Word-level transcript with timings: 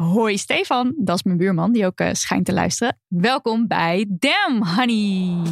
Hoi 0.00 0.38
Stefan, 0.38 0.94
dat 0.96 1.16
is 1.16 1.22
mijn 1.22 1.36
buurman 1.36 1.72
die 1.72 1.86
ook 1.86 1.98
eh, 1.98 2.08
schijnt 2.12 2.46
te 2.46 2.52
luisteren. 2.52 2.98
Welkom 3.08 3.66
bij 3.66 4.06
Damn 4.08 4.66
Honey. 4.66 5.42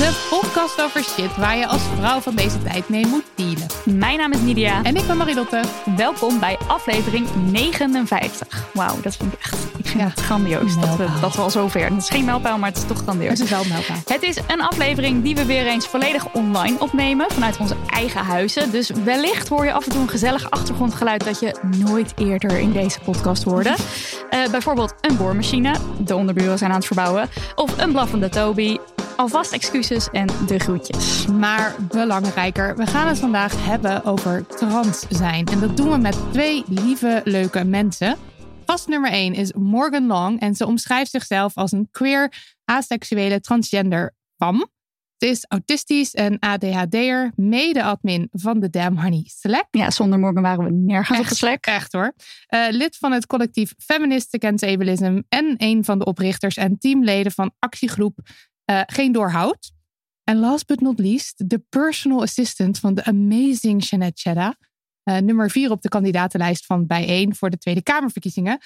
De 0.00 0.26
podcast 0.30 0.82
over 0.82 1.02
shit 1.02 1.36
waar 1.36 1.56
je 1.56 1.66
als 1.66 1.82
vrouw 1.98 2.20
van 2.20 2.34
deze 2.34 2.62
tijd 2.62 2.88
mee 2.88 3.06
moet 3.06 3.24
dealen. 3.34 3.66
Mijn 3.84 4.18
naam 4.18 4.32
is 4.32 4.40
Nidia. 4.40 4.82
En 4.82 4.96
ik 4.96 5.06
ben 5.06 5.16
Marilotte. 5.16 5.62
Welkom 5.96 6.38
bij 6.38 6.58
aflevering 6.68 7.26
59. 7.50 8.66
Wauw, 8.72 9.00
dat 9.02 9.16
vind 9.16 9.32
ik 9.32 9.38
echt 9.38 9.54
ik 9.76 9.86
vind 9.86 10.00
Ja. 10.00 10.08
het 10.08 10.20
grandioos 10.20 10.80
dat 10.80 10.96
we, 10.96 11.06
dat 11.20 11.34
we 11.34 11.42
al 11.42 11.50
zover. 11.50 11.84
Het 11.84 11.96
is 12.02 12.08
geen 12.08 12.24
mijlpaal, 12.24 12.58
maar 12.58 12.68
het 12.68 12.78
is 12.78 12.84
toch 12.86 12.98
grandioos. 12.98 13.30
Het 13.30 13.40
is 13.40 13.50
wel 13.50 13.60
een 13.60 13.68
mijlpaal. 13.68 13.96
Het 14.06 14.22
is 14.22 14.38
een 14.46 14.60
aflevering 14.60 15.22
die 15.22 15.34
we 15.34 15.44
weer 15.44 15.66
eens 15.66 15.86
volledig 15.86 16.32
online 16.32 16.78
opnemen 16.78 17.26
vanuit 17.30 17.56
onze 17.56 17.76
eigen 17.86 18.24
huizen. 18.24 18.70
Dus 18.70 18.90
wellicht 19.04 19.48
hoor 19.48 19.64
je 19.64 19.72
af 19.72 19.84
en 19.84 19.90
toe 19.90 20.00
een 20.00 20.08
gezellig 20.08 20.50
achtergrondgeluid 20.50 21.24
dat 21.24 21.40
je 21.40 21.54
nooit 21.76 22.12
eerder 22.16 22.58
in 22.58 22.72
deze 22.72 23.00
podcast 23.00 23.42
hoorde. 23.42 23.74
Eh, 24.30 24.40
bijvoorbeeld 24.50 24.94
een 25.00 25.16
boormachine, 25.16 25.74
de 25.98 26.16
onderburen 26.16 26.58
zijn 26.58 26.70
aan 26.70 26.76
het 26.76 26.86
verbouwen, 26.86 27.28
of 27.54 27.78
een 27.78 27.92
blaffende 27.92 28.28
Toby. 28.28 28.76
Alvast 29.20 29.52
excuses 29.52 30.08
en 30.08 30.26
de 30.46 30.58
groetjes. 30.58 31.26
Maar 31.26 31.76
belangrijker, 31.88 32.76
we 32.76 32.86
gaan 32.86 33.08
het 33.08 33.18
vandaag 33.18 33.64
hebben 33.64 34.04
over 34.04 34.46
trans 34.46 35.06
zijn. 35.08 35.46
En 35.46 35.60
dat 35.60 35.76
doen 35.76 35.90
we 35.90 35.96
met 35.96 36.32
twee 36.32 36.64
lieve, 36.66 37.20
leuke 37.24 37.64
mensen. 37.64 38.16
Gast 38.66 38.88
nummer 38.88 39.10
1 39.10 39.34
is 39.34 39.52
Morgan 39.52 40.06
Long 40.06 40.40
en 40.40 40.54
ze 40.54 40.66
omschrijft 40.66 41.10
zichzelf 41.10 41.56
als 41.56 41.72
een 41.72 41.88
queer, 41.90 42.32
aseksuele, 42.64 43.40
transgender 43.40 44.14
fam. 44.36 44.68
Ze 45.16 45.26
is 45.26 45.44
autistisch 45.48 46.14
en 46.14 46.38
ADHD'er, 46.38 47.32
mede-admin 47.34 48.28
van 48.32 48.60
de 48.60 48.70
Damn 48.70 49.00
Honey 49.00 49.22
Select. 49.26 49.68
Ja, 49.70 49.90
zonder 49.90 50.18
morgen 50.18 50.42
waren 50.42 50.64
we 50.64 50.70
nergens 50.70 51.18
op 51.18 51.28
de 51.28 51.34
Slack. 51.34 51.66
Echt 51.66 51.92
hoor. 51.92 52.12
Eh, 52.46 52.66
lid 52.70 52.96
van 52.96 53.12
het 53.12 53.26
collectief 53.26 53.74
Feminist 53.78 54.34
Against 54.34 54.64
Ableism 54.64 55.20
en 55.28 55.54
een 55.56 55.84
van 55.84 55.98
de 55.98 56.04
oprichters 56.04 56.56
en 56.56 56.78
teamleden 56.78 57.32
van 57.32 57.52
actiegroep 57.58 58.18
eh, 58.70 58.80
Geen 58.86 59.12
Doorhoud. 59.12 59.72
En 60.24 60.38
last 60.38 60.66
but 60.66 60.80
not 60.80 60.98
least, 60.98 61.48
de 61.48 61.62
personal 61.68 62.22
assistant 62.22 62.78
van 62.78 62.94
de 62.94 63.04
amazing 63.04 63.88
Jeanette 63.88 64.20
Chedda. 64.20 64.56
Eh, 65.02 65.16
nummer 65.16 65.50
vier 65.50 65.70
op 65.70 65.82
de 65.82 65.88
kandidatenlijst 65.88 66.66
van 66.66 66.86
Bijeen 66.86 67.34
voor 67.34 67.50
de 67.50 67.58
Tweede 67.58 67.82
Kamerverkiezingen. 67.82 68.58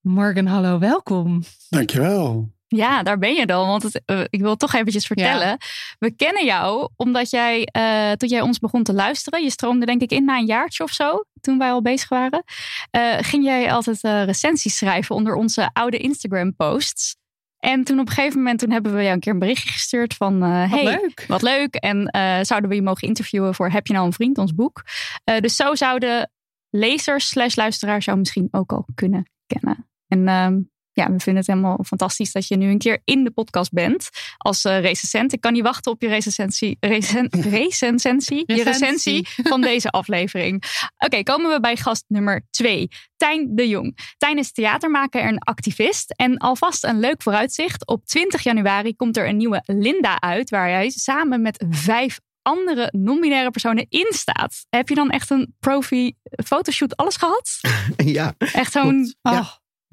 Morgan, 0.00 0.46
hallo, 0.46 0.78
welkom. 0.78 1.42
Dankjewel. 1.68 2.50
Ja, 2.66 3.02
daar 3.02 3.18
ben 3.18 3.34
je 3.34 3.46
dan. 3.46 3.66
Want 3.66 3.82
het, 3.82 4.02
eh, 4.04 4.20
ik 4.28 4.40
wil 4.40 4.50
het 4.50 4.58
toch 4.58 4.74
eventjes 4.74 5.06
vertellen. 5.06 5.58
We 5.98 6.10
kennen 6.16 6.44
jou 6.44 6.88
omdat 6.96 7.30
jij, 7.30 7.64
eh, 7.64 8.12
toen 8.12 8.28
jij 8.28 8.40
ons 8.40 8.58
begon 8.58 8.82
te 8.82 8.92
luisteren, 8.92 9.42
je 9.42 9.50
stroomde 9.50 9.86
denk 9.86 10.02
ik 10.02 10.10
in 10.10 10.24
na 10.24 10.38
een 10.38 10.46
jaartje 10.46 10.84
of 10.84 10.90
zo, 10.90 11.24
toen 11.40 11.58
wij 11.58 11.70
al 11.70 11.82
bezig 11.82 12.08
waren, 12.08 12.44
eh, 12.90 13.16
ging 13.20 13.44
jij 13.44 13.72
altijd 13.72 14.02
eh, 14.02 14.24
recensies 14.24 14.76
schrijven 14.76 15.14
onder 15.14 15.34
onze 15.34 15.70
oude 15.72 15.96
Instagram 15.98 16.56
posts. 16.56 17.16
En 17.60 17.84
toen 17.84 18.00
op 18.00 18.06
een 18.06 18.12
gegeven 18.12 18.38
moment 18.38 18.58
toen 18.58 18.70
hebben 18.70 18.94
we 18.94 19.02
jou 19.02 19.14
een 19.14 19.20
keer 19.20 19.32
een 19.32 19.38
berichtje 19.38 19.72
gestuurd 19.72 20.14
van, 20.14 20.42
eh, 20.42 20.60
Wat 20.60 20.70
hey, 20.70 20.84
leuk. 20.84 21.24
wat 21.28 21.42
leuk. 21.42 21.74
En 21.74 22.06
eh, 22.06 22.38
zouden 22.42 22.70
we 22.70 22.76
je 22.76 22.82
mogen 22.82 23.08
interviewen 23.08 23.54
voor 23.54 23.70
Heb 23.70 23.86
je 23.86 23.92
nou 23.92 24.06
een 24.06 24.12
vriend, 24.12 24.38
ons 24.38 24.54
boek. 24.54 24.82
Eh, 25.24 25.38
dus 25.40 25.56
zo 25.56 25.74
zouden 25.74 26.30
lezers 26.70 27.28
slash 27.28 27.54
luisteraars 27.54 28.04
jou 28.04 28.18
misschien 28.18 28.48
ook 28.50 28.72
al 28.72 28.86
kunnen 28.94 29.30
kennen. 29.46 29.88
En 30.08 30.28
ehm, 30.28 30.60
ja, 30.92 31.04
we 31.04 31.18
vinden 31.18 31.36
het 31.36 31.46
helemaal 31.46 31.84
fantastisch 31.84 32.32
dat 32.32 32.48
je 32.48 32.56
nu 32.56 32.70
een 32.70 32.78
keer 32.78 33.00
in 33.04 33.24
de 33.24 33.30
podcast 33.30 33.72
bent 33.72 34.08
als 34.36 34.64
eh 34.64 34.80
recensent. 34.80 35.32
Ik 35.32 35.40
kan 35.40 35.52
niet 35.52 35.62
wachten 35.62 35.92
op 35.92 36.02
je 36.02 36.08
recensie, 36.08 36.76
recen, 36.80 37.28
recensentie, 37.50 38.42
je 38.46 38.62
recensie 38.62 39.28
van 39.42 39.60
deze 39.60 39.90
aflevering. 40.00 40.62
Oké, 40.98 41.22
komen 41.22 41.50
we 41.50 41.60
bij 41.60 41.76
gast 41.76 42.04
nummer 42.08 42.46
twee. 42.50 42.88
Tijn 43.16 43.54
de 43.54 43.68
Jong. 43.68 43.98
Tijn 44.16 44.38
is 44.38 44.52
theatermaker 44.52 45.22
en 45.22 45.38
activist. 45.38 46.14
En 46.16 46.36
alvast 46.36 46.84
een 46.84 47.00
leuk 47.00 47.22
vooruitzicht. 47.22 47.86
Op 47.86 48.06
20 48.06 48.42
januari 48.42 48.96
komt 48.96 49.16
er 49.16 49.28
een 49.28 49.36
nieuwe 49.36 49.62
Linda 49.66 50.20
uit, 50.20 50.50
waar 50.50 50.68
hij 50.68 50.90
samen 50.90 51.42
met 51.42 51.64
vijf 51.70 52.18
andere 52.42 52.88
non-binaire 52.96 53.50
personen 53.50 53.86
in 53.88 54.06
staat. 54.08 54.66
Heb 54.68 54.88
je 54.88 54.94
dan 54.94 55.10
echt 55.10 55.30
een 55.30 55.54
profi 55.58 56.14
fotoshoot 56.44 56.96
alles 56.96 57.16
gehad? 57.16 57.58
Ja, 57.96 58.34
Echt 58.38 58.72
zo'n... 58.72 59.14
Ja. 59.22 59.38
Oh, 59.38 59.48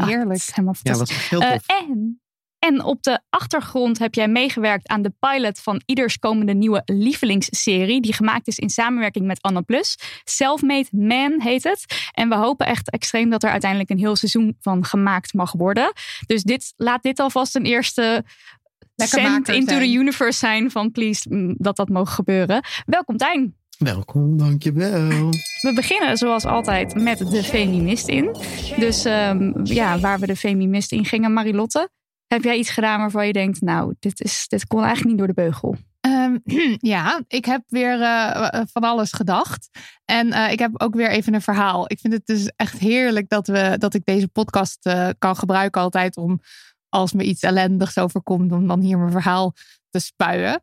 Heerlijk. 0.05 0.41
helemaal 0.45 0.73
fantastisch. 0.73 1.29
heel 1.29 1.41
Eh, 1.41 1.51
tof. 1.51 1.63
en, 1.67 2.21
en 2.59 2.83
op 2.83 3.03
de 3.03 3.19
achtergrond 3.29 3.99
heb 3.99 4.13
jij 4.13 4.27
meegewerkt 4.27 4.87
aan 4.87 5.01
de 5.01 5.13
pilot 5.19 5.59
van 5.59 5.81
ieders 5.85 6.17
komende 6.19 6.53
nieuwe 6.53 6.81
lievelingsserie. 6.85 8.01
Die 8.01 8.13
gemaakt 8.13 8.47
is 8.47 8.57
in 8.57 8.69
samenwerking 8.69 9.25
met 9.25 9.41
Anna 9.41 9.61
Plus. 9.61 9.97
Selfmade 10.23 10.87
Man 10.91 11.41
heet 11.41 11.63
het. 11.63 12.09
En 12.11 12.29
we 12.29 12.35
hopen 12.35 12.65
echt 12.65 12.89
extreem 12.91 13.29
dat 13.29 13.43
er 13.43 13.49
uiteindelijk 13.49 13.89
een 13.89 13.97
heel 13.97 14.15
seizoen 14.15 14.55
van 14.59 14.85
gemaakt 14.85 15.33
mag 15.33 15.51
worden. 15.51 15.91
Dus 16.25 16.43
dit, 16.43 16.73
laat 16.77 17.03
dit 17.03 17.19
alvast 17.19 17.55
een 17.55 17.65
eerste 17.65 18.23
Lekker 18.95 19.19
send 19.21 19.47
into 19.49 19.73
zijn. 19.73 19.81
the 19.81 19.97
universe 19.97 20.39
zijn 20.39 20.71
van 20.71 20.91
please 20.91 21.29
mm, 21.29 21.55
dat 21.57 21.75
dat 21.75 21.89
mogen 21.89 22.13
gebeuren. 22.13 22.63
Welkom 22.85 23.17
Tijn. 23.17 23.56
Welkom, 23.77 24.37
dankjewel. 24.37 25.29
We 25.61 25.71
beginnen 25.75 26.17
zoals 26.17 26.45
altijd 26.45 26.95
met 26.95 27.17
de 27.17 27.43
feminist 27.43 28.07
in. 28.07 28.35
Dus 28.77 29.05
ehm, 29.05 29.65
ja, 29.65 29.99
waar 29.99 30.19
we 30.19 30.27
de 30.27 30.35
feminist 30.35 30.91
in 30.91 31.05
gingen, 31.05 31.33
Marilotte. 31.33 31.89
Heb 32.27 32.43
jij 32.43 32.57
iets 32.57 32.69
gedaan 32.69 32.99
waarvan 32.99 33.27
je 33.27 33.33
denkt, 33.33 33.61
nou, 33.61 33.93
dit, 33.99 34.21
is, 34.21 34.45
dit 34.47 34.67
kon 34.67 34.83
eigenlijk 34.83 35.09
niet 35.09 35.17
door 35.17 35.27
de 35.27 35.41
beugel? 35.41 35.75
Ehm, 35.99 36.37
ja, 36.93 37.21
ik 37.27 37.45
heb 37.45 37.63
weer 37.67 38.01
eh, 38.01 38.61
van 38.71 38.83
alles 38.83 39.11
gedacht. 39.11 39.69
En 40.05 40.31
eh, 40.31 40.51
ik 40.51 40.59
heb 40.59 40.81
ook 40.81 40.95
weer 40.95 41.09
even 41.09 41.33
een 41.33 41.41
verhaal. 41.41 41.91
Ik 41.91 41.99
vind 41.99 42.13
het 42.13 42.25
dus 42.25 42.51
echt 42.55 42.79
heerlijk 42.79 43.29
dat, 43.29 43.47
we, 43.47 43.75
dat 43.77 43.93
ik 43.93 44.05
deze 44.05 44.27
podcast 44.27 44.85
eh, 44.85 45.09
kan 45.17 45.35
gebruiken 45.35 45.81
altijd 45.81 46.17
om 46.17 46.39
als 46.89 47.13
me 47.13 47.23
iets 47.23 47.41
ellendigs 47.41 47.97
overkomt, 47.97 48.51
om 48.51 48.67
dan 48.67 48.81
hier 48.81 48.97
mijn 48.97 49.11
verhaal 49.11 49.53
te 49.89 49.99
spuien. 49.99 50.61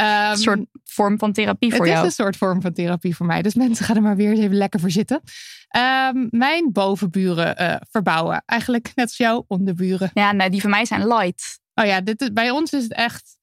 Ehm, 0.00 0.30
Een 0.30 0.36
soort 0.36 0.60
vorm 0.84 1.18
van 1.18 1.32
therapie 1.32 1.70
voor 1.70 1.84
het 1.84 1.94
jou. 1.94 2.06
is 2.06 2.18
een 2.18 2.24
soort 2.24 2.36
vorm 2.36 2.60
van 2.60 2.72
therapie 2.72 3.16
voor 3.16 3.26
mij. 3.26 3.42
Dus 3.42 3.54
mensen 3.54 3.84
gaan 3.84 3.96
er 3.96 4.02
maar 4.02 4.16
weer 4.16 4.30
eens 4.30 4.38
even 4.40 4.56
lekker 4.56 4.80
voor 4.80 4.90
zitten. 4.90 5.20
Ehm, 5.68 6.26
mijn 6.30 6.72
bovenburen 6.72 7.56
eh, 7.56 7.76
verbouwen. 7.90 8.42
Eigenlijk 8.46 8.92
net 8.94 9.06
als 9.06 9.16
jouw 9.16 9.44
onderburen. 9.48 10.10
Ja, 10.14 10.32
nee, 10.32 10.50
die 10.50 10.60
van 10.60 10.70
mij 10.70 10.84
zijn 10.84 11.06
light. 11.06 11.60
Oh 11.74 11.84
ja, 11.84 12.00
dit 12.00 12.20
is, 12.20 12.32
bij 12.32 12.50
ons 12.50 12.72
is 12.72 12.82
het 12.82 12.92
echt 12.94 13.38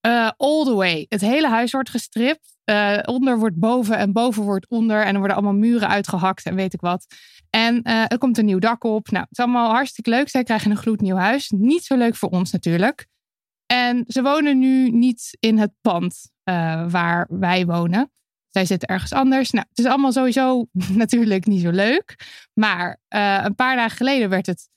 eh, 0.00 0.30
all 0.36 0.64
the 0.64 0.74
way. 0.74 1.06
Het 1.08 1.20
hele 1.20 1.48
huis 1.48 1.72
wordt 1.72 1.90
gestript. 1.90 2.56
Eh, 2.64 2.98
onder 3.04 3.38
wordt 3.38 3.56
boven 3.56 3.96
en 3.96 4.12
boven 4.12 4.42
wordt 4.42 4.68
onder. 4.68 5.04
En 5.04 5.12
er 5.12 5.18
worden 5.18 5.36
allemaal 5.36 5.54
muren 5.54 5.88
uitgehakt 5.88 6.44
en 6.44 6.54
weet 6.54 6.74
ik 6.74 6.80
wat. 6.80 7.06
En 7.50 7.82
er 7.82 8.18
komt 8.18 8.38
een 8.38 8.44
nieuw 8.44 8.58
dak 8.58 8.84
op. 8.84 9.10
Nou, 9.10 9.22
het 9.28 9.38
is 9.38 9.44
allemaal 9.44 9.70
hartstikke 9.70 10.10
leuk. 10.10 10.28
Zij 10.28 10.42
krijgen 10.42 10.70
een 10.70 10.76
gloednieuw 10.76 11.16
huis. 11.16 11.50
Niet 11.50 11.84
zo 11.84 11.96
leuk 11.96 12.16
voor 12.16 12.28
ons 12.28 12.50
natuurlijk. 12.50 13.06
En 13.72 14.04
ze 14.06 14.22
wonen 14.22 14.58
nu 14.58 14.90
niet 14.90 15.36
in 15.40 15.58
het 15.58 15.72
pand 15.80 16.30
eh, 16.42 16.90
waar 16.90 17.26
wij 17.30 17.66
wonen. 17.66 18.12
Zij 18.48 18.64
zitten 18.64 18.88
ergens 18.88 19.12
anders. 19.12 19.50
Nou, 19.50 19.66
het 19.68 19.78
is 19.78 19.84
allemaal 19.84 20.12
sowieso 20.12 20.66
natuurlijk 21.04 21.46
niet 21.46 21.60
zo 21.60 21.70
leuk. 21.70 22.16
Maar 22.54 23.00
eh, 23.08 23.40
een 23.42 23.54
paar 23.54 23.76
dagen 23.76 23.96
geleden 23.96 24.28
werd 24.28 24.46
het 24.46 24.68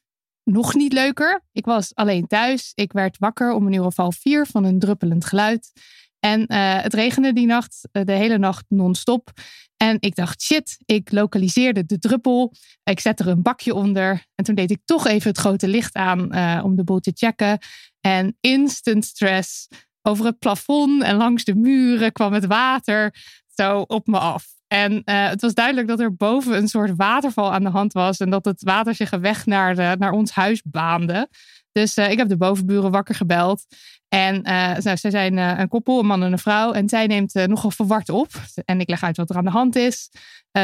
nog 0.44 0.74
niet 0.74 0.94
leuker. 0.94 1.44
Ik 1.52 1.66
was 1.66 1.96
alleen 1.96 2.28
thuis. 2.28 2.72
Ik 2.76 2.92
werd 2.92 3.18
wakker 3.18 3.52
om 3.52 3.68
een 3.68 3.74
uur 3.74 3.86
of 3.86 3.96
half 3.96 4.16
vier 4.16 4.46
van 4.46 4.64
een 4.64 4.80
druppelend 4.80 5.26
geluid. 5.26 5.72
En 6.20 6.46
eh, 6.48 6.82
het 6.82 6.94
regende 6.94 7.34
die 7.34 7.46
nacht, 7.46 7.88
de 7.92 8.12
hele 8.12 8.38
nacht 8.38 8.66
non-stop. 8.68 9.30
En 9.78 9.98
ik 10.00 10.16
dacht, 10.16 10.42
shit, 10.42 10.78
ik 10.86 11.12
lokaliseerde 11.12 11.86
de 11.86 12.00
druppel. 12.00 12.54
Ik 12.84 13.00
zette 13.00 13.24
er 13.24 13.30
een 13.30 13.42
bakje 13.42 13.74
onder. 13.74 14.26
En 14.36 14.44
toen 14.44 14.56
deed 14.56 14.72
ik 14.72 14.80
toch 14.86 15.08
even 15.08 15.30
het 15.30 15.38
grote 15.38 15.68
licht 15.68 15.96
aan 15.96 16.20
om 16.64 16.76
de 16.76 16.84
boel 16.84 17.00
te 17.00 17.12
checken. 17.16 17.60
En 18.06 18.38
instant 18.42 19.06
stress. 19.06 19.68
Over 20.02 20.25
het 20.25 20.40
plafond 20.40 21.04
en 21.04 21.16
langs 21.16 21.44
de 21.44 21.56
muren 21.56 22.12
kwam 22.12 22.34
het 22.34 22.46
water 22.46 23.16
zo 23.54 23.80
op 23.80 24.07
me 24.07 24.19
af. 24.19 24.46
En 24.68 25.04
eh, 25.04 25.28
het 25.28 25.42
was 25.42 25.54
duidelijk 25.54 25.88
dat 25.88 26.00
er 26.00 26.16
boven 26.16 26.57
een 26.57 26.68
soort 26.68 26.96
waterval 26.96 27.54
aan 27.54 27.63
de 27.63 27.69
hand 27.69 27.94
was. 27.94 28.18
En 28.18 28.30
dat 28.30 28.46
het 28.46 28.63
water 28.63 28.96
zich 28.96 29.12
een 29.12 29.22
weg 29.22 29.46
naar, 29.46 29.75
de, 29.75 29.96
naar 30.00 30.12
ons 30.12 30.31
huis 30.31 30.62
baande. 30.63 31.30
Dus 31.72 31.96
eh, 31.98 32.12
ik 32.12 32.18
heb 32.18 32.28
de 32.28 32.38
bovenburen 32.38 32.92
wakker 32.92 33.16
gebeld. 33.16 33.66
En 34.08 34.44
eh 34.44 34.78
nou, 34.78 34.98
zij 34.98 35.12
zijn 35.12 35.38
eh, 35.38 35.60
een 35.60 35.68
koppel, 35.68 36.00
een 36.00 36.06
man 36.06 36.24
en 36.24 36.31
een 36.31 36.40
vrouw. 36.40 36.72
En 36.72 36.90
zij 36.90 37.08
neemt 37.08 37.34
nogal 37.34 37.72
verward 37.72 38.10
op. 38.10 38.30
En 38.66 38.80
ik 38.80 38.90
leg 38.90 39.04
uit 39.04 39.18
wat 39.18 39.30
er 39.30 39.38
aan 39.38 39.46
de 39.46 39.51
hand 39.51 39.75
is. 39.75 40.10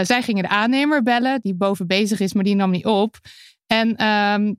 Zij 0.02 0.22
gingen 0.22 0.44
de 0.44 0.50
aannemer 0.50 1.04
bellen, 1.04 1.40
die 1.42 1.56
boven 1.56 1.88
bezig 1.88 2.20
is, 2.20 2.34
maar 2.34 2.44
die 2.44 2.56
nam 2.56 2.72
niet 2.72 2.86
op. 2.86 3.20
En 3.68 3.96
ehm, 3.96 4.54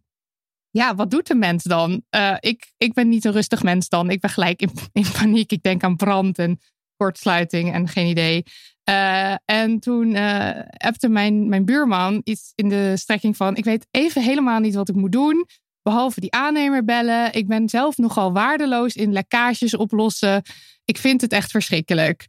ja, 0.73 0.95
wat 0.95 1.11
doet 1.11 1.27
de 1.27 1.35
mens 1.35 1.63
dan? 1.63 2.03
Eh, 2.11 2.37
ik, 2.41 2.73
ik 2.77 2.93
ben 2.93 3.09
niet 3.09 3.25
een 3.25 3.33
rustig 3.33 3.63
mens 3.63 3.89
dan. 3.89 4.11
Ik 4.11 4.21
ben 4.21 4.31
gelijk 4.31 4.61
in, 4.61 4.71
in 5.03 5.13
paniek. 5.13 5.53
Ik 5.53 5.63
denk 5.63 5.83
aan 5.83 5.97
brand 5.97 6.39
en 6.39 6.61
kortsluiting 6.97 7.73
en 7.73 7.89
geen 7.89 8.07
idee. 8.07 8.43
Eh, 8.85 9.35
en 9.45 9.81
toen 9.81 10.15
eh 10.15 10.61
appte 10.77 11.09
mijn, 11.09 11.49
mijn 11.49 11.65
buurman 11.65 12.21
iets 12.25 12.53
in 12.55 12.69
de 12.69 12.93
strekking 12.97 13.37
van... 13.37 13.57
ik 13.57 13.65
weet 13.65 13.87
even 13.91 14.23
helemaal 14.23 14.61
niet 14.61 14.75
wat 14.75 14.89
ik 14.89 14.95
moet 14.95 15.13
doen... 15.13 15.47
behalve 15.83 16.21
die 16.21 16.33
aannemer 16.33 16.85
bellen. 16.85 17.33
Ik 17.35 17.47
ben 17.47 17.69
zelf 17.69 17.97
nogal 17.97 18.33
waardeloos 18.33 18.95
in 18.95 19.13
lekkages 19.13 19.77
oplossen. 19.77 20.43
Ik 20.85 20.99
vind 20.99 21.21
het 21.21 21.33
echt 21.33 21.51
verschrikkelijk. 21.51 22.27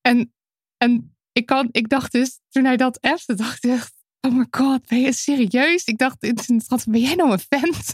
En, 0.00 0.32
en 0.76 1.16
ik, 1.32 1.46
kan, 1.46 1.68
ik 1.70 1.88
dacht 1.88 2.12
dus, 2.12 2.40
toen 2.48 2.64
hij 2.64 2.76
dat 2.76 3.00
appte, 3.00 3.34
dacht 3.44 3.64
ik. 3.64 3.99
Oh 4.20 4.32
my 4.32 4.46
god, 4.50 4.86
ben 4.86 5.00
je 5.00 5.12
serieus? 5.12 5.84
Ik 5.84 5.98
dacht, 5.98 6.20
ben 6.86 7.00
jij 7.00 7.14
nou 7.14 7.32
een 7.32 7.40
vent? 7.48 7.92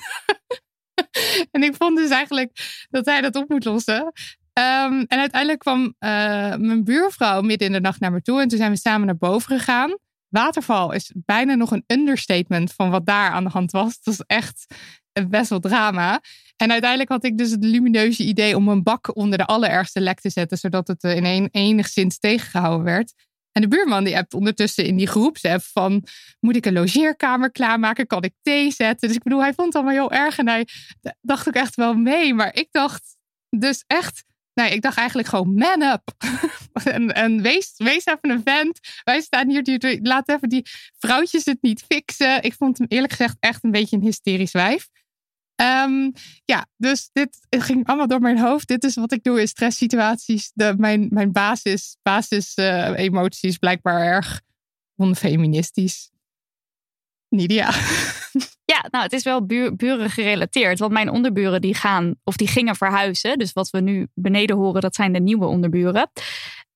en 1.51 1.63
ik 1.63 1.75
vond 1.75 1.97
dus 1.97 2.11
eigenlijk 2.11 2.87
dat 2.91 3.07
hij 3.07 3.21
dat 3.21 3.35
op 3.35 3.49
moet 3.49 3.65
lossen. 3.65 4.13
Ehm, 4.53 5.05
en 5.07 5.19
uiteindelijk 5.19 5.59
kwam 5.59 5.95
eh, 5.99 6.11
mijn 6.57 6.85
buurvrouw 6.85 7.41
midden 7.41 7.67
in 7.67 7.73
de 7.73 7.81
nacht 7.81 8.01
naar 8.01 8.13
me 8.13 8.23
toe. 8.23 8.41
En 8.41 8.49
toen 8.49 8.59
zijn 8.59 8.71
we 8.71 8.79
samen 8.79 9.07
naar 9.07 9.17
boven 9.17 9.59
gegaan. 9.59 9.97
Waterval 10.29 10.93
is 10.93 11.13
bijna 11.15 11.55
nog 11.55 11.71
een 11.71 11.85
understatement 11.87 12.73
van 12.73 12.91
wat 12.91 13.07
daar 13.07 13.31
aan 13.31 13.45
de 13.45 13.51
hand 13.51 13.71
was. 13.71 13.95
Het 13.95 14.05
was 14.05 14.21
echt 14.27 14.67
best 15.29 15.51
wel 15.51 15.61
drama. 15.61 16.21
En 16.57 16.71
uiteindelijk 16.71 17.11
had 17.11 17.25
ik 17.25 17.39
dus 17.39 17.51
het 17.51 17.65
lumineuze 17.65 18.25
idee 18.25 18.57
om 18.57 18.69
een 18.69 18.83
bak 18.83 19.17
onder 19.17 19.39
de 19.39 19.47
allerergste 19.47 20.01
lek 20.01 20.21
te 20.21 20.31
zetten. 20.31 20.59
Zodat 20.59 20.89
het 20.89 21.03
eh, 21.05 21.17
in 21.17 21.25
een, 21.25 21.49
enigszins 21.51 22.19
tegengehouden 22.19 22.85
werd. 22.85 23.13
En 23.57 23.63
de 23.63 23.69
buurman 23.69 24.05
die 24.05 24.15
hebt 24.15 24.35
ondertussen 24.35 24.85
in 24.85 24.97
die 24.97 25.07
groepsapp 25.07 25.63
van... 25.63 26.05
moet 26.41 26.57
ik 26.57 26.67
een 26.67 26.73
logeerkamer 26.73 27.51
klaarmaken? 27.51 28.07
Kan 28.07 28.23
ik 28.23 28.33
thee 28.43 28.71
zetten? 28.71 29.09
Dus 29.09 29.17
ik 29.17 29.23
bedoel, 29.23 29.41
hij 29.41 29.55
vond 29.55 29.67
het 29.67 29.77
allemaal 29.77 30.09
heel 30.09 30.19
erg. 30.19 30.39
En 30.39 30.49
hij 30.49 30.67
dacht 31.21 31.49
ook 31.49 31.55
echt 31.55 31.75
wel 31.75 31.95
mee. 31.95 32.35
Maar 32.35 32.55
ik 32.55 32.69
dacht 32.71 33.17
dus 33.49 33.85
echt... 33.87 34.25
Nee, 34.55 34.71
ik 34.71 34.83
dacht 34.83 34.97
eigenlijk 34.97 35.29
gewoon 35.29 35.55
man 35.55 35.83
up. 35.83 36.03
en 36.85 37.15
en 37.15 37.43
wees, 37.43 37.73
wees 37.77 38.07
even 38.07 38.31
een 38.31 38.43
vent. 38.45 38.81
Wij 39.05 39.21
staan 39.21 39.49
hier, 39.49 39.63
die, 39.63 40.03
laat 40.03 40.29
even 40.29 40.49
die 40.49 40.67
vrouwtjes 40.99 41.45
het 41.45 41.59
niet 41.61 41.85
fixen. 41.89 42.43
Ik 42.43 42.55
vond 42.55 42.79
hem 42.79 42.87
eerlijk 42.89 43.13
gezegd 43.13 43.37
echt 43.41 43.65
een 43.65 43.71
beetje 43.71 43.97
een 43.97 44.03
hysterisch 44.03 44.53
wijf. 44.53 44.89
Ehm, 45.57 46.11
ja, 46.45 46.67
dus 46.77 47.11
dit 47.13 47.39
ging 47.51 47.87
allemaal 47.87 48.07
door 48.07 48.21
mijn 48.21 48.39
hoofd. 48.39 48.69
Dit 48.69 48.85
is 48.85 48.95
wat 48.95 49.13
ik 49.13 49.23
doe 49.23 49.41
in 49.41 49.49
stresssituaties. 49.49 50.51
De, 50.55 50.75
mijn 50.77 51.07
mijn 51.11 51.33
basis, 51.33 51.97
basis 52.03 52.55
eh, 52.55 52.93
emoties 52.97 53.57
blijkbaar 53.57 54.03
erg 54.03 54.41
onfeministisch. 54.97 56.11
Nidia. 57.29 57.71
Ja, 58.67 58.87
nou, 58.91 59.05
het 59.05 59.13
is 59.13 59.23
wel 59.23 59.47
buren 59.77 60.11
gerelateerd. 60.11 60.79
Want 60.79 60.93
mijn 60.93 61.11
onderburen 61.11 61.61
die 61.61 61.75
gaan 61.75 62.15
of 62.25 62.37
die 62.37 62.49
gingen 62.49 62.77
verhuizen. 62.77 63.39
Dus 63.39 63.53
wat 63.53 63.71
we 63.71 63.81
nu 63.81 64.07
beneden 64.15 64.57
horen, 64.57 64.81
dat 64.81 64.95
zijn 64.95 65.13
de 65.13 65.21
nieuwe 65.21 65.47
onderburen. 65.47 66.11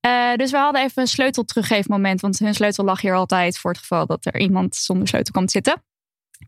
Eh, 0.00 0.34
dus 0.34 0.50
we 0.50 0.56
hadden 0.56 0.82
even 0.82 1.02
een 1.02 1.08
sleutel 1.08 1.44
teruggeefmoment. 1.44 2.20
Want 2.20 2.38
hun 2.38 2.54
sleutel 2.54 2.84
lag 2.84 3.00
hier 3.00 3.14
altijd 3.14 3.58
voor 3.58 3.70
het 3.70 3.80
geval 3.80 4.06
dat 4.06 4.26
er 4.26 4.40
iemand 4.40 4.76
zonder 4.76 5.08
sleutel 5.08 5.32
kwam 5.32 5.46
te 5.46 5.52
zitten. 5.52 5.82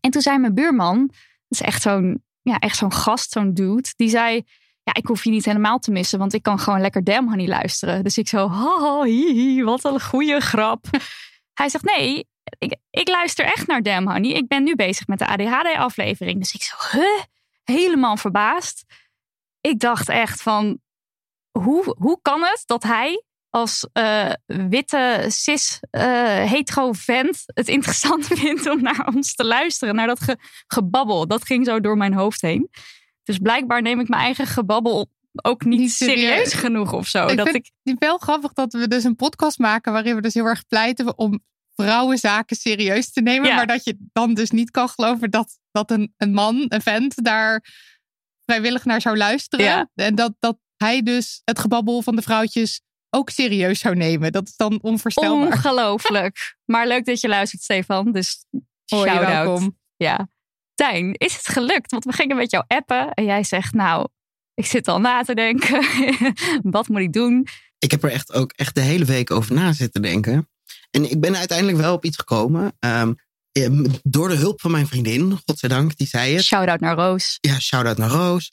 En 0.01 0.11
toen 0.11 0.23
zei 0.23 0.39
mijn 0.39 0.55
buurman, 0.55 1.11
is 1.53 1.61
echt 1.61 1.83
zo'n 1.83 2.23
ja, 2.43 2.59
echt 2.59 2.77
zo'n 2.77 2.93
gast, 2.93 3.31
zo'n 3.31 3.55
dude, 3.55 3.93
die 3.97 4.09
zei. 4.09 4.43
Ja, 4.85 4.95
ik 4.95 5.07
hoef 5.07 5.25
je 5.25 5.31
niet 5.31 5.45
helemaal 5.45 5.79
te 5.79 5.91
missen, 5.91 6.19
want 6.19 6.33
ik 6.33 6.43
kan 6.43 6.59
gewoon 6.59 6.81
lekker 6.81 7.05
Damn 7.05 7.29
Honey 7.29 7.49
luisteren. 7.49 8.03
Dus 8.03 8.19
ik 8.19 8.29
zo, 8.29 8.49
haha, 8.49 9.65
wat 9.65 9.85
een 9.85 10.01
goede 10.01 10.41
grap. 10.41 10.85
Hij 11.61 11.69
zegt, 11.69 11.85
nee, 11.85 12.29
ik, 12.59 12.77
ik 12.91 13.09
luister 13.09 13.45
echt 13.45 13.67
naar 13.67 13.83
Damn 13.83 14.11
Honey. 14.11 14.31
Ik 14.31 14.49
ben 14.49 14.63
nu 14.63 14.75
bezig 14.75 15.07
met 15.07 15.19
de 15.19 15.27
ADHD-aflevering. 15.27 16.39
Dus 16.39 16.55
ik 16.55 16.63
zo? 16.63 17.01
Helemaal 17.65 18.17
verbaasd. 18.17 18.85
Ik 19.61 19.79
dacht 19.79 20.09
echt 20.09 20.43
van, 20.43 20.81
hoe, 21.51 21.97
hoe 21.99 22.19
kan 22.23 22.43
het 22.43 22.63
dat 22.67 22.83
hij 22.83 23.25
als 23.53 23.87
eh, 23.93 24.33
witte, 24.47 25.25
cis, 25.29 25.79
eh, 25.91 26.03
hetero 26.51 26.93
vent 26.93 27.43
het 27.47 27.69
interessant 27.69 28.27
vindt 28.39 28.71
om 28.71 28.83
naar 28.83 29.11
ons 29.15 29.35
te 29.35 29.45
luisteren? 29.45 29.95
Naar 29.95 30.07
dat 30.07 30.21
ge- 30.21 30.37
gebabbel. 30.67 31.27
Dat 31.27 31.45
ging 31.45 31.67
zo 31.67 31.81
door 31.81 31.97
mijn 31.97 32.15
hoofd 32.15 32.41
heen. 32.41 32.71
Dus 33.23 33.39
blijkbaar 33.39 33.83
neem 33.83 34.01
ik 34.01 34.09
mijn 34.09 34.23
eigen 34.23 34.47
gebabbel 34.47 35.11
ook 35.43 35.65
niet, 35.65 35.79
Niet 35.79 35.93
serieus. 35.93 36.19
serieus 36.21 36.53
genoeg 36.55 36.93
of 36.93 37.07
zo. 37.09 37.27
ik 37.27 37.37
dat 37.37 37.49
vind 37.49 37.67
ik, 37.67 37.73
het 37.83 37.99
wel 37.99 38.19
grappig 38.19 38.53
dat 38.53 38.73
we 38.73 38.89
dus 38.89 39.05
een 39.05 39.17
podcast 39.17 39.59
maken 39.59 39.93
waarin 39.93 40.15
we 40.15 40.21
dus 40.21 40.35
heel 40.35 40.45
erg 40.47 40.67
pleiten 40.67 41.19
om 41.19 41.41
vrouwenzaken 41.75 42.57
serieus 42.57 43.13
te 43.13 43.21
nemen. 43.21 43.49
Ja. 43.49 43.55
Maar 43.55 43.67
dat 43.67 43.85
je 43.85 43.97
dan 44.13 44.35
dus 44.35 44.51
niet 44.51 44.71
kan 44.71 44.89
geloven 44.89 45.31
dat, 45.31 45.59
dat 45.71 45.91
een, 45.91 46.15
een 46.17 46.33
man, 46.33 46.65
een 46.69 46.83
vent, 46.83 47.25
daar 47.25 47.65
vrijwillig 48.45 48.85
naar 48.85 49.01
zou 49.01 49.17
luisteren. 49.17 49.65
Ja. 49.65 49.91
En 49.95 50.15
dat, 50.15 50.35
dat 50.39 50.59
hij 50.77 51.03
dus 51.03 51.43
het 51.45 51.59
gebabbel 51.59 52.03
van 52.03 52.17
de 52.17 52.23
vrouwtjes 52.23 52.81
ook 53.15 53.31
serieus 53.31 53.79
zou 53.79 53.95
nemen. 53.95 54.33
Dat 54.33 54.47
is 54.47 54.57
dan 54.57 54.79
onvoorstelbaar. 54.83 55.47
ongelooflijk. 55.47 56.55
maar 56.73 56.87
leuk 56.87 57.05
dat 57.05 57.21
je 57.21 57.29
luistert, 57.29 57.63
Stefan. 57.63 58.13
Dus 58.13 58.45
Hoi, 58.87 59.09
shout-out. 59.09 59.29
welkom. 59.29 59.79
Ja. 59.97 60.29
Tijn, 60.75 61.15
is 61.15 61.35
het 61.35 61.49
gelukt? 61.49 61.91
Want 61.91 62.05
we 62.05 62.13
gingen 62.13 62.37
met 62.37 62.51
jou 62.51 62.65
appen 62.67 63.11
en 63.13 63.25
jij 63.25 63.45
zegt, 63.45 63.75
nou, 63.75 64.09
ik 64.55 64.67
zit 64.67 64.89
al 64.89 65.01
na 65.01 65.23
te 65.23 65.35
denken. 65.35 65.85
Wat 66.77 66.89
moet 66.89 67.01
ik 67.01 67.13
doen? 67.13 67.47
Ik 67.79 67.91
heb 67.91 68.03
er 68.03 68.11
echt 68.11 68.33
ook 68.33 68.53
echt 68.53 68.75
de 68.75 68.81
hele 68.81 69.05
week 69.05 69.31
over 69.31 69.55
na 69.55 69.73
zitten 69.73 70.03
denken. 70.03 70.49
En 70.91 71.11
ik 71.11 71.21
ben 71.21 71.37
uiteindelijk 71.37 71.79
wel 71.79 71.95
op 71.95 72.05
iets 72.05 72.17
gekomen. 72.17 72.77
Ehm, 72.79 73.13
eh, 73.53 73.81
door 74.03 74.29
de 74.29 74.35
hulp 74.35 74.61
van 74.61 74.71
mijn 74.71 74.87
vriendin, 74.87 75.39
godzijdank, 75.47 75.97
die 75.97 76.07
zei 76.07 76.35
het. 76.35 76.45
Shout-out 76.45 76.81
naar 76.81 76.97
Roos. 76.97 77.39
Ja, 77.41 77.59
shout-out 77.59 77.97
naar 77.97 78.11
Roos. 78.11 78.53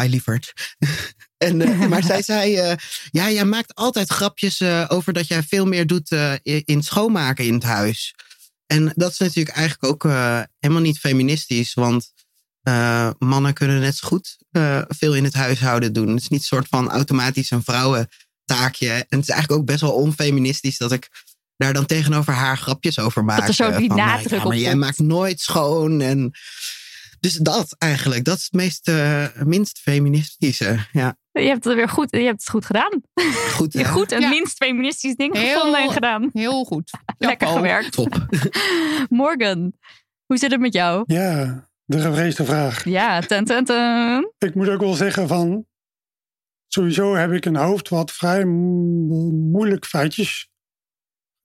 Hi, 0.00 0.08
lieverd. 0.08 0.52
en, 1.38 1.60
eh, 1.60 1.86
maar 1.90 2.02
zij 2.02 2.22
zei, 2.22 2.56
eh, 2.56 2.76
ja, 3.10 3.30
jij 3.30 3.44
maakt 3.44 3.74
altijd 3.74 4.08
grapjes 4.10 4.60
eh, 4.60 4.84
over 4.88 5.12
dat 5.12 5.28
jij 5.28 5.42
veel 5.42 5.66
meer 5.66 5.86
doet 5.86 6.10
in 6.42 6.82
schoonmaken 6.82 7.44
in 7.44 7.54
het 7.54 7.62
huis. 7.62 8.14
En 8.66 8.92
dat 8.94 9.10
is 9.10 9.18
natuurlijk 9.18 9.56
eigenlijk 9.56 9.92
ook 9.92 10.12
helemaal 10.58 10.82
niet 10.82 10.98
feministisch, 10.98 11.74
want 11.74 12.12
mannen 13.18 13.54
kunnen 13.54 13.80
net 13.80 13.96
zo 13.96 14.08
goed 14.08 14.36
veel 14.88 15.14
in 15.14 15.24
het 15.24 15.34
huishouden 15.34 15.92
doen. 15.92 16.08
Het 16.08 16.20
is 16.20 16.28
niet 16.28 16.40
een 16.40 16.46
soort 16.46 16.68
van 16.68 16.90
automatisch 16.90 17.50
een 17.50 17.62
vrouwentaakje. 17.62 18.90
En 18.90 19.18
het 19.18 19.28
is 19.28 19.28
eigenlijk 19.28 19.60
ook 19.60 19.66
best 19.66 19.80
wel 19.80 19.92
onfeministisch 19.92 20.78
dat 20.78 20.92
ik 20.92 21.08
daar 21.56 21.72
dan 21.72 21.86
tegenover 21.86 22.32
haar 22.32 22.58
grapjes 22.58 22.98
over 22.98 23.24
maak. 23.24 23.48
er 23.48 23.54
zo 23.54 23.76
die 23.76 23.88
van, 23.88 23.96
nadruk 23.96 24.30
ja, 24.30 24.36
maar 24.36 24.46
op 24.46 24.52
jij 24.52 24.70
komt. 24.70 24.80
maakt 24.80 24.98
nooit 24.98 25.40
schoon. 25.40 26.00
En 26.00 26.32
dus 27.20 27.32
dat 27.34 27.74
eigenlijk, 27.78 28.24
dat 28.24 28.36
is 28.36 28.42
het 28.42 28.52
meest, 28.52 28.88
eh, 28.88 29.26
minst 29.44 29.78
feministische. 29.78 30.86
Ja, 30.92 31.16
Je 31.32 31.40
hebt 31.40 31.64
het 31.64 31.74
weer 31.74 31.88
goed, 31.88 32.10
je 32.10 32.18
hebt 32.22 32.40
het 32.40 32.48
goed 32.50 32.64
gedaan. 32.64 33.00
goed. 33.52 33.72
Hè? 33.72 33.84
goed 33.84 34.12
een 34.12 34.20
Ja. 34.20 34.28
minst 34.28 34.56
feministisch 34.56 35.14
ding 35.14 35.34
Heel- 35.36 35.54
gevonden 35.56 35.80
en 35.80 35.90
gedaan. 35.90 36.30
Heel 36.32 36.64
goed. 36.64 36.90
Lekker 37.18 37.46
gewerkt. 37.48 37.92
Top. 37.92 38.26
Morgan, 39.08 39.72
hoe 40.26 40.36
zit 40.38 40.50
het 40.50 40.60
met 40.60 40.72
jou? 40.72 41.04
Ja, 41.06 41.66
de 41.84 42.00
gevreesde 42.00 42.44
vraag. 42.44 42.84
Ja, 42.84 43.20
ten, 43.20 43.44
ten, 43.44 43.64
ten. 43.64 44.32
Ik 44.38 44.54
moet 44.54 44.68
ook 44.68 44.80
wel 44.80 44.94
zeggen 44.94 45.28
van... 45.28 45.66
Sowieso 46.70 47.14
heb 47.14 47.32
ik 47.32 47.44
een 47.44 47.56
hoofd 47.56 47.88
wat 47.88 48.12
vrij 48.12 48.44
mo- 48.44 49.30
moeilijk 49.30 49.86
feitjes... 49.86 50.50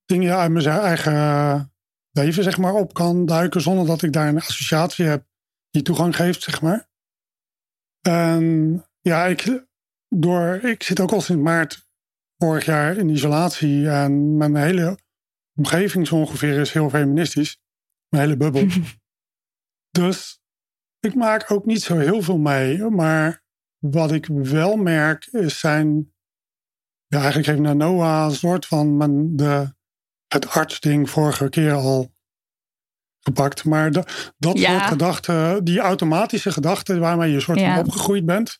dingen 0.05 0.35
uit 0.37 0.51
mijn 0.51 0.65
eigen 0.65 1.73
leven 2.11 2.43
zeg 2.43 2.57
maar, 2.57 2.73
op 2.73 2.93
kan 2.93 3.25
duiken... 3.25 3.61
zonder 3.61 3.85
dat 3.85 4.01
ik 4.01 4.13
daar 4.13 4.27
een 4.27 4.37
associatie 4.39 5.05
heb 5.05 5.25
die 5.73 5.81
toegang 5.81 6.15
geeft, 6.15 6.41
zeg 6.41 6.61
maar. 6.61 6.89
En 8.01 8.85
ja, 9.01 9.25
ik, 9.25 9.65
door, 10.09 10.55
ik 10.55 10.83
zit 10.83 10.99
ook 10.99 11.11
al 11.11 11.21
sinds 11.21 11.43
maart 11.43 11.87
vorig 12.37 12.65
jaar 12.65 12.97
in 12.97 13.09
isolatie... 13.09 13.89
en 13.89 14.37
mijn 14.37 14.55
hele 14.55 14.97
omgeving 15.55 16.07
zo 16.07 16.15
ongeveer 16.15 16.59
is 16.59 16.71
heel 16.71 16.89
feministisch. 16.89 17.57
Mijn 18.09 18.23
hele 18.23 18.37
bubbel. 18.37 18.67
Dus 19.89 20.41
ik 20.99 21.15
maak 21.15 21.51
ook 21.51 21.65
niet 21.65 21.81
zo 21.81 21.97
heel 21.97 22.21
veel 22.21 22.37
mee. 22.37 22.89
Maar 22.89 23.43
wat 23.77 24.11
ik 24.11 24.25
wel 24.25 24.75
merk 24.75 25.25
is 25.25 25.59
zijn 25.59 26.13
Ja, 27.07 27.19
eigenlijk 27.19 27.47
heeft 27.47 27.75
Noah 27.75 28.25
een 28.25 28.35
soort 28.35 28.65
van 28.65 28.97
mijn, 28.97 29.35
de, 29.35 29.75
het 30.27 30.47
artsding 30.47 31.09
vorige 31.09 31.49
keer 31.49 31.73
al 31.73 32.12
gepakt. 33.23 33.63
Maar 33.63 33.91
de, 33.91 34.03
dat 34.37 34.57
Ja. 34.59 34.71
soort 34.71 34.87
gedachten, 34.91 35.63
die 35.63 35.79
automatische 35.79 36.51
gedachten 36.51 36.99
waarmee 36.99 37.31
je 37.31 37.39
soort 37.39 37.59
Ja. 37.59 37.75
van 37.75 37.85
opgegroeid 37.85 38.25
bent. 38.25 38.59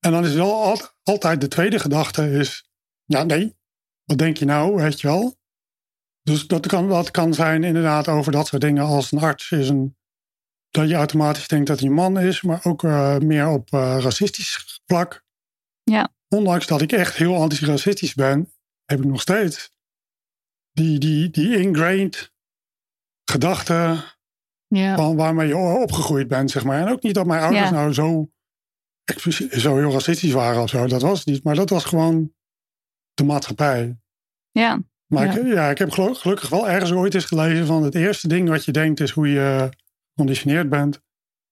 En 0.00 0.10
dan 0.12 0.24
is 0.26 0.34
wel 0.34 0.62
al- 0.62 0.80
altijd 1.02 1.40
de 1.40 1.48
tweede 1.48 1.78
gedachte 1.78 2.30
is, 2.30 2.68
ja 3.04 3.22
nee, 3.22 3.56
wat 4.04 4.18
denk 4.18 4.36
je 4.36 4.44
nou, 4.44 4.74
weet 4.74 5.00
je 5.00 5.06
wel. 5.06 5.36
Dus 6.22 6.46
dat 6.46 6.66
kan, 6.66 6.88
dat 6.88 7.10
kan 7.10 7.34
zijn 7.34 7.64
inderdaad 7.64 8.08
over 8.08 8.32
dat 8.32 8.46
soort 8.46 8.62
dingen 8.62 8.84
als 8.84 9.12
een 9.12 9.18
arts 9.18 9.50
is 9.50 9.68
een, 9.68 9.96
dat 10.70 10.88
je 10.88 10.94
automatisch 10.94 11.48
denkt 11.48 11.66
dat 11.66 11.78
hij 11.78 11.88
een 11.88 11.94
man 11.94 12.18
is, 12.18 12.42
maar 12.42 12.60
ook 12.64 12.84
eh, 12.84 13.18
meer 13.18 13.48
op 13.48 13.72
eh, 13.72 13.96
racistisch 14.00 14.80
vlak. 14.86 15.24
Ja. 15.82 16.14
Ondanks 16.28 16.66
dat 16.66 16.80
ik 16.80 16.92
echt 16.92 17.16
heel 17.16 17.36
antiracistisch 17.36 18.14
ben, 18.14 18.52
heb 18.84 18.98
ik 18.98 19.04
nog 19.04 19.20
steeds 19.20 19.70
die, 20.72 20.98
die, 20.98 21.30
die 21.30 21.56
ingrained 21.58 22.32
gedachten 23.30 24.04
Ja. 24.66 24.96
van 24.96 25.16
waarmee 25.16 25.48
je 25.48 25.56
opgegroeid 25.56 26.28
bent, 26.28 26.50
zeg 26.50 26.64
maar. 26.64 26.80
En 26.80 26.88
ook 26.88 27.02
niet 27.02 27.14
dat 27.14 27.26
mijn 27.26 27.42
ouders 27.42 27.68
Ja. 27.68 27.70
nou 27.74 27.92
zo, 27.92 28.28
zo 29.50 29.76
heel 29.76 29.90
racistisch 29.92 30.32
waren 30.32 30.62
of 30.62 30.68
zo. 30.68 30.86
Dat 30.86 31.02
was 31.02 31.18
het 31.18 31.26
niet. 31.26 31.44
Maar 31.44 31.54
dat 31.54 31.70
was 31.70 31.84
gewoon 31.84 32.32
de 33.14 33.24
maatschappij. 33.24 33.96
Ja, 34.50 34.80
Maar 35.06 35.24
Ja. 35.26 35.32
Ik, 35.40 35.46
ja, 35.46 35.70
ik 35.70 35.78
heb 35.78 35.90
gelu- 35.90 36.14
gelukkig 36.14 36.48
wel 36.48 36.68
ergens 36.68 36.92
ooit 36.92 37.14
eens 37.14 37.24
gelezen 37.24 37.66
van 37.66 37.82
het 37.82 37.94
eerste 37.94 38.28
ding 38.28 38.48
wat 38.48 38.64
je 38.64 38.72
denkt 38.72 39.00
is 39.00 39.10
hoe 39.10 39.28
je 39.28 39.68
geconditioneerd 40.14 40.68
bent. 40.68 41.00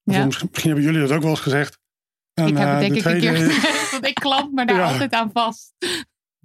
Ja. 0.02 0.24
Misschien, 0.24 0.50
hebben 0.52 0.82
jullie 0.84 1.00
dat 1.00 1.10
ook 1.10 1.20
wel 1.22 1.30
eens 1.30 1.40
gezegd. 1.40 1.78
En, 2.34 2.46
ik 2.46 2.56
heb 2.56 2.66
het 2.66 2.74
eh, 2.74 2.78
denk 2.80 2.92
de 2.92 2.98
ik 2.98 3.04
een 3.04 3.20
keer 3.20 3.32
is- 3.34 3.54
gezegd, 3.54 3.90
want 3.90 4.06
ik 4.06 4.14
klamp 4.14 4.52
me 4.52 4.66
daar 4.66 4.82
altijd 4.82 5.12
aan 5.12 5.30
vast. 5.32 5.74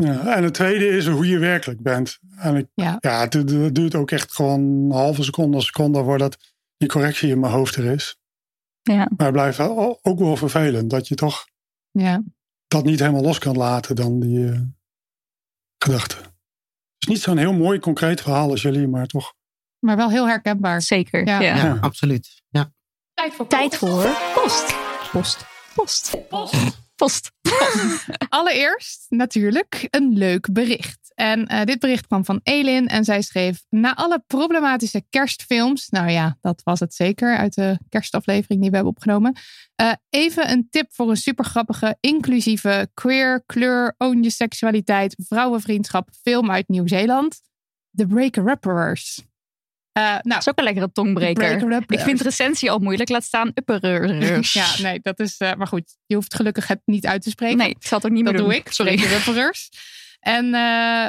Ja, 0.04 0.36
en 0.36 0.44
het 0.44 0.54
tweede 0.54 0.88
is 0.88 1.08
hoe 1.08 1.28
je 1.28 1.38
werkelijk 1.40 1.82
bent. 1.82 2.20
En 2.38 2.56
ik, 2.56 2.68
Ja. 2.74 2.98
ja, 3.00 3.20
het, 3.20 3.34
het 3.34 3.76
duurt 3.76 3.96
ook 3.96 4.12
echt 4.12 4.32
gewoon 4.34 4.60
een 4.62 4.92
halve 4.92 5.24
seconde, 5.24 5.58
een 5.58 5.64
seconde 5.64 6.04
voordat 6.04 6.38
die 6.78 6.88
correctie 6.90 7.30
in 7.30 7.40
mijn 7.40 7.54
hoofd 7.54 7.76
er 7.76 7.86
is. 7.86 8.18
ja. 8.82 8.96
Maar 8.96 9.26
het 9.26 9.32
blijft 9.32 9.60
ook 10.02 10.20
wel 10.20 10.36
vervelend 10.36 10.90
dat 10.90 11.08
je 11.08 11.16
toch 11.16 11.46
Ja. 11.92 12.24
dat 12.68 12.84
niet 12.84 13.00
helemaal 13.00 13.22
los 13.22 13.40
kan 13.40 13.56
laten 13.58 13.96
dan 13.96 14.20
die 14.20 14.50
eh, 14.52 14.60
gedachten. 15.84 16.18
Het 16.18 16.28
is 17.00 17.08
niet 17.08 17.22
zo'n 17.22 17.38
heel 17.38 17.54
mooi 17.54 17.80
concreet 17.80 18.22
verhaal 18.22 18.50
als 18.50 18.62
jullie, 18.62 18.88
maar 18.88 19.06
toch. 19.08 19.34
Maar 19.80 19.96
wel 19.98 20.10
heel 20.10 20.28
herkenbaar. 20.28 20.82
zeker. 20.82 21.26
Ja. 21.28 21.40
Ja. 21.42 21.56
Ja, 21.56 21.78
absoluut. 21.82 22.42
Ja. 22.50 22.72
Tijd 23.14 23.34
voor 23.34 23.48
Tijd 23.48 23.76
voor 23.78 24.08
post. 24.34 24.76
Post. 25.12 25.46
Post. 25.76 26.28
Post. 26.28 26.88
Allereerst 28.30 29.06
natuurlijk 29.10 29.88
een 29.90 30.18
leuk 30.18 30.52
bericht. 30.54 31.12
En 31.16 31.48
eh, 31.48 31.66
dit 31.66 31.80
bericht 31.80 32.08
kwam 32.08 32.26
van 32.26 32.40
Elin 32.44 32.88
en 32.88 33.04
zij 33.04 33.22
schreef... 33.22 33.64
Na 33.70 33.96
alle 33.96 34.24
problematische 34.28 35.04
kerstfilms... 35.10 35.90
Nou 35.90 36.10
ja, 36.10 36.38
dat 36.42 36.62
was 36.64 36.80
het 36.80 36.94
zeker 36.94 37.38
uit 37.38 37.54
de 37.54 37.80
kerstaflevering 37.90 38.62
die 38.62 38.70
we 38.70 38.76
hebben 38.76 38.94
opgenomen. 38.94 39.34
eh, 39.76 39.92
even 40.10 40.52
een 40.52 40.68
tip 40.70 40.94
voor 40.94 41.10
een 41.10 41.18
supergrappige, 41.18 41.98
inclusieve, 42.00 42.90
queer, 42.94 43.44
kleur, 43.46 43.96
own 43.98 44.24
je 44.24 44.30
seksualiteit, 44.30 45.16
vrouwenvriendschap 45.28 46.10
film 46.22 46.52
uit 46.52 46.68
Nieuw-Zeeland. 46.68 47.42
The 47.92 48.08
Breaker-Uppers. 48.08 49.29
Eh 49.92 50.04
nou, 50.04 50.22
Dat 50.22 50.38
is 50.40 50.50
ook 50.50 50.58
een 50.58 50.64
lekkere 50.64 50.92
tongbreker. 50.92 51.84
Ik 51.88 52.00
vind 52.00 52.22
recensie 52.22 52.72
al 52.72 52.80
moeilijk. 52.80 53.10
Laat 53.10 53.24
staan 53.24 53.52
upperers. 53.54 54.54
Ja, 54.62 54.68
nee, 54.82 55.00
dat 55.02 55.20
is... 55.20 55.38
eh, 55.38 55.54
maar 55.54 55.68
goed, 55.68 55.96
je 56.06 56.16
hoeft 56.16 56.36
gelukkig 56.36 56.68
het 56.68 56.82
niet 56.86 57.06
uit 57.06 57.22
te 57.22 57.30
spreken. 57.30 57.58
Nee, 57.58 57.70
ik 57.70 57.86
zal 57.86 57.98
het 57.98 58.08
ook 58.08 58.14
niet 58.14 58.24
dat 58.26 58.34
meer 58.34 58.42
doen. 58.42 58.52
doe 58.52 58.60
ik. 58.60 58.72
Sorry. 58.72 58.96
Rupperers. 58.96 59.70
En 60.20 60.46
eh, 60.46 60.52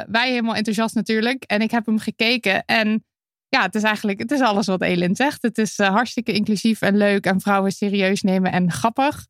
wij 0.07 0.29
helemaal 0.29 0.55
enthousiast 0.55 0.95
natuurlijk. 0.95 1.43
En 1.43 1.61
ik 1.61 1.71
heb 1.71 1.85
hem 1.85 1.99
gekeken. 1.99 2.65
En 2.65 3.05
ja, 3.49 3.61
het 3.61 3.75
is 3.75 3.83
eigenlijk 3.83 4.19
het 4.19 4.31
is 4.31 4.39
alles 4.39 4.65
wat 4.65 4.81
Elin 4.81 5.15
zegt. 5.15 5.41
Het 5.41 5.57
is 5.57 5.77
hartstikke 5.77 6.31
inclusief 6.31 6.81
en 6.81 6.97
leuk. 6.97 7.25
En 7.25 7.41
vrouwen 7.41 7.71
serieus 7.71 8.21
nemen 8.21 8.51
en 8.51 8.71
grappig. 8.71 9.25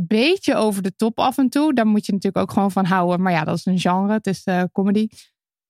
Beetje 0.00 0.54
over 0.54 0.82
de 0.82 0.96
top 0.96 1.18
af 1.18 1.38
en 1.38 1.48
toe. 1.48 1.74
Daar 1.74 1.86
moet 1.86 2.06
je 2.06 2.12
natuurlijk 2.12 2.42
ook 2.42 2.52
gewoon 2.52 2.72
van 2.72 2.84
houden. 2.84 3.22
Maar 3.22 3.32
ja, 3.32 3.44
dat 3.44 3.56
is 3.56 3.64
een 3.64 3.78
genre. 3.78 4.12
Het 4.12 4.26
is 4.26 4.44
comedy. 4.72 5.06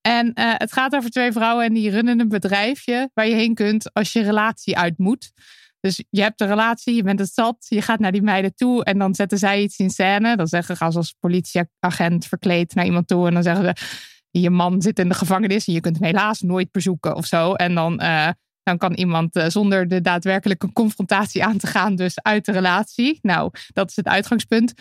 En 0.07 0.33
eh, 0.33 0.53
het 0.57 0.73
gaat 0.73 0.95
over 0.95 1.11
twee 1.11 1.33
vrouwen 1.33 1.65
en 1.65 1.73
die 1.73 1.91
runnen 1.91 2.21
een 2.21 2.29
bedrijfje 2.29 3.11
waar 3.15 3.29
je 3.29 3.35
heen 3.35 3.55
kunt 3.55 3.93
als 3.93 4.13
je 4.13 4.23
relatie 4.23 4.79
uit 4.79 4.99
moet. 4.99 5.33
Dus 5.81 6.05
je 6.11 6.23
hebt 6.23 6.41
een 6.41 6.47
relatie, 6.47 6.95
je 6.95 7.03
bent 7.03 7.19
het 7.19 7.33
zat, 7.33 7.67
je 7.69 7.83
gaat 7.83 7.99
naar 7.99 8.13
die 8.13 8.23
meiden 8.23 8.55
toe 8.55 8.85
en 8.85 8.99
dan 8.99 9.15
zetten 9.15 9.39
zij 9.39 9.63
iets 9.63 9.79
in 9.79 9.91
scène. 9.91 10.37
Dan 10.37 10.47
zeggen 10.47 10.77
ze 10.77 10.85
als 10.85 11.15
politieagent 11.21 12.27
verkleed 12.27 12.75
naar 12.75 12.85
iemand 12.85 13.09
toe 13.09 13.27
en 13.27 13.35
dan 13.35 13.43
zeggen 13.43 13.65
ze 13.65 14.41
je 14.41 14.51
man 14.51 14.83
zit 14.83 14.99
in 14.99 15.09
de 15.09 15.15
gevangenis 15.15 15.67
en 15.67 15.73
je 15.73 15.81
kunt 15.81 15.99
hem 15.99 16.07
helaas 16.07 16.41
nooit 16.41 16.71
bezoeken 16.71 17.15
of 17.15 17.27
zo. 17.27 17.53
En 17.55 17.75
dan, 17.75 18.01
eh, 18.01 18.29
dan 18.63 18.79
kan 18.79 18.93
iemand 18.93 19.37
eh, 19.37 19.47
zonder 19.49 19.89
de 19.89 20.01
daadwerkelijke 20.01 20.73
confrontatie 20.73 21.45
aan 21.45 21.59
te 21.59 21.67
gaan 21.67 21.97
dus 21.97 22.23
uit 22.23 22.45
de 22.45 22.53
relatie. 22.53 23.19
Nou, 23.23 23.51
dat 23.73 23.91
is 23.91 23.97
het 23.97 24.07
uitgangspunt. 24.07 24.73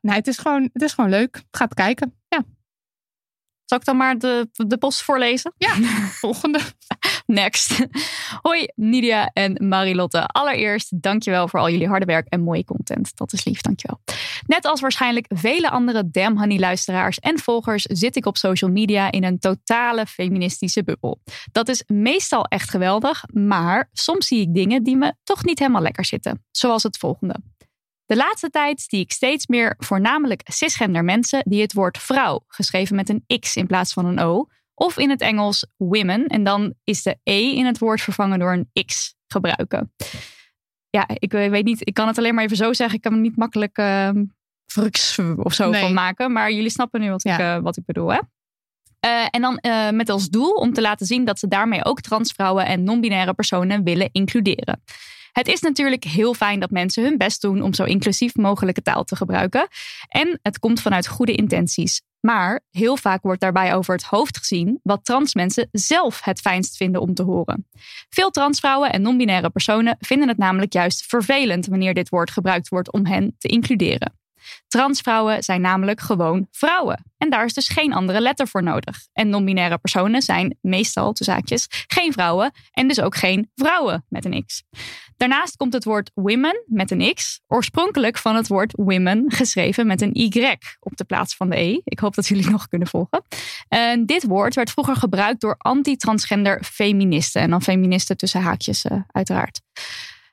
Nee, 0.00 0.16
het 0.16 0.26
is 0.26 0.38
gewoon, 0.38 0.70
het 0.72 0.82
is 0.82 0.92
gewoon 0.92 1.10
leuk. 1.10 1.42
Gaat 1.50 1.74
kijken. 1.74 2.14
Ja, 2.28 2.44
Zal 3.64 3.78
ik 3.78 3.84
dan 3.84 3.96
maar 3.96 4.18
de, 4.18 4.48
de 4.52 4.78
post 4.78 5.02
voorlezen? 5.02 5.54
ja. 5.58 5.74
volgende. 6.24 6.60
Next. 7.26 7.86
Hoi 8.42 8.68
Nidia 8.74 9.30
en 9.32 9.68
Marilotte. 9.68 10.26
Allereerst 10.26 11.02
dankjewel 11.02 11.48
voor 11.48 11.60
al 11.60 11.70
jullie 11.70 11.88
harde 11.88 12.04
werk 12.04 12.28
en 12.28 12.40
mooie 12.40 12.64
content. 12.64 13.16
Dat 13.16 13.32
is 13.32 13.44
lief, 13.44 13.60
dankjewel. 13.60 14.00
Net 14.46 14.64
als 14.64 14.80
waarschijnlijk 14.80 15.26
vele 15.28 15.70
andere 15.70 16.10
Damn 16.10 16.38
Honey 16.38 16.58
luisteraars 16.58 17.18
en 17.18 17.38
volgers 17.38 17.82
zit 17.82 18.16
ik 18.16 18.26
op 18.26 18.36
social 18.36 18.70
media 18.70 19.10
in 19.10 19.24
een 19.24 19.38
totale 19.38 20.06
feministische 20.06 20.84
bubbel. 20.84 21.20
Dat 21.52 21.68
is 21.68 21.82
meestal 21.86 22.44
echt 22.44 22.70
geweldig, 22.70 23.24
maar 23.32 23.88
soms 23.92 24.26
zie 24.26 24.40
ik 24.40 24.54
dingen 24.54 24.82
die 24.82 24.96
me 24.96 25.14
toch 25.24 25.44
niet 25.44 25.58
helemaal 25.58 25.82
lekker 25.82 26.04
zitten. 26.04 26.44
Zoals 26.50 26.82
het 26.82 26.96
volgende. 26.96 27.36
De 28.06 28.16
laatste 28.16 28.50
tijd 28.50 28.80
zie 28.88 29.00
ik 29.00 29.12
steeds 29.12 29.46
meer 29.46 29.74
voornamelijk 29.78 30.40
cisgender 30.44 31.04
mensen 31.04 31.42
die 31.46 31.60
het 31.60 31.72
woord 31.72 31.98
vrouw, 31.98 32.44
geschreven 32.48 32.96
met 32.96 33.08
een 33.08 33.24
X 33.40 33.56
in 33.56 33.66
plaats 33.66 33.92
van 33.92 34.06
een 34.06 34.18
O, 34.18 34.46
of 34.74 34.98
in 34.98 35.10
het 35.10 35.20
Engels 35.20 35.66
women. 35.76 36.26
En 36.26 36.44
dan 36.44 36.74
is 36.84 37.02
de 37.02 37.18
E 37.22 37.50
in 37.50 37.66
het 37.66 37.78
woord 37.78 38.00
vervangen 38.00 38.38
door 38.38 38.52
een 38.52 38.84
X 38.86 39.14
gebruiken. 39.26 39.92
Ja, 40.90 41.08
ik 41.08 41.32
weet 41.32 41.64
niet, 41.64 41.86
ik 41.86 41.94
kan 41.94 42.06
het 42.06 42.18
alleen 42.18 42.34
maar 42.34 42.44
even 42.44 42.56
zo 42.56 42.72
zeggen. 42.72 42.96
Ik 42.96 43.02
kan 43.02 43.12
er 43.12 43.18
niet 43.18 43.36
makkelijk 43.36 43.78
fruks 44.66 45.18
of 45.36 45.54
zo 45.54 45.70
Nee. 45.70 45.80
van 45.80 45.92
maken. 45.92 46.32
Maar 46.32 46.52
jullie 46.52 46.70
snappen 46.70 47.00
nu 47.00 47.10
wat, 47.10 47.24
ik, 47.24 47.38
eh, 47.38 47.58
wat 47.58 47.76
ik 47.76 47.84
bedoel, 47.84 48.12
hè? 48.12 48.18
Eh, 49.00 49.26
en 49.30 49.40
dan 49.40 49.58
eh, 49.58 49.90
met 49.90 50.08
als 50.08 50.28
doel 50.28 50.50
om 50.50 50.72
te 50.72 50.80
laten 50.80 51.06
zien 51.06 51.24
dat 51.24 51.38
ze 51.38 51.48
daarmee 51.48 51.84
ook 51.84 52.00
transvrouwen 52.00 52.66
en 52.66 52.82
non-binaire 52.82 53.34
personen 53.34 53.84
willen 53.84 54.08
includeren. 54.12 54.82
Het 55.34 55.48
is 55.48 55.60
natuurlijk 55.60 56.04
heel 56.04 56.34
fijn 56.34 56.60
dat 56.60 56.70
mensen 56.70 57.02
hun 57.02 57.18
best 57.18 57.40
doen 57.40 57.62
om 57.62 57.74
zo 57.74 57.84
inclusief 57.84 58.34
mogelijke 58.34 58.82
taal 58.82 59.04
te 59.04 59.16
gebruiken. 59.16 59.68
En 60.08 60.38
het 60.42 60.58
komt 60.58 60.80
vanuit 60.80 61.06
goede 61.06 61.32
intenties. 61.32 62.02
Maar 62.20 62.60
heel 62.70 62.96
vaak 62.96 63.22
wordt 63.22 63.40
daarbij 63.40 63.74
over 63.74 63.94
het 63.94 64.04
hoofd 64.04 64.38
gezien 64.38 64.80
wat 64.82 65.04
trans 65.04 65.34
mensen 65.34 65.68
zelf 65.72 66.24
het 66.24 66.40
fijnst 66.40 66.76
vinden 66.76 67.00
om 67.00 67.14
te 67.14 67.22
horen. 67.22 67.68
Veel 68.08 68.30
transvrouwen 68.30 68.92
en 68.92 69.02
non-binaire 69.02 69.50
personen 69.50 69.96
vinden 70.00 70.28
het 70.28 70.38
namelijk 70.38 70.72
juist 70.72 71.04
vervelend 71.06 71.66
wanneer 71.66 71.94
dit 71.94 72.08
woord 72.08 72.30
gebruikt 72.30 72.68
wordt 72.68 72.92
om 72.92 73.06
hen 73.06 73.34
te 73.38 73.48
includeren. 73.48 74.18
Transvrouwen 74.68 75.42
zijn 75.42 75.60
namelijk 75.60 76.00
gewoon 76.00 76.48
vrouwen. 76.50 77.04
En 77.18 77.30
daar 77.30 77.44
is 77.44 77.52
dus 77.52 77.68
geen 77.68 77.92
andere 77.92 78.20
letter 78.20 78.48
voor 78.48 78.62
nodig. 78.62 79.06
En 79.12 79.28
non-binaire 79.28 79.78
personen 79.78 80.22
zijn 80.22 80.58
meestal, 80.60 81.12
te 81.12 81.24
zaakjes, 81.24 81.66
geen 81.86 82.12
vrouwen 82.12 82.52
en 82.70 82.88
dus 82.88 83.00
ook 83.00 83.16
geen 83.16 83.50
vrouwen 83.54 84.04
met 84.08 84.24
een 84.24 84.44
X. 84.46 84.62
Daarnaast 85.16 85.56
komt 85.56 85.72
het 85.72 85.84
woord 85.84 86.10
women 86.14 86.62
met 86.66 86.90
een 86.90 87.14
X 87.14 87.40
oorspronkelijk 87.46 88.18
van 88.18 88.36
het 88.36 88.48
woord 88.48 88.72
women 88.76 89.24
geschreven 89.32 89.86
met 89.86 90.00
een 90.00 90.10
Y 90.20 90.56
op 90.80 90.96
de 90.96 91.04
plaats 91.04 91.36
van 91.36 91.50
de 91.50 91.56
E. 91.56 91.80
Ik 91.84 91.98
hoop 91.98 92.14
dat 92.14 92.26
jullie 92.26 92.50
nog 92.56 92.68
kunnen 92.68 92.88
volgen. 92.88 93.24
En 93.68 94.06
dit 94.06 94.24
woord 94.24 94.54
werd 94.54 94.70
vroeger 94.70 94.96
gebruikt 94.96 95.40
door 95.40 95.54
anti-transgender 95.58 96.64
feministen. 96.64 97.42
En 97.42 97.50
dan 97.50 97.62
feministen 97.62 98.16
tussen 98.16 98.40
haakjes 98.40 98.84
eh, 98.84 98.98
uiteraard. 99.06 99.60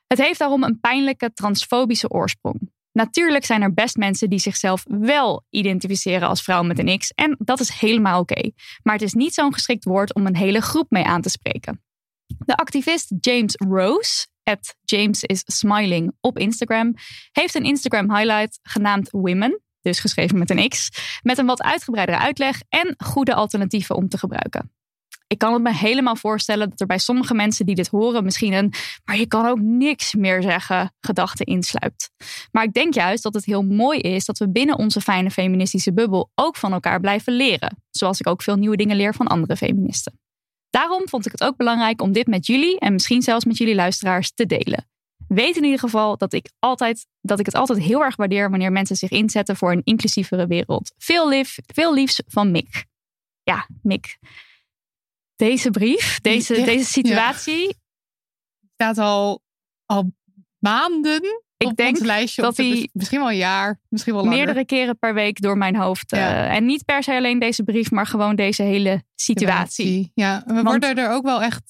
Het 0.06 0.18
heeft 0.18 0.38
daarom 0.38 0.62
een 0.62 0.80
pijnlijke 0.80 1.32
transfobische 1.32 2.08
oorsprong. 2.08 2.70
Natuurlijk 2.92 3.44
zijn 3.44 3.62
er 3.62 3.74
best 3.74 3.96
mensen 3.96 4.30
die 4.30 4.38
zichzelf 4.38 4.84
wel 4.88 5.44
identificeren 5.50 6.28
als 6.28 6.42
vrouw 6.42 6.62
met 6.62 6.78
een 6.78 6.98
X. 6.98 7.10
En 7.10 7.36
dat 7.38 7.60
is 7.60 7.70
helemaal 7.70 8.20
oké. 8.20 8.50
Maar 8.82 8.94
het 8.94 9.02
is 9.02 9.12
niet 9.12 9.34
zo'n 9.34 9.52
geschikt 9.52 9.84
woord 9.84 10.14
om 10.14 10.26
een 10.26 10.36
hele 10.36 10.60
groep 10.60 10.90
mee 10.90 11.04
aan 11.04 11.20
te 11.20 11.28
spreken. 11.28 11.82
De 12.26 12.56
activist 12.56 13.12
James 13.20 13.54
Rose, 13.54 14.26
at 14.42 14.76
James 14.80 15.22
is 15.22 15.42
Smiling 15.46 16.12
op 16.20 16.38
Instagram, 16.38 16.94
heeft 17.32 17.54
een 17.54 17.64
Instagram 17.64 18.14
highlight 18.14 18.58
genaamd 18.62 19.10
Women, 19.10 19.62
dus 19.80 20.00
geschreven 20.00 20.38
met 20.38 20.50
een 20.50 20.68
X, 20.68 20.88
met 21.22 21.38
een 21.38 21.46
wat 21.46 21.62
uitgebreidere 21.62 22.18
uitleg 22.18 22.62
en 22.68 22.94
goede 22.98 23.34
alternatieven 23.34 23.96
om 23.96 24.08
te 24.08 24.18
gebruiken. 24.18 24.72
Ik 25.32 25.38
kan 25.38 25.52
het 25.52 25.62
me 25.62 25.74
helemaal 25.74 26.16
voorstellen 26.16 26.70
dat 26.70 26.80
er 26.80 26.86
bij 26.86 26.98
sommige 26.98 27.34
mensen 27.34 27.66
die 27.66 27.74
dit 27.74 27.88
horen 27.88 28.24
misschien 28.24 28.52
een, 28.52 28.72
maar 29.04 29.16
je 29.16 29.26
kan 29.26 29.46
ook 29.46 29.60
niks 29.60 30.14
meer 30.14 30.42
zeggen, 30.42 30.94
gedachte 31.00 31.44
insluipt. 31.44 32.10
Maar 32.50 32.64
ik 32.64 32.72
denk 32.72 32.94
juist 32.94 33.22
dat 33.22 33.34
het 33.34 33.44
heel 33.44 33.62
mooi 33.62 33.98
is 33.98 34.24
dat 34.24 34.38
we 34.38 34.50
binnen 34.50 34.78
onze 34.78 35.00
fijne 35.00 35.30
feministische 35.30 35.92
bubbel 35.92 36.30
ook 36.34 36.56
van 36.56 36.72
elkaar 36.72 37.00
blijven 37.00 37.32
leren. 37.32 37.82
Zoals 37.90 38.20
ik 38.20 38.26
ook 38.26 38.42
veel 38.42 38.56
nieuwe 38.56 38.76
dingen 38.76 38.96
leer 38.96 39.14
van 39.14 39.26
andere 39.26 39.56
feministen. 39.56 40.20
Daarom 40.70 41.08
vond 41.08 41.26
ik 41.26 41.32
het 41.32 41.44
ook 41.44 41.56
belangrijk 41.56 42.02
om 42.02 42.12
dit 42.12 42.26
met 42.26 42.46
jullie 42.46 42.78
en 42.78 42.92
misschien 42.92 43.22
zelfs 43.22 43.44
met 43.44 43.56
jullie 43.56 43.74
luisteraars 43.74 44.32
te 44.34 44.46
delen. 44.46 44.88
Weet 45.28 45.56
in 45.56 45.64
ieder 45.64 45.78
geval 45.78 46.16
dat 46.16 46.32
ik, 46.32 46.50
altijd, 46.58 47.06
dat 47.20 47.38
ik 47.38 47.46
het 47.46 47.54
altijd 47.54 47.78
heel 47.78 48.02
erg 48.02 48.16
waardeer 48.16 48.50
wanneer 48.50 48.72
mensen 48.72 48.96
zich 48.96 49.10
inzetten 49.10 49.56
voor 49.56 49.72
een 49.72 49.84
inclusievere 49.84 50.46
wereld. 50.46 50.92
Veel, 50.98 51.28
lief, 51.28 51.58
veel 51.66 51.94
liefs 51.94 52.22
van 52.26 52.50
Mick. 52.50 52.84
Ja, 53.42 53.66
Mick. 53.82 54.18
Deze 55.42 55.70
brief, 55.70 56.20
deze, 56.20 56.58
Ja, 56.58 56.64
deze 56.64 56.84
situatie. 56.90 57.76
staat 58.74 58.98
al, 58.98 59.42
al 59.86 60.12
maanden 60.58 61.22
Ik 61.56 61.66
op 61.66 61.76
denk 61.76 61.96
ons 61.96 62.06
lijstje. 62.06 62.42
dat 62.42 62.56
die 62.56 62.90
misschien 62.92 63.18
wel 63.18 63.30
een 63.30 63.36
jaar, 63.36 63.80
misschien 63.88 64.14
wel 64.14 64.22
langer. 64.24 64.36
meerdere 64.38 64.64
keren 64.64 64.98
per 64.98 65.14
week 65.14 65.40
door 65.40 65.56
mijn 65.58 65.76
hoofd. 65.76 66.10
Ja. 66.10 66.46
eh, 66.48 66.56
en 66.56 66.64
niet 66.66 66.84
per 66.84 67.02
se 67.02 67.14
alleen 67.14 67.38
deze 67.38 67.62
brief, 67.62 67.90
maar 67.90 68.06
gewoon 68.06 68.36
deze 68.36 68.62
hele 68.62 69.02
situatie. 69.14 70.10
Ja, 70.14 70.42
we 70.46 70.52
Want- 70.54 70.66
worden 70.66 70.96
er 70.96 71.10
ook 71.10 71.24
wel 71.24 71.42
echt 71.42 71.62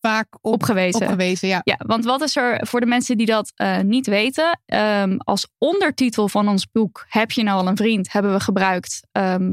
vaak 0.00 0.26
op, 0.40 0.52
opgewezen. 0.52 1.48
Ja. 1.48 1.60
Ja, 1.64 1.76
want 1.86 2.04
wat 2.04 2.22
is 2.22 2.36
er 2.36 2.66
voor 2.66 2.80
de 2.80 2.86
mensen 2.86 3.16
die 3.16 3.26
dat 3.26 3.52
eh, 3.54 3.78
niet 3.80 4.06
weten? 4.06 4.60
ehm, 4.66 5.16
als 5.18 5.48
ondertitel 5.58 6.28
van 6.28 6.48
ons 6.48 6.70
boek 6.70 7.04
Heb 7.08 7.30
je 7.30 7.42
nou 7.42 7.60
al 7.60 7.68
een 7.68 7.76
vriend? 7.76 8.12
Hebben 8.12 8.32
we 8.32 8.40
gebruikt. 8.40 9.00
ehm, 9.12 9.52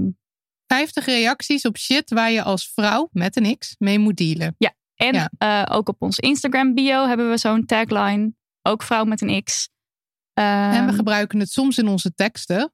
50 0.71 1.05
reacties 1.05 1.65
op 1.65 1.77
shit 1.77 2.09
waar 2.09 2.31
je 2.31 2.43
als 2.43 2.71
vrouw 2.73 3.09
met 3.11 3.35
een 3.35 3.57
X 3.57 3.75
mee 3.79 3.99
moet 3.99 4.17
dealen. 4.17 4.55
en 4.95 5.13
Ja. 5.13 5.29
eh, 5.37 5.75
ook 5.75 5.89
op 5.89 6.01
ons 6.01 6.19
Instagram 6.19 6.73
bio 6.73 7.07
hebben 7.07 7.29
we 7.29 7.37
zo'n 7.37 7.65
tagline. 7.65 8.33
Ook 8.61 8.83
vrouw 8.83 9.03
met 9.03 9.21
een 9.21 9.43
X. 9.43 9.69
en 10.33 10.69
we 10.71 10.77
Ehm, 10.77 10.95
gebruiken 10.95 11.39
het 11.39 11.51
soms 11.51 11.77
in 11.77 11.87
onze 11.87 12.13
teksten 12.13 12.73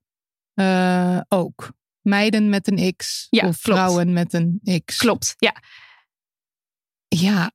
eh, 0.53 1.19
ook. 1.27 1.71
Meiden 2.01 2.49
met 2.49 2.67
een 2.71 2.95
X 2.95 3.27
Ja, 3.29 3.47
of 3.47 3.61
klopt. 3.61 3.79
vrouwen 3.79 4.13
met 4.13 4.33
een 4.33 4.61
X. 4.85 4.97
Klopt, 4.97 5.33
ja. 5.37 5.55
Ja. 7.07 7.51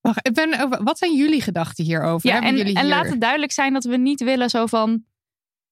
Wacht, 0.00 0.26
ik 0.26 0.34
ben, 0.34 0.60
over- 0.60 0.82
wat 0.82 0.98
zijn 0.98 1.16
jullie 1.16 1.40
gedachten 1.42 1.84
hierover? 1.84 2.28
ja 2.28 2.34
Hebben 2.40 2.60
en, 2.60 2.66
en 2.66 2.80
hier... 2.80 2.84
laat 2.88 3.08
het 3.08 3.20
duidelijk 3.20 3.52
zijn 3.52 3.72
dat 3.72 3.84
we 3.84 3.96
niet 3.96 4.20
willen 4.20 4.50
zo 4.50 4.66
van... 4.66 5.04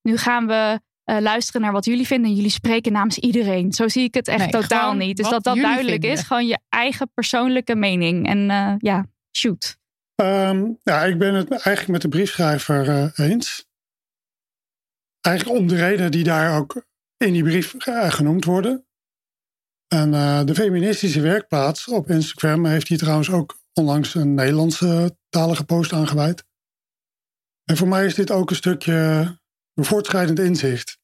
Nu 0.03 0.17
gaan 0.17 0.47
we 0.47 0.81
eh, 1.11 1.21
luisteren 1.21 1.61
naar 1.61 1.73
wat 1.73 1.85
jullie 1.85 2.07
vinden. 2.07 2.31
En 2.31 2.37
jullie 2.37 2.51
spreken 2.51 2.93
namens 2.93 3.19
iedereen. 3.19 3.73
Zo 3.73 3.89
zie 3.89 4.03
ik 4.03 4.15
het 4.15 4.29
echt 4.29 4.39
Nee, 4.39 4.51
totaal 4.51 4.95
niet. 4.95 5.17
Dus 5.17 5.29
dat 5.29 5.45
dat 5.45 5.57
duidelijk 5.57 6.01
vinden. 6.01 6.11
is. 6.11 6.23
Gewoon 6.23 6.47
je 6.47 6.59
eigen 6.69 7.11
persoonlijke 7.15 7.75
mening. 7.75 8.27
En 8.27 8.51
eh, 8.51 8.75
ja, 8.79 9.07
shoot. 9.37 9.79
Ehm, 10.15 10.67
ja, 10.83 11.05
ik 11.05 11.19
ben 11.19 11.35
het 11.35 11.51
eigenlijk 11.51 11.89
met 11.89 12.03
de 12.03 12.09
briefschrijver 12.09 12.89
eh, 12.89 13.29
eens. 13.29 13.69
Eigenlijk 15.21 15.59
om 15.59 15.69
de 15.69 15.77
redenen 15.77 16.11
die 16.11 16.25
daar 16.25 16.59
ook 16.59 16.85
in 17.17 17.33
die 17.33 17.43
brief 17.43 17.75
genoemd 18.09 18.45
worden. 18.45 18.85
En 19.89 20.15
eh, 20.15 20.45
de 20.45 20.55
feministische 20.55 21.21
werkplaats 21.21 21.89
op 21.89 22.11
Instagram 22.11 22.67
heeft 22.67 22.89
hier 22.89 22.99
trouwens 22.99 23.31
ook 23.31 23.59
onlangs 23.73 24.15
een 24.15 24.35
Nederlandse 24.35 25.17
talige 25.29 25.65
post 25.65 25.93
aangeweid. 25.93 26.45
En 27.65 27.77
voor 27.77 27.89
mij 27.89 28.07
is 28.07 28.15
dit 28.15 28.31
ook 28.31 28.51
een 28.51 28.57
stukje 28.57 29.39
een 29.75 29.85
voortschrijdend 29.85 30.39
inzicht. 30.39 31.00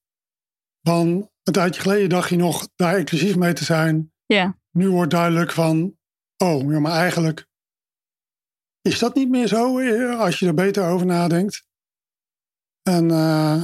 Van 0.89 1.31
een 1.43 1.53
tijdje 1.53 1.81
geleden 1.81 2.09
dacht 2.09 2.29
je 2.29 2.37
nog 2.37 2.69
daar 2.77 2.99
inclusief 2.99 3.37
mee 3.37 3.53
te 3.53 3.65
zijn. 3.65 4.13
Ja. 4.27 4.59
Nu 4.71 4.91
wordt 4.91 5.11
duidelijk 5.11 5.53
van, 5.53 5.97
oh, 6.37 6.71
ja, 6.73 6.81
maar 6.81 6.93
eigenlijk 6.93 7.47
is 8.83 8.99
dat 8.99 9.15
niet 9.15 9.29
meer 9.29 9.47
zo 9.47 9.79
eh, 9.79 10.21
als 10.21 10.39
je 10.39 10.47
er 10.47 10.55
beter 10.55 10.85
over 10.89 11.07
nadenkt. 11.07 11.67
En 12.83 13.11
eh, 13.11 13.63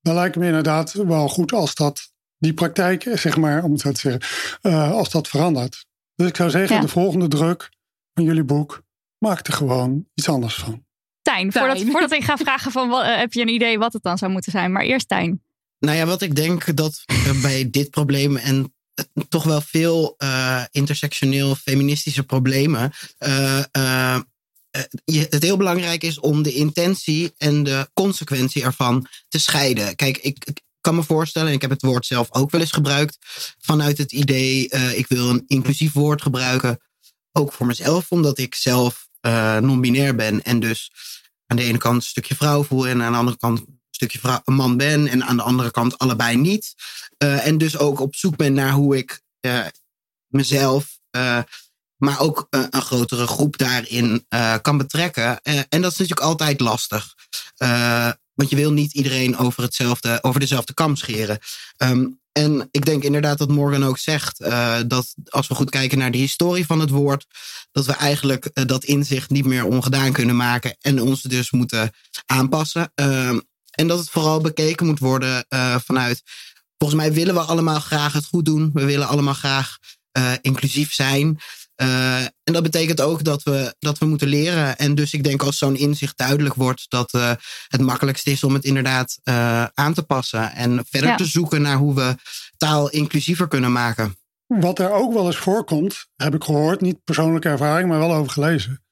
dan 0.00 0.14
lijkt 0.14 0.34
het 0.34 0.42
me 0.44 0.46
inderdaad 0.46 0.92
wel 0.92 1.28
goed 1.28 1.52
als 1.52 1.74
dat, 1.74 2.12
die 2.38 2.54
praktijk, 2.54 3.02
zeg 3.14 3.36
maar, 3.36 3.64
om 3.64 3.72
het 3.72 3.80
zo 3.80 3.92
te 3.92 4.00
zeggen, 4.00 4.20
eh, 4.60 4.90
als 4.90 5.10
dat 5.10 5.28
verandert. 5.28 5.86
Dus 6.14 6.28
ik 6.28 6.36
zou 6.36 6.50
zeggen, 6.50 6.76
Ja. 6.76 6.82
de 6.82 6.88
volgende 6.88 7.28
druk 7.28 7.70
van 8.14 8.24
jullie 8.24 8.44
boek, 8.44 8.82
maak 9.18 9.46
er 9.46 9.52
gewoon 9.52 10.08
iets 10.14 10.28
anders 10.28 10.54
van. 10.54 10.84
Tijn, 11.22 11.50
Tijn. 11.50 11.52
Voordat, 11.52 11.90
voordat 11.90 12.12
ik 12.12 12.24
ga 12.24 12.36
vragen 12.36 12.72
van... 12.72 12.88
wat- 12.88 13.04
heb 13.06 13.32
je 13.32 13.40
een 13.40 13.48
idee 13.48 13.78
wat 13.78 13.92
het 13.92 14.02
dan 14.02 14.18
zou 14.18 14.32
moeten 14.32 14.52
zijn? 14.52 14.72
Maar 14.72 14.82
eerst 14.82 15.08
Tijn. 15.08 15.44
Nou 15.86 15.98
ja, 15.98 16.06
wat 16.06 16.22
ik 16.22 16.36
denk 16.36 16.76
dat 16.76 17.04
bij 17.42 17.70
dit 17.70 17.90
probleem 17.90 18.36
en 18.36 18.74
toch 19.28 19.44
wel 19.44 19.60
veel 19.60 20.14
eh, 20.18 20.62
intersectioneel 20.70 21.54
feministische 21.54 22.22
problemen. 22.22 22.92
eh, 23.18 23.58
eh, 23.70 24.20
het 25.04 25.42
heel 25.42 25.56
belangrijk 25.56 26.02
is 26.02 26.20
om 26.20 26.42
de 26.42 26.52
intentie 26.52 27.34
en 27.38 27.62
de 27.62 27.90
consequentie 27.94 28.62
ervan 28.62 29.06
te 29.28 29.38
scheiden. 29.38 29.96
Kijk, 29.96 30.18
ik, 30.18 30.44
ik 30.44 30.60
kan 30.80 30.94
me 30.94 31.02
voorstellen, 31.02 31.48
en 31.48 31.54
ik 31.54 31.60
heb 31.60 31.70
het 31.70 31.82
woord 31.82 32.06
zelf 32.06 32.32
ook 32.32 32.50
wel 32.50 32.60
eens 32.60 32.72
gebruikt, 32.72 33.18
vanuit 33.58 33.98
het 33.98 34.12
idee, 34.12 34.68
ik 34.94 35.06
wil 35.08 35.30
een 35.30 35.44
inclusief 35.46 35.92
woord 35.92 36.22
gebruiken, 36.22 36.78
ook 37.32 37.52
voor 37.52 37.66
mezelf, 37.66 38.06
omdat 38.08 38.38
ik 38.38 38.54
zelf 38.54 39.08
non-binair 39.60 40.14
ben 40.14 40.42
en 40.42 40.60
dus 40.60 40.90
aan 41.46 41.56
de 41.56 41.62
ene 41.62 41.78
kant 41.78 41.96
een 41.96 42.08
stukje 42.08 42.34
vrouw 42.34 42.64
voel 42.64 42.88
en 42.88 43.02
aan 43.02 43.12
de 43.12 43.18
andere 43.18 43.36
kant 43.36 43.64
stukje 43.96 44.40
een 44.44 44.54
man 44.54 44.76
ben 44.76 45.06
en 45.08 45.24
aan 45.24 45.36
de 45.36 45.42
andere 45.42 45.70
kant 45.70 45.98
allebei 45.98 46.36
niet. 46.36 46.74
Eh, 47.18 47.46
en 47.46 47.58
dus 47.58 47.78
ook 47.78 48.00
op 48.00 48.14
zoek 48.14 48.36
ben 48.36 48.52
naar 48.52 48.72
hoe 48.72 48.96
ik 48.96 49.20
eh, 49.40 49.66
mezelf, 50.26 50.98
eh, 51.10 51.38
maar 51.96 52.20
ook 52.20 52.46
een 52.50 52.82
grotere 52.82 53.26
groep 53.26 53.56
daarin 53.56 54.26
kan 54.62 54.76
betrekken. 54.76 55.42
En 55.42 55.82
dat 55.82 55.92
is 55.92 55.98
natuurlijk 55.98 56.20
altijd 56.20 56.60
lastig. 56.60 57.14
Want 58.34 58.50
je 58.50 58.56
wil 58.56 58.72
niet 58.72 58.94
iedereen 58.94 59.36
over, 59.38 59.62
hetzelfde, 59.62 60.18
over 60.22 60.40
dezelfde 60.40 60.74
kam 60.74 60.96
scheren. 60.96 61.38
Ehm, 61.76 62.06
en 62.32 62.68
ik 62.70 62.84
denk 62.84 63.02
inderdaad 63.02 63.38
dat 63.38 63.48
Morgan 63.48 63.84
ook 63.84 63.98
zegt 63.98 64.38
dat 64.88 65.14
als 65.28 65.48
we 65.48 65.54
goed 65.54 65.70
kijken 65.70 65.98
naar 65.98 66.10
de 66.10 66.18
historie 66.18 66.66
van 66.66 66.80
het 66.80 66.90
woord, 66.90 67.26
dat 67.72 67.86
we 67.86 67.92
eigenlijk 67.92 68.66
dat 68.66 68.84
inzicht 68.84 69.30
niet 69.30 69.46
meer 69.46 69.64
ongedaan 69.64 70.12
kunnen 70.12 70.36
maken 70.36 70.76
en 70.80 71.00
ons 71.02 71.22
dus 71.22 71.50
moeten 71.50 71.92
aanpassen. 72.26 72.92
Ehm, 72.94 73.38
en 73.76 73.86
dat 73.86 73.98
het 73.98 74.10
vooral 74.10 74.40
bekeken 74.40 74.86
moet 74.86 74.98
worden 74.98 75.44
eh, 75.48 75.76
vanuit. 75.84 76.22
Volgens 76.78 77.00
mij 77.00 77.12
willen 77.12 77.34
we 77.34 77.40
allemaal 77.40 77.80
graag 77.80 78.12
het 78.12 78.26
goed 78.26 78.44
doen. 78.44 78.70
We 78.72 78.84
willen 78.84 79.08
allemaal 79.08 79.34
graag 79.34 79.76
eh, 80.12 80.32
inclusief 80.40 80.92
zijn. 80.92 81.38
Eh, 81.74 82.20
en 82.22 82.52
dat 82.52 82.62
betekent 82.62 83.00
ook 83.00 83.24
dat 83.24 83.42
we, 83.42 83.74
dat 83.78 83.98
we 83.98 84.06
moeten 84.06 84.28
leren. 84.28 84.76
En 84.78 84.94
dus 84.94 85.12
ik 85.14 85.24
denk 85.24 85.42
als 85.42 85.58
zo'n 85.58 85.76
inzicht 85.76 86.16
duidelijk 86.18 86.54
wordt, 86.54 86.84
dat 86.88 87.12
eh, 87.12 87.32
het 87.68 87.80
makkelijkst 87.80 88.26
is 88.26 88.44
om 88.44 88.54
het 88.54 88.64
inderdaad 88.64 89.18
eh, 89.22 89.64
aan 89.74 89.94
te 89.94 90.02
passen. 90.02 90.52
En 90.52 90.84
verder 90.90 91.10
Ja. 91.10 91.16
te 91.16 91.24
zoeken 91.24 91.62
naar 91.62 91.76
hoe 91.76 91.94
we 91.94 92.14
taal 92.56 92.90
inclusiever 92.90 93.48
kunnen 93.48 93.72
maken. 93.72 94.16
Wat 94.46 94.78
er 94.78 94.90
ook 94.92 95.12
wel 95.12 95.26
eens 95.26 95.36
voorkomt, 95.36 96.06
heb 96.16 96.34
ik 96.34 96.44
gehoord, 96.44 96.80
niet 96.80 97.04
persoonlijke 97.04 97.48
ervaring, 97.48 97.88
maar 97.88 97.98
wel 97.98 98.14
over 98.14 98.32
gelezen, 98.32 98.84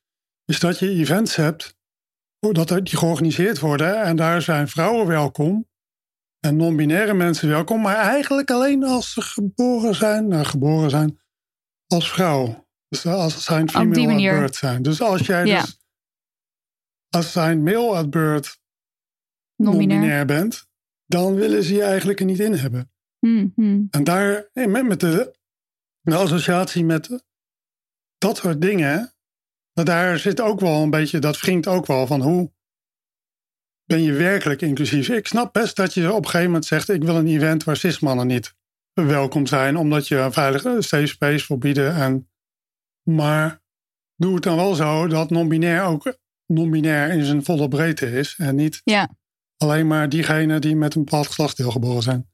is 0.44 0.60
dat 0.60 0.78
je 0.78 0.88
events 0.90 1.36
hebt 1.36 1.73
dat 2.52 2.70
er, 2.70 2.84
die 2.84 2.96
georganiseerd 2.96 3.58
worden 3.58 4.02
en 4.02 4.16
daar 4.16 4.42
zijn 4.42 4.68
vrouwen 4.68 5.06
welkom 5.06 5.68
en 6.40 6.56
non-binaire 6.56 7.14
mensen 7.14 7.48
welkom, 7.48 7.80
maar 7.80 7.96
eigenlijk 7.96 8.50
alleen 8.50 8.84
als 8.84 9.12
ze 9.12 9.20
geboren 9.22 9.94
zijn, 9.94 10.28
nou, 10.28 10.44
geboren 10.44 10.90
zijn 10.90 11.20
als 11.86 12.10
vrouw. 12.10 12.66
Dus 12.88 13.06
als 13.06 13.44
zij 13.44 13.56
een 13.60 13.62
Op 13.62 13.94
die 13.94 14.06
female 14.06 14.30
at 14.30 14.38
birth 14.38 14.54
zijn. 14.54 14.82
Dus 14.82 15.00
als 15.00 15.26
jij 15.26 15.46
Ja. 15.46 15.60
dus 15.60 15.78
als 17.08 17.32
zij 17.32 17.50
een 17.50 17.62
male 17.62 17.96
at 17.96 18.10
birth 18.10 18.58
Non-binair. 19.56 20.26
bent, 20.26 20.66
dan 21.06 21.34
willen 21.34 21.62
ze 21.62 21.74
je 21.74 21.82
eigenlijk 21.82 22.20
er 22.20 22.26
niet 22.26 22.40
in 22.40 22.52
hebben. 22.54 22.92
Hmm, 23.18 23.52
hmm. 23.54 23.86
En 23.90 24.04
daar, 24.04 24.50
met, 24.52 24.86
met 24.86 25.00
de, 25.00 25.38
de 26.00 26.14
associatie 26.14 26.84
met 26.84 27.24
dat 28.18 28.36
soort 28.36 28.60
dingen, 28.60 29.13
dat 29.74 29.86
daar 29.86 30.18
zit 30.18 30.40
ook 30.40 30.60
wel 30.60 30.82
een 30.82 30.90
beetje, 30.90 31.18
dat 31.18 31.40
wringt 31.40 31.66
ook 31.66 31.86
wel 31.86 32.06
van 32.06 32.20
hoe 32.22 32.52
ben 33.84 34.02
je 34.02 34.12
werkelijk 34.12 34.60
inclusief. 34.62 35.08
Ik 35.08 35.26
snap 35.26 35.52
best 35.52 35.76
dat 35.76 35.94
je 35.94 36.12
op 36.12 36.18
een 36.18 36.24
gegeven 36.24 36.46
moment 36.46 36.64
zegt, 36.64 36.88
ik 36.88 37.02
wil 37.04 37.16
een 37.16 37.26
event 37.26 37.64
waar 37.64 37.76
cismannen 37.76 38.26
niet 38.26 38.54
welkom 38.92 39.46
zijn, 39.46 39.76
omdat 39.76 40.08
je 40.08 40.16
een 40.16 40.32
veilige 40.32 40.76
safe 40.82 41.06
space 41.06 41.44
wil 41.48 41.58
bieden. 41.58 41.94
En, 41.94 42.30
maar 43.02 43.62
doe 44.16 44.34
het 44.34 44.42
dan 44.42 44.56
wel 44.56 44.74
zo 44.74 45.06
dat 45.06 45.30
non-binair 45.30 45.82
ook 45.82 46.16
non-binair 46.46 47.10
in 47.10 47.24
zijn 47.24 47.44
volle 47.44 47.68
breedte 47.68 48.10
is 48.10 48.34
en 48.38 48.54
niet 48.54 48.80
Ja. 48.84 49.08
alleen 49.56 49.86
maar 49.86 50.08
diegenen 50.08 50.60
die 50.60 50.76
met 50.76 50.94
een 50.94 51.04
bepaald 51.04 51.26
geslachtsdeel 51.26 51.70
geboren 51.70 52.02
zijn. 52.02 52.28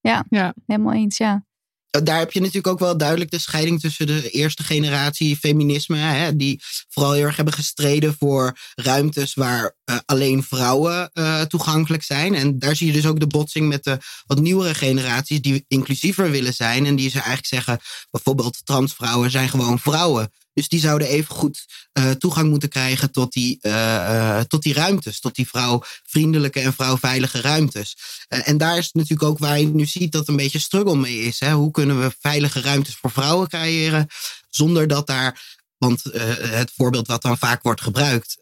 Ja, 0.00 0.24
Ja. 0.28 0.54
helemaal 0.66 0.92
eens, 0.94 1.16
ja. 1.16 1.46
Daar 1.90 2.18
heb 2.18 2.32
je 2.32 2.40
natuurlijk 2.40 2.66
ook 2.66 2.78
wel 2.78 2.96
duidelijk 2.96 3.30
de 3.30 3.38
scheiding 3.38 3.80
tussen 3.80 4.06
de 4.06 4.30
eerste 4.30 4.62
generatie 4.62 5.36
feminisme, 5.36 5.96
hè, 5.96 6.36
die 6.36 6.62
vooral 6.88 7.12
heel 7.12 7.24
erg 7.24 7.36
hebben 7.36 7.54
gestreden 7.54 8.14
voor 8.18 8.58
ruimtes 8.74 9.34
waar 9.34 9.74
uh, 9.84 9.96
alleen 10.04 10.42
vrouwen 10.42 11.10
uh, 11.14 11.40
toegankelijk 11.42 12.02
zijn. 12.02 12.34
En 12.34 12.58
daar 12.58 12.76
zie 12.76 12.86
je 12.86 12.92
dus 12.92 13.06
ook 13.06 13.20
de 13.20 13.26
botsing 13.26 13.68
met 13.68 13.84
de 13.84 13.98
wat 14.26 14.40
nieuwere 14.40 14.74
generaties 14.74 15.40
die 15.40 15.64
inclusiever 15.68 16.30
willen 16.30 16.54
zijn 16.54 16.86
en 16.86 16.96
die 16.96 17.10
ze 17.10 17.16
eigenlijk 17.16 17.46
zeggen, 17.46 17.80
bijvoorbeeld 18.10 18.60
transvrouwen 18.64 19.30
zijn 19.30 19.48
gewoon 19.48 19.78
vrouwen. 19.78 20.30
Dus 20.56 20.68
die 20.68 20.80
zouden 20.80 21.08
even 21.08 21.34
goed 21.34 21.66
uh, 21.92 22.10
toegang 22.10 22.48
moeten 22.48 22.68
krijgen 22.68 23.12
tot 23.12 23.32
die, 23.32 23.58
uh, 23.62 23.72
uh, 23.72 24.40
tot 24.40 24.62
die 24.62 24.74
ruimtes. 24.74 25.20
Tot 25.20 25.34
die 25.34 25.48
vrouwvriendelijke 25.48 26.60
en 26.60 26.72
vrouwveilige 26.72 27.40
ruimtes. 27.40 27.96
en 28.28 28.56
daar 28.56 28.78
is 28.78 28.92
natuurlijk 28.92 29.28
ook 29.28 29.38
waar 29.38 29.60
je 29.60 29.66
nu 29.66 29.86
ziet 29.86 30.12
dat 30.12 30.28
een 30.28 30.36
beetje 30.36 30.58
struggle 30.58 30.96
mee 30.96 31.20
is. 31.20 31.40
Hè? 31.40 31.52
Hoe 31.52 31.70
kunnen 31.70 32.00
we 32.00 32.16
veilige 32.20 32.60
ruimtes 32.60 32.94
voor 32.94 33.10
vrouwen 33.10 33.48
creëren 33.48 34.06
zonder 34.48 34.86
dat 34.86 35.06
daar. 35.06 35.54
Want 35.78 36.02
het 36.02 36.72
voorbeeld 36.76 37.06
wat 37.06 37.22
dan 37.22 37.38
vaak 37.38 37.62
wordt 37.62 37.80
gebruikt, 37.80 38.38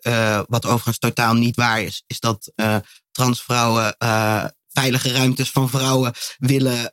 wat 0.49 0.67
overigens 0.67 0.99
totaal 0.99 1.35
niet 1.35 1.57
waar 1.57 1.83
is, 1.83 2.03
is 2.07 2.21
dat 2.21 2.53
transvrouwen 3.11 3.97
veilige 4.69 5.13
ruimtes 5.13 5.51
van 5.51 5.71
vrouwen 5.71 6.13
willen, 6.39 6.91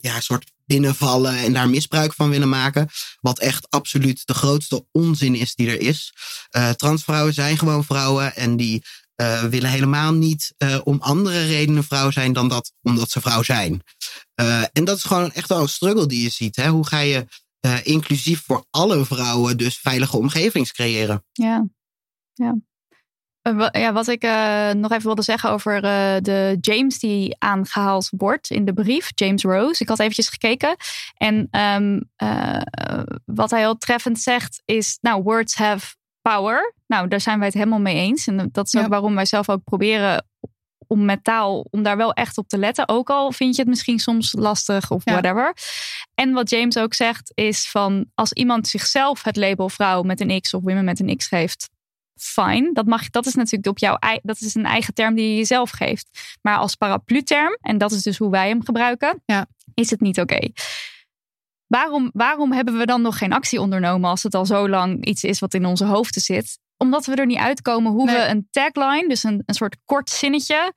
ja, 0.00 0.20
soort 0.20 0.51
binnenvallen 0.66 1.36
en 1.36 1.52
daar 1.52 1.68
misbruik 1.68 2.14
van 2.14 2.30
willen 2.30 2.48
maken. 2.48 2.88
Wat 3.20 3.38
echt 3.38 3.70
absoluut 3.70 4.26
de 4.26 4.34
grootste 4.34 4.86
onzin 4.92 5.34
is 5.34 5.54
die 5.54 5.68
er 5.68 5.80
is. 5.80 6.12
Uh, 6.56 6.70
transvrouwen 6.70 7.34
zijn 7.34 7.58
gewoon 7.58 7.84
vrouwen 7.84 8.36
en 8.36 8.56
die 8.56 8.82
uh, 9.16 9.42
willen 9.42 9.70
helemaal 9.70 10.12
niet 10.12 10.54
uh, 10.58 10.80
om 10.84 11.00
andere 11.00 11.46
redenen 11.46 11.84
vrouw 11.84 12.10
zijn 12.10 12.32
dan 12.32 12.48
dat 12.48 12.72
omdat 12.82 13.10
ze 13.10 13.20
vrouw 13.20 13.42
zijn. 13.42 13.82
en 14.72 14.84
dat 14.84 14.96
is 14.96 15.04
gewoon 15.04 15.32
echt 15.32 15.48
wel 15.48 15.60
een 15.60 15.68
struggle 15.68 16.06
die 16.06 16.22
je 16.22 16.30
ziet. 16.30 16.56
Hè? 16.56 16.68
Hoe 16.68 16.86
ga 16.86 16.98
je 16.98 17.26
inclusief 17.82 18.42
voor 18.46 18.66
alle 18.70 19.04
vrouwen 19.04 19.56
dus 19.56 19.78
veilige 19.78 20.16
omgevings 20.16 20.72
creëren? 20.72 21.24
Ja, 21.32 21.66
ja. 22.32 22.56
Uh, 23.42 23.68
ja, 23.70 23.92
wat 23.92 24.08
ik 24.08 24.24
uh, 24.24 24.70
nog 24.70 24.90
even 24.90 25.02
wilde 25.02 25.22
zeggen 25.22 25.50
over 25.50 25.74
uh, 25.74 25.82
de 26.20 26.58
James 26.60 26.98
die 26.98 27.36
aangehaald 27.38 28.08
wordt 28.16 28.50
in 28.50 28.64
de 28.64 28.72
brief, 28.72 29.10
James 29.14 29.42
Rose. 29.42 29.82
Ik 29.82 29.88
had 29.88 29.98
eventjes 29.98 30.28
gekeken. 30.28 30.76
En 31.16 31.48
um, 31.50 32.10
wat 33.24 33.50
hij 33.50 33.60
heel 33.60 33.78
treffend 33.78 34.20
zegt 34.20 34.62
is, 34.64 34.98
nou, 35.00 35.22
words 35.22 35.54
have 35.54 35.94
power. 36.20 36.74
Nou, 36.86 37.08
daar 37.08 37.20
zijn 37.20 37.38
wij 37.38 37.46
het 37.46 37.56
helemaal 37.56 37.80
mee 37.80 37.96
eens. 37.96 38.26
En 38.26 38.48
dat 38.52 38.66
is 38.66 38.76
ook 38.76 38.88
waarom 38.88 39.14
wij 39.14 39.24
zelf 39.24 39.48
ook 39.48 39.64
proberen 39.64 40.26
om 40.86 41.04
met 41.04 41.24
taal, 41.24 41.66
om 41.70 41.82
daar 41.82 41.96
wel 41.96 42.12
echt 42.12 42.38
op 42.38 42.48
te 42.48 42.58
letten. 42.58 42.88
Ook 42.88 43.10
al 43.10 43.32
vind 43.32 43.54
je 43.54 43.60
het 43.60 43.70
misschien 43.70 43.98
soms 43.98 44.32
lastig 44.32 44.90
of 44.90 45.04
ja. 45.04 45.12
whatever. 45.12 45.56
En 46.14 46.32
wat 46.32 46.50
James 46.50 46.76
ook 46.76 46.94
zegt 46.94 47.32
is 47.34 47.70
van, 47.70 48.06
als 48.14 48.32
iemand 48.32 48.68
zichzelf 48.68 49.22
het 49.22 49.36
label 49.36 49.68
vrouw 49.68 50.02
met 50.02 50.20
een 50.20 50.40
X 50.40 50.54
of 50.54 50.62
women 50.62 50.84
met 50.84 51.00
een 51.00 51.16
X 51.16 51.26
geeft 51.26 51.70
fine. 52.14 52.72
Dat, 52.72 52.86
mag, 52.86 53.10
dat 53.10 53.26
is 53.26 53.34
natuurlijk 53.34 53.66
op 53.66 53.78
jouw 53.78 53.98
dat 54.22 54.40
is 54.40 54.54
een 54.54 54.66
eigen 54.66 54.94
term 54.94 55.14
die 55.14 55.28
je 55.28 55.36
jezelf 55.36 55.70
geeft. 55.70 56.38
Maar 56.42 56.56
als 56.56 56.74
paraplu-term, 56.74 57.58
en 57.60 57.78
dat 57.78 57.92
is 57.92 58.02
dus 58.02 58.18
hoe 58.18 58.30
wij 58.30 58.48
hem 58.48 58.64
gebruiken, 58.64 59.22
ja. 59.26 59.46
is 59.74 59.90
het 59.90 60.00
niet 60.00 60.20
oké. 60.20 60.48
Waarom, 61.66 62.10
waarom 62.12 62.52
hebben 62.52 62.78
we 62.78 62.86
dan 62.86 63.02
nog 63.02 63.18
geen 63.18 63.32
actie 63.32 63.60
ondernomen 63.60 64.10
als 64.10 64.22
het 64.22 64.34
al 64.34 64.46
zo 64.46 64.68
lang 64.68 65.04
iets 65.04 65.24
is 65.24 65.38
wat 65.38 65.54
in 65.54 65.66
onze 65.66 65.84
hoofden 65.84 66.22
zit? 66.22 66.58
Omdat 66.76 67.06
we 67.06 67.14
er 67.14 67.26
niet 67.26 67.38
uitkomen 67.38 67.92
hoe 67.92 68.06
we 68.06 68.26
een 68.26 68.48
tagline, 68.50 69.08
dus 69.08 69.22
een, 69.22 69.42
een 69.46 69.54
soort 69.54 69.76
kort 69.84 70.10
zinnetje, 70.10 70.72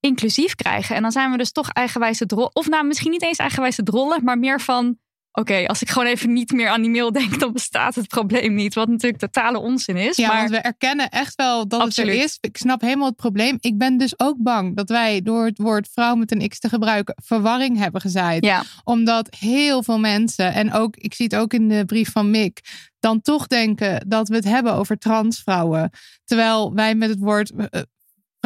inclusief 0.00 0.54
krijgen. 0.54 0.96
En 0.96 1.02
dan 1.02 1.12
zijn 1.12 1.30
we 1.30 1.36
dus 1.36 1.52
toch 1.52 1.68
eigenwijze 1.70 2.26
drollen. 2.26 2.54
Of 2.54 2.68
nou, 2.68 2.86
misschien 2.86 3.10
niet 3.10 3.22
eens 3.22 3.38
eigenwijze 3.38 3.82
drollen, 3.82 4.24
maar 4.24 4.38
meer 4.38 4.60
van 4.60 4.98
oké, 5.38 5.66
als 5.66 5.82
ik 5.82 5.90
gewoon 5.90 6.08
even 6.08 6.32
niet 6.32 6.52
meer 6.52 6.68
aan 6.68 6.82
die 6.82 6.90
mail 6.90 7.12
denk, 7.12 7.40
dan 7.40 7.52
bestaat 7.52 7.94
het 7.94 8.08
probleem 8.08 8.54
niet. 8.54 8.74
Wat 8.74 8.88
natuurlijk 8.88 9.20
totale 9.20 9.58
onzin 9.58 9.96
is. 9.96 10.16
Ja, 10.16 10.28
maar... 10.28 10.36
want 10.36 10.50
we 10.50 10.56
erkennen 10.56 11.08
echt 11.08 11.34
wel 11.34 11.68
dat 11.68 11.82
het 11.82 11.96
er 11.96 12.08
is. 12.08 12.38
Ik 12.40 12.56
snap 12.56 12.80
helemaal 12.80 13.06
het 13.06 13.16
probleem. 13.16 13.56
Ik 13.60 13.78
ben 13.78 13.96
dus 13.96 14.18
ook 14.18 14.36
bang 14.38 14.76
dat 14.76 14.88
wij 14.88 15.22
door 15.22 15.44
het 15.44 15.58
woord 15.58 15.88
vrouw 15.92 16.14
met 16.14 16.32
een 16.32 16.48
X 16.48 16.58
te 16.58 16.68
gebruiken 16.68 17.14
verwarring 17.24 17.78
hebben 17.78 18.00
gezaaid. 18.00 18.44
Ja. 18.44 18.62
Omdat 18.84 19.36
heel 19.38 19.82
veel 19.82 19.98
mensen, 19.98 20.52
en 20.52 20.72
ook, 20.72 20.96
ik 20.96 21.14
zie 21.14 21.24
het 21.24 21.36
ook 21.36 21.52
in 21.52 21.68
de 21.68 21.84
brief 21.84 22.12
van 22.12 22.30
Mick, 22.30 22.60
dan 23.00 23.20
toch 23.20 23.46
denken 23.46 24.08
dat 24.08 24.28
we 24.28 24.34
het 24.34 24.44
hebben 24.44 24.72
over 24.72 24.98
transvrouwen. 24.98 25.90
Terwijl 26.24 26.74
wij 26.74 26.94
met 26.94 27.08
het 27.08 27.18
woord 27.18 27.52
uh, 27.56 27.66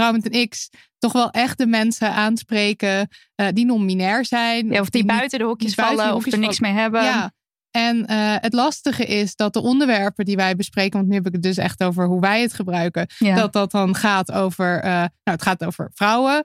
vrouw 0.01 0.13
met 0.13 0.35
een 0.35 0.49
X 0.49 0.71
toch 0.99 1.13
wel 1.13 1.31
echt 1.31 1.59
de 1.59 1.67
mensen 1.67 2.13
aanspreken 2.13 3.09
uh, 3.37 3.47
die 3.53 3.65
non-binair 3.65 4.25
zijn. 4.25 4.71
Ja, 4.71 4.81
of 4.81 4.91
die, 4.91 5.03
die 5.03 5.13
buiten 5.13 5.39
de 5.39 5.45
hokjes 5.45 5.75
vallen 5.75 6.07
de 6.07 6.13
hokjes 6.13 6.27
of 6.27 6.33
er 6.33 6.39
niks 6.39 6.61
mee 6.61 6.73
hebben. 6.73 7.03
Ja. 7.03 7.33
En 7.71 7.97
uh, 7.97 8.35
het 8.37 8.53
lastige 8.53 9.05
is 9.05 9.37
dat 9.37 9.53
de 9.53 9.63
onderwerpen 9.63 10.25
die 10.25 10.37
wij 10.37 10.57
bespreken, 10.57 10.99
want 10.99 11.09
nu 11.09 11.15
heb 11.15 11.27
ik 11.27 11.33
het 11.33 11.43
dus 11.43 11.57
echt 11.57 11.83
over 11.83 12.07
hoe 12.07 12.21
wij 12.21 12.41
het 12.41 12.53
gebruiken, 12.53 13.07
ja. 13.19 13.35
dat 13.35 13.53
dat 13.53 13.71
dan 13.71 13.95
gaat 13.95 14.33
over, 14.33 14.77
uh, 14.77 14.91
nou, 14.91 15.09
het 15.23 15.43
gaat 15.43 15.65
over 15.65 15.91
vrouwen. 15.95 16.45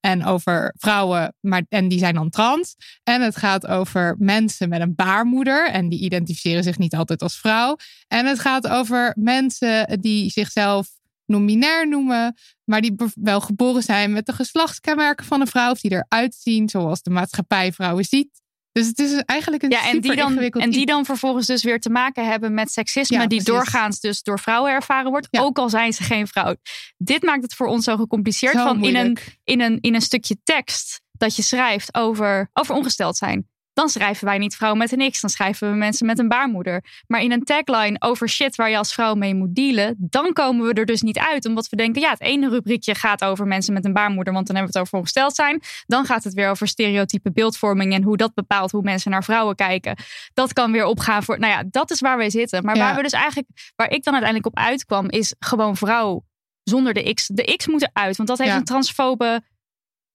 en 0.00 0.24
over 0.24 0.74
vrouwen, 0.78 1.34
maar, 1.40 1.62
en 1.68 1.88
die 1.88 1.98
zijn 1.98 2.14
dan 2.14 2.30
trans. 2.30 2.76
En 3.02 3.22
het 3.22 3.36
gaat 3.36 3.66
over 3.66 4.14
mensen 4.18 4.68
met 4.68 4.80
een 4.80 4.94
baarmoeder. 4.94 5.70
En 5.70 5.88
die 5.88 6.00
identificeren 6.00 6.62
zich 6.62 6.78
niet 6.78 6.94
altijd 6.94 7.22
als 7.22 7.38
vrouw. 7.38 7.76
En 8.08 8.26
het 8.26 8.38
gaat 8.38 8.68
over 8.68 9.12
mensen 9.18 10.00
die 10.00 10.30
zichzelf 10.30 10.99
non-binair 11.30 11.88
noemen, 11.88 12.36
maar 12.64 12.80
die 12.80 12.94
wel 13.14 13.40
geboren 13.40 13.82
zijn 13.82 14.12
met 14.12 14.26
de 14.26 14.32
geslachtskenmerken 14.32 15.26
van 15.26 15.40
een 15.40 15.46
vrouw, 15.46 15.70
of 15.70 15.80
die 15.80 15.92
eruit 15.92 16.34
zien 16.34 16.68
zoals 16.68 17.02
de 17.02 17.10
maatschappij 17.10 17.72
vrouwen 17.72 18.04
ziet. 18.04 18.40
Dus 18.72 18.86
het 18.86 18.98
is 18.98 19.22
eigenlijk 19.24 19.62
een 19.62 19.70
ja, 19.70 19.88
en 19.88 20.00
die 20.00 20.16
dan, 20.16 20.30
ingewikkeld 20.30 20.64
En 20.64 20.70
die 20.70 20.86
dan 20.86 21.04
vervolgens 21.04 21.46
dus 21.46 21.62
weer 21.62 21.80
te 21.80 21.90
maken 21.90 22.26
hebben 22.26 22.54
met 22.54 22.72
seksisme, 22.72 23.16
ja, 23.16 23.26
die 23.26 23.42
doorgaans 23.42 24.00
dus 24.00 24.22
door 24.22 24.40
vrouwen 24.40 24.72
ervaren 24.72 25.10
wordt, 25.10 25.28
ja. 25.30 25.40
ook 25.40 25.58
al 25.58 25.68
zijn 25.68 25.92
ze 25.92 26.02
geen 26.02 26.26
vrouw. 26.26 26.56
Dit 26.96 27.22
maakt 27.22 27.42
het 27.42 27.54
voor 27.54 27.66
ons 27.66 27.84
zo 27.84 27.96
gecompliceerd 27.96 28.56
zo 28.56 28.64
van 28.64 28.84
in 28.84 28.96
een, 28.96 29.18
in, 29.44 29.60
een, 29.60 29.78
in 29.80 29.94
een 29.94 30.00
stukje 30.00 30.36
tekst 30.44 31.00
dat 31.12 31.36
je 31.36 31.42
schrijft 31.42 31.94
over, 31.94 32.50
over 32.52 32.74
ongesteld 32.74 33.16
zijn 33.16 33.48
dan 33.72 33.88
schrijven 33.88 34.24
wij 34.24 34.38
niet 34.38 34.56
vrouw 34.56 34.74
met 34.74 34.92
een 34.92 35.10
X. 35.10 35.20
Dan 35.20 35.30
schrijven 35.30 35.70
we 35.70 35.76
mensen 35.76 36.06
met 36.06 36.18
een 36.18 36.28
baarmoeder. 36.28 36.84
Maar 37.06 37.22
in 37.22 37.32
een 37.32 37.44
tagline 37.44 37.96
over 37.98 38.28
shit 38.28 38.56
waar 38.56 38.70
je 38.70 38.76
als 38.76 38.94
vrouw 38.94 39.14
mee 39.14 39.34
moet 39.34 39.54
dealen, 39.54 39.96
dan 39.98 40.32
komen 40.32 40.66
we 40.66 40.72
er 40.72 40.86
dus 40.86 41.02
niet 41.02 41.18
uit. 41.18 41.46
Omdat 41.46 41.68
we 41.68 41.76
denken, 41.76 42.00
ja, 42.00 42.10
het 42.10 42.20
ene 42.20 42.48
rubriekje 42.48 42.94
gaat 42.94 43.24
over 43.24 43.46
mensen 43.46 43.72
met 43.72 43.84
een 43.84 43.92
baarmoeder, 43.92 44.32
want 44.32 44.46
dan 44.46 44.56
hebben 44.56 44.72
we 44.72 44.78
het 44.78 44.88
over 44.88 44.98
ongesteld 44.98 45.34
zijn. 45.34 45.60
Dan 45.86 46.04
gaat 46.04 46.24
het 46.24 46.34
weer 46.34 46.50
over 46.50 46.68
stereotype 46.68 47.32
beeldvorming 47.32 47.92
en 47.92 48.02
hoe 48.02 48.16
dat 48.16 48.34
bepaalt 48.34 48.70
hoe 48.70 48.82
mensen 48.82 49.10
naar 49.10 49.24
vrouwen 49.24 49.54
kijken. 49.54 49.96
Dat 50.34 50.52
kan 50.52 50.72
weer 50.72 50.84
opgaan 50.84 51.22
voor, 51.22 51.38
nou 51.38 51.52
ja, 51.52 51.64
dat 51.70 51.90
is 51.90 52.00
waar 52.00 52.16
wij 52.16 52.30
zitten. 52.30 52.64
Maar 52.64 52.76
ja. 52.76 52.82
waar 52.82 52.96
we 52.96 53.02
dus 53.02 53.12
eigenlijk, 53.12 53.48
waar 53.76 53.90
ik 53.90 54.04
dan 54.04 54.14
uiteindelijk 54.14 54.56
op 54.56 54.64
uitkwam, 54.64 55.10
is 55.10 55.34
gewoon 55.38 55.76
vrouw 55.76 56.24
zonder 56.62 56.94
de 56.94 57.14
X. 57.14 57.26
De 57.26 57.56
X 57.56 57.66
moet 57.66 57.82
eruit, 57.82 58.16
want 58.16 58.28
dat 58.28 58.38
heeft 58.38 58.50
ja. 58.50 58.56
een 58.56 58.64
transfobe 58.64 59.42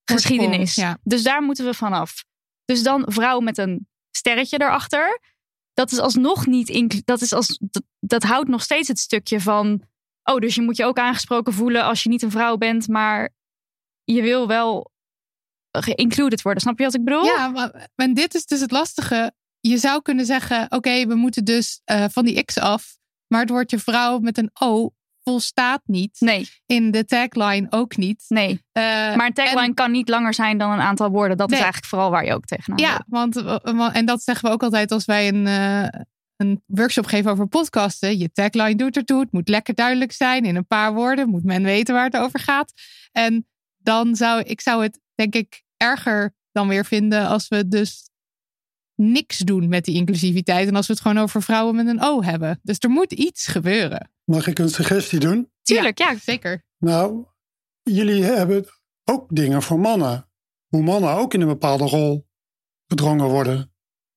geschiedenis. 0.04 0.74
Ja. 0.74 0.98
Dus 1.02 1.22
daar 1.22 1.42
moeten 1.42 1.64
we 1.64 1.74
vanaf. 1.74 2.24
Dus 2.66 2.82
dan 2.82 3.04
vrouw 3.06 3.40
met 3.40 3.58
een 3.58 3.88
sterretje 4.10 4.60
erachter. 4.60 5.20
Dat 5.72 5.92
is 5.92 5.98
alsnog 5.98 6.46
niet. 6.46 7.06
Dat, 7.06 7.20
is 7.20 7.32
als, 7.32 7.60
dat, 8.00 8.22
houdt 8.22 8.48
nog 8.48 8.62
steeds 8.62 8.88
het 8.88 8.98
stukje 8.98 9.40
van. 9.40 9.82
Oh, 10.22 10.36
dus 10.36 10.54
je 10.54 10.62
moet 10.62 10.76
je 10.76 10.84
ook 10.84 10.98
aangesproken 10.98 11.52
voelen 11.52 11.84
als 11.84 12.02
je 12.02 12.08
niet 12.08 12.22
een 12.22 12.30
vrouw 12.30 12.56
bent, 12.56 12.88
maar 12.88 13.34
je 14.04 14.22
wil 14.22 14.46
wel 14.46 14.90
geïncluded 15.70 16.42
worden. 16.42 16.62
Snap 16.62 16.78
je 16.78 16.84
wat 16.84 16.94
ik 16.94 17.04
bedoel? 17.04 17.24
Ja, 17.24 17.48
maar, 17.48 17.88
en 17.94 18.14
dit 18.14 18.34
is 18.34 18.46
dus 18.46 18.60
het 18.60 18.70
lastige. 18.70 19.32
Je 19.60 19.78
zou 19.78 20.02
kunnen 20.02 20.26
zeggen: 20.26 20.66
oké, 20.70 21.06
we 21.06 21.14
moeten 21.14 21.44
dus 21.44 21.80
uh, 21.90 22.04
van 22.10 22.24
die 22.24 22.44
X 22.44 22.58
af. 22.58 22.96
Maar 23.26 23.40
het 23.40 23.50
woordje 23.50 23.78
vrouw 23.78 24.18
met 24.18 24.38
een 24.38 24.50
O 24.60 24.90
volstaat 25.28 25.82
niet. 25.84 26.16
Nee. 26.20 26.48
In 26.66 26.90
de 26.90 27.04
tagline 27.04 27.66
ook 27.70 27.96
niet. 27.96 28.24
Nee. 28.28 28.50
Uh, 28.50 28.82
maar 29.16 29.26
een 29.26 29.32
tagline 29.32 29.66
en, 29.66 29.74
kan 29.74 29.90
niet 29.90 30.08
langer 30.08 30.34
zijn 30.34 30.58
dan 30.58 30.70
een 30.70 30.80
aantal 30.80 31.10
woorden. 31.10 31.36
Dat 31.36 31.48
nee. 31.48 31.58
is 31.58 31.64
eigenlijk 31.64 31.92
vooral 31.92 32.10
waar 32.10 32.24
je 32.24 32.34
ook 32.34 32.44
tegenaan 32.44 32.78
Ja, 32.78 33.04
want, 33.08 33.36
en 33.92 34.06
dat 34.06 34.22
zeggen 34.22 34.48
we 34.48 34.54
ook 34.54 34.62
altijd 34.62 34.92
als 34.92 35.04
wij 35.04 35.28
een, 35.28 35.46
uh, 35.46 36.00
een 36.36 36.62
workshop 36.66 37.06
geven 37.06 37.30
over 37.30 37.46
podcasten. 37.46 38.18
Je 38.18 38.32
tagline 38.32 38.76
doet 38.76 38.96
ertoe. 38.96 39.20
Het 39.20 39.32
moet 39.32 39.48
lekker 39.48 39.74
duidelijk 39.74 40.12
zijn. 40.12 40.44
In 40.44 40.56
een 40.56 40.66
paar 40.66 40.94
woorden 40.94 41.28
moet 41.28 41.44
men 41.44 41.62
weten 41.62 41.94
waar 41.94 42.04
het 42.04 42.16
over 42.16 42.40
gaat. 42.40 42.72
En 43.12 43.46
dan 43.76 44.16
zou 44.16 44.40
ik 44.42 44.60
zou 44.60 44.82
het 44.82 45.00
denk 45.14 45.34
ik 45.34 45.62
erger 45.76 46.34
dan 46.52 46.68
weer 46.68 46.84
vinden 46.84 47.26
als 47.26 47.48
we 47.48 47.68
dus 47.68 48.10
niks 48.96 49.38
doen 49.38 49.68
met 49.68 49.84
die 49.84 49.94
inclusiviteit. 49.94 50.68
En 50.68 50.76
als 50.76 50.86
we 50.86 50.92
het 50.92 51.02
gewoon 51.02 51.18
over 51.18 51.42
vrouwen 51.42 51.76
met 51.76 51.86
een 51.86 52.02
O 52.02 52.22
hebben. 52.22 52.60
Dus 52.62 52.76
er 52.78 52.90
moet 52.90 53.12
iets 53.12 53.46
gebeuren. 53.46 54.10
Mag 54.24 54.46
ik 54.46 54.58
een 54.58 54.68
suggestie 54.68 55.18
doen? 55.18 55.50
Tuurlijk, 55.62 55.98
ja, 55.98 56.10
ja 56.10 56.18
zeker. 56.18 56.64
Nou, 56.78 57.24
jullie 57.82 58.22
hebben 58.22 58.64
ook 59.04 59.34
dingen 59.34 59.62
voor 59.62 59.78
mannen. 59.78 60.28
Hoe 60.66 60.82
mannen 60.82 61.10
ook 61.10 61.34
in 61.34 61.40
een 61.40 61.46
bepaalde 61.46 61.84
rol 61.84 62.26
gedrongen 62.86 63.28
worden. 63.28 63.70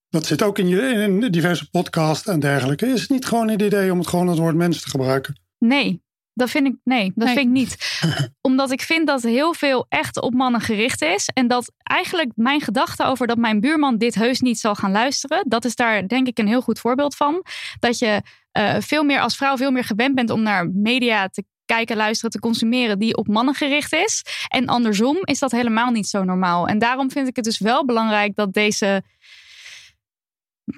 Dat 0.10 0.26
zit 0.26 0.42
ook 0.44 0.58
in, 0.60 0.68
je, 0.68 0.82
in 0.82 1.32
diverse 1.32 1.70
podcasts 1.70 2.28
en 2.28 2.40
dergelijke. 2.40 2.86
Is 2.86 3.02
het 3.02 3.10
niet 3.10 3.26
gewoon 3.26 3.50
het 3.50 3.62
idee 3.62 3.92
om 3.92 3.98
het 3.98 4.08
gewoon 4.08 4.28
het 4.28 4.38
woord 4.38 4.56
mens 4.56 4.82
te 4.82 4.90
gebruiken? 4.90 5.40
Nee, 5.58 6.04
Dat 6.34 6.50
vind 6.50 6.68
ik, 6.68 6.76
nee, 6.84 7.12
dat 7.16 7.26
Nee. 7.26 7.36
vind 7.36 7.48
ik 7.48 7.54
niet. 7.54 8.00
Omdat 8.42 8.72
ik 8.72 8.82
vind 8.82 9.08
dat 9.08 9.22
heel 9.22 9.54
veel 9.54 9.86
echt 9.90 10.22
op 10.22 10.34
mannen 10.34 10.62
gericht 10.62 11.02
is. 11.02 11.30
En 11.34 11.48
dat 11.48 11.72
eigenlijk 11.84 12.32
mijn 12.36 12.62
gedachte 12.62 13.04
over 13.04 13.28
dat 13.28 13.38
mijn 13.38 13.60
buurman 13.60 13.98
dit 13.98 14.16
heus 14.16 14.40
niet 14.40 14.60
zal 14.60 14.76
gaan 14.76 14.92
luisteren. 14.92 15.46
Dat 15.48 15.66
is 15.66 15.76
daar 15.76 16.08
denk 16.08 16.28
ik 16.28 16.38
een 16.40 16.48
heel 16.48 16.62
goed 16.62 16.80
voorbeeld 16.80 17.16
van. 17.16 17.46
Dat 17.80 18.00
je 18.00 18.22
eh, 18.52 18.76
veel 18.80 19.04
meer 19.04 19.20
als 19.20 19.36
vrouw 19.36 19.58
veel 19.58 19.72
meer 19.72 19.84
gewend 19.84 20.16
bent 20.16 20.30
om 20.30 20.42
naar 20.42 20.70
media 20.70 21.28
te 21.28 21.44
kijken, 21.66 21.98
luisteren, 21.98 22.32
te 22.32 22.40
consumeren 22.40 23.00
die 23.00 23.18
op 23.18 23.28
mannen 23.28 23.54
gericht 23.54 23.94
is. 23.94 24.24
En 24.48 24.66
andersom 24.66 25.18
is 25.22 25.40
dat 25.40 25.52
helemaal 25.52 25.92
niet 25.92 26.08
zo 26.08 26.24
normaal. 26.24 26.68
En 26.68 26.80
daarom 26.80 27.12
vind 27.12 27.28
ik 27.28 27.36
het 27.36 27.46
dus 27.46 27.60
wel 27.60 27.86
belangrijk 27.86 28.36
dat 28.36 28.54
deze 28.54 29.04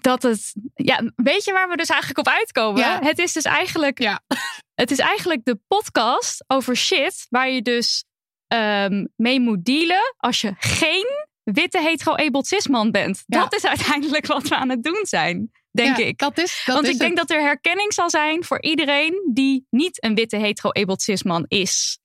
dat 0.02 0.24
het. 0.24 0.54
Ja, 0.76 1.12
weet 1.16 1.44
je 1.44 1.52
waar 1.52 1.70
we 1.70 1.76
dus 1.76 1.90
eigenlijk 1.90 2.20
op 2.28 2.34
uitkomen? 2.34 2.82
Ja. 2.82 3.00
Het 3.02 3.20
is 3.20 3.34
dus 3.34 3.44
eigenlijk. 3.44 4.00
Ja. 4.00 4.22
Het 4.82 4.92
is 4.92 5.00
eigenlijk 5.00 5.46
de 5.46 5.60
podcast 5.68 6.44
over 6.48 6.76
shit 6.76 7.26
waar 7.30 7.50
je 7.50 7.62
dus 7.62 8.06
ehm, 8.48 9.06
mee 9.16 9.40
moet 9.40 9.66
dealen 9.66 10.16
als 10.18 10.42
je 10.42 10.54
geen 10.58 11.06
witte 11.44 11.80
hetero-abled 11.80 12.48
cisman 12.48 12.92
bent. 12.92 13.24
Ja. 13.26 13.40
Dat 13.40 13.56
is 13.56 13.66
uiteindelijk 13.66 14.26
wat 14.26 14.48
we 14.48 14.56
aan 14.56 14.70
het 14.70 14.84
doen 14.84 15.00
zijn, 15.02 15.52
denk 15.72 15.98
ik. 15.98 16.18
Dat 16.18 16.38
is, 16.38 16.62
dat 16.66 16.76
Want 16.76 16.88
is 16.88 16.94
ik 16.94 17.00
denk 17.00 17.18
het. 17.18 17.28
dat 17.28 17.38
er 17.38 17.44
herkenning 17.44 17.94
zal 17.94 18.10
zijn 18.10 18.44
voor 18.44 18.62
iedereen 18.62 19.30
die 19.34 19.66
niet 19.70 20.04
een 20.04 20.16
witte 20.16 20.38
hetero-abled 20.38 21.02
cisman 21.02 21.46
is. 21.48 22.00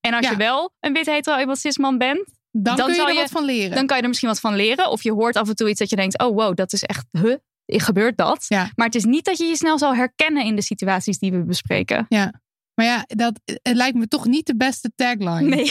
En 0.00 0.14
als 0.14 0.28
je 0.28 0.36
wel 0.36 0.74
een 0.80 0.92
witte 0.92 1.10
hetero-abled 1.10 1.58
cisman 1.58 1.98
bent, 1.98 2.35
dan, 2.62 2.76
dan 2.76 2.86
kun 2.86 2.94
je 2.94 3.02
er 3.02 3.12
je- 3.12 3.20
wat 3.20 3.30
van 3.30 3.44
leren. 3.44 3.74
dan 3.74 3.86
kan 3.86 3.96
je 3.96 4.02
er 4.02 4.08
misschien 4.08 4.28
wat 4.28 4.40
van 4.40 4.56
leren. 4.56 4.90
Of 4.90 5.02
je 5.02 5.12
hoort 5.12 5.36
af 5.36 5.48
en 5.48 5.56
toe 5.56 5.68
iets 5.68 5.78
dat 5.78 5.90
je 5.90 5.96
denkt: 5.96 6.18
oh 6.18 6.34
wow, 6.36 6.54
dat 6.56 6.72
is 6.72 6.82
echt, 6.82 7.06
huh, 7.10 7.34
gebeurt 7.66 8.16
dat? 8.16 8.44
Ja. 8.48 8.70
Maar 8.74 8.86
het 8.86 8.94
is 8.94 9.04
niet 9.04 9.24
dat 9.24 9.38
je 9.38 9.44
je 9.44 9.56
snel 9.56 9.78
zal 9.78 9.94
herkennen 9.94 10.44
in 10.44 10.56
de 10.56 10.62
situaties 10.62 11.18
die 11.18 11.32
we 11.32 11.44
bespreken. 11.44 12.06
Ja. 12.08 12.32
Maar 12.74 12.86
ja, 12.86 13.04
dat, 13.06 13.40
het 13.44 13.76
lijkt 13.76 13.96
me 13.96 14.08
toch 14.08 14.24
niet 14.26 14.46
de 14.46 14.56
beste 14.56 14.92
tagline. 14.94 15.40
Nee. 15.40 15.70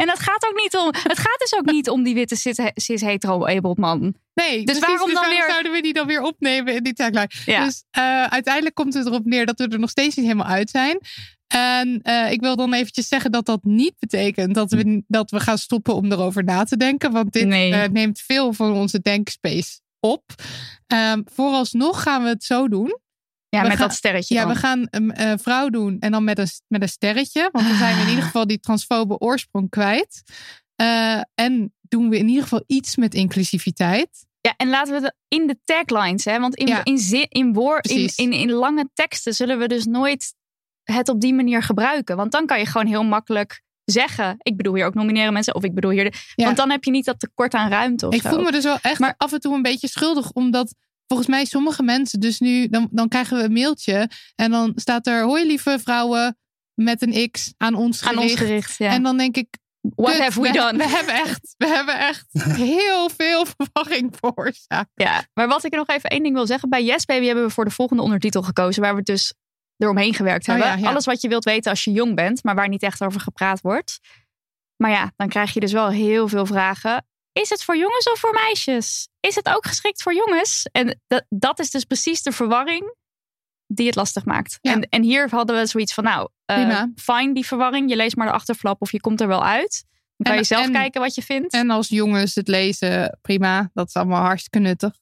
en 0.00 0.06
dat 0.06 0.18
gaat 0.18 0.46
ook 0.50 0.56
niet 0.62 0.76
om. 0.76 0.86
Het 0.86 1.18
gaat 1.18 1.38
dus 1.38 1.54
ook 1.54 1.64
niet 1.70 1.88
om 1.90 2.02
die 2.02 2.14
witte 2.14 2.36
cis- 2.36 2.70
cis-hetero-abled 2.74 3.78
man. 3.78 4.14
Nee, 4.34 4.64
Dus 4.64 4.78
precies, 4.78 4.80
waarom 4.80 5.12
dan 5.14 5.28
weer- 5.28 5.44
zouden 5.48 5.72
we 5.72 5.82
die 5.82 5.92
dan 5.92 6.06
weer 6.06 6.22
opnemen 6.22 6.74
in 6.74 6.82
die 6.82 6.92
tagline? 6.92 7.30
Ja. 7.44 7.64
Dus 7.64 7.84
eh, 7.90 8.24
uiteindelijk 8.24 8.74
komt 8.74 8.94
het 8.94 9.06
erop 9.06 9.24
neer 9.24 9.46
dat 9.46 9.58
we 9.58 9.68
er 9.68 9.78
nog 9.78 9.90
steeds 9.90 10.16
niet 10.16 10.26
helemaal 10.26 10.46
uit 10.46 10.70
zijn. 10.70 10.98
En 11.54 12.00
eh, 12.02 12.30
ik 12.32 12.40
wil 12.40 12.56
dan 12.56 12.72
eventjes 12.72 13.08
zeggen 13.08 13.32
dat 13.32 13.46
dat 13.46 13.64
niet 13.64 13.94
betekent 13.98 14.54
dat 14.54 14.70
we, 14.70 15.02
dat 15.06 15.30
we 15.30 15.40
gaan 15.40 15.58
stoppen 15.58 15.94
om 15.94 16.12
erover 16.12 16.44
na 16.44 16.64
te 16.64 16.76
denken. 16.76 17.12
Want 17.12 17.32
dit 17.32 17.46
Nee. 17.46 17.72
eh, 17.72 17.88
neemt 17.90 18.18
veel 18.20 18.52
van 18.52 18.72
onze 18.72 19.00
denkspace 19.00 19.80
op. 20.00 20.24
Ehm, 20.86 21.22
vooralsnog 21.24 22.02
gaan 22.02 22.22
we 22.22 22.28
het 22.28 22.44
zo 22.44 22.68
doen. 22.68 22.98
Ja, 23.48 23.62
We 23.62 23.68
met 23.68 23.76
gaan- 23.76 23.86
dat 23.88 23.96
sterretje. 23.96 24.34
Ja, 24.34 24.44
dan. 24.44 24.52
we 24.52 24.58
gaan 24.58 24.86
een 24.90 25.38
vrouw 25.38 25.68
doen 25.68 25.96
en 26.00 26.10
dan 26.12 26.24
met 26.24 26.38
een, 26.38 26.48
met 26.68 26.82
een 26.82 26.88
sterretje. 26.88 27.48
Want 27.52 27.66
dan 27.68 27.76
zijn 27.76 27.96
we 27.96 28.02
in 28.02 28.08
ieder 28.08 28.24
geval 28.24 28.46
die 28.46 28.60
transfobe 28.60 29.18
oorsprong 29.18 29.70
kwijt. 29.70 30.22
Eh, 30.76 31.20
en 31.34 31.74
doen 31.80 32.08
we 32.08 32.18
in 32.18 32.28
ieder 32.28 32.42
geval 32.42 32.64
iets 32.66 32.96
met 32.96 33.14
inclusiviteit. 33.14 34.26
Ja, 34.40 34.54
en 34.56 34.68
laten 34.68 34.94
we 34.94 35.00
het 35.00 35.14
in 35.28 35.46
de 35.46 35.58
taglines, 35.64 36.24
hè? 36.24 36.38
Want 36.40 36.54
in, 36.54 36.66
Ja. 36.66 36.84
in, 36.84 36.98
zin, 36.98 37.26
in, 37.28 37.52
woord, 37.52 37.86
in, 37.88 38.10
in, 38.16 38.32
in 38.32 38.50
lange 38.50 38.88
teksten 38.94 39.34
zullen 39.34 39.58
we 39.58 39.68
dus 39.68 39.84
nooit 39.84 40.34
het 40.90 41.08
op 41.08 41.20
die 41.20 41.34
manier 41.34 41.62
gebruiken. 41.62 42.16
Want 42.16 42.32
dan 42.32 42.46
kan 42.46 42.58
je 42.58 42.66
gewoon 42.66 42.86
heel 42.86 43.04
makkelijk 43.04 43.62
zeggen: 43.84 44.34
ik 44.38 44.56
bedoel 44.56 44.74
hier 44.74 44.86
ook 44.86 44.94
nomineren 44.94 45.32
mensen, 45.32 45.54
of 45.54 45.64
ik 45.64 45.74
bedoel 45.74 45.90
hier. 45.90 46.04
De, 46.10 46.16
Ja. 46.34 46.44
Want 46.44 46.56
dan 46.56 46.70
heb 46.70 46.84
je 46.84 46.90
niet 46.90 47.04
dat 47.04 47.20
tekort 47.20 47.54
aan 47.54 47.70
ruimte. 47.70 48.06
Of 48.06 48.14
Ik 48.14 48.20
zo. 48.22 48.28
voel 48.28 48.42
me 48.42 48.50
dus 48.52 48.64
wel 48.64 48.78
echt 48.82 48.98
Maar- 48.98 49.14
af 49.16 49.32
en 49.32 49.40
toe 49.40 49.54
een 49.54 49.62
beetje 49.62 49.88
schuldig, 49.88 50.30
omdat 50.30 50.74
volgens 51.06 51.28
mij 51.28 51.44
sommige 51.44 51.82
mensen 51.82 52.20
dus 52.20 52.40
nu, 52.40 52.68
dan, 52.68 52.88
dan 52.90 53.08
krijgen 53.08 53.36
we 53.36 53.42
een 53.44 53.52
mailtje 53.52 54.10
en 54.34 54.50
dan 54.50 54.72
staat 54.74 55.06
er: 55.06 55.22
Hoi 55.24 55.46
lieve 55.46 55.78
vrouwen 55.82 56.38
met 56.74 57.02
een 57.02 57.30
X 57.30 57.52
aan 57.56 57.74
ons 57.74 58.02
aan 58.02 58.14
gericht. 58.14 58.30
ons 58.30 58.40
gericht. 58.40 58.78
Ja. 58.78 58.90
En 58.90 59.02
dan 59.02 59.16
denk 59.16 59.36
ik, 59.36 59.48
What 59.80 60.12
kut, 60.12 60.20
have 60.22 60.40
we 60.40 60.52
done? 60.52 60.76
We 60.78 60.88
hebben 60.88 61.14
echt, 61.14 61.54
we 61.56 61.66
hebben 61.66 61.98
echt 61.98 62.26
heel 62.72 63.10
veel 63.16 63.46
verwarring 63.56 64.14
veroorzaakt. 64.20 64.90
Ja, 64.94 65.24
maar 65.34 65.48
wat 65.48 65.64
ik 65.64 65.74
nog 65.74 65.86
even 65.88 66.10
één 66.10 66.22
ding 66.22 66.34
wil 66.34 66.46
zeggen. 66.46 66.68
Bij 66.68 66.84
Yes 66.84 67.04
Baby 67.04 67.26
hebben 67.26 67.44
we 67.44 67.50
voor 67.50 67.64
de 67.64 67.70
volgende 67.70 68.02
ondertitel 68.02 68.42
gekozen. 68.42 68.82
Waar 68.82 68.94
we 68.96 69.02
dus 69.02 69.34
eromheen 69.80 70.14
gewerkt 70.14 70.48
Oh 70.48 70.54
hebben. 70.54 70.66
ja, 70.72 70.76
ja. 70.76 70.88
Alles 70.88 71.04
wat 71.04 71.20
je 71.20 71.28
wilt 71.28 71.44
weten 71.44 71.70
als 71.70 71.84
je 71.84 71.90
jong 71.90 72.14
bent. 72.14 72.44
Maar 72.44 72.54
waar 72.54 72.68
niet 72.68 72.82
echt 72.82 73.02
over 73.04 73.20
gepraat 73.20 73.60
wordt. 73.60 73.98
Maar 74.76 74.90
ja, 74.90 75.12
dan 75.16 75.28
krijg 75.28 75.52
je 75.54 75.60
dus 75.60 75.72
wel 75.72 75.88
heel 75.88 76.28
veel 76.28 76.46
vragen. 76.46 77.06
Is 77.32 77.48
het 77.50 77.64
voor 77.64 77.76
jongens 77.76 78.10
of 78.10 78.18
voor 78.18 78.32
meisjes? 78.32 79.08
Is 79.20 79.34
het 79.34 79.48
ook 79.48 79.66
geschikt 79.66 80.02
voor 80.02 80.14
jongens? 80.14 80.68
En 80.72 81.00
dat, 81.06 81.24
dat 81.28 81.58
is 81.58 81.70
dus 81.70 81.84
precies 81.84 82.22
de 82.22 82.32
verwarring 82.32 82.94
die 83.66 83.86
het 83.86 83.94
lastig 83.94 84.24
maakt. 84.24 84.58
Ja. 84.60 84.72
En, 84.72 84.82
en 84.82 85.02
hier 85.02 85.28
hadden 85.30 85.56
we 85.56 85.66
zoiets 85.66 85.94
van, 85.94 86.04
nou, 86.04 86.28
eh, 86.44 86.56
Prima. 86.56 86.90
fine 86.96 87.34
die 87.34 87.46
verwarring. 87.46 87.90
Je 87.90 87.96
leest 87.96 88.16
maar 88.16 88.26
de 88.26 88.32
achterflap 88.32 88.82
of 88.82 88.92
je 88.92 89.00
komt 89.00 89.20
er 89.20 89.26
wel 89.28 89.44
uit. 89.44 89.84
Dan 89.90 90.00
kan 90.16 90.32
En- 90.32 90.38
je 90.38 90.44
zelf 90.46 90.66
en- 90.66 90.72
kijken 90.72 91.00
wat 91.00 91.14
je 91.14 91.22
vindt. 91.22 91.52
En 91.52 91.70
als 91.70 91.88
jongens 91.88 92.34
het 92.34 92.48
lezen, 92.48 93.18
prima. 93.22 93.70
Dat 93.74 93.88
is 93.88 93.94
allemaal 93.94 94.22
hartstikke 94.22 94.58
nuttig. 94.58 94.92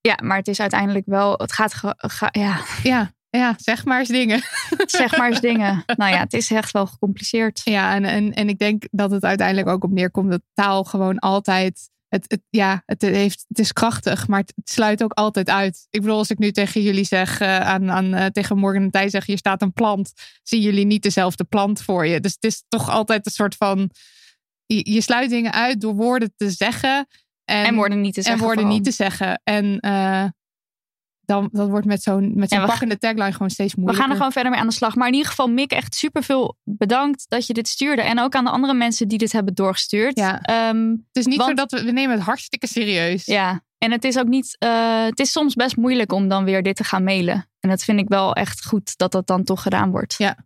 ja, 0.00 0.18
maar 0.22 0.36
het 0.36 0.48
is 0.48 0.60
uiteindelijk 0.60 1.06
wel, 1.06 1.32
het 1.36 1.52
gaat, 1.52 1.74
ge- 1.74 1.94
ga- 1.96 2.28
ja, 2.32 2.60
Ja, 2.82 3.12
ja, 3.30 3.54
zeg 3.56 3.84
maar 3.84 3.98
eens 3.98 4.08
dingen. 4.08 4.42
zeg 4.86 5.16
maar 5.16 5.28
eens 5.28 5.40
dingen. 5.40 5.84
Nou 5.96 6.12
ja, 6.12 6.18
het 6.18 6.32
is 6.32 6.50
echt 6.50 6.70
wel 6.70 6.86
gecompliceerd. 6.86 7.60
Ja, 7.64 7.94
en, 7.94 8.04
en, 8.04 8.32
en 8.32 8.48
ik 8.48 8.58
denk 8.58 8.84
dat 8.90 9.10
het 9.10 9.24
uiteindelijk 9.24 9.68
ook 9.68 9.84
op 9.84 9.90
neerkomt 9.90 10.30
dat 10.30 10.42
taal 10.54 10.84
gewoon 10.84 11.18
altijd. 11.18 11.90
Het, 12.08 12.24
het, 12.28 12.42
ja, 12.48 12.82
het, 12.86 13.02
heeft, 13.02 13.44
het 13.48 13.58
is 13.58 13.72
krachtig, 13.72 14.28
maar 14.28 14.40
het, 14.40 14.52
het 14.56 14.70
sluit 14.70 15.02
ook 15.02 15.12
altijd 15.12 15.48
uit. 15.50 15.86
Ik 15.90 16.00
bedoel, 16.00 16.16
als 16.16 16.30
ik 16.30 16.38
nu 16.38 16.50
tegen 16.50 16.82
jullie 16.82 17.04
zeg, 17.04 17.40
eh, 17.40 17.60
aan, 17.60 17.90
aan, 17.90 18.14
eh, 18.14 18.26
tegen 18.26 18.58
Morgan 18.58 18.82
en 18.82 18.90
Thij 18.90 19.08
zeg, 19.08 19.26
hier 19.26 19.38
staat 19.38 19.62
een 19.62 19.72
plant, 19.72 20.12
zien 20.42 20.60
jullie 20.60 20.84
niet 20.84 21.02
dezelfde 21.02 21.44
plant 21.44 21.82
voor 21.82 22.06
je. 22.06 22.20
Dus 22.20 22.32
het 22.32 22.44
is 22.44 22.64
toch 22.68 22.88
altijd 22.88 23.26
een 23.26 23.32
soort 23.32 23.54
van. 23.54 23.90
Je, 24.66 24.92
je 24.92 25.00
sluit 25.00 25.30
dingen 25.30 25.52
uit 25.52 25.80
door 25.80 25.94
woorden 25.94 26.32
te 26.36 26.50
zeggen. 26.50 27.06
En, 27.44 27.64
En 27.64 27.74
woorden 27.74 28.00
niet 28.00 28.14
te 28.14 28.18
en 28.18 28.24
zeggen. 28.24 28.42
woorden 28.42 28.62
vooral. 28.64 28.78
niet 28.78 28.88
te 28.88 29.02
zeggen. 29.02 29.40
En 29.44 29.80
eh, 29.80 30.24
dan, 31.30 31.48
dat 31.52 31.68
wordt 31.68 31.86
met 31.86 32.02
zo'n 32.02 32.32
met 32.34 32.48
zo'n 32.48 32.58
Ja, 32.58 32.64
we 32.64 32.70
pakkende 32.70 32.98
tagline 32.98 33.32
gewoon 33.32 33.50
steeds 33.50 33.74
We 33.74 33.80
moeilijker. 33.80 34.02
gaan 34.02 34.10
er 34.10 34.16
gewoon 34.16 34.32
verder 34.32 34.50
mee 34.52 34.60
aan 34.60 34.66
de 34.66 34.72
slag. 34.74 34.94
Maar 34.94 35.06
in 35.06 35.12
ieder 35.14 35.28
geval, 35.28 35.48
Mick, 35.48 35.72
echt 35.72 35.94
superveel 35.94 36.56
bedankt 36.64 37.24
dat 37.28 37.46
je 37.46 37.52
dit 37.52 37.68
stuurde. 37.68 38.02
En 38.02 38.20
ook 38.20 38.34
aan 38.34 38.44
de 38.44 38.50
andere 38.50 38.74
mensen 38.74 39.08
die 39.08 39.18
dit 39.18 39.32
hebben 39.32 39.54
doorgestuurd. 39.54 40.18
Ja. 40.18 40.40
Ehm, 40.40 40.88
Het 40.90 40.98
is 41.12 41.26
niet 41.26 41.36
Want- 41.36 41.48
zo 41.48 41.54
dat 41.54 41.70
we, 41.70 41.84
we 41.84 41.90
nemen 41.92 42.16
het 42.16 42.24
hartstikke 42.24 42.66
serieus. 42.66 43.24
ja. 43.26 43.62
En 43.78 43.90
het 43.90 44.04
is 44.04 44.18
ook 44.18 44.26
niet, 44.28 44.56
eh, 44.58 45.04
het 45.04 45.18
is 45.20 45.32
soms 45.32 45.54
best 45.54 45.76
moeilijk 45.76 46.12
om 46.12 46.28
dan 46.28 46.44
weer 46.44 46.62
dit 46.62 46.76
te 46.76 46.84
gaan 46.84 47.04
mailen. 47.04 47.48
En 47.60 47.68
dat 47.68 47.82
vind 47.84 47.98
ik 48.00 48.08
wel 48.08 48.32
echt 48.34 48.64
goed 48.66 48.96
dat 48.96 49.12
dat 49.12 49.26
dan 49.26 49.44
toch 49.44 49.62
gedaan 49.62 49.90
wordt. 49.90 50.14
Ja. 50.18 50.36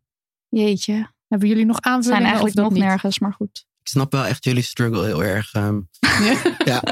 Jeetje. 0.48 1.12
Hebben 1.28 1.48
jullie 1.48 1.64
nog 1.66 1.76
We 1.76 1.82
zijn 1.82 1.94
aanvullingen 1.94 2.26
eigenlijk 2.26 2.56
of 2.56 2.62
nog 2.62 2.72
niet? 2.72 2.82
nergens, 2.82 3.18
maar 3.18 3.32
goed. 3.32 3.64
Ik 3.80 3.88
snap 3.90 4.12
wel 4.12 4.24
echt 4.24 4.44
jullie 4.44 4.62
struggle 4.62 5.04
heel 5.04 5.24
erg. 5.24 5.52
ehm. 5.52 5.80
ja. 6.70 6.82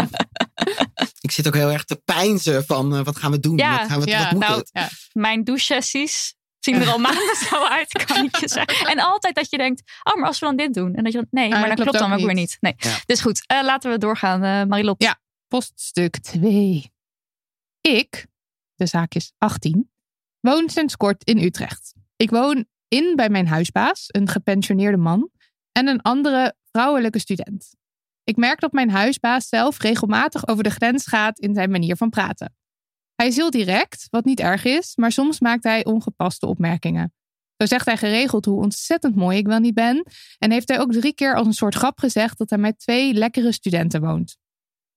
Ik 1.20 1.30
zit 1.30 1.46
ook 1.46 1.54
heel 1.54 1.70
erg 1.70 1.84
te 1.84 1.96
pijnzen 2.04 2.64
van 2.64 2.96
eh, 2.96 3.04
wat 3.04 3.16
gaan 3.16 3.30
we 3.30 3.40
doen? 3.40 3.56
Ja, 3.56 3.78
wat, 3.78 3.88
gaan 3.88 4.00
we, 4.00 4.06
ja, 4.06 4.22
wat 4.22 4.32
moet 4.32 4.40
nou, 4.40 4.58
het? 4.58 4.70
Ja. 4.72 4.88
Mijn 5.12 5.44
douche-sessies 5.44 6.34
zien 6.58 6.74
er 6.74 6.88
al 6.88 6.98
maanden 7.08 7.36
zo 7.36 7.64
uit, 7.64 8.04
kan 8.04 8.24
ik 8.24 8.36
je 8.36 8.48
zeggen. 8.48 8.86
En 8.86 8.98
altijd 8.98 9.34
dat 9.34 9.50
je 9.50 9.56
denkt, 9.56 9.82
oh, 10.02 10.14
maar 10.14 10.26
als 10.26 10.38
we 10.38 10.46
dan 10.46 10.56
dit 10.56 10.74
doen. 10.74 10.94
En 10.94 11.04
dat 11.04 11.12
je 11.12 11.18
dan, 11.18 11.28
nee, 11.30 11.44
Ah, 11.44 11.60
maar 11.60 11.68
dat 11.68 11.74
klopt 11.74 11.90
klopt 11.90 12.04
dan 12.10 12.18
ook 12.18 12.26
weer 12.26 12.34
niet. 12.34 12.56
Nee. 12.60 12.74
Ja. 12.76 12.98
Dus 13.06 13.20
goed, 13.20 13.46
eh, 13.46 13.62
laten 13.62 13.90
we 13.90 13.98
doorgaan. 13.98 14.42
eh 14.44 14.64
Marilot. 14.68 15.02
Ja. 15.02 15.20
Poststuk 15.48 16.18
2. 16.18 16.92
Ik, 17.80 18.26
de 18.74 18.86
zaak 18.86 19.14
is 19.14 19.32
18, 19.38 19.90
woon 20.40 20.68
sinds 20.70 20.96
kort 20.96 21.24
in 21.24 21.38
Utrecht. 21.38 21.92
Ik 22.16 22.30
woon 22.30 22.64
in 22.88 23.16
bij 23.16 23.28
mijn 23.28 23.46
huisbaas, 23.46 24.04
een 24.06 24.28
gepensioneerde 24.28 24.96
man, 24.96 25.30
en 25.72 25.86
een 25.86 26.02
andere 26.02 26.54
vrouwelijke 26.70 27.18
student. 27.18 27.74
Ik 28.24 28.36
merk 28.36 28.60
dat 28.60 28.72
mijn 28.72 28.90
huisbaas 28.90 29.48
zelf 29.48 29.78
regelmatig 29.78 30.48
over 30.48 30.62
de 30.62 30.70
grens 30.70 31.06
gaat 31.06 31.38
in 31.38 31.54
zijn 31.54 31.70
manier 31.70 31.96
van 31.96 32.10
praten. 32.10 32.54
Hij 33.14 33.26
is 33.26 33.36
heel 33.36 33.50
direct, 33.50 34.06
wat 34.10 34.24
niet 34.24 34.40
erg 34.40 34.64
is, 34.64 34.96
maar 34.96 35.12
soms 35.12 35.40
maakt 35.40 35.64
hij 35.64 35.84
ongepaste 35.84 36.46
opmerkingen. 36.46 37.14
Zo 37.56 37.66
zegt 37.66 37.86
hij 37.86 37.96
geregeld 37.96 38.44
hoe 38.44 38.62
ontzettend 38.62 39.16
mooi 39.16 39.38
ik 39.38 39.46
wel 39.46 39.58
niet 39.58 39.74
ben, 39.74 40.06
en 40.38 40.50
heeft 40.50 40.68
hij 40.68 40.80
ook 40.80 40.92
drie 40.92 41.14
keer 41.14 41.34
als 41.34 41.46
een 41.46 41.52
soort 41.52 41.74
grap 41.74 41.98
gezegd 41.98 42.38
dat 42.38 42.50
hij 42.50 42.58
met 42.58 42.78
twee 42.78 43.14
lekkere 43.14 43.52
studenten 43.52 44.00
woont. 44.00 44.36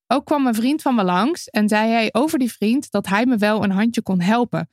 Ook 0.08 0.26
kwam 0.26 0.48
een 0.48 0.56
vriend 0.56 0.82
van 0.82 0.96
me 0.96 1.04
langs 1.04 1.50
en 1.50 1.68
zei 1.68 1.92
hij 1.92 2.10
over 2.12 2.40
die 2.40 2.52
vriend 2.52 2.92
dat 2.92 3.08
hij 3.08 3.26
me 3.26 3.38
wel 3.38 3.64
een 3.64 3.72
handje 3.72 4.02
kon 4.02 4.22
helpen. 4.22 4.70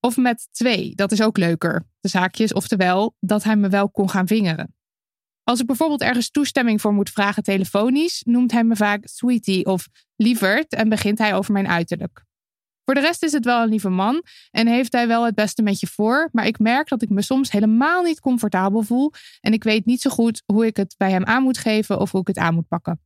Of 0.00 0.16
met 0.16 0.48
twee, 0.52 0.94
dat 0.94 1.12
is 1.12 1.22
ook 1.22 1.36
leuker. 1.36 1.86
De 2.00 2.08
zaakjes, 2.08 2.52
oftewel 2.52 3.16
dat 3.20 3.42
hij 3.42 3.56
me 3.56 3.68
wel 3.68 3.90
kon 3.90 4.10
gaan 4.10 4.26
vingeren. 4.26 4.74
Als 5.48 5.60
ik 5.60 5.66
bijvoorbeeld 5.66 6.02
ergens 6.02 6.30
toestemming 6.30 6.80
voor 6.80 6.92
moet 6.92 7.10
vragen 7.10 7.42
telefonisch, 7.42 8.22
noemt 8.24 8.52
hij 8.52 8.64
me 8.64 8.76
vaak 8.76 9.06
sweetie 9.08 9.66
of 9.66 9.88
lieverd 10.16 10.72
en 10.72 10.88
begint 10.88 11.18
hij 11.18 11.34
over 11.34 11.52
mijn 11.52 11.68
uiterlijk. 11.68 12.24
Voor 12.84 12.94
de 12.94 13.00
rest 13.00 13.22
is 13.22 13.32
het 13.32 13.44
wel 13.44 13.62
een 13.62 13.68
lieve 13.68 13.88
man 13.88 14.22
en 14.50 14.66
heeft 14.66 14.92
hij 14.92 15.06
wel 15.06 15.24
het 15.24 15.34
beste 15.34 15.62
met 15.62 15.80
je 15.80 15.86
voor, 15.86 16.28
maar 16.32 16.46
ik 16.46 16.58
merk 16.58 16.88
dat 16.88 17.02
ik 17.02 17.08
me 17.08 17.22
soms 17.22 17.50
helemaal 17.50 18.02
niet 18.02 18.20
comfortabel 18.20 18.82
voel 18.82 19.12
en 19.40 19.52
ik 19.52 19.64
weet 19.64 19.86
niet 19.86 20.00
zo 20.00 20.10
goed 20.10 20.42
hoe 20.46 20.66
ik 20.66 20.76
het 20.76 20.94
bij 20.96 21.10
hem 21.10 21.24
aan 21.24 21.42
moet 21.42 21.58
geven 21.58 22.00
of 22.00 22.10
hoe 22.10 22.20
ik 22.20 22.26
het 22.26 22.38
aan 22.38 22.54
moet 22.54 22.68
pakken. 22.68 23.00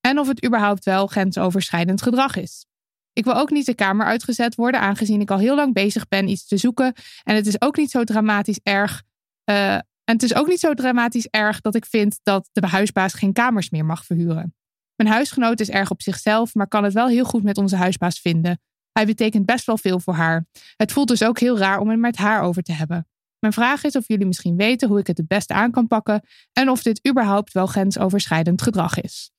En 0.00 0.18
of 0.18 0.28
het 0.28 0.44
überhaupt 0.44 0.84
wel 0.84 1.06
grensoverschrijdend 1.06 2.02
gedrag 2.02 2.36
is. 2.36 2.66
Ik 3.12 3.24
wil 3.24 3.34
ook 3.34 3.50
niet 3.50 3.66
de 3.66 3.74
kamer 3.74 4.06
uitgezet 4.06 4.54
worden, 4.54 4.80
aangezien 4.80 5.20
ik 5.20 5.30
al 5.30 5.38
heel 5.38 5.54
lang 5.54 5.72
bezig 5.72 6.08
ben 6.08 6.28
iets 6.28 6.46
te 6.46 6.56
zoeken. 6.56 6.94
En 7.22 7.34
het 7.34 7.46
is 7.46 7.60
ook 7.60 7.76
niet 7.76 7.90
zo 7.90 8.04
dramatisch 8.04 8.60
erg. 8.62 9.02
eh, 9.44 9.78
en 10.06 10.14
het 10.14 10.22
is 10.22 10.34
ook 10.34 10.46
niet 10.48 10.60
zo 10.60 10.74
dramatisch 10.74 11.28
erg 11.30 11.60
dat 11.60 11.74
ik 11.74 11.86
vind 11.86 12.20
dat 12.22 12.48
de 12.52 12.66
huisbaas 12.66 13.14
geen 13.14 13.32
kamers 13.32 13.70
meer 13.70 13.84
mag 13.84 14.04
verhuren. 14.04 14.54
Mijn 14.94 15.10
huisgenoot 15.10 15.60
is 15.60 15.70
erg 15.70 15.90
op 15.90 16.02
zichzelf, 16.02 16.54
maar 16.54 16.68
kan 16.68 16.84
het 16.84 16.92
wel 16.92 17.08
heel 17.08 17.24
goed 17.24 17.42
met 17.42 17.58
onze 17.58 17.76
huisbaas 17.76 18.20
vinden. 18.20 18.60
Hij 18.92 19.06
betekent 19.06 19.46
best 19.46 19.66
wel 19.66 19.78
veel 19.78 20.00
voor 20.00 20.14
haar. 20.14 20.46
Het 20.76 20.92
voelt 20.92 21.08
dus 21.08 21.24
ook 21.24 21.38
heel 21.38 21.58
raar 21.58 21.78
om 21.78 21.88
het 21.88 21.98
met 21.98 22.16
haar 22.16 22.42
over 22.42 22.62
te 22.62 22.72
hebben. 22.72 23.08
Mijn 23.38 23.52
vraag 23.52 23.84
is 23.84 23.96
of 23.96 24.08
jullie 24.08 24.26
misschien 24.26 24.56
weten 24.56 24.88
hoe 24.88 24.98
ik 24.98 25.06
het 25.06 25.16
het 25.16 25.28
beste 25.28 25.54
aan 25.54 25.70
kan 25.70 25.86
pakken 25.86 26.26
en 26.52 26.70
of 26.70 26.82
dit 26.82 27.08
überhaupt 27.08 27.52
wel 27.52 27.66
grensoverschrijdend 27.66 28.62
gedrag 28.62 29.00
is. 29.00 29.30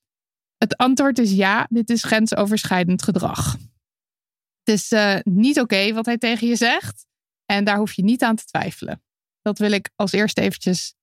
Het 0.56 0.76
antwoord 0.76 1.18
is 1.18 1.32
ja, 1.32 1.66
dit 1.70 1.90
is 1.90 2.04
grensoverschrijdend 2.04 3.02
gedrag. 3.02 3.52
Het 4.64 4.74
is 4.74 4.92
eh, 4.92 5.18
niet 5.22 5.60
oké 5.60 5.92
wat 5.92 6.06
hij 6.06 6.18
tegen 6.18 6.48
je 6.48 6.56
zegt 6.56 7.06
en 7.44 7.64
daar 7.64 7.78
hoef 7.78 7.92
je 7.92 8.04
niet 8.04 8.22
aan 8.22 8.36
te 8.36 8.44
twijfelen. 8.44 9.02
Dat 9.48 9.58
wil 9.58 9.72
ik 9.72 9.90
als 9.96 10.12
eerste 10.12 10.40
eventjes 10.40 10.94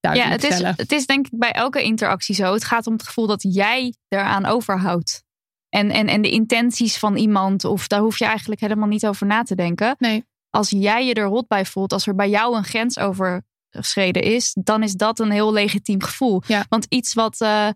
Ja, 0.00 0.12
het 0.12 0.44
is, 0.44 0.58
het 0.62 0.92
is 0.92 1.06
denk 1.06 1.26
ik 1.26 1.38
bij 1.38 1.52
elke 1.52 1.82
interactie 1.82 2.34
zo. 2.34 2.52
Het 2.52 2.64
gaat 2.64 2.86
om 2.86 2.92
het 2.92 3.02
gevoel 3.02 3.26
dat 3.26 3.42
jij 3.42 3.94
eraan 4.08 4.46
overhoudt. 4.46 5.22
En, 5.68 5.90
en, 5.90 6.06
en 6.06 6.22
de 6.22 6.30
intenties 6.30 6.98
van 6.98 7.16
iemand, 7.16 7.64
of 7.64 7.86
daar 7.86 8.00
hoef 8.00 8.18
je 8.18 8.24
eigenlijk 8.24 8.60
helemaal 8.60 8.88
niet 8.88 9.06
over 9.06 9.26
na 9.26 9.42
te 9.42 9.54
denken. 9.54 9.94
Nee. 9.98 10.24
Als 10.50 10.70
jij 10.70 11.06
je 11.06 11.14
er 11.14 11.26
rot 11.26 11.48
bij 11.48 11.66
voelt, 11.66 11.92
als 11.92 12.06
er 12.06 12.14
bij 12.14 12.28
jou 12.28 12.56
een 12.56 12.64
grens 12.64 12.98
overschreden 12.98 14.22
is, 14.22 14.56
dan 14.60 14.82
is 14.82 14.92
dat 14.92 15.18
een 15.18 15.30
heel 15.30 15.52
legitiem 15.52 16.02
gevoel. 16.02 16.42
Ja. 16.46 16.64
Want 16.68 16.86
iets 16.88 17.14
wat, 17.14 17.40
eh, 17.40 17.68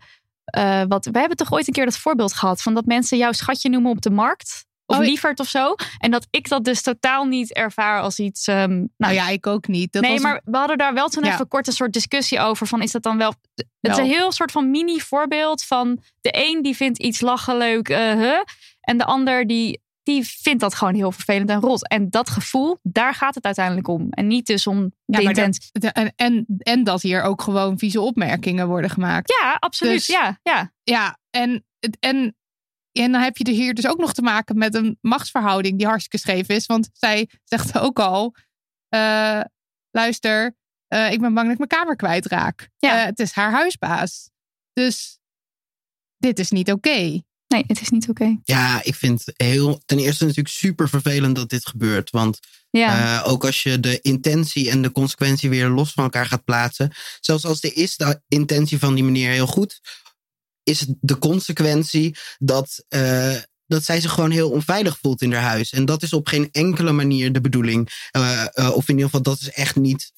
eh, 0.45 0.83
wat. 0.89 1.05
We 1.05 1.19
hebben 1.19 1.37
toch 1.37 1.53
ooit 1.53 1.67
een 1.67 1.73
keer 1.73 1.85
dat 1.85 1.99
voorbeeld 1.99 2.33
gehad 2.33 2.63
van 2.63 2.75
dat 2.75 2.87
mensen 2.87 3.19
jouw 3.19 3.33
schatje 3.33 3.69
noemen 3.69 3.91
op 3.91 4.03
de 4.03 4.11
markt. 4.11 4.67
Of 4.91 4.97
Oh, 4.99 5.03
lieverd 5.05 5.41
of 5.41 5.49
zo. 5.49 5.75
En 5.99 6.11
dat 6.11 6.27
ik 6.31 6.49
dat 6.49 6.65
dus 6.65 6.83
totaal 6.83 7.25
niet 7.25 7.53
ervaar 7.55 8.01
als 8.01 8.19
iets. 8.19 8.47
ehm, 8.47 8.85
nou, 8.97 9.15
ja, 9.15 9.29
ik 9.29 9.47
ook 9.47 9.67
niet. 9.69 9.93
Dat 9.93 10.03
nee, 10.03 10.13
was- 10.13 10.21
maar 10.23 10.41
we 10.45 10.57
hadden 10.57 10.79
daar 10.79 10.95
wel 10.95 11.09
toen 11.09 11.25
Ja. 11.25 11.33
even 11.33 11.49
kort 11.49 11.67
een 11.67 11.73
soort 11.73 11.93
discussie 11.93 12.41
over. 12.41 12.67
Van 12.67 12.83
is 12.83 12.93
dat 12.93 13.03
dan 13.03 13.19
wel. 13.19 13.35
Het 13.81 13.93
is 13.93 13.97
een 13.99 14.05
heel 14.05 14.33
soort 14.33 14.53
van 14.53 14.71
mini 14.71 15.01
voorbeeld 15.01 15.65
van 15.65 16.03
de 16.21 16.31
een 16.49 16.63
die 16.63 16.77
vindt 16.77 16.99
iets 16.99 17.21
lachen 17.21 17.57
leuk. 17.57 17.89
eh, 17.89 18.13
huh, 18.13 18.41
en 18.81 18.99
de 18.99 19.05
ander 19.05 19.47
die, 19.47 19.81
die 20.03 20.25
vindt 20.25 20.61
dat 20.61 20.75
gewoon 20.75 20.95
heel 20.95 21.13
vervelend 21.13 21.51
en 21.51 21.61
rot. 21.61 21.89
En 21.89 22.11
dat 22.11 22.31
gevoel, 22.31 22.79
daar 22.83 23.15
gaat 23.15 23.35
het 23.35 23.45
uiteindelijk 23.45 23.89
om. 23.89 24.07
En 24.11 24.27
niet 24.27 24.47
dus 24.47 24.67
om 24.67 24.93
de 25.05 25.23
Ja, 25.23 25.29
intentie. 25.29 25.69
dat- 25.73 25.93
en, 25.93 26.13
en, 26.17 26.47
en 26.59 26.85
dat 26.85 27.03
hier 27.03 27.23
ook 27.23 27.43
gewoon 27.43 27.79
vieze 27.79 28.01
opmerkingen 28.01 28.67
worden 28.69 28.91
gemaakt. 28.91 29.35
Ja, 29.43 29.57
absoluut. 29.61 29.93
Dus- 29.95 30.07
ja, 30.07 30.39
ja. 30.43 30.73
Ja, 30.83 31.19
en, 31.31 31.65
en, 32.01 32.37
en 32.93 33.13
dan 33.13 33.21
heb 33.21 33.37
je 33.37 33.45
er 33.45 33.53
hier 33.53 33.75
dus 33.75 33.87
ook 33.87 33.99
nog 33.99 34.13
te 34.15 34.23
maken 34.23 34.59
met 34.59 34.75
een 34.75 34.99
machtsverhouding 35.01 35.79
die 35.79 35.87
hartstikke 35.87 36.19
scheef 36.19 36.49
is. 36.49 36.67
Want 36.67 36.89
zij 36.93 37.29
zegt 37.45 37.79
ook 37.79 37.99
al: 37.99 38.35
eh, 38.89 39.41
luister, 39.91 40.57
eh, 40.87 41.13
ik 41.13 41.21
ben 41.21 41.35
bang 41.35 41.43
dat 41.47 41.53
ik 41.53 41.69
mijn 41.69 41.83
kamer 41.83 41.97
kwijtraak. 41.97 42.69
Ja. 42.79 43.01
Eh, 43.01 43.05
het 43.05 43.19
is 43.19 43.33
haar 43.33 43.51
huisbaas. 43.53 44.31
Dus 44.73 45.19
dit 46.17 46.39
is 46.39 46.51
niet 46.51 46.73
oké. 46.73 47.21
Nee, 47.49 47.65
het 47.67 47.81
is 47.81 47.89
niet 47.89 48.09
oké. 48.09 48.37
Ja, 48.43 48.81
ik 48.85 48.95
vind 48.95 49.25
heel, 49.37 49.83
ten 49.87 49.99
eerste 49.99 50.23
natuurlijk 50.25 50.55
super 50.55 50.89
vervelend 50.89 51.37
dat 51.37 51.49
dit 51.49 51.67
gebeurt. 51.67 52.11
Want 52.11 52.39
Ja. 52.71 53.21
eh, 53.23 53.33
ook 53.33 53.45
als 53.45 53.63
je 53.63 53.81
de 53.81 54.01
intentie 54.01 54.71
en 54.71 54.83
de 54.83 54.93
consequentie 54.93 55.49
weer 55.51 55.69
los 55.69 55.93
van 55.93 56.05
elkaar 56.05 56.27
gaat 56.27 56.45
plaatsen. 56.45 56.93
Zelfs 57.21 57.45
als 57.45 57.61
de 57.61 57.73
is 57.73 57.97
de 57.97 58.21
intentie 58.29 58.79
van 58.79 58.95
die 58.95 59.05
meneer 59.05 59.31
heel 59.31 59.47
goed. 59.47 59.81
Is 60.69 60.87
de 61.01 61.19
consequentie 61.19 62.17
dat, 62.39 62.85
eh, 62.89 63.37
dat 63.67 63.85
zij 63.85 64.01
zich 64.01 64.13
gewoon 64.13 64.31
heel 64.31 64.51
onveilig 64.51 64.99
voelt 65.01 65.23
in 65.23 65.33
haar 65.33 65.43
huis. 65.43 65.71
En 65.73 65.85
dat 65.85 66.03
is 66.03 66.13
op 66.13 66.27
geen 66.27 66.49
enkele 66.53 66.93
manier 66.93 67.33
de 67.33 67.41
bedoeling. 67.41 68.09
Eh, 68.11 68.45
eh, 68.53 68.71
of 68.71 68.89
in 68.89 68.95
ieder 68.95 69.05
geval, 69.05 69.23
dat 69.23 69.41
is 69.41 69.51
echt 69.51 69.77
niet. 69.77 70.13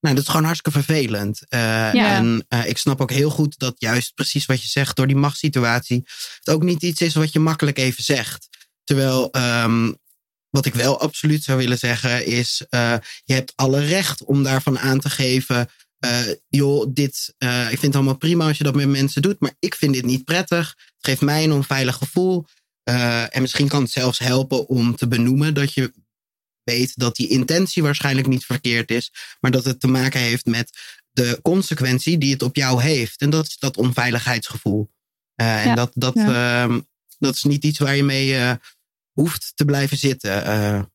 nou, 0.00 0.14
dat 0.14 0.24
is 0.24 0.30
gewoon 0.30 0.44
hartstikke 0.44 0.82
vervelend. 0.82 1.42
Ja. 1.48 1.92
En 1.92 2.46
ik 2.66 2.78
snap 2.78 3.00
ook 3.00 3.10
heel 3.10 3.30
goed 3.30 3.58
dat 3.58 3.74
juist 3.78 4.14
precies 4.14 4.46
wat 4.46 4.62
je 4.62 4.68
zegt, 4.68 4.96
door 4.96 5.06
die 5.06 5.16
machtssituatie, 5.16 6.04
het 6.38 6.54
ook 6.54 6.62
niet 6.62 6.82
iets 6.82 7.00
is 7.00 7.14
wat 7.14 7.32
je 7.32 7.38
makkelijk 7.38 7.78
even 7.78 8.04
zegt. 8.04 8.48
Terwijl, 8.84 9.30
ehm, 9.30 9.92
wat 10.50 10.66
ik 10.66 10.74
wel 10.74 11.00
absoluut 11.00 11.42
zou 11.44 11.58
willen 11.58 11.78
zeggen, 11.78 12.26
is: 12.26 12.64
je 13.24 13.32
hebt 13.34 13.52
alle 13.56 13.80
recht 13.80 14.24
om 14.24 14.42
daarvan 14.42 14.78
aan 14.78 15.00
te 15.00 15.10
geven. 15.10 15.68
Eh, 16.00 16.20
joh, 16.48 16.86
dit, 16.88 17.34
eh, 17.38 17.62
ik 17.62 17.68
vind 17.68 17.82
het 17.82 17.94
allemaal 17.94 18.16
prima 18.16 18.46
als 18.46 18.58
je 18.58 18.64
dat 18.64 18.74
met 18.74 18.88
mensen 18.88 19.22
doet, 19.22 19.40
maar 19.40 19.54
ik 19.58 19.74
vind 19.74 19.94
dit 19.94 20.04
niet 20.04 20.24
prettig. 20.24 20.68
Het 20.68 21.06
geeft 21.06 21.20
mij 21.20 21.44
een 21.44 21.52
onveilig 21.52 21.96
gevoel. 21.96 22.44
Eh, 22.82 23.36
en 23.36 23.40
misschien 23.42 23.68
kan 23.68 23.82
het 23.82 23.90
zelfs 23.90 24.18
helpen 24.18 24.68
om 24.68 24.96
te 24.96 25.08
benoemen 25.08 25.54
dat 25.54 25.72
je 25.72 25.92
weet 26.62 26.92
dat 26.96 27.16
die 27.16 27.28
intentie 27.28 27.82
waarschijnlijk 27.82 28.26
niet 28.26 28.44
verkeerd 28.44 28.90
is, 28.90 29.12
maar 29.40 29.50
dat 29.50 29.64
het 29.64 29.80
te 29.80 29.86
maken 29.86 30.20
heeft 30.20 30.46
met 30.46 30.78
de 31.10 31.38
consequentie 31.42 32.18
die 32.18 32.32
het 32.32 32.42
op 32.42 32.56
jou 32.56 32.82
heeft. 32.82 33.20
En 33.20 33.30
dat 33.30 33.46
is 33.46 33.58
dat 33.58 33.76
onveiligheidsgevoel. 33.76 34.90
En 35.34 35.74
dat, 35.74 35.90
dat, 35.94 36.14
Ja. 36.14 36.62
ehm, 36.62 36.80
dat 37.18 37.34
is 37.34 37.42
niet 37.42 37.64
iets 37.64 37.78
waar 37.78 37.96
je 37.96 38.02
mee 38.02 38.58
hoeft 39.12 39.52
te 39.54 39.64
blijven 39.64 39.96
zitten. 39.96 40.32
Het 40.32 40.88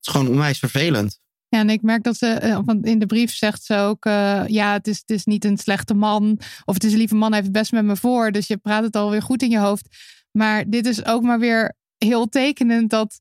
is 0.00 0.12
gewoon 0.12 0.28
onwijs 0.28 0.58
vervelend. 0.58 1.20
Ja, 1.52 1.58
en 1.58 1.70
ik 1.70 1.82
merk 1.82 2.02
dat 2.02 2.16
ze, 2.16 2.26
eh, 2.26 2.58
want 2.64 2.86
in 2.86 2.98
de 2.98 3.06
brief 3.06 3.34
zegt 3.34 3.64
ze 3.64 3.76
ook, 3.76 4.04
eh, 4.04 4.42
ja, 4.46 4.72
het 4.72 4.86
is, 4.86 4.98
het 4.98 5.10
is 5.10 5.24
niet 5.24 5.44
een 5.44 5.58
slechte 5.58 5.94
man. 5.94 6.38
Of 6.64 6.74
het 6.74 6.84
is 6.84 6.92
een 6.92 6.98
lieve 6.98 7.14
man, 7.14 7.28
hij 7.28 7.40
heeft 7.40 7.52
het 7.52 7.56
best 7.56 7.72
met 7.72 7.84
me 7.84 7.96
voor. 7.96 8.32
Dus 8.32 8.46
je 8.46 8.56
praat 8.56 8.82
het 8.82 8.96
alweer 8.96 9.22
goed 9.22 9.42
in 9.42 9.50
je 9.50 9.58
hoofd. 9.58 9.88
Maar 10.30 10.70
dit 10.70 10.86
is 10.86 11.04
ook 11.04 11.22
maar 11.22 11.38
weer 11.38 11.76
heel 11.98 12.28
tekenend 12.28 12.90
dat 12.90 13.18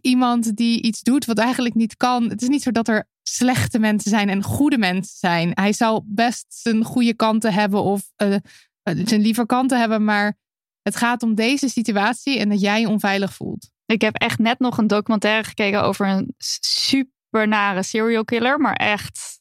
iemand 0.00 0.56
die 0.56 0.82
iets 0.82 1.00
doet 1.00 1.24
wat 1.24 1.38
eigenlijk 1.38 1.74
niet 1.74 1.96
kan. 1.96 2.28
Het 2.28 2.42
is 2.42 2.48
niet 2.48 2.62
zo 2.62 2.70
dat 2.70 2.88
er 2.88 3.08
slechte 3.22 3.78
mensen 3.78 4.10
zijn 4.10 4.28
en 4.28 4.42
goede 4.42 4.78
mensen 4.78 5.16
zijn. 5.18 5.50
Hij 5.54 5.72
zou 5.72 6.02
best 6.04 6.46
zijn 6.48 6.84
goede 6.84 7.14
kanten 7.14 7.52
hebben 7.52 7.82
of 7.82 8.02
eh, 8.16 8.36
zijn 8.82 9.20
lieve 9.20 9.46
kanten 9.46 9.78
hebben. 9.78 10.04
Maar 10.04 10.38
het 10.82 10.96
gaat 10.96 11.22
om 11.22 11.34
deze 11.34 11.68
situatie 11.68 12.38
en 12.38 12.48
dat 12.48 12.60
jij 12.60 12.80
je 12.80 12.88
onveilig 12.88 13.34
voelt. 13.34 13.70
Ik 13.86 14.00
heb 14.00 14.14
echt 14.14 14.38
net 14.38 14.58
nog 14.58 14.78
een 14.78 14.86
documentaire 14.86 15.44
gekeken 15.44 15.82
over 15.82 16.08
een 16.08 16.34
super 16.38 17.14
nare 17.44 17.82
serial 17.82 18.24
killer. 18.24 18.58
Maar 18.60 18.76
echt 18.76 19.40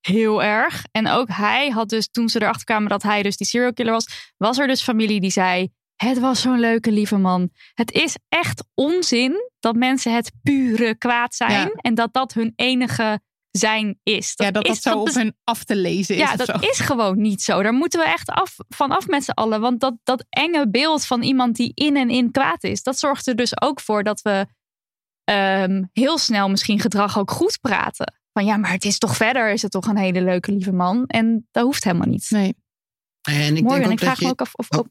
heel 0.00 0.42
erg. 0.42 0.84
En 0.92 1.08
ook 1.08 1.28
hij 1.28 1.68
had 1.68 1.88
dus, 1.88 2.08
toen 2.10 2.28
ze 2.28 2.42
erachter 2.42 2.64
kwamen 2.64 2.88
dat 2.88 3.02
hij 3.02 3.22
dus 3.22 3.36
die 3.36 3.46
serial 3.46 3.72
killer 3.72 3.92
was, 3.92 4.32
was 4.36 4.58
er 4.58 4.66
dus 4.66 4.82
familie 4.82 5.20
die 5.20 5.30
zei: 5.30 5.68
Het 5.96 6.18
was 6.18 6.40
zo'n 6.40 6.60
leuke, 6.60 6.92
lieve 6.92 7.16
man. 7.16 7.50
Het 7.74 7.92
is 7.92 8.16
echt 8.28 8.64
onzin 8.74 9.50
dat 9.60 9.74
mensen 9.76 10.14
het 10.14 10.32
pure 10.42 10.94
kwaad 10.94 11.34
zijn. 11.34 11.50
Ja. 11.50 11.72
En 11.76 11.94
dat 11.94 12.12
dat 12.12 12.32
hun 12.32 12.52
enige 12.56 13.20
zijn 13.50 13.98
is. 14.02 14.32
ja, 14.34 14.50
dat 14.50 14.64
dat 14.64 14.76
is, 14.76 14.82
zo 14.82 14.98
op 14.98 15.04
bes- 15.04 15.14
hen 15.14 15.36
af 15.44 15.64
te 15.64 15.76
lezen 15.76 16.14
is. 16.14 16.20
ja, 16.20 16.36
dat 16.36 16.46
zo. 16.46 16.68
is 16.68 16.78
gewoon 16.80 17.20
niet 17.20 17.42
zo. 17.42 17.62
Daar 17.62 17.72
moeten 17.72 18.00
we 18.00 18.06
echt 18.06 18.28
af, 18.28 18.56
van 18.68 18.90
af 18.90 19.06
met 19.06 19.24
z'n 19.24 19.30
allen. 19.30 19.60
Want 19.60 19.80
dat, 19.80 19.94
dat 20.02 20.24
enge 20.30 20.70
beeld 20.70 21.06
van 21.06 21.22
iemand 21.22 21.56
die 21.56 21.72
in 21.74 21.96
en 21.96 22.10
in 22.10 22.30
kwaad 22.30 22.64
is, 22.64 22.82
dat 22.82 22.98
zorgt 22.98 23.26
er 23.26 23.36
dus 23.36 23.60
ook 23.62 23.80
voor 23.80 24.02
dat 24.02 24.22
we 24.22 24.46
ehm, 25.24 25.82
heel 25.92 26.18
snel 26.18 26.48
misschien 26.48 26.80
gedrag 26.80 27.18
ook 27.18 27.30
goed 27.30 27.58
praten. 27.60 28.14
Van 28.32 28.44
ja, 28.44 28.56
maar 28.56 28.70
het 28.72 28.84
is 28.84 28.98
toch 28.98 29.16
verder, 29.16 29.52
is 29.52 29.62
het 29.62 29.70
toch 29.70 29.86
een 29.86 29.96
hele 29.96 30.22
leuke 30.22 30.52
lieve 30.52 30.72
man. 30.72 31.04
En 31.06 31.48
dat 31.50 31.64
hoeft 31.64 31.84
helemaal 31.84 32.08
niet. 32.08 32.26
Nee. 32.30 32.54
En 33.22 33.56
ik 33.56 33.62
Morgen, 33.62 33.80
denk 33.80 33.84
ook 33.84 33.92
ik 33.92 33.98
vraag 33.98 34.18
dat 34.18 34.20
me 34.20 34.26
je, 34.26 34.32
ook 34.32 34.40
af 34.40 34.54
of... 34.54 34.66
Oh, 34.70 34.88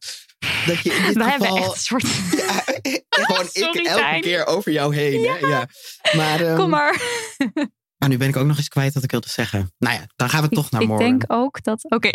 dat 0.66 0.80
je 0.80 0.94
in 0.94 1.06
dit 1.06 1.16
we 1.24 1.24
hebben 1.24 1.48
geval... 1.48 1.64
echt 1.64 1.74
een 1.74 1.80
soort... 1.80 2.08
Ja, 2.42 2.64
gewoon 3.26 3.46
Sorry, 3.46 3.80
ik 3.80 3.86
elke 3.86 4.02
Tijn. 4.02 4.22
keer 4.22 4.46
over 4.46 4.72
jou 4.72 4.96
heen. 4.96 5.30
hè? 5.30 5.48
Ja. 5.48 5.68
Maar, 6.16 6.42
ehm, 6.42 6.56
Kom 6.56 6.70
maar. 6.70 7.02
ah, 7.98 8.10
nu 8.10 8.18
ben 8.18 8.28
ik 8.28 8.36
ook 8.36 8.46
nog 8.46 8.58
eens 8.58 8.68
kwijt 8.68 8.94
wat 8.94 9.04
ik 9.04 9.12
wilde 9.12 9.30
zeggen. 9.30 9.72
Nou 9.78 9.96
ja, 9.96 10.08
dan 10.16 10.30
gaan 10.30 10.42
we 10.42 10.50
toch 10.50 10.72
naar 10.72 10.82
ik 10.82 10.88
morgen. 10.88 11.06
denk 11.06 11.24
ook 11.28 11.64
dat... 11.64 11.84
Oké, 11.84 12.10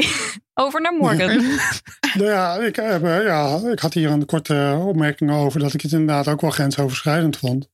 over 0.55 0.81
naar 0.81 0.95
morgen. 0.95 1.59
Nou 2.15 2.31
ja, 2.31 2.55
ik, 2.55 2.77
heb, 2.77 3.05
eh, 3.05 3.23
ja, 3.25 3.61
ik 3.73 3.79
had 3.79 3.95
hier 3.95 4.11
een 4.11 4.27
korte 4.27 4.77
opmerking 4.81 5.31
over 5.31 5.61
dat 5.61 5.75
ik 5.75 5.81
het 5.81 5.93
inderdaad 5.93 6.29
ook 6.29 6.41
wel 6.41 6.51
grensoverschrijdend 6.51 7.37
vond. 7.37 7.69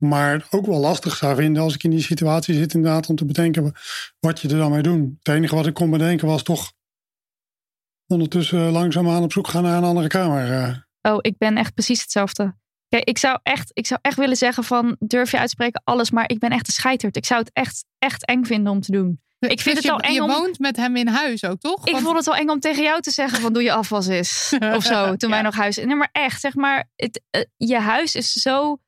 Maar 0.00 0.46
ook 0.50 0.66
wel 0.66 0.78
lastig 0.80 1.16
zou 1.16 1.36
vinden 1.36 1.62
als 1.62 1.74
ik 1.74 1.82
in 1.84 1.90
die 1.90 2.02
situatie 2.02 2.54
zit 2.54 2.74
inderdaad 2.74 3.08
om 3.08 3.16
te 3.16 3.24
bedenken 3.24 3.72
wat 4.20 4.40
je 4.40 4.48
er 4.48 4.56
dan 4.56 4.70
mee 4.70 4.82
doet. 4.82 5.08
Het 5.22 5.34
enige 5.34 5.54
wat 5.54 5.66
ik 5.66 5.74
kon 5.74 5.90
bedenken 5.90 6.26
was 6.26 6.42
toch 6.42 6.72
ondertussen 8.06 8.70
langzaamaan 8.70 9.22
op 9.22 9.32
zoek 9.32 9.48
gaan 9.48 9.62
naar 9.62 9.76
een 9.76 9.84
andere 9.84 10.08
kamer. 10.08 10.52
eh. 10.52 11.12
Oh, 11.12 11.18
ik 11.20 11.38
ben 11.38 11.56
echt 11.56 11.74
precies 11.74 12.00
hetzelfde. 12.00 12.54
Kijk, 12.88 13.04
ik 13.08 13.18
zou 13.18 13.38
echt, 13.42 13.70
ik 13.72 13.86
zou 13.86 14.00
echt 14.02 14.16
willen 14.16 14.36
zeggen 14.36 14.64
van 14.64 14.96
durf 14.98 15.30
je 15.30 15.38
uitspreken 15.38 15.80
alles, 15.84 16.10
maar 16.10 16.28
ik 16.30 16.38
ben 16.38 16.50
echt 16.50 16.66
een 16.66 16.72
scheiterd. 16.72 17.16
Ik 17.16 17.24
zou 17.24 17.40
het 17.40 17.50
echt, 17.52 17.84
echt 17.98 18.26
eng 18.26 18.44
vinden 18.44 18.72
om 18.72 18.80
te 18.80 18.92
doen. 18.92 19.20
Ik 19.38 19.60
vind 19.60 19.64
Dus 19.64 19.74
het 19.74 19.82
je, 19.84 19.88
wel 19.90 20.00
eng 20.00 20.12
Je 20.14 20.22
om- 20.22 20.28
woont 20.30 20.58
met 20.58 20.76
hem 20.76 20.96
in 20.96 21.08
huis 21.08 21.44
ook, 21.44 21.60
toch? 21.60 21.86
Ik 21.86 21.92
Want- 21.92 22.04
vond 22.04 22.16
het 22.16 22.26
wel 22.26 22.34
eng 22.36 22.48
om 22.48 22.60
tegen 22.60 22.82
jou 22.82 23.00
te 23.00 23.10
zeggen 23.10 23.40
van 23.40 23.52
doe 23.52 23.62
je 23.62 23.72
afwas 23.72 24.06
eens 24.06 24.54
of 24.76 24.84
zo 24.84 25.16
toen 25.16 25.30
wij 25.30 25.42
nog 25.42 25.54
huis. 25.54 25.76
Nee, 25.76 25.94
maar 25.94 26.08
echt, 26.12 26.40
zeg 26.40 26.54
maar, 26.54 26.88
het, 26.96 27.22
eh, 27.30 27.42
je 27.56 27.78
huis 27.78 28.14
is 28.14 28.32
zo. 28.32 28.78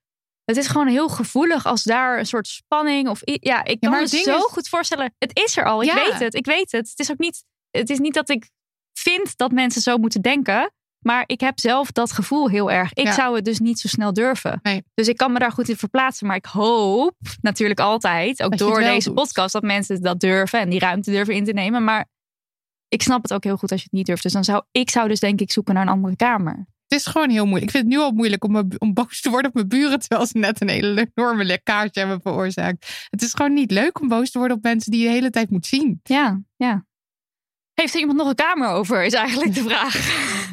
Het 0.57 0.65
is 0.65 0.71
gewoon 0.71 0.87
heel 0.88 1.09
gevoelig 1.09 1.67
als 1.67 1.83
daar 1.83 2.19
een 2.19 2.27
soort 2.27 2.47
spanning 2.47 3.09
of 3.09 3.21
ja, 3.23 3.65
ik 3.65 3.81
kan 3.81 3.91
me 3.91 4.07
zo 4.09 4.17
is- 4.17 4.42
goed 4.42 4.69
voorstellen. 4.69 5.15
Het 5.19 5.38
is 5.44 5.57
er 5.57 5.65
al. 5.65 5.83
Ik 5.83 5.88
Ja. 5.88 5.94
weet 5.94 6.19
het. 6.19 6.35
Ik 6.35 6.46
weet 6.46 6.73
het. 6.73 6.88
Het 6.90 6.98
is 6.98 7.11
ook 7.11 7.19
niet. 7.19 7.44
Het 7.71 7.90
is 7.90 7.98
niet 7.98 8.15
dat 8.15 8.29
ik 8.31 8.50
vind 8.92 9.37
dat 9.37 9.53
mensen 9.53 9.83
zo 9.83 9.96
moeten 9.98 10.21
denken. 10.23 10.73
Maar 10.98 11.25
ik 11.27 11.40
heb 11.40 11.61
zelf 11.61 11.90
dat 11.92 12.13
gevoel 12.13 12.48
heel 12.48 12.71
erg. 12.71 12.92
Ik 12.92 13.05
Ja. 13.07 13.13
zou 13.13 13.35
het 13.37 13.44
dus 13.44 13.59
niet 13.59 13.79
zo 13.81 13.88
snel 13.88 14.13
durven. 14.13 14.59
Nee. 14.63 14.83
Dus 14.94 15.09
ik 15.09 15.17
kan 15.17 15.33
me 15.33 15.38
daar 15.38 15.53
goed 15.53 15.69
in 15.69 15.77
verplaatsen. 15.77 16.27
Maar 16.27 16.37
ik 16.37 16.44
hoop 16.46 17.15
natuurlijk 17.40 17.81
altijd, 17.81 18.42
ook 18.42 18.50
Dat 18.50 18.59
door 18.59 18.81
deze 18.81 19.07
doet. 19.09 19.15
podcast, 19.17 19.53
dat 19.53 19.63
mensen 19.63 20.03
dat 20.03 20.21
durven 20.21 20.61
en 20.61 20.71
die 20.71 20.79
ruimte 20.79 21.11
durven 21.11 21.35
in 21.35 21.44
te 21.44 21.53
nemen. 21.53 21.85
Maar 21.85 22.09
ik 22.88 23.03
snap 23.03 23.23
het 23.23 23.33
ook 23.33 23.44
heel 23.44 23.57
goed 23.57 23.71
als 23.71 23.81
je 23.81 23.87
het 23.90 23.96
niet 23.96 24.07
durft. 24.07 24.23
Dus 24.23 24.33
dan 24.33 24.44
zou 24.44 24.63
ik 24.71 24.90
zou 24.90 25.09
dus 25.09 25.21
denk 25.21 25.40
ik 25.40 25.53
zoeken 25.53 25.75
naar 25.75 25.83
een 25.83 25.88
andere 25.92 26.17
kamer. 26.17 26.67
Het 26.93 27.01
is 27.01 27.07
gewoon 27.07 27.31
heel 27.31 27.47
moeilijk. 27.47 27.65
Ik 27.65 27.71
vind 27.71 27.85
het 27.85 27.93
nu 27.93 27.99
al 27.99 28.11
moeilijk 28.11 28.45
om, 28.45 28.71
om 28.79 28.93
boos 28.93 29.21
te 29.21 29.31
worden 29.31 29.49
op 29.49 29.55
mijn 29.55 29.69
buren. 29.69 30.01
Terwijl 30.01 30.27
ze 30.27 30.38
net 30.38 30.61
een 30.61 30.69
hele 30.69 31.11
enorme 31.15 31.45
lekkage 31.45 31.90
hebben 31.93 32.21
veroorzaakt. 32.21 33.07
Het 33.11 33.23
is 33.23 33.35
gewoon 33.35 33.53
niet 33.53 33.71
leuk 33.71 34.01
om 34.01 34.09
boos 34.09 34.31
te 34.31 34.38
worden 34.38 34.57
op 34.57 34.63
mensen 34.63 34.90
die 34.90 35.01
je 35.01 35.07
de 35.07 35.13
hele 35.13 35.31
tijd 35.31 35.51
moet 35.51 35.67
zien. 35.67 36.01
Ja, 36.03 36.40
ja. 36.57 36.85
Heeft 37.75 37.95
er 37.95 38.01
iemand 38.01 38.19
nog 38.19 38.29
een 38.29 38.35
kamer 38.35 38.69
over? 38.69 39.05
Is 39.05 39.13
eigenlijk 39.13 39.55
de 39.55 39.63
vraag. 39.63 39.95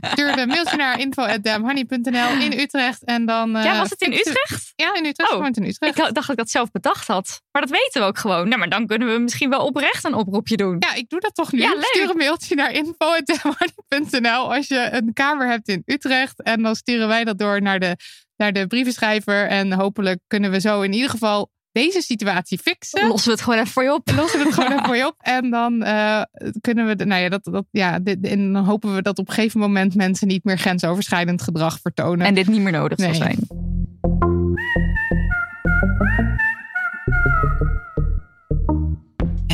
Stuur 0.01 0.37
een 0.37 0.47
mailtje 0.47 0.77
naar 0.77 0.99
info.damhoney.nl 0.99 2.29
in 2.39 2.59
Utrecht. 2.59 3.03
En 3.03 3.25
dan, 3.25 3.55
eh, 3.55 3.63
ja, 3.63 3.77
was 3.77 3.89
het 3.89 4.01
in 4.01 4.13
Utrecht? 4.13 4.73
Ja, 4.75 4.95
in 4.95 5.05
Utrecht. 5.05 5.29
Oh. 5.31 5.35
Gewoon 5.35 5.53
in 5.53 5.63
Utrecht. 5.63 5.97
Ik 5.97 6.13
dacht 6.13 6.15
dat 6.15 6.29
ik 6.29 6.37
dat 6.37 6.49
zelf 6.49 6.71
bedacht 6.71 7.07
had. 7.07 7.41
Maar 7.51 7.61
dat 7.61 7.71
weten 7.71 8.01
we 8.01 8.07
ook 8.07 8.17
gewoon. 8.17 8.47
Nou, 8.47 8.59
maar 8.59 8.69
dan 8.69 8.87
kunnen 8.87 9.13
we 9.13 9.19
misschien 9.19 9.49
wel 9.49 9.65
oprecht 9.65 10.03
een 10.03 10.13
oproepje 10.13 10.57
doen. 10.57 10.75
Ja, 10.79 10.93
ik 10.93 11.09
doe 11.09 11.19
dat 11.19 11.35
toch 11.35 11.51
nu. 11.51 11.59
Ja. 11.59 11.75
Stuur 11.79 12.09
een 12.09 12.17
mailtje 12.17 12.55
naar 12.55 12.71
info.damhoney.nl 12.71 14.55
als 14.55 14.67
je 14.67 14.89
een 14.91 15.13
kamer 15.13 15.47
hebt 15.47 15.67
in 15.67 15.81
Utrecht. 15.85 16.43
En 16.43 16.61
dan 16.61 16.75
sturen 16.75 17.07
wij 17.07 17.23
dat 17.23 17.37
door 17.37 17.61
naar 17.61 17.79
de, 17.79 17.95
naar 18.37 18.53
de 18.53 18.67
brievenschrijver. 18.67 19.47
En 19.47 19.73
hopelijk 19.73 20.19
kunnen 20.27 20.51
we 20.51 20.59
zo 20.59 20.81
in 20.81 20.93
ieder 20.93 21.09
geval 21.09 21.51
deze 21.71 22.01
situatie 22.01 22.57
fixen. 22.57 23.07
Lossen 23.07 23.27
we 23.27 23.33
het 23.33 23.41
gewoon 23.41 23.59
even 23.59 23.71
voor 23.71 23.83
je 23.83 23.93
op. 23.93 24.11
lossen 24.15 24.39
we 24.39 24.45
het 24.45 24.53
gewoon 24.53 24.71
even 24.71 24.85
voor 24.85 24.95
je 24.95 25.07
op. 25.07 25.15
En 25.39 25.49
dan 25.49 25.83
eh, 25.83 26.21
kunnen 26.61 26.87
we, 26.87 27.05
nou 27.05 27.21
ja, 27.21 27.29
dat, 27.29 27.43
dat, 27.43 27.65
ja 27.71 27.99
dit, 27.99 28.17
en 28.21 28.53
dan 28.53 28.65
hopen 28.65 28.95
we 28.95 29.01
dat 29.01 29.19
op 29.19 29.27
een 29.27 29.33
gegeven 29.33 29.59
moment 29.59 29.95
mensen 29.95 30.27
niet 30.27 30.43
meer 30.43 30.57
grensoverschrijdend 30.57 31.41
gedrag 31.41 31.79
vertonen. 31.81 32.25
En 32.25 32.33
dit 32.33 32.47
niet 32.47 32.61
meer 32.61 32.71
nodig 32.71 32.99
zal 32.99 33.13
zijn. 33.13 33.68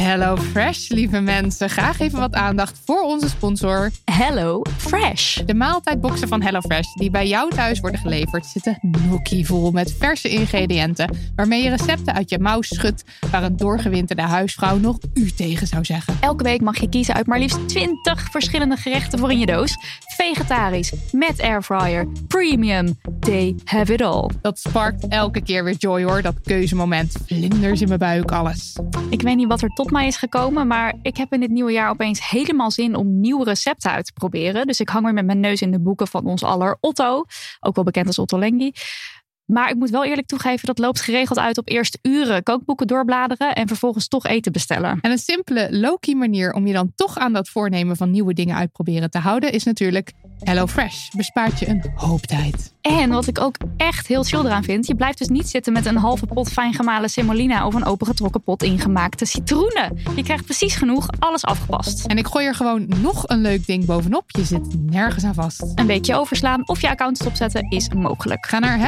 Hello 0.06 0.36
Fresh, 0.36 0.90
lieve 0.90 1.20
mensen. 1.20 1.70
Graag 1.70 2.00
even 2.00 2.20
wat 2.20 2.34
aandacht 2.34 2.82
voor 2.86 3.02
onze 3.02 3.30
sponsor. 3.30 3.92
Hello 4.12 4.62
Fresh. 4.78 5.38
De 5.38 5.54
maaltijdboxen 5.54 6.28
van 6.28 6.42
HelloFresh 6.42 6.94
die 6.94 7.10
bij 7.10 7.28
jou 7.28 7.50
thuis 7.50 7.80
worden 7.80 8.00
geleverd 8.00 8.46
zitten 8.46 8.80
vol 9.44 9.72
met 9.72 9.96
verse 10.00 10.30
ingrediënten 10.30 11.18
waarmee 11.36 11.64
je 11.64 11.70
recepten 11.70 12.14
uit 12.14 12.30
je 12.30 12.40
mouw 12.40 12.62
schudt 12.62 13.04
waar 13.32 13.44
een 13.44 13.58
doorgewinterde 13.58 14.22
huisvrouw 14.22 14.78
nog 14.78 14.98
u 15.14 15.32
tegen 15.32 15.68
zou 15.68 15.86
zeggen. 15.86 16.18
Elke 16.20 16.44
week 16.44 16.62
mag 16.62 16.80
je 16.80 16.90
kiezen 16.90 17.14
uit 17.14 17.26
maar 17.26 17.40
liefst 17.40 17.68
20 17.70 18.28
verschillende 18.32 18.76
gerechten 18.76 19.20
voor 19.20 19.32
in 19.32 19.40
je 19.40 19.46
doos. 19.46 19.78
Vegetarisch, 20.16 20.94
met 21.12 21.42
airfryer, 21.42 22.08
premium. 22.28 23.00
They 23.20 23.56
have 23.64 23.94
it 23.94 24.02
all. 24.02 24.30
Dat 24.42 24.60
sparkt 24.60 25.08
elke 25.08 25.42
keer 25.42 25.64
weer 25.64 25.76
joy 25.78 26.04
hoor, 26.04 26.22
dat 26.22 26.36
keuzemoment. 26.44 27.16
Vlinders 27.26 27.82
in 27.82 27.88
mijn 27.88 28.00
buik, 28.00 28.32
alles. 28.32 28.76
Ik 29.10 29.22
weet 29.22 29.36
niet 29.36 29.48
wat 29.48 29.62
er 29.62 29.70
tot 29.70 29.92
mij 29.96 30.08
is 30.08 30.18
gekomen, 30.18 30.68
maar 30.68 30.94
ik 31.02 31.18
heb 31.18 31.34
in 31.34 31.40
dit 31.40 31.50
nieuwe 31.50 31.72
jaar 31.72 31.90
opeens 31.90 32.30
helemaal 32.30 32.72
zin 32.72 32.96
om 32.96 33.20
nieuwe 33.20 33.44
recepten 33.44 33.92
uit 33.92 34.06
te 34.06 34.14
proberen. 34.14 34.68
Dus 34.68 34.80
ik 34.80 34.90
hang 34.90 35.04
weer 35.04 35.14
met 35.14 35.26
mijn 35.26 35.40
neus 35.40 35.62
in 35.62 35.72
de 35.72 35.82
boeken 35.82 36.08
van 36.08 36.26
ons 36.26 36.44
aller 36.44 36.78
Otto, 36.80 37.24
ook 37.60 37.76
wel 37.76 37.84
bekend 37.84 38.08
als 38.08 38.20
Otto 38.20 38.40
Lengi. 38.40 38.74
Maar 39.46 39.70
ik 39.70 39.76
moet 39.76 39.90
wel 39.90 40.06
eerlijk 40.06 40.28
toegeven, 40.28 40.66
dat 40.66 40.80
loopt 40.80 41.02
geregeld 41.02 41.40
uit 41.40 41.58
op 41.58 41.70
eerst 41.70 42.00
uren 42.02 42.44
kookboeken 42.44 42.88
doorbladeren 42.88 43.56
en 43.56 43.68
vervolgens 43.68 44.08
toch 44.08 44.26
eten 44.26 44.52
bestellen. 44.52 45.00
En 45.02 45.12
een 45.12 45.18
simpele 45.18 45.68
low-key 45.72 46.16
manier 46.16 46.54
om 46.54 46.68
je 46.68 46.74
dan 46.74 46.92
toch 46.96 47.18
aan 47.18 47.34
dat 47.34 47.50
voornemen 47.50 47.96
van 47.96 48.12
nieuwe 48.12 48.34
dingen 48.34 48.56
uitproberen 48.56 49.10
te 49.10 49.18
houden 49.18 49.52
is 49.52 49.64
natuurlijk 49.64 50.14
HelloFresh. 50.40 51.10
Bespaart 51.10 51.60
je 51.60 51.68
een 51.68 51.92
hoop 51.96 52.22
tijd. 52.22 52.74
En 52.82 53.10
wat 53.10 53.28
ik 53.28 53.40
ook 53.40 53.56
echt 53.78 54.08
heel 54.08 54.24
chill 54.24 54.40
eraan 54.40 54.64
vind, 54.64 54.88
je 54.88 54.96
blijft 54.96 55.18
dus 55.18 55.28
niet 55.28 55.48
zitten 55.48 55.74
met 55.74 55.86
een 55.86 55.98
halve 55.98 56.26
pot 56.26 56.52
fijn 56.52 56.74
gemalen 56.74 57.10
semolina 57.10 57.68
of 57.68 57.74
een 57.74 57.86
opengetrokken 57.86 58.44
pot 58.44 58.64
ingemaakte 58.64 59.26
citroenen. 59.26 60.00
Je 60.16 60.24
krijgt 60.24 60.46
precies 60.46 60.76
genoeg, 60.76 61.08
alles 61.20 61.44
afgepast. 61.44 62.06
En 62.06 62.18
ik 62.18 62.28
gooi 62.28 62.46
er 62.46 62.56
gewoon 62.56 62.88
nog 63.02 63.24
een 63.28 63.42
leuk 63.42 63.66
ding 63.66 63.86
bovenop. 63.86 64.24
Je 64.28 64.44
zit 64.46 64.92
nergens 64.92 65.24
aan 65.24 65.34
vast. 65.34 65.72
Een 65.76 65.86
weekje 65.86 66.16
overslaan 66.16 66.68
of 66.68 66.82
je 66.82 66.90
account 66.90 67.18
stopzetten 67.18 67.70
is 67.70 67.90
mogelijk. 67.90 68.46
Ga 68.46 68.60
naar 68.60 68.80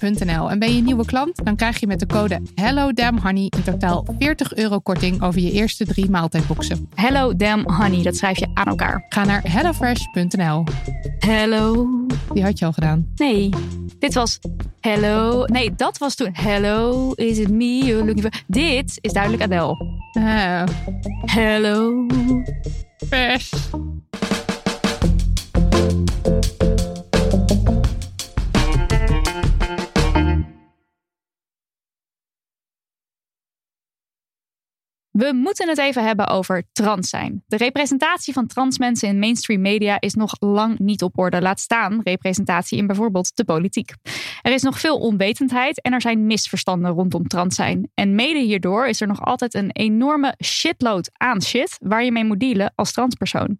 en 0.00 0.58
ben 0.58 0.72
je 0.72 0.78
een 0.78 0.84
nieuwe 0.84 1.04
klant? 1.04 1.44
Dan 1.44 1.56
krijg 1.56 1.80
je 1.80 1.86
met 1.86 2.00
de 2.00 2.06
code 2.06 2.40
HelloDamnHoney 2.54 3.42
in 3.42 3.62
totaal 3.62 4.06
40 4.18 4.54
euro 4.54 4.78
korting 4.78 5.22
over 5.22 5.40
je 5.40 5.50
eerste 5.50 5.84
drie 5.84 6.10
maaltijdboxen. 6.10 6.88
Hello 6.94 7.36
Damn 7.36 7.70
Honey, 7.70 8.02
dat 8.02 8.16
schrijf 8.16 8.38
je 8.38 8.46
aan 8.54 8.66
elkaar. 8.66 9.04
Ga 9.08 9.24
naar 9.24 9.42
hellofresh.nl. 9.50 10.64
Hello. 11.18 11.88
Die 12.32 12.42
had 12.42 12.58
je 12.58 12.64
al 12.64 12.72
gedaan. 12.72 13.06
Nee, 13.14 13.50
dit 13.98 14.14
was 14.14 14.38
Hello. 14.80 15.44
Nee, 15.44 15.74
dat 15.74 15.98
was 15.98 16.14
toen 16.14 16.30
Hello, 16.32 17.12
is 17.12 17.38
it 17.38 17.50
me 17.50 17.84
you're 17.84 18.04
looking 18.04 18.20
for? 18.20 18.42
Dit 18.46 18.98
is 19.00 19.12
duidelijk 19.12 19.42
Adele. 19.42 19.76
Ah, 20.12 20.62
Hello. 21.24 22.06
fresh. 23.08 23.52
We 35.16 35.32
moeten 35.32 35.68
het 35.68 35.78
even 35.78 36.04
hebben 36.04 36.26
over 36.26 36.64
trans 36.72 37.08
zijn. 37.08 37.42
De 37.46 37.56
representatie 37.56 38.32
van 38.32 38.46
trans 38.46 38.78
mensen 38.78 39.08
in 39.08 39.18
mainstream 39.18 39.60
media 39.60 40.00
is 40.00 40.14
nog 40.14 40.36
lang 40.38 40.78
niet 40.78 41.02
op 41.02 41.18
orde. 41.18 41.40
Laat 41.40 41.60
staan 41.60 42.00
representatie 42.04 42.78
in 42.78 42.86
bijvoorbeeld 42.86 43.36
de 43.36 43.44
politiek. 43.44 43.92
Er 44.42 44.52
is 44.52 44.62
nog 44.62 44.80
veel 44.80 44.98
onwetendheid 44.98 45.82
en 45.82 45.92
er 45.92 46.00
zijn 46.00 46.26
misverstanden 46.26 46.90
rondom 46.90 47.26
trans 47.26 47.54
zijn. 47.54 47.90
En 47.94 48.14
mede 48.14 48.38
hierdoor 48.38 48.86
is 48.86 49.00
er 49.00 49.06
nog 49.06 49.24
altijd 49.24 49.54
een 49.54 49.70
enorme 49.72 50.34
shitload 50.44 51.10
aan 51.12 51.42
shit 51.42 51.76
waar 51.80 52.04
je 52.04 52.12
mee 52.12 52.24
moet 52.24 52.40
dealen 52.40 52.72
als 52.74 52.92
transpersoon. 52.92 53.58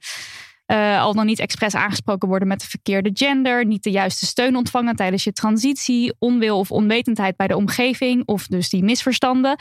Eh, 0.66 1.00
al 1.00 1.14
dan 1.14 1.26
niet 1.26 1.38
expres 1.38 1.74
aangesproken 1.74 2.28
worden 2.28 2.48
met 2.48 2.60
de 2.60 2.66
verkeerde 2.66 3.10
gender, 3.12 3.66
niet 3.66 3.82
de 3.82 3.90
juiste 3.90 4.26
steun 4.26 4.56
ontvangen 4.56 4.96
tijdens 4.96 5.24
je 5.24 5.32
transitie, 5.32 6.14
onwil 6.18 6.58
of 6.58 6.70
onwetendheid 6.70 7.36
bij 7.36 7.46
de 7.46 7.56
omgeving 7.56 8.22
of 8.24 8.46
dus 8.46 8.68
die 8.68 8.84
misverstanden 8.84 9.56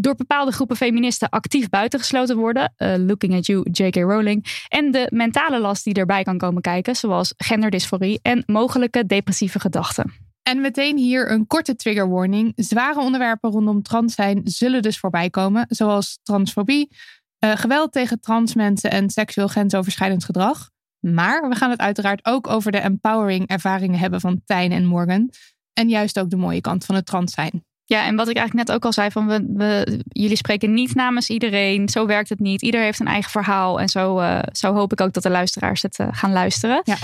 door 0.00 0.14
bepaalde 0.14 0.52
groepen 0.52 0.76
feministen 0.76 1.28
actief 1.28 1.68
buitengesloten 1.68 2.36
worden. 2.36 2.72
eh, 2.76 2.94
looking 2.96 3.34
at 3.34 3.46
you, 3.46 3.68
J.K. 3.70 3.94
Rowling. 3.96 4.64
En 4.68 4.90
de 4.90 5.06
mentale 5.12 5.60
last 5.60 5.84
die 5.84 5.94
erbij 5.94 6.22
kan 6.22 6.38
komen 6.38 6.62
kijken, 6.62 6.96
zoals 6.96 7.34
genderdysforie 7.36 8.18
en 8.22 8.42
mogelijke 8.46 9.06
depressieve 9.06 9.60
gedachten. 9.60 10.12
En 10.42 10.60
meteen 10.60 10.96
hier 10.96 11.30
een 11.30 11.46
korte 11.46 11.74
trigger 11.74 12.08
warning. 12.08 12.52
Zware 12.56 13.00
onderwerpen 13.00 13.50
rondom 13.50 13.82
trans 13.82 14.14
zijn 14.14 14.40
zullen 14.44 14.82
dus 14.82 14.98
voorbij 14.98 15.30
komen, 15.30 15.64
zoals 15.68 16.18
transfobie, 16.22 16.96
eh, 17.38 17.50
geweld 17.56 17.92
tegen 17.92 18.20
trans 18.20 18.54
mensen 18.54 18.90
en 18.90 19.10
seksueel 19.10 19.48
grensoverschrijdend 19.48 20.24
gedrag. 20.24 20.70
Maar 21.00 21.48
we 21.48 21.54
gaan 21.54 21.70
het 21.70 21.80
uiteraard 21.80 22.24
ook 22.24 22.48
over 22.48 22.72
de 22.72 22.80
empowering 22.80 23.48
ervaringen 23.48 23.98
hebben 23.98 24.20
van 24.20 24.40
Tijn 24.44 24.72
en 24.72 24.86
Morgan. 24.86 25.30
En 25.72 25.88
juist 25.88 26.18
ook 26.18 26.30
de 26.30 26.36
mooie 26.36 26.60
kant 26.60 26.84
van 26.84 26.94
het 26.94 27.06
trans 27.06 27.32
zijn. 27.32 27.64
Ja, 27.90 28.06
en 28.06 28.16
wat 28.16 28.28
ik 28.28 28.36
eigenlijk 28.36 28.68
net 28.68 28.76
ook 28.76 28.84
al 28.84 28.92
zei, 28.92 29.10
van 29.10 29.26
we, 29.26 29.44
we, 29.54 30.00
jullie 30.08 30.36
spreken 30.36 30.74
niet 30.74 30.94
namens 30.94 31.28
iedereen. 31.28 31.88
Zo 31.88 32.06
werkt 32.06 32.28
het 32.28 32.38
niet. 32.40 32.62
Ieder 32.62 32.80
heeft 32.80 33.00
een 33.00 33.06
eigen 33.06 33.30
verhaal. 33.30 33.80
En 33.80 33.88
zo, 33.88 34.18
eh, 34.18 34.38
zo 34.52 34.74
hoop 34.74 34.92
ik 34.92 35.00
ook 35.00 35.12
dat 35.12 35.22
de 35.22 35.30
luisteraars 35.30 35.82
het 35.82 35.98
eh, 35.98 36.08
gaan 36.10 36.32
luisteren. 36.32 36.80
Ja. 36.84 36.96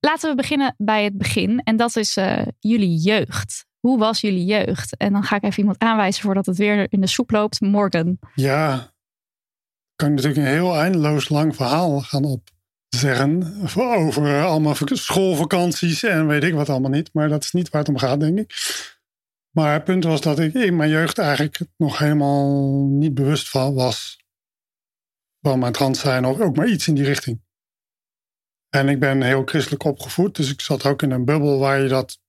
Laten 0.00 0.30
we 0.30 0.36
beginnen 0.36 0.74
bij 0.78 1.04
het 1.04 1.18
begin. 1.18 1.60
En 1.64 1.76
dat 1.76 1.96
is 1.96 2.16
eh, 2.16 2.42
jullie 2.58 2.96
jeugd. 2.96 3.64
Hoe 3.80 3.98
was 3.98 4.20
jullie 4.20 4.44
jeugd? 4.44 4.96
En 4.96 5.12
dan 5.12 5.22
ga 5.22 5.36
ik 5.36 5.42
even 5.42 5.58
iemand 5.58 5.78
aanwijzen 5.78 6.22
voordat 6.22 6.46
het 6.46 6.56
weer 6.56 6.86
in 6.88 7.00
de 7.00 7.06
soep 7.06 7.30
loopt. 7.30 7.60
Morgan. 7.60 8.18
Ja, 8.34 8.92
kan 9.96 10.08
ik 10.08 10.14
natuurlijk 10.14 10.46
een 10.46 10.52
heel 10.52 10.76
eindeloos 10.76 11.28
lang 11.28 11.56
verhaal 11.56 12.00
gaan 12.00 12.24
opzeggen. 12.24 13.54
Over 13.76 14.44
allemaal 14.44 14.74
vak- 14.74 14.96
schoolvakanties 14.96 16.02
en 16.02 16.26
weet 16.26 16.44
ik 16.44 16.54
wat 16.54 16.68
allemaal 16.68 16.90
niet. 16.90 17.10
Maar 17.12 17.28
dat 17.28 17.44
is 17.44 17.52
niet 17.52 17.68
waar 17.70 17.80
het 17.80 17.90
om 17.90 17.98
gaat, 17.98 18.20
denk 18.20 18.38
ik. 18.38 18.54
Maar 19.52 19.72
het 19.72 19.84
punt 19.84 20.04
was 20.04 20.20
dat 20.20 20.38
ik 20.38 20.54
in 20.54 20.76
mijn 20.76 20.90
jeugd 20.90 21.18
eigenlijk 21.18 21.58
nog 21.76 21.98
helemaal 21.98 22.86
niet 22.86 23.14
bewust 23.14 23.50
van 23.50 23.74
was. 23.74 24.24
Van 25.40 25.58
mijn 25.58 25.72
trans 25.72 26.00
zijn 26.00 26.24
of 26.24 26.40
ook 26.40 26.56
maar 26.56 26.68
iets 26.68 26.88
in 26.88 26.94
die 26.94 27.04
richting. 27.04 27.42
En 28.68 28.88
ik 28.88 29.00
ben 29.00 29.22
heel 29.22 29.44
christelijk 29.44 29.84
opgevoed. 29.84 30.36
Dus 30.36 30.50
ik 30.50 30.60
zat 30.60 30.86
ook 30.86 31.02
in 31.02 31.10
een 31.10 31.24
bubbel 31.24 31.58
waar 31.58 31.82
je 31.82 31.88
dat... 31.88 32.20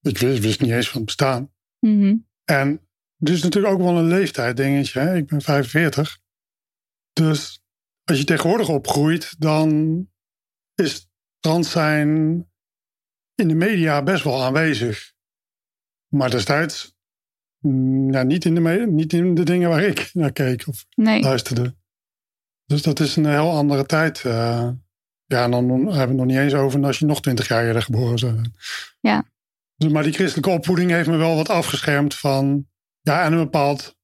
Ik 0.00 0.18
wist, 0.18 0.42
wist 0.42 0.60
niet 0.60 0.70
eens 0.70 0.88
van 0.88 0.96
het 0.96 1.04
bestaan. 1.04 1.52
Mhm. 1.78 2.16
En 2.44 2.88
het 3.18 3.28
is 3.28 3.42
natuurlijk 3.42 3.74
ook 3.74 3.80
wel 3.80 3.96
een 3.96 4.08
leeftijd 4.08 4.56
dingetje. 4.56 5.00
Hè? 5.00 5.16
Ik 5.16 5.26
ben 5.26 5.42
45. 5.42 6.18
Dus 7.12 7.62
als 8.04 8.18
je 8.18 8.24
tegenwoordig 8.24 8.68
opgroeit, 8.68 9.34
dan 9.38 9.68
is 10.74 11.08
trans 11.38 11.70
zijn 11.70 12.08
in 13.34 13.48
de 13.48 13.54
media 13.54 14.02
best 14.02 14.24
wel 14.24 14.42
aanwezig. 14.42 15.13
Maar 16.16 16.30
destijds 16.30 16.96
mm, 17.58 18.12
ja, 18.12 18.22
niet, 18.22 18.44
in 18.44 18.54
de 18.54 18.86
niet 18.90 19.12
in 19.12 19.34
de 19.34 19.42
dingen 19.42 19.68
waar 19.68 19.82
ik 19.82 20.10
naar 20.12 20.32
keek 20.32 20.66
of 20.68 20.86
Nee. 20.94 21.22
luisterde. 21.22 21.76
Dus 22.64 22.82
dat 22.82 23.00
is 23.00 23.16
een 23.16 23.26
heel 23.26 23.50
andere 23.50 23.86
tijd. 23.86 24.24
eh, 24.24 24.68
Ja, 25.26 25.48
dan 25.48 25.68
hebben 25.70 25.88
we 25.90 25.98
het 25.98 26.10
nog 26.12 26.26
niet 26.26 26.36
eens 26.36 26.54
over 26.54 26.84
als 26.84 26.98
je 26.98 27.06
nog 27.06 27.20
twintig 27.22 27.48
jaar 27.48 27.66
eerder 27.66 27.82
geboren 27.82 28.18
zou 28.18 28.34
zijn. 28.34 28.54
Ja. 29.00 29.24
Dus, 29.76 29.92
maar 29.92 30.02
die 30.02 30.12
christelijke 30.12 30.50
opvoeding 30.50 30.90
heeft 30.90 31.08
me 31.08 31.16
wel 31.16 31.36
wat 31.36 31.48
afgeschermd 31.48 32.14
van... 32.14 32.68
Ja, 33.00 33.24
en 33.24 33.32
een 33.32 33.38
bepaald... 33.38 33.96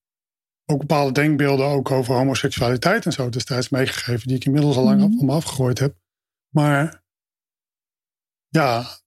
Ook 0.64 0.78
bepaalde 0.78 1.12
denkbeelden 1.12 1.66
ook 1.66 1.90
over 1.90 2.14
homoseksualiteit 2.14 3.04
en 3.06 3.12
zo 3.12 3.28
destijds 3.28 3.68
meegegeven. 3.68 4.26
Die 4.28 4.36
ik 4.36 4.44
inmiddels 4.44 4.76
al 4.76 4.84
lang 4.84 5.00
Mhm. 5.00 5.18
op 5.18 5.22
me 5.26 5.32
afgegooid 5.32 5.78
heb. 5.78 5.96
Maar 6.48 7.04
ja, 8.48 8.99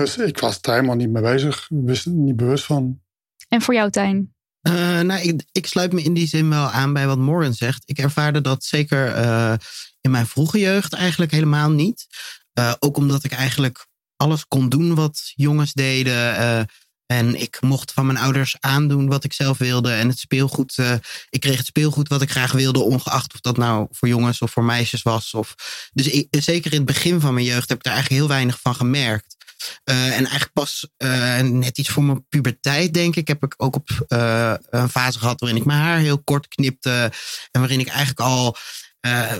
dus 0.00 0.16
ik 0.16 0.38
was 0.38 0.58
er 0.60 0.72
helemaal 0.72 0.96
niet 0.96 1.10
mee 1.10 1.22
bezig. 1.22 1.66
Wist 1.68 2.06
niet 2.06 2.36
bewust 2.36 2.64
van. 2.64 3.00
En 3.48 3.62
voor 3.62 3.74
jou, 3.74 3.90
Tijn? 3.90 4.34
Eh, 4.60 5.00
nou, 5.00 5.20
ik, 5.20 5.44
ik 5.52 5.66
sluit 5.66 5.92
me 5.92 6.02
in 6.02 6.14
die 6.14 6.26
zin 6.26 6.48
wel 6.48 6.66
aan 6.70 6.92
bij 6.92 7.06
wat 7.06 7.18
Morgan 7.18 7.54
zegt. 7.54 7.82
Ik 7.86 7.98
ervaarde 7.98 8.40
dat 8.40 8.64
zeker 8.64 9.14
eh, 9.14 9.54
in 10.00 10.10
mijn 10.10 10.26
vroege 10.26 10.58
jeugd 10.58 10.92
eigenlijk 10.92 11.32
helemaal 11.32 11.70
niet. 11.70 12.06
Eh, 12.52 12.72
ook 12.78 12.96
omdat 12.96 13.24
ik 13.24 13.32
eigenlijk 13.32 13.86
alles 14.16 14.46
kon 14.46 14.68
doen 14.68 14.94
wat 14.94 15.32
jongens 15.34 15.72
deden. 15.72 16.36
eh, 16.36 16.62
en 17.06 17.40
ik 17.40 17.60
mocht 17.60 17.92
van 17.92 18.06
mijn 18.06 18.18
ouders 18.18 18.56
aandoen 18.60 19.08
wat 19.08 19.24
ik 19.24 19.32
zelf 19.32 19.58
wilde. 19.58 19.92
En 19.92 20.08
het 20.08 20.18
speelgoed, 20.18 20.78
eh, 20.78 20.94
ik 21.30 21.40
kreeg 21.40 21.56
het 21.56 21.66
speelgoed 21.66 22.08
wat 22.08 22.22
ik 22.22 22.30
graag 22.30 22.52
wilde, 22.52 22.78
ongeacht 22.78 23.34
of 23.34 23.40
dat 23.40 23.56
nou 23.56 23.86
voor 23.90 24.08
jongens 24.08 24.40
of 24.40 24.50
voor 24.50 24.64
meisjes 24.64 25.02
was. 25.02 25.34
Of, 25.34 25.54
dus 25.92 26.08
ik, 26.08 26.26
zeker 26.30 26.72
in 26.72 26.76
het 26.76 26.86
begin 26.86 27.20
van 27.20 27.34
mijn 27.34 27.46
jeugd 27.46 27.68
heb 27.68 27.78
ik 27.78 27.84
daar 27.84 27.92
eigenlijk 27.92 28.22
heel 28.22 28.32
weinig 28.32 28.60
van 28.60 28.74
gemerkt. 28.74 29.36
Eh, 29.84 30.04
en 30.04 30.12
eigenlijk 30.12 30.52
pas 30.52 30.88
eh, 30.96 31.40
net 31.40 31.78
iets 31.78 31.88
voor 31.88 32.04
mijn 32.04 32.28
puberteit, 32.28 32.94
denk 32.94 33.16
ik, 33.16 33.28
heb 33.28 33.44
ik 33.44 33.54
ook 33.56 33.76
op 33.76 34.04
eh, 34.08 34.54
een 34.70 34.88
fase 34.88 35.18
gehad 35.18 35.40
waarin 35.40 35.58
ik 35.58 35.64
mijn 35.64 35.78
haar 35.78 35.98
heel 35.98 36.22
kort 36.22 36.48
knipte. 36.48 37.12
En 37.50 37.60
waarin 37.60 37.80
ik 37.80 37.88
eigenlijk 37.88 38.20
al 38.20 38.56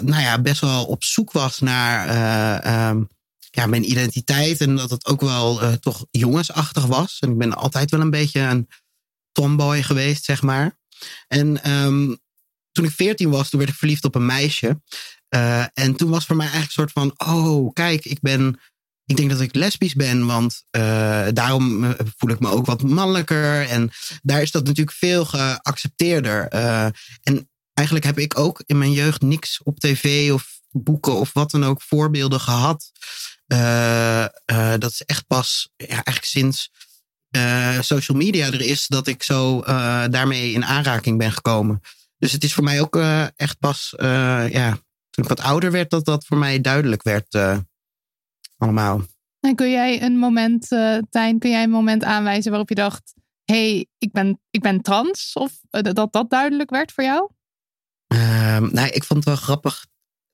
nou 0.00 0.22
ja, 0.22 0.40
best 0.40 0.60
wel 0.60 0.84
op 0.84 1.04
zoek 1.04 1.32
was 1.32 1.60
naar 1.60 2.08
eh, 2.08 2.88
ehm, 2.88 3.02
ja, 3.50 3.66
mijn 3.66 3.90
identiteit. 3.90 4.60
En 4.60 4.76
dat 4.76 4.90
het 4.90 5.06
ook 5.06 5.20
wel 5.20 5.78
toch 5.78 6.06
jongensachtig 6.10 6.86
was. 6.86 7.16
En 7.20 7.30
ik 7.30 7.38
ben 7.38 7.54
altijd 7.54 7.90
wel 7.90 8.00
een 8.00 8.10
beetje 8.10 8.40
een 8.40 8.68
tomboy 9.32 9.82
geweest, 9.82 10.24
zeg 10.24 10.42
maar. 10.42 10.78
En 11.28 11.62
ehm, 11.62 12.14
toen 12.72 12.84
ik 12.84 12.90
veertien 12.90 13.30
was, 13.30 13.50
toen 13.50 13.58
werd 13.58 13.72
ik 13.72 13.78
verliefd 13.78 14.04
op 14.04 14.14
een 14.14 14.26
meisje. 14.26 14.80
En 15.74 15.96
toen 15.96 16.10
was 16.10 16.26
voor 16.26 16.36
mij 16.36 16.46
eigenlijk 16.46 16.76
een 16.76 16.88
soort 16.88 17.16
van: 17.16 17.34
oh, 17.36 17.72
kijk, 17.72 18.04
ik 18.04 18.20
ben. 18.20 18.60
Ik 19.07 19.16
denk 19.16 19.30
dat 19.30 19.40
ik 19.40 19.55
lesbisch 19.55 19.94
ben, 19.94 20.26
want 20.26 20.64
eh, 20.70 21.26
daarom 21.32 21.84
eh, 21.84 21.90
voel 22.16 22.30
ik 22.30 22.40
me 22.40 22.48
ook 22.48 22.66
wat 22.66 22.82
mannelijker. 22.82 23.68
En 23.68 23.90
daar 24.22 24.42
is 24.42 24.50
dat 24.50 24.64
natuurlijk 24.64 24.96
veel 24.96 25.24
geaccepteerder. 25.24 26.48
Eh, 26.48 26.86
en 27.22 27.50
eigenlijk 27.72 28.07
heb 28.07 28.18
ik 28.18 28.38
ook 28.38 28.62
in 28.66 28.78
mijn 28.78 28.92
jeugd 28.92 29.22
niks 29.22 29.62
op 29.62 29.78
tv 29.78 30.32
of 30.32 30.61
boeken 30.70 31.12
of 31.12 31.32
wat 31.32 31.50
dan 31.50 31.64
ook 31.64 31.82
voorbeelden 31.82 32.40
gehad. 32.40 32.92
Eh, 33.46 34.24
eh, 34.24 34.78
dat 34.78 34.90
is 34.90 35.02
echt 35.02 35.26
pas 35.26 35.70
eigenlijk 35.76 36.24
sinds 36.24 36.70
social 37.80 38.16
media 38.16 38.46
er 38.46 38.61
is 38.61 38.86
dat 38.86 39.07
ik 39.07 39.22
zo 39.22 39.61
daarmee 40.11 40.52
in 40.52 40.64
aanraking 40.64 41.18
ben 41.18 41.32
gekomen. 41.32 41.80
Dus 42.18 42.32
het 42.32 42.44
is 42.44 42.55
voor 42.55 42.64
mij 42.64 42.80
ook 42.80 42.96
echt 43.36 43.59
pas, 43.59 43.94
ja, 44.50 44.70
toen 45.11 45.24
ik 45.24 45.28
wat 45.28 45.40
ouder 45.40 45.70
werd, 45.70 45.90
dat 45.90 46.05
dat 46.05 46.26
voor 46.26 46.36
mij 46.36 46.61
duidelijk 46.61 47.02
werd 47.02 47.26
allemaal. 48.64 49.00
En 49.40 49.54
kun 49.54 49.70
jij 49.70 50.02
een 50.02 50.18
moment, 50.18 50.72
eh 50.72 50.98
Tijn, 51.10 51.38
kun 51.38 51.50
jij 51.50 51.62
een 51.62 51.70
moment 51.70 52.04
aanwijzen 52.04 52.50
waarop 52.50 52.68
je 52.68 52.74
dacht: 52.74 53.14
hé, 53.44 53.70
hey, 53.72 53.86
ik, 53.98 54.12
ben, 54.12 54.40
ik 54.50 54.60
ben 54.60 54.80
trans? 54.80 55.32
Of 55.34 55.60
eh, 55.70 55.82
dat 55.82 56.12
dat 56.12 56.30
duidelijk 56.30 56.70
werd 56.70 56.92
voor 56.92 57.04
jou? 57.04 57.30
Ehm, 58.06 58.68
nou, 58.72 58.88
ik 58.88 59.04
vond 59.04 59.18
het 59.18 59.28
wel 59.28 59.36
grappig. 59.36 59.86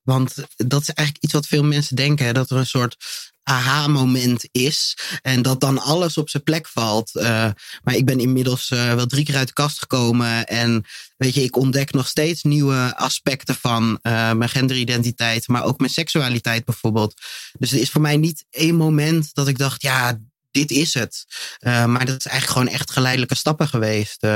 Want 0.03 0.35
dat 0.55 0.81
is 0.81 0.89
eigenlijk 0.89 1.23
iets 1.23 1.33
wat 1.33 1.47
veel 1.47 1.63
mensen 1.63 1.95
denken. 1.95 2.25
Hè, 2.25 2.33
dat 2.33 2.49
er 2.49 2.57
een 2.57 2.65
soort 2.65 2.95
aha-moment 3.43 4.47
is. 4.51 4.97
En 5.21 5.41
dat 5.41 5.59
dan 5.59 5.79
alles 5.79 6.17
op 6.17 6.29
zijn 6.29 6.43
plek 6.43 6.67
valt. 6.67 7.15
Eh, 7.15 7.49
maar 7.83 7.95
ik 7.95 8.05
ben 8.05 8.19
inmiddels 8.19 8.69
eh, 8.69 8.93
wel 8.93 9.05
drie 9.05 9.25
keer 9.25 9.35
uit 9.35 9.47
de 9.47 9.53
kast 9.53 9.79
gekomen. 9.79 10.45
En 10.45 10.85
weet 11.17 11.33
je, 11.33 11.43
ik 11.43 11.55
ontdek 11.55 11.91
nog 11.91 12.07
steeds 12.07 12.43
nieuwe 12.43 12.93
aspecten 12.97 13.55
van 13.55 13.99
eh, 14.01 14.31
mijn 14.31 14.49
genderidentiteit. 14.49 15.47
Maar 15.47 15.63
ook 15.63 15.79
mijn 15.79 15.91
seksualiteit 15.91 16.65
bijvoorbeeld. 16.65 17.13
Dus 17.57 17.71
er 17.71 17.79
is 17.79 17.89
voor 17.89 18.01
mij 18.01 18.17
niet 18.17 18.45
één 18.49 18.75
moment 18.75 19.33
dat 19.33 19.47
ik 19.47 19.57
dacht, 19.57 19.81
ja, 19.81 20.19
dit 20.51 20.71
is 20.71 20.93
het. 20.93 21.25
Maar 21.61 22.05
dat 22.05 22.19
is 22.19 22.25
eigenlijk 22.25 22.57
gewoon 22.57 22.79
echt 22.79 22.91
geleidelijke 22.91 23.35
stappen 23.35 23.67
geweest. 23.67 24.27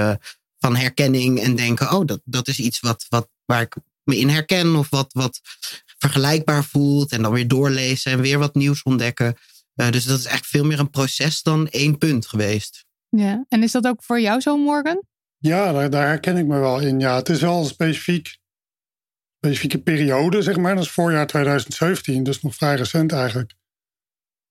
van 0.60 0.76
herkenning 0.76 1.42
en 1.42 1.56
denken, 1.56 1.92
oh, 1.92 2.06
dat, 2.06 2.20
dat 2.24 2.48
is 2.48 2.60
iets 2.60 2.80
wat, 2.80 3.06
wat, 3.10 3.30
waar 3.46 3.62
ik 3.62 3.76
me 4.06 4.18
in 4.18 4.30
herken. 4.30 4.76
Of 4.76 4.90
wat, 4.90 5.14
wat 5.14 5.40
vergelijkbaar 5.98 6.64
voelt. 6.64 7.12
En 7.12 7.22
dan 7.22 7.34
weer 7.34 7.48
doorlezen 7.48 8.12
en 8.12 8.22
weer 8.22 8.40
wat 8.40 8.56
nieuws 8.56 8.84
ontdekken. 8.84 9.36
Eh, 9.76 9.92
dus 9.92 10.04
dat 10.06 10.18
is 10.18 10.26
eigenlijk 10.26 10.46
veel 10.46 10.64
meer 10.64 10.80
een 10.80 10.90
proces 10.90 11.42
dan 11.42 11.68
één 11.68 11.98
punt 11.98 12.28
geweest. 12.28 12.86
Ja. 13.10 13.46
En 13.48 13.64
is 13.64 13.72
dat 13.72 13.88
ook 13.88 14.04
voor 14.04 14.20
jou 14.20 14.42
zo, 14.42 14.58
Morgan? 14.58 15.04
Ja, 15.38 15.72
daar, 15.72 15.90
daar 15.90 16.08
herken 16.08 16.38
ik 16.38 16.46
me 16.46 16.60
wel 16.60 16.80
in. 16.80 17.00
Ja, 17.00 17.16
het 17.16 17.30
is 17.30 17.42
wel 17.42 17.60
een 17.60 17.66
specifiek, 17.66 18.38
specifieke 19.38 19.82
periode, 19.82 20.42
zeg 20.42 20.58
maar. 20.58 20.76
Dat 20.76 20.84
is 20.84 20.92
voorjaar 20.92 21.28
2017, 21.28 22.24
dus 22.24 22.42
nog 22.42 22.56
vrij 22.56 22.76
recent 22.76 23.12
eigenlijk. 23.12 23.54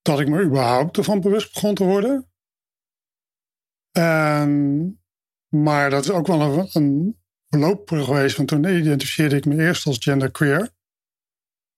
Dat 0.01 0.19
ik 0.19 0.29
me 0.29 0.43
überhaupt 0.43 0.97
ervan 0.97 1.21
bewust 1.21 1.53
begon 1.53 1.75
te 1.75 1.83
worden. 1.83 2.29
En, 3.91 5.01
maar 5.47 5.89
dat 5.89 6.03
is 6.03 6.09
ook 6.09 6.27
wel 6.27 6.41
een, 6.41 6.69
een 6.73 7.19
verloop 7.59 7.89
geweest. 7.89 8.37
Want 8.37 8.49
toen 8.49 8.63
identificeerde 8.63 9.35
ik 9.35 9.45
me 9.45 9.55
eerst 9.55 9.85
als 9.85 9.97
genderqueer. 9.99 10.69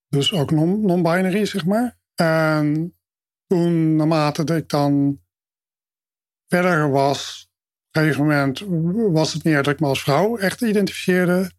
Dus 0.07 0.33
ook 0.33 0.51
non- 0.51 0.85
non-binary, 0.85 1.45
zeg 1.45 1.65
maar. 1.65 1.99
En 2.15 2.97
toen, 3.47 3.95
naarmate 3.95 4.55
ik 4.55 4.69
dan 4.69 5.21
verder 6.47 6.91
was, 6.91 7.49
op 7.87 7.95
een 7.95 8.01
gegeven 8.01 8.25
moment 8.25 8.59
was 9.13 9.33
het 9.33 9.43
meer 9.43 9.63
dat 9.63 9.73
ik 9.73 9.79
me 9.79 9.87
als 9.87 10.01
vrouw 10.01 10.37
echt 10.37 10.61
identificeerde. 10.61 11.51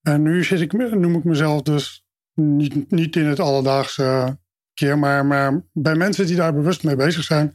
En 0.00 0.22
nu 0.22 0.44
zit 0.44 0.60
ik, 0.60 0.72
noem 0.72 1.14
ik 1.14 1.24
mezelf 1.24 1.62
dus 1.62 2.06
niet, 2.34 2.90
niet 2.90 3.16
in 3.16 3.26
het 3.26 3.40
alledaagse 3.40 4.38
keer, 4.74 4.98
maar, 4.98 5.26
maar 5.26 5.66
bij 5.72 5.94
mensen 5.94 6.26
die 6.26 6.36
daar 6.36 6.54
bewust 6.54 6.82
mee 6.82 6.96
bezig 6.96 7.24
zijn, 7.24 7.54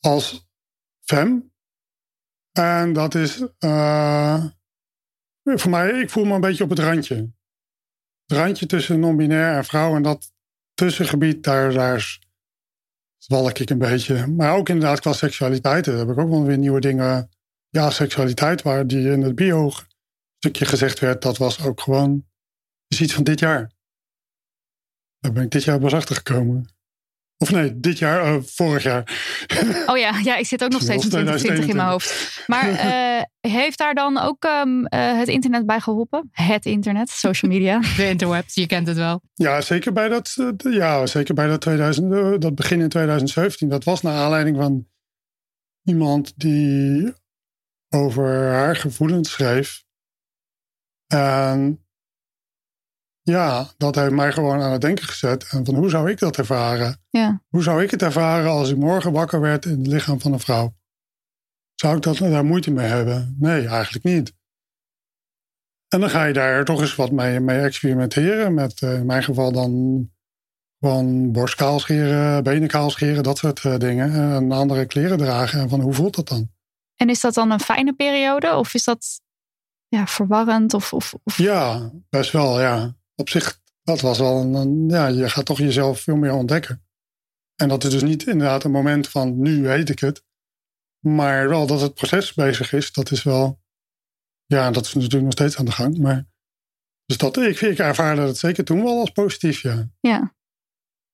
als 0.00 0.48
fem. 1.00 1.49
En 2.60 2.92
dat 2.92 3.14
is 3.14 3.44
uh, 3.58 4.44
voor 5.44 5.70
mij, 5.70 5.90
ik 5.90 6.10
voel 6.10 6.24
me 6.24 6.34
een 6.34 6.40
beetje 6.40 6.64
op 6.64 6.70
het 6.70 6.78
randje. 6.78 7.14
Het 8.26 8.38
randje 8.38 8.66
tussen 8.66 9.00
non-binair 9.00 9.56
en 9.56 9.64
vrouw 9.64 9.96
en 9.96 10.02
dat 10.02 10.32
tussengebied, 10.74 11.42
daar, 11.42 11.72
daar 11.72 12.18
zwalk 13.16 13.58
ik 13.58 13.70
een 13.70 13.78
beetje. 13.78 14.26
Maar 14.26 14.54
ook 14.54 14.68
inderdaad 14.68 15.00
qua 15.00 15.12
seksualiteit, 15.12 15.84
daar 15.84 15.96
heb 15.96 16.08
ik 16.08 16.18
ook 16.18 16.30
wel 16.30 16.44
weer 16.44 16.58
nieuwe 16.58 16.80
dingen. 16.80 17.28
Ja, 17.68 17.90
seksualiteit, 17.90 18.62
waar 18.62 18.86
die 18.86 19.10
in 19.10 19.22
het 19.22 19.34
bio 19.34 19.70
stukje 20.38 20.64
gezegd 20.64 20.98
werd, 20.98 21.22
dat 21.22 21.36
was 21.36 21.64
ook 21.64 21.80
gewoon 21.80 22.28
is 22.86 23.00
iets 23.00 23.14
van 23.14 23.24
dit 23.24 23.38
jaar. 23.38 23.72
Daar 25.18 25.32
ben 25.32 25.42
ik 25.42 25.50
dit 25.50 25.64
jaar 25.64 25.78
pas 25.78 25.94
achter 25.94 26.16
gekomen. 26.16 26.68
Of 27.42 27.50
nee, 27.50 27.80
dit 27.80 27.98
jaar, 27.98 28.34
uh, 28.34 28.42
vorig 28.42 28.82
jaar. 28.82 29.02
Oh 29.86 29.98
ja, 29.98 30.18
ja, 30.22 30.36
ik 30.36 30.46
zit 30.46 30.64
ook 30.64 30.70
nog 30.70 30.82
steeds 30.82 31.04
in 31.04 31.10
2020 31.10 31.68
in 31.68 31.76
mijn 31.76 31.88
hoofd. 31.88 32.42
Maar 32.46 32.70
uh, 32.70 33.52
heeft 33.52 33.78
daar 33.78 33.94
dan 33.94 34.18
ook 34.18 34.44
um, 34.44 34.78
uh, 34.78 35.18
het 35.18 35.28
internet 35.28 35.66
bij 35.66 35.80
geholpen? 35.80 36.28
Het 36.32 36.64
internet, 36.66 37.10
social 37.10 37.50
media. 37.50 37.80
De 37.96 38.08
interwebs, 38.08 38.54
je 38.54 38.66
kent 38.66 38.86
het 38.86 38.96
wel. 38.96 39.20
Ja, 39.34 39.60
zeker 39.60 39.92
bij 39.92 40.08
dat, 40.08 40.36
ja, 40.56 41.06
zeker 41.06 41.34
bij 41.34 41.46
dat, 41.46 41.60
2000, 41.60 42.42
dat 42.42 42.54
begin 42.54 42.80
in 42.80 42.88
2017. 42.88 43.68
Dat 43.68 43.84
was 43.84 44.02
naar 44.02 44.16
aanleiding 44.16 44.56
van 44.56 44.86
iemand 45.82 46.32
die 46.36 47.12
over 47.88 48.52
haar 48.52 48.76
gevoelens 48.76 49.30
schreef. 49.30 49.82
En 51.06 51.84
ja, 53.22 53.66
dat 53.76 53.94
heeft 53.94 54.12
mij 54.12 54.32
gewoon 54.32 54.60
aan 54.60 54.72
het 54.72 54.80
denken 54.80 55.04
gezet. 55.04 55.46
En 55.50 55.64
van 55.64 55.74
hoe 55.74 55.90
zou 55.90 56.10
ik 56.10 56.18
dat 56.18 56.36
ervaren? 56.36 57.02
Ja. 57.10 57.42
Hoe 57.48 57.62
zou 57.62 57.82
ik 57.82 57.90
het 57.90 58.02
ervaren 58.02 58.50
als 58.50 58.70
ik 58.70 58.76
morgen 58.76 59.12
wakker 59.12 59.40
werd 59.40 59.64
in 59.64 59.78
het 59.78 59.86
lichaam 59.86 60.20
van 60.20 60.32
een 60.32 60.40
vrouw? 60.40 60.74
Zou 61.74 61.96
ik 61.96 62.02
dat, 62.02 62.16
daar 62.18 62.44
moeite 62.44 62.70
mee 62.70 62.86
hebben? 62.86 63.36
Nee, 63.38 63.66
eigenlijk 63.66 64.04
niet. 64.04 64.32
En 65.88 66.00
dan 66.00 66.10
ga 66.10 66.24
je 66.24 66.32
daar 66.32 66.64
toch 66.64 66.80
eens 66.80 66.94
wat 66.94 67.10
mee, 67.10 67.40
mee 67.40 67.60
experimenteren. 67.60 68.54
Met 68.54 68.80
uh, 68.80 68.94
in 68.94 69.06
mijn 69.06 69.22
geval 69.22 69.52
dan 69.52 70.10
gewoon 70.80 71.32
borstkaal 71.32 71.78
scheren, 71.78 72.42
benen 72.42 72.68
kaal 72.68 72.90
scheren, 72.90 73.22
dat 73.22 73.38
soort 73.38 73.64
uh, 73.64 73.76
dingen. 73.76 74.34
En 74.34 74.52
andere 74.52 74.86
kleren 74.86 75.18
dragen. 75.18 75.60
En 75.60 75.68
van 75.68 75.80
hoe 75.80 75.92
voelt 75.92 76.14
dat 76.14 76.28
dan? 76.28 76.50
En 76.96 77.08
is 77.08 77.20
dat 77.20 77.34
dan 77.34 77.50
een 77.50 77.60
fijne 77.60 77.92
periode? 77.92 78.54
Of 78.54 78.74
is 78.74 78.84
dat 78.84 79.20
ja, 79.88 80.06
verwarrend? 80.06 80.74
Of, 80.74 80.92
of, 80.92 81.14
of... 81.22 81.36
Ja, 81.36 81.90
best 82.08 82.32
wel, 82.32 82.60
ja 82.60 82.98
op 83.20 83.28
zich, 83.28 83.60
dat 83.82 84.00
was 84.00 84.18
wel 84.18 84.40
een, 84.40 84.54
een, 84.54 84.88
ja, 84.88 85.06
je 85.06 85.28
gaat 85.28 85.44
toch 85.44 85.58
jezelf 85.58 86.00
veel 86.00 86.16
meer 86.16 86.32
ontdekken. 86.32 86.84
En 87.56 87.68
dat 87.68 87.84
is 87.84 87.90
dus 87.90 88.02
niet 88.02 88.26
inderdaad 88.26 88.64
een 88.64 88.70
moment 88.70 89.08
van 89.08 89.40
nu 89.40 89.62
weet 89.62 89.88
ik 89.88 89.98
het. 89.98 90.24
Maar 91.00 91.48
wel 91.48 91.66
dat 91.66 91.80
het 91.80 91.94
proces 91.94 92.34
bezig 92.34 92.72
is, 92.72 92.92
dat 92.92 93.10
is 93.10 93.22
wel, 93.22 93.60
ja, 94.46 94.70
dat 94.70 94.86
is 94.86 94.94
natuurlijk 94.94 95.22
nog 95.22 95.32
steeds 95.32 95.56
aan 95.56 95.64
de 95.64 95.72
gang. 95.72 95.98
Maar 95.98 96.26
Dus 97.06 97.16
dat, 97.16 97.36
ik, 97.36 97.60
ik 97.60 97.78
ervaarde 97.78 98.20
dat 98.20 98.38
zeker 98.38 98.64
toen 98.64 98.82
wel 98.82 99.00
als 99.00 99.10
positief, 99.10 99.62
ja. 99.62 99.90
Ja. 100.00 100.34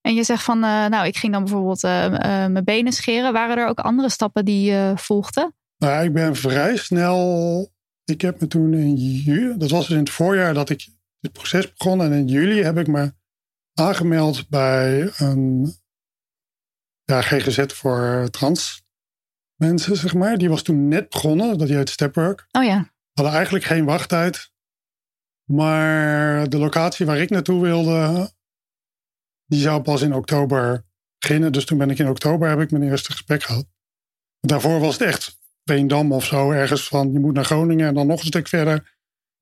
En 0.00 0.14
je 0.14 0.24
zegt 0.24 0.42
van, 0.42 0.56
eh, 0.56 0.86
nou, 0.86 1.06
ik 1.06 1.16
ging 1.16 1.32
dan 1.32 1.44
bijvoorbeeld 1.44 1.84
eh, 1.84 2.04
eh, 2.04 2.50
mijn 2.50 2.64
benen 2.64 2.92
scheren. 2.92 3.32
Waren 3.32 3.56
er 3.56 3.68
ook 3.68 3.78
andere 3.78 4.10
stappen 4.10 4.44
die 4.44 4.70
je 4.70 4.92
volgden? 4.96 5.54
Nou, 5.76 6.04
ik 6.04 6.12
ben 6.12 6.36
vrij 6.36 6.76
snel. 6.76 7.74
Ik 8.04 8.20
heb 8.20 8.40
me 8.40 8.46
toen 8.46 8.74
in 8.74 8.94
juli, 8.94 9.58
dat 9.58 9.70
was 9.70 9.86
dus 9.86 9.96
in 9.96 10.02
het 10.02 10.10
voorjaar 10.10 10.54
dat 10.54 10.70
ik 10.70 10.88
dit 11.20 11.32
proces 11.32 11.72
begon. 11.72 12.02
En 12.02 12.12
in 12.12 12.26
juli 12.26 12.62
heb 12.62 12.78
ik 12.78 12.86
me 12.86 13.14
aangemeld 13.74 14.48
bij 14.48 15.10
een 15.16 15.74
ja, 17.04 17.22
GGZ 17.22 17.66
voor 17.66 18.28
trans 18.30 18.84
mensen, 19.54 19.96
zeg 19.96 20.14
maar. 20.14 20.38
Die 20.38 20.48
was 20.48 20.62
toen 20.62 20.88
net 20.88 21.08
begonnen, 21.08 21.58
dat 21.58 21.68
heet 21.68 21.90
Stepwork. 21.90 22.46
Oh 22.52 22.64
ja. 22.64 22.94
Hadden 23.12 23.34
eigenlijk 23.34 23.64
geen 23.64 23.84
wachttijd. 23.84 24.50
Maar 25.44 26.48
de 26.48 26.58
locatie 26.58 27.06
waar 27.06 27.18
ik 27.18 27.30
naartoe 27.30 27.62
wilde, 27.62 28.30
die 29.46 29.60
zou 29.60 29.82
pas 29.82 30.02
in 30.02 30.14
oktober 30.14 30.84
beginnen. 31.18 31.52
Dus 31.52 31.64
toen 31.64 31.78
ben 31.78 31.90
ik 31.90 31.98
in 31.98 32.08
oktober 32.08 32.48
heb 32.48 32.60
ik 32.60 32.70
mijn 32.70 32.82
eerste 32.82 33.12
gesprek 33.12 33.42
gehad. 33.42 33.66
Daarvoor 34.40 34.80
was 34.80 34.98
het 34.98 35.08
echt 35.08 35.38
Veendam 35.64 36.12
of 36.12 36.24
zo, 36.24 36.50
ergens 36.50 36.88
van 36.88 37.12
je 37.12 37.18
moet 37.18 37.34
naar 37.34 37.44
Groningen 37.44 37.88
en 37.88 37.94
dan 37.94 38.06
nog 38.06 38.20
een 38.20 38.26
stuk 38.26 38.48
verder 38.48 38.95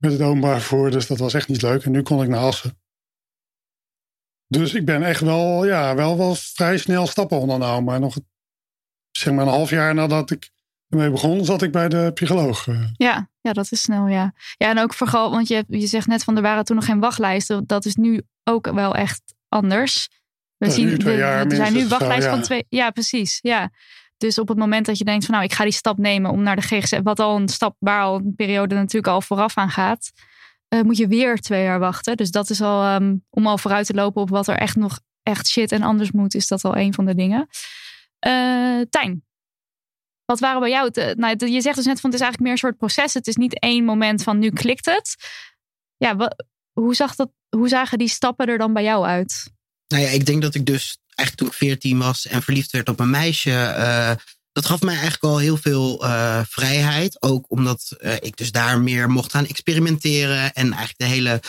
met 0.05 0.13
het 0.13 0.23
openbaar 0.29 0.59
vervoer. 0.59 0.91
Dus 0.91 1.07
dat 1.07 1.19
was 1.19 1.35
echt 1.35 1.49
niet 1.49 1.63
leuk. 1.63 1.85
En 1.85 1.93
nu 1.93 2.03
kon 2.03 2.23
ik 2.23 2.29
naar 2.29 2.41
Assen. 2.41 2.79
Dus 4.47 4.75
ik 4.75 4.85
ben 4.85 5.03
echt 5.03 5.21
wel, 5.21 5.65
ja, 5.67 5.95
wel, 5.95 6.19
wel 6.19 6.35
vrij 6.35 6.79
snel 6.79 7.07
stappen 7.07 7.39
ondernomen. 7.39 7.85
Maar 7.85 8.01
nog 8.01 8.17
zeg 9.11 9.33
maar 9.35 9.47
een 9.47 9.53
half 9.53 9.71
jaar 9.71 9.95
nadat 9.95 10.31
ik 10.31 10.51
ermee 10.89 11.11
begon, 11.11 11.45
zat 11.45 11.63
ik 11.63 11.73
bij 11.73 11.89
de 11.89 12.11
psycholoog. 12.15 12.67
eh. 12.69 12.85
Ja, 12.97 13.31
ja, 13.41 13.53
dat 13.53 13.73
is 13.73 13.83
snel, 13.83 14.07
ja. 14.07 14.33
Ja, 14.57 14.69
en 14.71 14.79
ook 14.79 14.95
vooral, 14.95 15.31
want 15.31 15.49
je, 15.49 15.65
je 15.69 15.87
zegt 15.87 16.07
net 16.07 16.25
van 16.25 16.37
er 16.37 16.43
waren 16.43 16.65
toen 16.65 16.77
nog 16.77 16.85
geen 16.85 17.01
wachtlijsten. 17.01 17.67
Dat 17.67 17.85
is 17.85 17.95
nu 17.95 18.23
ook 18.45 18.71
wel 18.73 18.95
echt 18.95 19.23
anders. 19.49 20.09
We 20.57 20.67
Ja, 20.67 20.73
zien, 20.73 20.97
jaar 20.97 21.47
er 21.47 21.57
zijn 21.57 21.73
nu 21.73 21.89
wachtlijsten 21.89 22.31
ja. 22.31 22.37
van 22.37 22.43
twee. 22.43 22.67
Ja, 22.69 22.91
precies. 22.91 23.39
Ja. 23.43 23.71
Dus 24.25 24.39
op 24.39 24.49
het 24.49 24.59
moment 24.59 24.87
dat 24.87 24.99
je 24.99 25.05
denkt 25.05 25.25
van 25.25 25.35
nou, 25.35 25.47
ik 25.47 25.53
ga 25.53 25.65
die 25.65 25.73
stap 25.73 25.99
nemen 25.99 26.31
om 26.31 26.43
naar 26.43 26.57
de 26.57 26.63
GGZ, 26.63 26.99
wat 27.03 27.21
al 27.21 27.37
een 27.37 27.49
stap 27.49 27.77
waar 27.79 28.03
al 28.03 28.17
een 28.17 28.35
periode 28.35 28.75
natuurlijk 28.75 29.13
al 29.13 29.21
vooraf 29.21 29.57
aan 29.57 29.71
gaat, 29.71 30.13
eh, 30.69 30.81
moet 30.81 30.97
je 30.97 31.09
weer 31.09 31.37
twee 31.37 31.63
jaar 31.63 31.79
wachten. 31.79 32.17
Dus 32.17 32.31
dat 32.31 32.51
is 32.51 32.61
al 32.61 32.83
ehm, 32.83 33.17
om 33.31 33.47
al 33.47 33.59
vooruit 33.59 33.87
te 33.87 33.95
lopen 33.95 34.23
op 34.23 34.29
wat 34.29 34.49
er 34.49 34.57
echt 34.57 34.77
nog 34.77 35.01
echt 35.23 35.49
shit 35.49 35.73
en 35.73 35.83
anders 35.83 36.11
moet, 36.11 36.35
is 36.35 36.49
dat 36.49 36.65
al 36.65 36.77
een 36.77 36.95
van 36.95 37.05
de 37.05 37.15
dingen. 37.15 37.49
Eh 38.19 38.81
Tijn, 38.91 39.25
wat 40.25 40.41
waren 40.41 40.61
bij 40.61 40.71
jou? 40.71 40.91
het, 40.93 41.19
nou, 41.19 41.47
je 41.47 41.61
zegt 41.61 41.77
dus 41.77 41.87
net 41.87 42.01
van 42.01 42.11
het 42.11 42.21
is 42.21 42.25
eigenlijk 42.25 42.41
meer 42.41 42.53
een 42.53 42.59
soort 42.59 42.77
proces. 42.77 43.15
Het 43.15 43.27
is 43.27 43.37
niet 43.37 43.61
één 43.61 43.85
moment 43.85 44.23
van 44.23 44.39
nu 44.39 44.51
klikt 44.51 44.87
het. 44.87 45.17
Ja, 45.97 46.33
hoe, 46.73 46.95
zag 46.95 47.15
dat, 47.15 47.31
hoe 47.49 47.69
zagen 47.69 47.99
die 47.99 48.09
stappen 48.09 48.47
er 48.47 48.59
dan 48.59 48.73
bij 48.73 48.83
jou 48.83 49.05
uit? 49.05 49.53
Nou 49.89 50.03
ja, 50.03 50.09
ik 50.09 50.27
denk 50.27 50.43
dat 50.43 50.55
ik 50.55 50.67
dus 50.67 50.99
eigenlijk 51.15 51.37
toen 51.37 51.47
ik 51.47 51.55
14 51.55 51.99
was 51.99 52.27
en 52.27 52.43
verliefd 52.43 52.71
werd 52.71 52.89
op 52.89 53.01
een 53.01 53.11
meisje. 53.11 53.51
eh, 53.51 54.13
dat 54.53 54.67
gaf 54.67 54.81
mij 54.81 54.95
eigenlijk 54.95 55.25
al 55.25 55.39
heel 55.39 55.57
veel 55.57 56.05
eh, 56.05 56.41
vrijheid. 56.49 57.23
Ook 57.23 57.45
omdat 57.49 57.97
eh, 57.99 58.15
ik 58.15 58.37
dus 58.37 58.53
daar 58.53 58.81
meer 58.81 59.11
mocht 59.11 59.31
gaan 59.31 59.47
experimenteren. 59.47 60.53
En 60.53 60.73
eigenlijk 60.73 60.99
de 60.99 61.05
hele 61.05 61.41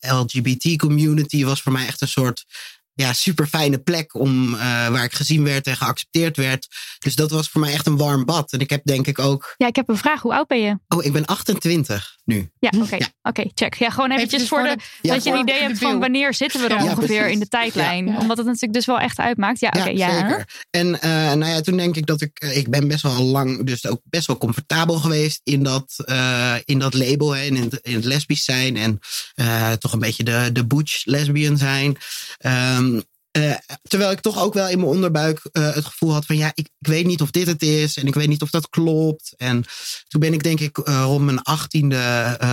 LGBT-community 0.00 1.44
was 1.44 1.62
voor 1.62 1.72
mij 1.72 1.86
echt 1.86 2.00
een 2.00 2.08
soort 2.08 2.44
ja, 2.92 3.12
super 3.12 3.46
fijne 3.46 3.78
plek 3.78 4.14
om, 4.14 4.50
waar 4.56 5.04
ik 5.04 5.14
gezien 5.14 5.44
werd 5.44 5.66
en 5.66 5.76
geaccepteerd 5.76 6.36
werd. 6.36 6.68
Dus 6.98 7.14
dat 7.14 7.30
was 7.30 7.48
voor 7.48 7.60
mij 7.60 7.72
echt 7.72 7.86
een 7.86 7.96
warm 7.96 8.24
bad. 8.24 8.52
En 8.52 8.60
ik 8.60 8.70
heb 8.70 8.84
denk 8.84 9.06
ik 9.06 9.18
ook. 9.18 9.54
Ja, 9.56 9.66
ik 9.66 9.76
heb 9.76 9.88
een 9.88 9.96
vraag. 9.96 10.20
Hoe 10.20 10.34
oud 10.34 10.46
ben 10.46 10.60
je? 10.60 10.78
Oh, 10.88 11.04
ik 11.04 11.12
ben 11.12 11.24
28 11.24 12.15
nu. 12.26 12.50
Ja, 12.58 12.70
oké. 12.78 12.96
Oké, 13.22 13.44
check. 13.54 13.74
Ja, 13.74 13.90
gewoon 13.90 14.10
eventjes 14.10 14.42
Eventjes 14.42 14.48
voor 14.48 14.62
de, 14.68 14.76
de- 14.76 15.08
Ja, 15.08 15.14
dat 15.14 15.24
je 15.24 15.30
een 15.30 15.38
idee 15.38 15.58
de 15.58 15.64
hebt 15.64 15.78
van 15.78 15.98
wanneer 15.98 16.34
zitten 16.34 16.60
we 16.60 16.68
dan 16.68 16.78
Ja, 16.78 16.84
ongeveer 16.84 17.06
precies. 17.06 17.32
in 17.32 17.38
de 17.38 17.48
tijdlijn. 17.48 18.06
Ja, 18.06 18.12
ja. 18.12 18.18
Omdat 18.18 18.36
het 18.36 18.46
natuurlijk 18.46 18.72
dus 18.72 18.86
wel 18.86 18.98
echt 18.98 19.18
uitmaakt. 19.18 19.60
Ja, 19.60 19.72
oké. 19.78 19.88
ja, 19.88 20.20
zeker. 20.20 20.48
En 20.70 21.00
eh, 21.00 21.10
nou 21.10 21.44
ja, 21.46 21.60
toen 21.60 21.76
denk 21.76 21.96
ik 21.96 22.06
dat 22.06 22.20
ik, 22.20 22.38
eh, 22.38 22.56
ik 22.56 22.70
ben 22.70 22.88
best 22.88 23.02
wel 23.02 23.22
lang, 23.22 23.64
dus 23.66 23.86
ook 23.86 24.00
best 24.04 24.26
wel 24.26 24.38
comfortabel 24.38 24.94
geweest 24.98 25.40
in 25.44 25.62
dat, 25.62 25.94
eh, 26.04 26.54
in 26.64 26.78
dat 26.78 26.94
label, 26.94 27.34
hè, 27.36 27.42
in, 27.42 27.56
het, 27.56 27.78
in 27.82 27.94
het 27.94 28.04
lesbisch 28.04 28.44
zijn 28.44 28.76
en 28.76 28.98
eh, 29.34 29.72
toch 29.72 29.92
een 29.92 29.98
beetje 29.98 30.24
de, 30.24 30.50
de 30.52 30.66
butch 30.66 31.04
lesbian 31.04 31.56
zijn. 31.58 31.96
Ehm, 32.38 33.00
eh, 33.36 33.54
terwijl 33.82 34.10
ik 34.10 34.20
toch 34.20 34.42
ook 34.42 34.54
wel 34.54 34.68
in 34.68 34.78
mijn 34.78 34.90
onderbuik 34.90 35.40
eh, 35.52 35.74
het 35.74 35.84
gevoel 35.84 36.12
had 36.12 36.26
van 36.26 36.36
ja, 36.36 36.52
ik, 36.54 36.68
ik 36.78 36.88
weet 36.88 37.06
niet 37.06 37.20
of 37.20 37.30
dit 37.30 37.46
het 37.46 37.62
is 37.62 37.96
en 37.96 38.06
ik 38.06 38.14
weet 38.14 38.28
niet 38.28 38.42
of 38.42 38.50
dat 38.50 38.68
klopt. 38.68 39.34
En 39.36 39.64
toen 40.08 40.20
ben 40.20 40.32
ik 40.32 40.42
denk 40.42 40.60
ik 40.60 40.78
eh, 40.78 41.02
rond 41.04 41.24
mijn 41.24 41.42
achttiende 41.42 41.96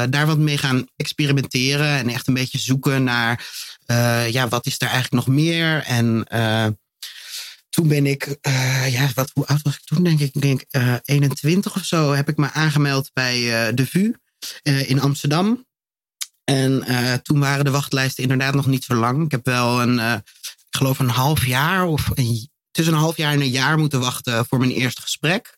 daar 0.10 0.26
wat 0.26 0.38
mee 0.38 0.58
gaan 0.58 0.88
experimenteren 0.96 1.98
en 1.98 2.10
echt 2.10 2.28
een 2.28 2.34
beetje 2.34 2.60
zoeken 2.60 3.04
naar 3.04 3.48
ja, 4.30 4.48
wat 4.48 4.66
is 4.66 4.76
er 4.78 4.88
eigenlijk 4.88 5.26
nog 5.26 5.36
meer 5.36 5.84
en 5.84 6.28
toen 7.70 7.88
ben 7.88 8.06
ik, 8.06 8.38
ja, 8.90 9.10
wat, 9.16 9.32
hoe 9.34 9.46
oud 9.46 9.62
was 9.62 9.74
ik 9.74 9.86
toen? 9.86 10.04
Denk 10.04 10.20
ik, 10.20 10.42
denk 10.42 10.66
eh 10.70 10.96
21 11.04 11.76
of 11.76 11.86
zo, 11.86 12.12
heb 12.12 12.30
ik 12.30 12.38
me 12.38 12.52
aangemeld 12.52 13.10
bij 13.14 13.40
de 13.74 13.86
VU 13.88 14.14
in 14.64 15.02
Amsterdam. 15.02 15.66
En 16.44 16.84
toen 17.24 17.40
waren 17.40 17.66
de 17.66 17.72
wachtlijsten 17.72 18.24
inderdaad 18.24 18.54
nog 18.54 18.68
niet 18.68 18.84
zo 18.84 18.96
lang. 18.96 19.26
Ik 19.26 19.32
heb 19.32 19.46
wel 19.46 19.82
een, 19.82 20.24
ik 20.74 20.80
geloof 20.80 21.00
een 21.00 21.10
half 21.10 21.46
jaar 21.46 21.86
of 21.86 22.10
een, 22.14 22.50
tussen 22.72 22.94
een 22.94 23.00
half 23.00 23.18
jaar 23.18 23.34
en 23.34 23.42
een 23.42 23.50
jaar 23.50 23.78
moeten 23.78 24.00
wachten 24.00 24.46
voor 24.46 24.60
mijn 24.60 24.72
eerste 24.72 25.02
gesprek. 25.02 25.58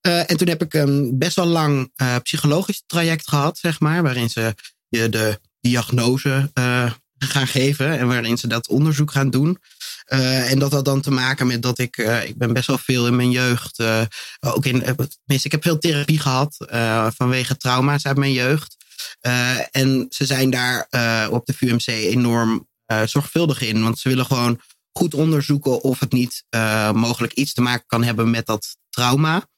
Eh, 0.00 0.30
en 0.30 0.36
toen 0.36 0.48
heb 0.48 0.62
ik 0.62 0.74
een 0.74 1.18
best 1.18 1.36
wel 1.36 1.46
lang 1.46 1.92
eh, 1.94 2.16
psychologisch 2.22 2.82
traject 2.86 3.28
gehad, 3.28 3.58
zeg 3.58 3.80
maar, 3.80 4.02
waarin 4.02 4.30
ze 4.30 4.54
je 4.88 5.08
de 5.08 5.40
diagnose 5.60 6.50
eh, 6.54 6.92
gaan 7.18 7.46
geven 7.46 7.98
en 7.98 8.08
waarin 8.08 8.38
ze 8.38 8.46
dat 8.46 8.68
onderzoek 8.68 9.10
gaan 9.10 9.30
doen. 9.30 9.58
En 10.04 10.58
dat 10.58 10.72
had 10.72 10.84
dan 10.84 11.00
te 11.00 11.10
maken 11.10 11.46
met 11.46 11.62
dat 11.62 11.78
ik, 11.78 11.96
ik 12.24 12.38
ben 12.38 12.52
best 12.52 12.66
wel 12.66 12.78
veel 12.78 13.06
in 13.06 13.16
mijn 13.16 13.30
jeugd, 13.30 13.82
ook 14.40 14.66
in, 14.66 14.80
tenminste, 14.80 15.46
ik 15.46 15.52
heb 15.52 15.62
veel 15.62 15.78
therapie 15.78 16.18
gehad 16.18 16.66
eh, 16.68 17.06
vanwege 17.14 17.56
trauma's 17.56 18.06
uit 18.06 18.16
mijn 18.16 18.32
jeugd. 18.32 18.76
En 19.70 20.06
ze 20.08 20.26
zijn 20.26 20.50
daar 20.50 20.86
op 21.30 21.46
de 21.46 21.52
VUMC 21.52 21.86
enorm 21.86 22.68
zorgvuldig 23.04 23.60
in, 23.60 23.82
want 23.82 23.98
ze 23.98 24.08
willen 24.08 24.26
gewoon 24.26 24.60
goed 24.92 25.14
onderzoeken 25.14 25.82
of 25.82 26.00
het 26.00 26.12
niet 26.12 26.44
eh, 26.48 26.92
mogelijk 26.92 27.32
iets 27.32 27.52
te 27.52 27.60
maken 27.60 27.86
kan 27.86 28.02
hebben 28.02 28.30
met 28.30 28.46
dat 28.46 28.76
trauma. 28.88 29.48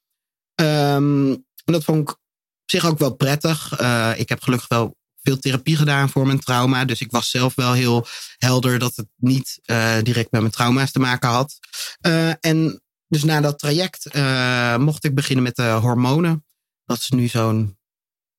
Ehm, 0.55 1.31
en 1.65 1.73
dat 1.73 1.85
vond 1.85 2.01
ik 2.01 2.11
op 2.11 2.19
zich 2.65 2.87
ook 2.87 2.99
wel 2.99 3.15
prettig. 3.15 3.73
Eh, 3.79 4.13
ik 4.17 4.29
heb 4.29 4.43
gelukkig 4.43 4.69
wel 4.69 4.99
veel 5.23 5.39
therapie 5.39 5.77
gedaan 5.77 6.09
voor 6.09 6.27
mijn 6.27 6.41
trauma. 6.41 6.85
Dus 6.85 7.01
ik 7.01 7.11
was 7.11 7.31
zelf 7.31 7.55
wel 7.55 7.73
heel 7.73 8.07
helder 8.39 8.79
dat 8.79 8.97
het 8.97 9.09
niet 9.17 9.59
eh, 9.65 9.99
direct 10.03 10.31
met 10.31 10.41
mijn 10.41 10.53
trauma's 10.53 10.93
te 10.93 10.99
maken 10.99 11.29
had. 11.29 11.59
Eh, 12.01 12.45
en 12.45 12.83
dus 13.09 13.25
na 13.25 13.41
dat 13.41 13.59
traject 13.59 14.07
eh, 14.07 14.77
mocht 14.77 15.05
ik 15.05 15.15
beginnen 15.15 15.45
met 15.45 15.57
de 15.57 15.69
hormonen. 15.69 16.45
Dat 16.85 16.99
is 16.99 17.09
nu 17.09 17.29
zo'n 17.29 17.79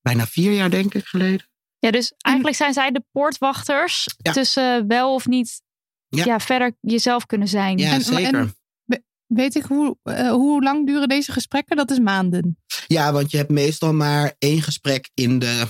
bijna 0.02 0.28
vier 0.28 0.52
jaar, 0.52 0.70
denk 0.70 0.94
ik, 0.94 1.06
geleden. 1.06 1.51
Ja, 1.82 1.92
dus 1.92 2.14
eigenlijk 2.18 2.56
zijn 2.58 2.74
zij 2.74 2.92
de 2.92 3.04
poortwachters 3.12 4.08
Ja. 4.18 4.32
tussen 4.32 4.88
wel 4.88 5.14
of 5.14 5.28
niet 5.28 5.62
Ja. 6.08 6.24
ja. 6.26 6.40
verder 6.40 6.76
jezelf 6.80 7.26
kunnen 7.26 7.48
zijn. 7.48 7.78
Ja, 7.78 7.92
En- 7.94 8.02
zeker. 8.02 8.34
en- 8.40 8.56
Weet 9.26 9.56
ik 9.56 9.64
hoe, 9.64 9.98
eh, 10.04 10.30
hoe 10.30 10.64
lang 10.64 10.88
duren 10.88 11.10
deze 11.10 11.32
gesprekken? 11.32 11.76
Dat 11.78 11.92
is 11.92 12.00
maanden. 12.00 12.58
Ja, 12.88 13.12
want 13.12 13.32
je 13.32 13.38
hebt 13.38 13.50
meestal 13.50 13.94
maar 13.94 14.34
één 14.38 14.62
gesprek 14.62 15.10
in 15.14 15.40
de. 15.40 15.64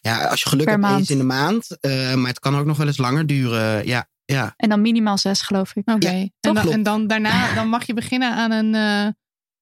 Ja, 0.00 0.24
als 0.26 0.42
je 0.42 0.48
geluk 0.48 0.64
Per 0.64 0.72
hebt, 0.72 0.86
maand. 0.86 0.98
eens 0.98 1.10
in 1.10 1.18
de 1.18 1.24
maand. 1.24 1.80
Eh, 1.80 2.14
maar 2.14 2.28
het 2.28 2.38
kan 2.38 2.56
ook 2.56 2.66
nog 2.66 2.76
wel 2.76 2.86
eens 2.86 2.96
langer 2.98 3.26
duren. 3.26 3.86
Ja, 3.86 4.08
ja. 4.24 4.54
En 4.56 4.68
dan 4.68 4.80
minimaal 4.80 5.18
zes, 5.18 5.42
geloof 5.42 5.76
ik. 5.76 5.90
Oké. 5.90 6.06
Ja, 6.10 6.12
en, 6.12 6.32
toch? 6.40 6.52
dan, 6.52 6.62
Klopt. 6.62 6.76
en 6.76 6.82
dan 6.82 7.06
daarna 7.06 7.54
dan 7.54 7.68
mag 7.68 7.86
je 7.86 7.94
beginnen 7.94 8.34
aan 8.34 8.50
een, 8.50 8.74
eh, 8.74 9.12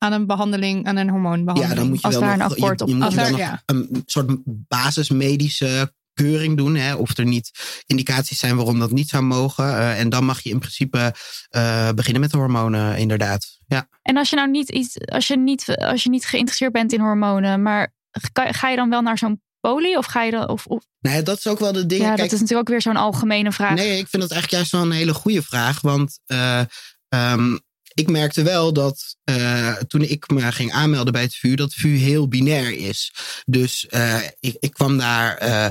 aan 0.03 0.13
een 0.13 0.27
behandeling, 0.27 0.87
aan 0.87 0.97
een 0.97 1.09
hormoonbehandeling. 1.11 1.73
ja, 1.75 1.79
dan 1.81 1.89
moet 1.89 2.01
je 2.01 2.07
Als 2.07 2.15
wel 2.15 2.25
daar 2.25 2.37
nog, 2.39 2.47
een 2.47 2.53
akkoord 2.53 2.79
je, 2.79 2.85
op 2.85 2.91
je 2.91 2.95
moet 2.97 3.05
Als 3.05 3.15
wel 3.15 3.23
daar- 3.25 3.33
nog 3.33 3.41
ja. 3.41 3.63
een 3.67 4.03
soort 4.07 4.31
basismedische 4.45 5.93
keuring 6.15 6.57
doen. 6.57 6.75
Hè, 6.75 6.95
of 6.95 7.19
er 7.19 7.25
niet 7.25 7.51
indicaties 7.87 8.39
zijn 8.39 8.57
waarom 8.57 8.79
dat 8.79 8.91
niet 8.91 9.09
zou 9.09 9.23
mogen. 9.23 9.65
Eh, 9.65 10.01
en 10.01 10.09
dan 10.09 10.25
mag 10.25 10.41
je 10.41 10.51
in 10.51 10.59
principe 10.59 11.15
eh, 11.49 11.89
beginnen 11.95 12.21
met 12.21 12.31
de 12.31 12.37
hormonen, 12.37 12.97
inderdaad. 12.99 13.47
Ja. 13.67 13.89
En 14.03 14.17
als 14.17 14.31
je 14.31 14.37
nou 14.37 14.51
niet 14.51 14.69
iets, 14.71 15.01
als 15.07 15.27
je 15.27 15.39
niet, 15.39 15.77
als 15.77 16.03
je 16.03 16.09
niet 16.11 16.25
geïnteresseerd 16.27 16.73
bent 16.73 16.93
in 16.93 17.01
hormonen, 17.01 17.63
maar 17.63 17.95
ga, 18.11 18.53
ga 18.53 18.69
je 18.69 18.77
dan 18.77 18.91
wel 18.91 19.01
naar 19.03 19.19
zo'n 19.19 19.43
poli 19.61 19.97
of 19.97 20.07
ga 20.07 20.23
je 20.23 20.31
dan 20.31 20.49
of, 20.49 20.67
of 20.67 20.85
Nou 21.01 21.17
ja, 21.17 21.23
dat 21.23 21.39
is 21.39 21.47
ook 21.47 21.59
wel 21.59 21.73
de 21.73 21.87
dingen. 21.87 22.05
ja, 22.07 22.15
Kijk, 22.15 22.23
dat 22.23 22.33
is 22.33 22.41
natuurlijk 22.41 22.69
ook 22.69 22.75
weer 22.75 22.83
zo'n 22.83 22.97
algemene 23.03 23.53
vraag. 23.53 23.75
Nee, 23.75 23.99
ik 23.99 24.09
vind 24.09 24.23
dat 24.23 24.31
eigenlijk 24.31 24.51
juist 24.53 24.73
wel 24.73 24.83
een 24.83 24.91
hele 24.91 25.15
goede 25.15 25.43
vraag. 25.43 25.81
Want 25.81 26.19
eh, 26.27 26.61
ehm, 27.09 27.59
ik 27.95 28.11
merkte 28.11 28.43
wel 28.43 28.73
dat 28.73 29.17
eh, 29.25 29.75
toen 29.75 30.03
ik 30.03 30.31
me 30.31 30.53
ging 30.53 30.73
aanmelden 30.73 31.13
bij 31.13 31.23
het 31.23 31.35
VU, 31.35 31.55
dat 31.55 31.75
VU 31.75 31.97
heel 31.97 32.29
binair 32.29 32.73
is. 32.73 33.13
Dus 33.47 33.87
eh, 33.87 34.21
ik, 34.41 34.57
ik 34.61 34.73
kwam 34.73 34.99
daar 34.99 35.37
eh, 35.37 35.65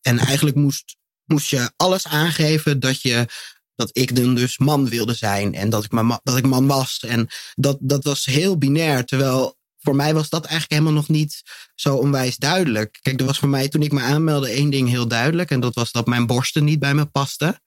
en 0.00 0.18
eigenlijk 0.18 0.56
moest, 0.56 0.96
moest 1.24 1.50
je 1.50 1.70
alles 1.76 2.06
aangeven 2.06 2.80
dat 2.80 3.02
je. 3.02 3.26
Dat 3.74 3.90
ik 3.92 4.16
dan 4.16 4.34
dus 4.34 4.58
man 4.58 4.88
wilde 4.88 5.14
zijn 5.14 5.54
en 5.54 5.70
dat 5.70 5.84
ik, 5.84 5.90
ma- 5.90 6.20
dat 6.22 6.36
ik 6.36 6.46
man 6.46 6.66
was. 6.66 7.04
En 7.06 7.28
dat, 7.54 7.76
dat 7.80 8.04
was 8.04 8.24
heel 8.24 8.58
binair. 8.58 9.04
Terwijl 9.04 9.58
voor 9.78 9.96
mij 9.96 10.14
was 10.14 10.28
dat 10.28 10.44
eigenlijk 10.44 10.72
helemaal 10.72 11.00
nog 11.00 11.08
niet 11.08 11.42
zo 11.74 11.96
onwijs 11.96 12.36
duidelijk. 12.36 12.98
Kijk, 13.02 13.20
er 13.20 13.26
was 13.26 13.38
voor 13.38 13.48
mij 13.48 13.68
toen 13.68 13.82
ik 13.82 13.92
me 13.92 14.00
aanmeldde 14.00 14.50
één 14.50 14.70
ding 14.70 14.88
heel 14.88 15.08
duidelijk. 15.08 15.50
En 15.50 15.60
dat 15.60 15.74
was 15.74 15.92
dat 15.92 16.06
mijn 16.06 16.26
borsten 16.26 16.64
niet 16.64 16.78
bij 16.78 16.94
me 16.94 17.04
pasten. 17.04 17.62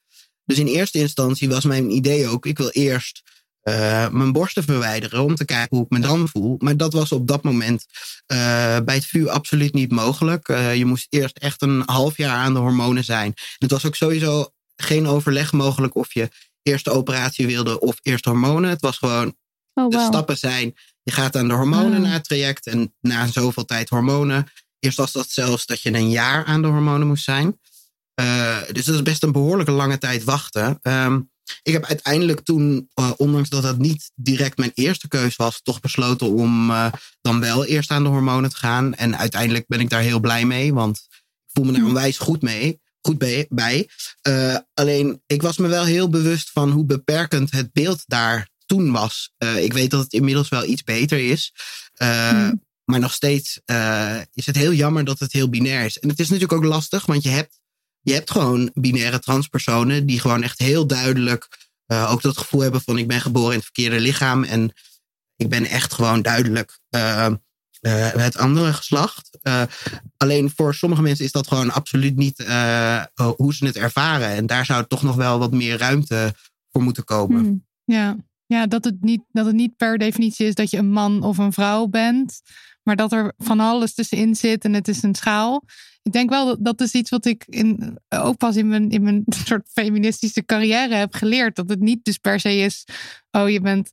Dus 0.45 0.57
in 0.57 0.67
eerste 0.67 0.99
instantie 0.99 1.49
was 1.49 1.63
mijn 1.63 1.89
idee 1.89 2.27
ook, 2.27 2.45
ik 2.45 2.57
wil 2.57 2.69
eerst 2.69 3.21
uh, 3.63 4.09
mijn 4.09 4.31
borsten 4.31 4.63
verwijderen 4.63 5.23
om 5.23 5.35
te 5.35 5.45
kijken 5.45 5.77
hoe 5.77 5.85
ik 5.85 5.91
me 5.91 5.99
dan 5.99 6.27
voel. 6.27 6.55
Maar 6.59 6.77
dat 6.77 6.93
was 6.93 7.11
op 7.11 7.27
dat 7.27 7.43
moment 7.43 7.85
uh, 8.27 8.37
bij 8.79 8.95
het 8.95 9.05
VU 9.05 9.27
absoluut 9.27 9.73
niet 9.73 9.91
mogelijk. 9.91 10.49
Uh, 10.49 10.75
je 10.75 10.85
moest 10.85 11.07
eerst 11.09 11.37
echt 11.37 11.61
een 11.61 11.83
half 11.85 12.17
jaar 12.17 12.35
aan 12.35 12.53
de 12.53 12.59
hormonen 12.59 13.03
zijn. 13.03 13.33
Het 13.57 13.71
was 13.71 13.85
ook 13.85 13.95
sowieso 13.95 14.53
geen 14.75 15.07
overleg 15.07 15.51
mogelijk 15.51 15.95
of 15.95 16.13
je 16.13 16.29
eerst 16.63 16.85
de 16.85 16.91
operatie 16.91 17.47
wilde 17.47 17.79
of 17.79 17.99
eerst 18.01 18.25
hormonen. 18.25 18.69
Het 18.69 18.81
was 18.81 18.97
gewoon, 18.97 19.27
oh, 19.27 19.33
wow. 19.73 19.91
de 19.91 19.99
stappen 19.99 20.37
zijn, 20.37 20.75
je 21.03 21.11
gaat 21.11 21.35
aan 21.35 21.47
de 21.47 21.53
hormonen 21.53 21.93
Ah. 21.93 22.01
na 22.01 22.09
het 22.09 22.23
traject 22.23 22.67
en 22.67 22.93
na 22.99 23.27
zoveel 23.27 23.65
tijd 23.65 23.89
hormonen. 23.89 24.47
Eerst 24.79 24.97
was 24.97 25.11
dat 25.11 25.29
zelfs 25.29 25.65
dat 25.65 25.81
je 25.81 25.93
een 25.93 26.09
jaar 26.09 26.45
aan 26.45 26.61
de 26.61 26.67
hormonen 26.67 27.07
moest 27.07 27.23
zijn. 27.23 27.59
Dus 28.71 28.85
dat 28.85 28.95
is 28.95 29.01
best 29.01 29.23
een 29.23 29.31
behoorlijke 29.31 29.71
lange 29.71 29.97
tijd 29.97 30.23
wachten. 30.23 30.79
Um, 30.81 31.30
ik 31.61 31.73
heb 31.73 31.85
uiteindelijk 31.85 32.41
toen, 32.41 32.89
uh, 32.95 33.11
ondanks 33.17 33.49
dat 33.49 33.63
dat 33.63 33.77
niet 33.77 34.11
direct 34.15 34.57
mijn 34.57 34.71
eerste 34.73 35.07
keus 35.07 35.35
was, 35.35 35.61
toch 35.61 35.79
besloten 35.79 36.27
om 36.27 36.69
uh, 36.69 36.91
dan 37.21 37.39
wel 37.39 37.65
eerst 37.65 37.91
aan 37.91 38.03
de 38.03 38.09
hormonen 38.09 38.49
te 38.49 38.55
gaan. 38.55 38.93
En 38.93 39.17
uiteindelijk 39.17 39.67
ben 39.67 39.79
ik 39.79 39.89
daar 39.89 40.01
heel 40.01 40.19
blij 40.19 40.45
mee, 40.45 40.73
want 40.73 40.97
ik 41.09 41.49
voel 41.53 41.65
me 41.65 41.71
daar 41.71 41.85
onwijs 41.85 42.17
goed 42.17 42.41
mee. 42.41 42.79
Goed 43.01 43.47
bij. 43.49 43.89
Uh, 44.27 44.57
alleen, 44.73 45.21
ik 45.25 45.41
was 45.41 45.57
me 45.57 45.67
wel 45.67 45.85
heel 45.85 46.09
bewust 46.09 46.49
van 46.49 46.71
hoe 46.71 46.85
beperkend 46.85 47.51
het 47.51 47.73
beeld 47.73 48.03
daar 48.07 48.49
toen 48.65 48.91
was. 48.91 49.33
Ik 49.55 49.73
weet 49.73 49.91
dat 49.91 50.03
het 50.03 50.13
inmiddels 50.13 50.49
wel 50.49 50.65
iets 50.65 50.83
beter 50.83 51.29
is. 51.29 51.53
Mm. 51.97 52.63
Maar 52.85 52.99
nog 52.99 53.13
steeds 53.13 53.59
is 54.33 54.45
het 54.45 54.55
heel 54.55 54.73
jammer 54.73 55.05
dat 55.05 55.19
het 55.19 55.31
heel 55.33 55.49
binair 55.49 55.85
is. 55.85 55.99
En 55.99 56.09
het 56.09 56.19
is 56.19 56.29
natuurlijk 56.29 56.61
ook 56.61 56.69
lastig, 56.69 57.05
want 57.05 57.23
je 57.23 57.29
hebt 57.29 57.60
je 58.01 58.13
hebt 58.13 58.31
gewoon 58.31 58.71
binaire 58.73 59.19
transpersonen 59.19 60.05
die 60.05 60.19
gewoon 60.19 60.43
echt 60.43 60.59
heel 60.59 60.87
duidelijk 60.87 61.47
uh, 61.87 62.11
ook 62.11 62.21
dat 62.21 62.37
gevoel 62.37 62.61
hebben 62.61 62.81
van 62.81 62.97
ik 62.97 63.07
ben 63.07 63.21
geboren 63.21 63.49
in 63.49 63.55
het 63.55 63.63
verkeerde 63.63 63.99
lichaam 63.99 64.43
en 64.43 64.73
ik 65.35 65.49
ben 65.49 65.65
echt 65.65 65.93
gewoon 65.93 66.21
duidelijk 66.21 66.79
uh, 66.89 67.27
uh, 67.81 68.11
het 68.11 68.37
andere 68.37 68.73
geslacht. 68.73 69.39
alleen 70.17 70.51
voor 70.55 70.73
sommige 70.75 71.01
mensen 71.01 71.25
is 71.25 71.31
dat 71.31 71.47
gewoon 71.47 71.71
absoluut 71.71 72.15
niet 72.15 72.37
hoe 73.35 73.53
ze 73.53 73.65
het 73.65 73.75
ervaren. 73.75 74.27
En 74.27 74.45
daar 74.45 74.65
zou 74.65 74.85
toch 74.87 75.03
nog 75.03 75.15
wel 75.15 75.39
wat 75.39 75.51
meer 75.51 75.77
ruimte 75.77 76.33
voor 76.71 76.81
moeten 76.81 77.03
komen. 77.03 77.39
Hmm. 77.43 77.65
Ja, 77.83 78.17
ja 78.45 78.67
dat, 78.67 78.83
het 78.83 79.01
niet, 79.01 79.21
dat 79.31 79.45
het 79.45 79.55
niet 79.55 79.77
per 79.77 79.97
definitie 79.97 80.47
is 80.47 80.55
dat 80.55 80.69
je 80.69 80.77
een 80.77 80.91
man 80.91 81.23
of 81.23 81.37
een 81.37 81.53
vrouw 81.53 81.87
bent. 81.87 82.41
Maar 82.83 82.95
dat 82.95 83.11
er 83.11 83.33
van 83.37 83.59
alles 83.59 83.93
tussenin 83.93 84.35
zit 84.35 84.63
en 84.63 84.73
het 84.73 84.87
is 84.87 85.03
een 85.03 85.15
schaal 85.15 85.63
ik 86.01 86.11
denk 86.11 86.29
wel 86.29 86.45
dat 86.45 86.63
dat 86.63 86.81
is 86.81 86.93
iets 86.93 87.09
wat 87.09 87.25
ik 87.25 87.43
in, 87.45 87.97
ook 88.09 88.37
pas 88.37 88.55
in 88.55 88.67
mijn, 88.67 88.89
in 88.89 89.03
mijn 89.03 89.23
soort 89.45 89.69
feministische 89.73 90.45
carrière 90.45 90.95
heb 90.95 91.13
geleerd. 91.13 91.55
Dat 91.55 91.69
het 91.69 91.79
niet 91.79 92.05
dus 92.05 92.17
per 92.17 92.39
se 92.39 92.55
is, 92.55 92.85
oh 93.31 93.49
je 93.49 93.61
bent, 93.61 93.91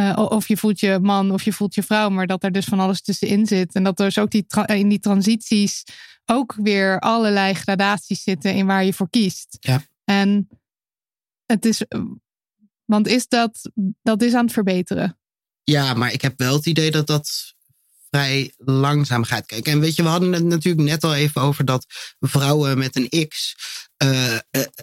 uh, 0.00 0.26
of 0.28 0.48
je 0.48 0.56
voelt 0.56 0.80
je 0.80 0.98
man 1.02 1.30
of 1.30 1.42
je 1.42 1.52
voelt 1.52 1.74
je 1.74 1.82
vrouw, 1.82 2.08
maar 2.08 2.26
dat 2.26 2.44
er 2.44 2.52
dus 2.52 2.64
van 2.64 2.80
alles 2.80 3.02
tussenin 3.02 3.46
zit. 3.46 3.74
En 3.74 3.84
dat 3.84 3.98
er 3.98 4.04
dus 4.04 4.18
ook 4.18 4.30
die 4.30 4.46
in 4.66 4.88
die 4.88 4.98
transities 4.98 5.84
ook 6.24 6.54
weer 6.54 7.00
allerlei 7.00 7.54
gradaties 7.54 8.22
zitten 8.22 8.54
in 8.54 8.66
waar 8.66 8.84
je 8.84 8.92
voor 8.92 9.10
kiest. 9.10 9.56
Ja. 9.60 9.82
En 10.04 10.48
het 11.46 11.64
is, 11.64 11.84
want 12.84 13.08
is 13.08 13.28
dat, 13.28 13.70
dat 14.02 14.22
is 14.22 14.34
aan 14.34 14.44
het 14.44 14.52
verbeteren. 14.52 15.18
Ja, 15.64 15.94
maar 15.94 16.12
ik 16.12 16.22
heb 16.22 16.38
wel 16.38 16.54
het 16.54 16.66
idee 16.66 16.90
dat 16.90 17.06
dat 17.06 17.51
vrij 18.12 18.52
langzaam 18.56 19.24
gaat 19.24 19.46
kijken. 19.46 19.72
En 19.72 19.80
weet 19.80 19.96
je, 19.96 20.02
we 20.02 20.08
hadden 20.08 20.32
het 20.32 20.44
natuurlijk 20.44 20.88
net 20.88 21.04
al 21.04 21.14
even 21.14 21.40
over 21.40 21.64
dat 21.64 21.86
vrouwen 22.20 22.78
met 22.78 22.96
een 22.96 23.28
X. 23.28 23.54
Uh, 24.04 24.32
uh, 24.32 24.38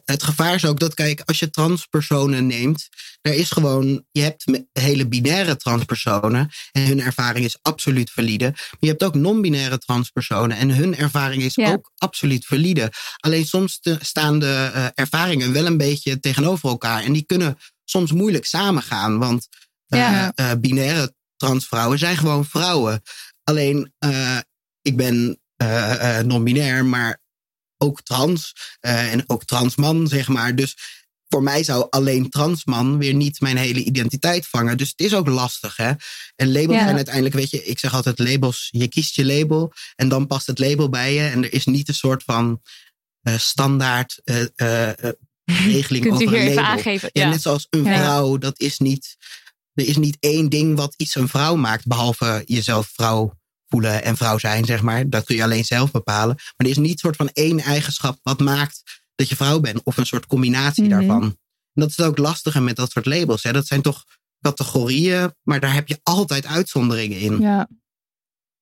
het 0.06 0.24
gevaar 0.24 0.56
is 0.56 0.66
ook 0.66 0.80
dat, 0.80 0.94
kijk, 0.94 1.22
als 1.26 1.40
je 1.40 1.50
transpersonen 1.50 2.48
neemt, 2.48 2.90
er 3.22 3.34
is 3.34 3.52
gewoon, 3.52 4.06
je 4.12 4.22
hebt 4.22 4.44
hele 4.72 5.08
binaire 5.08 5.56
transpersonen 5.56 6.50
en 6.72 6.86
hun 6.86 7.02
ervaring 7.02 7.46
is 7.46 7.58
absoluut 7.62 8.12
valide. 8.12 8.46
Maar 8.46 8.78
je 8.80 8.88
hebt 8.88 9.04
ook 9.04 9.16
non-binaire 9.16 9.78
transpersonen 9.78 10.58
en 10.58 10.70
hun 10.76 10.96
ervaring 10.96 11.44
is 11.44 11.56
ja. 11.56 11.72
ook 11.72 11.92
absoluut 11.98 12.46
valide. 12.46 12.92
Alleen 13.18 13.46
soms 13.46 13.80
te, 13.80 13.98
staan 14.02 14.40
de 14.40 14.72
uh, 14.76 14.88
ervaringen 14.94 15.54
wel 15.54 15.66
een 15.66 15.78
beetje 15.78 16.20
tegenover 16.20 16.70
elkaar 16.70 17.04
en 17.04 17.14
die 17.14 17.26
kunnen 17.26 17.58
soms 17.86 18.12
moeilijk 18.12 18.46
samengaan, 18.46 19.18
want 19.18 19.48
ja. 19.86 20.34
binaire 20.60 21.14
transvrouwen 21.40 22.00
zijn 22.00 22.18
gewoon 22.18 22.46
vrouwen. 22.46 23.02
Alleen, 23.44 23.94
uh, 24.06 24.38
ik 24.82 24.98
ben 24.98 25.40
uh, 25.62 25.94
uh, 26.02 26.20
non-binair, 26.20 26.86
maar 26.86 27.22
ook 27.78 28.02
trans. 28.02 28.54
en 28.80 29.24
ook 29.28 29.46
transman, 29.46 30.08
zeg 30.08 30.28
maar. 30.28 30.56
Dus 30.56 30.76
voor 31.28 31.44
mij 31.44 31.64
zou 31.64 31.88
alleen 31.90 32.30
transman 32.30 32.98
weer 32.98 33.14
niet 33.14 33.40
mijn 33.42 33.58
hele 33.58 33.84
identiteit 33.84 34.48
vangen. 34.48 34.78
Dus 34.78 34.90
het 34.90 35.00
is 35.00 35.14
ook 35.14 35.28
lastig, 35.28 35.76
hè. 35.78 35.92
En 36.36 36.52
labels 36.52 36.78
ja. 36.78 36.84
zijn 36.84 36.96
uiteindelijk, 36.96 37.36
weet 37.36 37.50
je, 37.50 37.64
ik 37.64 37.80
zeg 37.80 37.94
altijd 37.94 38.20
labels. 38.20 38.68
Je 38.72 38.88
kiest 38.88 39.16
je 39.16 39.26
label 39.26 39.74
en 39.96 40.10
dan 40.10 40.28
past 40.28 40.48
het 40.48 40.60
label 40.60 40.90
bij 40.90 41.14
je. 41.14 41.22
En 41.28 41.44
er 41.44 41.54
is 41.54 41.66
niet 41.66 41.88
een 41.88 41.94
soort 41.94 42.24
van 42.24 42.62
standaard 43.38 44.22
regeling 45.46 46.04
Kunt 46.06 46.16
over 46.22 46.28
u 46.28 46.30
hier 46.30 46.40
een 46.40 46.42
even 46.48 46.56
label. 46.56 46.64
aangeven? 46.64 47.10
Ja, 47.14 47.24
Ja. 47.24 47.30
net 47.30 47.42
zoals 47.42 47.68
een 47.70 47.84
Ja. 47.84 47.98
vrouw, 47.98 48.38
dat 48.38 48.60
is 48.60 48.78
niet 48.78 49.18
er 49.80 49.88
is 49.88 49.98
niet 49.98 50.18
één 50.20 50.50
ding 50.50 50.76
wat 50.78 50.94
iets 50.98 51.16
een 51.16 51.28
vrouw 51.28 51.56
maakt, 51.56 51.88
behalve 51.88 52.44
jezelf 52.46 52.90
vrouw 52.94 53.34
voelen 53.68 54.04
en 54.04 54.18
vrouw 54.18 54.38
zijn, 54.38 54.66
zeg 54.66 54.82
maar. 54.82 55.10
Dat 55.10 55.24
kun 55.24 55.36
je 55.36 55.44
alleen 55.44 55.66
zelf 55.66 55.92
bepalen. 55.92 56.36
Maar 56.36 56.54
er 56.68 56.68
is 56.70 56.78
niet 56.78 56.92
een 56.92 56.98
soort 56.98 57.16
van 57.16 57.30
één 57.34 57.60
eigenschap 57.60 58.20
wat 58.22 58.40
maakt 58.40 58.84
dat 59.16 59.30
je 59.30 59.36
vrouw 59.36 59.60
bent, 59.60 59.84
of 59.84 59.98
een 59.98 60.06
soort 60.06 60.26
combinatie 60.26 60.84
Mhm. 60.84 60.92
daarvan. 60.92 61.24
En 61.24 61.82
dat 61.86 61.90
is 61.90 62.00
ook 62.00 62.18
lastiger 62.18 62.62
met 62.64 62.76
dat 62.76 62.92
soort 62.92 63.06
labels. 63.06 63.44
Hè. 63.44 63.52
Dat 63.52 63.68
zijn 63.68 63.82
toch 63.82 64.04
categorieën, 64.42 65.34
maar 65.44 65.60
daar 65.60 65.74
heb 65.74 65.88
je 65.88 66.00
altijd 66.04 66.46
uitzonderingen 66.46 67.20
in. 67.20 67.40
Ja. 67.40 67.68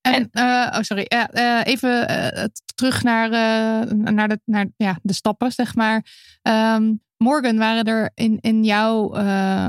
En, 0.02 0.28
eh, 0.32 0.44
oh 0.78 0.82
sorry, 0.82 1.06
ja, 1.08 1.30
eh, 1.32 1.74
even 1.74 2.08
eh, 2.08 2.44
terug 2.76 3.04
naar, 3.04 3.26
eh, 3.32 3.92
naar, 3.92 4.28
de, 4.28 4.40
naar 4.46 4.68
ja, 4.78 5.00
de 5.02 5.14
stappen, 5.14 5.52
zeg 5.52 5.76
maar. 5.76 6.06
Ehm, 6.42 6.94
Morgan, 7.18 7.58
waren 7.58 7.84
er 7.84 8.12
in, 8.14 8.38
in 8.42 8.64
jouw, 8.64 9.14
eh, 9.14 9.68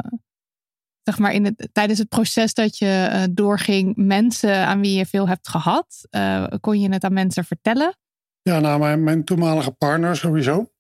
zeg 1.08 1.18
maar, 1.18 1.32
in 1.32 1.44
het, 1.44 1.68
tijdens 1.72 1.98
het 1.98 2.08
proces 2.08 2.54
dat 2.54 2.78
je 2.78 3.08
eh, 3.10 3.22
doorging, 3.30 3.96
mensen 3.96 4.66
aan 4.66 4.80
wie 4.80 4.98
je 4.98 5.06
veel 5.06 5.28
hebt 5.28 5.48
gehad? 5.48 6.06
Eh, 6.10 6.46
kon 6.60 6.80
je 6.80 6.88
het 6.88 7.04
aan 7.04 7.12
mensen 7.12 7.44
vertellen? 7.44 7.96
Ja, 8.42 8.60
nou, 8.60 8.78
mijn, 8.78 9.02
mijn 9.02 9.24
toenmalige 9.24 9.70
partner 9.70 10.16
sowieso. 10.16 10.72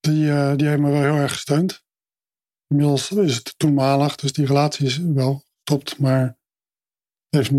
Die, 0.00 0.30
eh, 0.30 0.56
die 0.56 0.68
heeft 0.68 0.80
me 0.80 0.90
wel 0.90 1.02
heel 1.02 1.22
erg 1.22 1.32
gesteund. 1.32 1.84
Inmiddels 2.66 3.10
is 3.10 3.34
het 3.34 3.54
toenmalig, 3.56 4.16
dus 4.16 4.32
die 4.32 4.46
relatie 4.46 4.86
is 4.86 4.98
wel 4.98 5.44
gestopt. 5.54 5.98
Maar 5.98 6.22
het 7.28 7.48
heeft 7.48 7.52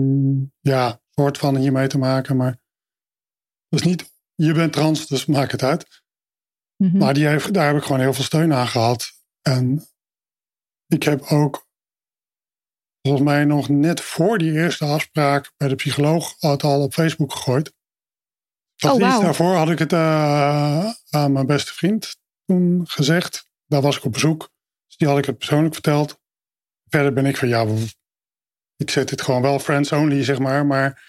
ja, 0.59 1.01
soort 1.09 1.37
van 1.37 1.55
hiermee 1.55 1.87
te 1.87 1.97
maken. 1.97 2.37
Maar 2.37 2.59
dus 3.67 3.81
niet, 3.81 4.13
je 4.35 4.53
bent 4.53 4.73
trans, 4.73 5.07
dus 5.07 5.25
maak 5.25 5.51
het 5.51 5.63
uit. 5.63 6.01
Mhm. 6.83 6.97
Maar 6.97 7.13
die 7.13 7.27
heeft, 7.27 7.53
daar 7.53 7.67
heb 7.67 7.77
ik 7.77 7.83
gewoon 7.83 8.01
heel 8.01 8.13
veel 8.13 8.23
steun 8.23 8.53
aan 8.53 8.67
gehad. 8.67 9.11
En 9.41 9.87
ik 10.89 11.03
heb 11.03 11.21
ook 11.21 11.67
volgens 13.01 13.23
mij 13.23 13.45
nog 13.45 13.69
net 13.69 14.01
voor 14.01 14.37
die 14.37 14.51
eerste 14.51 14.85
afspraak 14.85 15.51
bij 15.57 15.67
de 15.67 15.75
psycholoog 15.75 16.35
het 16.39 16.63
al 16.63 16.83
op 16.83 16.93
Facebook 16.93 17.31
gegooid. 17.31 17.73
Dat 18.75 18.91
Oh, 18.91 19.07
iets 19.07 19.19
daarvoor 19.19 19.55
had 19.55 19.69
ik 19.69 19.79
het 19.79 19.93
eh, 19.93 20.89
aan 21.09 21.31
mijn 21.31 21.45
beste 21.45 21.73
vriend 21.73 22.17
toen 22.45 22.87
gezegd. 22.87 23.49
Daar 23.65 23.81
was 23.81 23.97
ik 23.97 24.03
op 24.03 24.11
bezoek. 24.11 24.49
Dus 24.87 24.97
die 24.97 25.07
had 25.07 25.17
ik 25.17 25.25
het 25.25 25.37
persoonlijk 25.37 25.73
verteld. 25.73 26.19
Verder 26.89 27.13
ben 27.13 27.25
ik 27.25 27.37
van 27.37 27.47
ja, 27.47 27.65
ik 28.75 28.89
zet 28.89 29.09
dit 29.09 29.21
gewoon 29.21 29.41
wel 29.41 29.59
friends 29.59 29.91
only, 29.91 30.23
zeg 30.23 30.39
maar. 30.39 30.65
Maar 30.65 31.03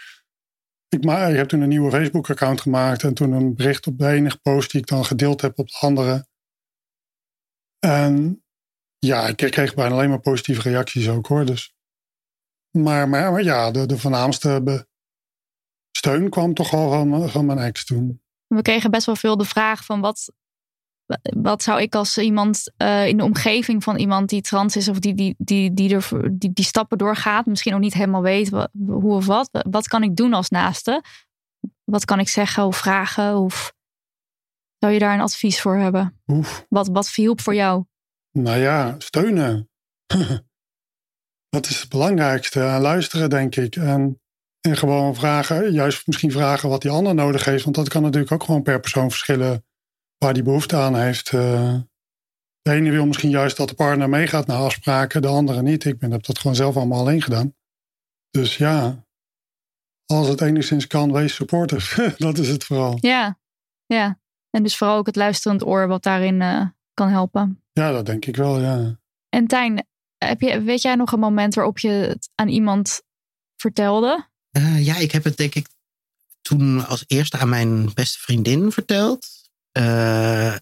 ik, 0.89 1.05
ma 1.05 1.27
ik 1.27 1.37
heb 1.37 1.49
toen 1.49 1.61
een 1.61 1.69
nieuwe 1.69 1.91
Facebook 1.91 2.31
account 2.31 2.61
gemaakt. 2.61 3.03
En 3.03 3.15
toen 3.15 3.33
een 3.33 3.55
bericht 3.55 3.87
op 3.87 3.99
de 3.99 4.09
ene 4.09 4.31
gepost 4.31 4.71
die 4.71 4.81
ik 4.81 4.87
dan 4.87 5.05
gedeeld 5.05 5.41
heb 5.41 5.59
op 5.59 5.69
de 5.69 5.79
andere. 5.81 6.27
En 7.79 8.45
ja, 9.01 9.27
ik 9.27 9.37
kreeg 9.37 9.75
bijna 9.75 9.95
alleen 9.95 10.09
maar 10.09 10.21
positieve 10.21 10.63
reacties 10.63 11.09
ook 11.09 11.27
hoor. 11.27 11.45
Dus. 11.45 11.75
Maar, 12.71 13.09
maar, 13.09 13.33
maar 13.33 13.43
ja, 13.43 13.71
de, 13.71 13.87
de 13.87 13.99
voornaamste 13.99 14.87
steun 15.91 16.31
kwam 16.31 16.55
toch 16.55 16.71
wel 16.71 16.91
van, 16.91 17.29
van 17.29 17.47
mijn 17.47 17.59
ex 17.59 17.85
toen. 17.85 18.23
We 18.47 18.63
kregen 18.63 18.91
best 18.91 19.07
wel 19.07 19.17
veel 19.17 19.37
de 19.37 19.45
vraag 19.45 19.85
van 19.85 20.01
wat, 20.01 20.33
wat 21.37 21.63
zou 21.63 21.81
ik 21.81 21.95
als 21.95 22.19
iemand 22.19 22.73
eh, 22.77 23.07
in 23.07 23.17
de 23.17 23.25
omgeving 23.25 23.83
van 23.83 23.97
iemand 23.97 24.29
die 24.29 24.41
trans 24.41 24.77
is 24.77 24.89
of 24.89 24.99
die 24.99 25.15
die, 25.15 25.35
die, 25.39 25.75
die, 25.75 25.95
er, 25.95 26.39
die, 26.39 26.53
die 26.53 26.65
stappen 26.65 26.99
doorgaat, 26.99 27.47
misschien 27.47 27.75
ook 27.75 27.81
niet 27.81 27.95
helemaal 27.95 28.23
weet 28.23 28.51
hoe 28.87 29.15
of 29.15 29.27
wat. 29.27 29.49
Wat 29.71 29.89
kan 29.89 30.03
ik 30.03 30.17
doen 30.17 30.35
als 30.35 30.49
naaste? 30.49 31.05
Wat 31.85 32.05
kan 32.05 32.19
ik 32.19 32.29
zeggen 32.29 32.65
of 32.65 32.77
vragen? 32.77 33.37
Of 33.37 33.73
zou 34.79 34.93
je 34.93 34.99
daar 34.99 35.15
een 35.15 35.21
advies 35.21 35.61
voor 35.61 35.77
hebben? 35.77 36.21
Oef. 36.27 36.67
Wat, 36.69 36.89
wat 36.89 37.09
hielp 37.09 37.41
voor 37.41 37.55
jou? 37.55 37.85
Nou 38.33 38.59
ja, 38.59 38.95
steunen. 38.99 39.71
Dat 41.49 41.67
is 41.67 41.81
het 41.81 41.89
belangrijkste. 41.89 42.61
En 42.61 42.81
luisteren, 42.81 43.31
denk 43.31 43.57
ik. 43.57 43.77
En, 43.77 44.21
en 44.61 44.77
gewoon 44.77 45.15
vragen, 45.15 45.73
juist 45.73 46.07
misschien 46.07 46.33
vragen 46.33 46.69
wat 46.69 46.83
die 46.83 46.91
ander 46.91 47.15
nodig 47.15 47.45
heeft. 47.45 47.65
Want 47.65 47.77
dat 47.77 47.89
kan 47.89 48.03
natuurlijk 48.03 48.33
ook 48.33 48.43
gewoon 48.43 48.63
per 48.63 48.81
persoon 48.81 49.11
verschillen 49.11 49.65
waar 50.19 50.35
die 50.35 50.43
behoefte 50.43 50.77
aan 50.77 50.97
heeft. 50.97 51.33
Eh, 51.33 51.79
de 52.63 52.71
ene 52.71 52.91
wil 52.91 53.07
misschien 53.07 53.31
juist 53.31 53.57
dat 53.57 53.69
de 53.69 53.75
partner 53.75 54.09
meegaat 54.09 54.47
naar 54.47 54.59
afspraken, 54.59 55.23
de 55.23 55.29
andere 55.29 55.63
niet. 55.63 55.85
Ik 55.85 55.99
ben, 55.99 56.11
heb 56.11 56.25
dat 56.25 56.39
gewoon 56.39 56.57
zelf 56.57 56.77
allemaal 56.77 57.01
alleen 57.01 57.23
gedaan. 57.23 57.55
Dus 58.31 58.57
ja, 58.57 59.07
als 60.07 60.29
het 60.29 60.41
enigszins 60.41 60.87
kan, 60.87 61.13
wees 61.13 61.35
supportive. 61.35 62.15
dat 62.19 62.39
is 62.39 62.49
het 62.49 62.65
vooral. 62.65 62.99
Ja, 63.01 63.39
ja. 63.87 64.19
En 64.51 64.63
dus 64.63 64.77
vooral 64.77 64.97
ook 64.97 65.07
het 65.07 65.17
luisterend 65.17 65.67
oor 65.67 65.89
wat 65.89 66.03
daarin 66.03 66.43
eh, 66.43 66.67
kan 66.95 67.09
helpen. 67.09 67.63
Ja, 67.81 67.93
dat 67.93 68.07
denk 68.07 68.27
ik 68.27 68.37
wel, 68.37 68.61
ja. 68.61 68.99
En 69.29 69.47
Tijn, 69.47 69.87
heb 70.19 70.41
je, 70.41 70.63
weet 70.63 70.83
jij 70.83 70.95
nog 70.95 71.13
een 71.13 71.19
moment 71.19 71.55
waarop 71.55 71.79
je 71.79 71.89
het 71.89 72.31
aan 72.35 72.49
iemand 72.49 73.03
vertelde? 73.57 74.29
Eh, 74.51 74.85
ja, 74.85 74.97
ik 74.97 75.13
heb 75.13 75.25
het 75.25 75.37
denk 75.37 75.55
ik 75.55 75.67
toen 76.43 76.87
als 76.87 77.05
eerste 77.07 77.39
aan 77.39 77.49
mijn 77.49 77.95
beste 77.95 78.19
vriendin 78.19 78.73
verteld. 78.73 79.29
Eh, 79.73 80.55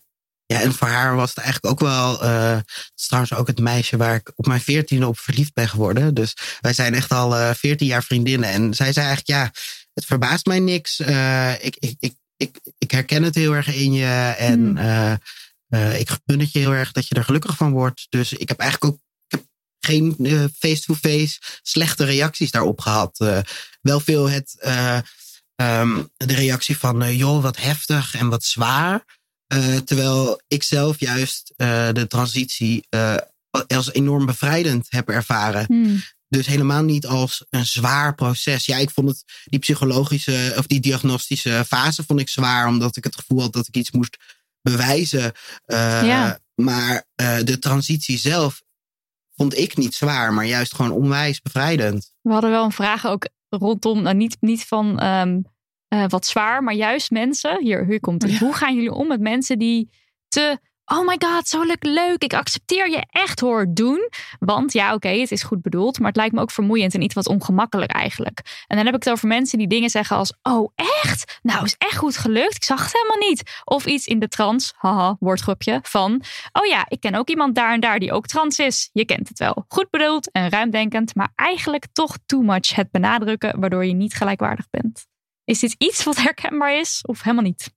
ja, 0.47 0.61
en 0.61 0.73
voor 0.73 0.89
haar 0.89 1.17
was 1.17 1.29
het 1.29 1.39
eigenlijk 1.39 1.73
ook 1.73 1.89
wel. 1.89 2.23
eh, 2.23 2.57
het 2.57 2.93
is 2.97 3.07
trouwens 3.07 3.35
ook 3.35 3.47
het 3.47 3.59
meisje 3.61 3.97
waar 3.97 4.15
ik 4.15 4.33
op 4.35 4.47
mijn 4.47 4.61
veertiende 4.61 5.07
op 5.07 5.19
verliefd 5.19 5.55
ben 5.55 5.69
geworden. 5.69 6.15
Dus 6.15 6.35
wij 6.61 6.73
zijn 6.73 6.95
echt 6.95 7.11
al 7.11 7.55
veertien 7.55 7.87
jaar 7.87 8.03
vriendinnen. 8.03 8.49
En 8.51 8.75
zij 8.75 8.93
zei 8.93 9.07
eigenlijk: 9.07 9.39
Ja, 9.39 9.61
het 9.95 10.05
verbaast 10.05 10.47
mij 10.47 10.59
niks. 10.59 11.01
Eh, 11.01 11.53
ik, 11.65 11.77
ik, 11.79 11.97
ik, 11.99 12.15
ik, 12.37 12.59
ik 12.79 12.91
herken 12.91 13.23
het 13.23 13.35
heel 13.35 13.53
erg 13.55 13.75
in 13.75 13.93
je. 13.93 14.35
En 14.39 14.79
Hmm. 14.79 15.19
Eh, 15.69 16.01
ik 16.01 16.11
gun 16.27 16.41
het 16.41 16.53
je 16.53 16.59
heel 16.59 16.75
erg 16.75 16.93
dat 16.93 17.09
je 17.09 17.15
er 17.15 17.25
gelukkig 17.25 17.57
van 17.57 17.73
wordt. 17.73 18.07
Dus 18.09 18.33
ik 18.33 18.49
heb 18.49 18.59
eigenlijk 18.59 18.93
ook 18.93 19.01
ik 19.29 19.39
heb 19.39 19.45
geen 19.81 20.17
eh, 20.23 20.45
face-to-face 20.59 21.39
slechte 21.63 22.05
reacties 22.05 22.51
daarop 22.51 22.81
gehad. 22.81 23.21
Eh, 23.21 23.39
wel 23.81 24.01
veel 24.01 24.31
het, 24.31 24.57
eh, 24.59 24.99
ehm, 25.55 26.03
de 26.17 26.35
reactie 26.35 26.79
van: 26.79 27.17
joh, 27.17 27.43
wat 27.43 27.57
heftig 27.57 28.15
en 28.15 28.29
wat 28.29 28.45
zwaar. 28.45 29.17
Terwijl 29.85 30.41
ik 30.49 30.63
zelf 30.63 31.01
juist 31.01 31.53
de 31.57 32.05
transitie 32.09 32.87
als 33.67 33.93
enorm 33.93 34.27
bevrijdend 34.27 34.87
heb 34.89 35.09
ervaren. 35.09 35.65
Hmm. 35.67 36.03
Dus 36.29 36.47
helemaal 36.47 36.83
niet 36.83 37.07
als 37.07 37.45
een 37.51 37.67
zwaar 37.67 38.15
proces. 38.15 38.67
Ja, 38.67 38.77
ik 38.77 38.91
vond 38.91 39.09
het 39.09 39.25
die 39.45 39.59
psychologische 39.59 40.55
of 40.57 40.67
die 40.67 40.81
diagnostische 40.81 41.65
fase 41.67 42.05
vond 42.05 42.21
ik 42.21 42.29
zwaar, 42.29 42.67
omdat 42.67 42.97
ik 42.97 43.05
het 43.05 43.17
gevoel 43.17 43.41
had 43.41 43.53
dat 43.53 43.69
ik 43.69 43.77
iets 43.77 43.91
moest 43.91 44.17
bewijzen. 44.71 45.33
Eh, 45.65 46.07
Ja. 46.07 46.39
Maar 46.55 47.05
eh, 47.15 47.39
de 47.45 47.59
transitie 47.59 48.19
zelf 48.19 48.63
vond 49.37 49.59
ik 49.59 49.77
niet 49.77 49.95
zwaar, 49.95 50.33
maar 50.33 50.47
juist 50.47 50.75
gewoon 50.75 50.91
onwijs 50.91 51.41
bevrijdend. 51.41 52.13
We 52.23 52.33
hadden 52.33 52.51
wel 52.51 52.65
een 52.65 52.73
vraag 52.73 53.07
ook 53.07 53.29
rondom, 53.49 54.03
nou 54.03 54.17
niet, 54.17 54.37
niet 54.41 54.65
van 54.65 54.99
ehm, 54.99 55.41
eh, 55.89 56.05
wat 56.09 56.27
zwaar, 56.27 56.63
maar 56.63 56.75
juist 56.75 57.11
mensen. 57.11 57.63
Hier, 57.63 57.87
hier 57.87 58.01
komt 58.01 58.23
het. 58.23 58.31
Ja. 58.33 58.39
Hoe 58.39 58.55
gaan 58.55 58.75
jullie 58.75 58.93
om 58.93 59.09
met 59.09 59.21
mensen 59.21 59.59
die 59.59 59.91
te, 60.29 60.59
oh 60.89 61.07
my 61.07 61.17
god, 61.19 61.49
zo 61.49 61.65
leuk, 61.81 62.23
ik 62.23 62.35
accepteer 62.35 62.91
je 62.91 63.07
echt 63.11 63.41
hoor, 63.41 63.67
doen. 63.71 64.09
Want 64.39 64.73
ja, 64.73 64.95
oké, 64.95 65.09
het 65.09 65.31
is 65.31 65.43
goed 65.43 65.63
bedoeld, 65.63 65.99
maar 65.99 66.09
het 66.09 66.17
lijkt 66.17 66.35
me 66.35 66.41
ook 66.41 66.51
vermoeiend 66.51 66.95
en 66.95 67.03
iets 67.03 67.15
wat 67.15 67.27
ongemakkelijk 67.27 67.91
eigenlijk. 67.91 68.65
En 68.67 68.77
dan 68.77 68.87
heb 68.87 68.95
ik 68.95 69.05
het 69.05 69.13
over 69.13 69.29
mensen 69.29 69.59
die 69.59 69.69
dingen 69.69 69.91
zeggen 69.91 70.17
als, 70.17 70.35
oh 70.43 70.73
echt? 70.75 71.39
Nou, 71.43 71.65
is 71.65 71.75
echt 71.79 71.97
goed 71.97 72.17
gelukt, 72.17 72.55
ik 72.55 72.65
zag 72.65 72.83
het 72.83 72.93
helemaal 72.93 73.29
niet. 73.29 73.61
Of 73.65 73.87
iets 73.87 74.07
in 74.07 74.19
de 74.19 74.29
trans, 74.29 74.73
haha, 74.77 75.17
woordgrupje, 75.21 75.81
van, 75.83 76.23
oh 76.53 76.67
ja, 76.67 76.85
ik 76.89 77.01
ken 77.01 77.15
ook 77.15 77.29
iemand 77.29 77.55
daar 77.55 77.73
en 77.73 77.81
daar 77.81 77.99
die 77.99 78.13
ook 78.13 78.27
trans 78.27 78.59
is. 78.59 78.91
Je 78.93 79.05
kent 79.05 79.29
het 79.29 79.39
wel. 79.39 79.65
Goed 79.69 79.91
bedoeld 79.91 80.31
en 80.31 80.51
ruimdenkend, 80.51 81.15
maar 81.15 81.33
eigenlijk 81.35 81.87
toch 81.93 82.17
too 82.27 82.41
much 82.41 82.75
het 82.75 82.91
benadrukken, 82.91 83.61
waardoor 83.61 83.85
je 83.85 83.93
niet 83.93 84.15
gelijkwaardig 84.15 84.71
bent. 84.71 85.07
Is 85.45 85.59
dit 85.59 85.75
iets 85.79 86.05
wat 86.05 86.17
herkenbaar 86.17 86.79
is 86.79 87.03
of 87.07 87.23
helemaal 87.23 87.45
niet? 87.45 87.75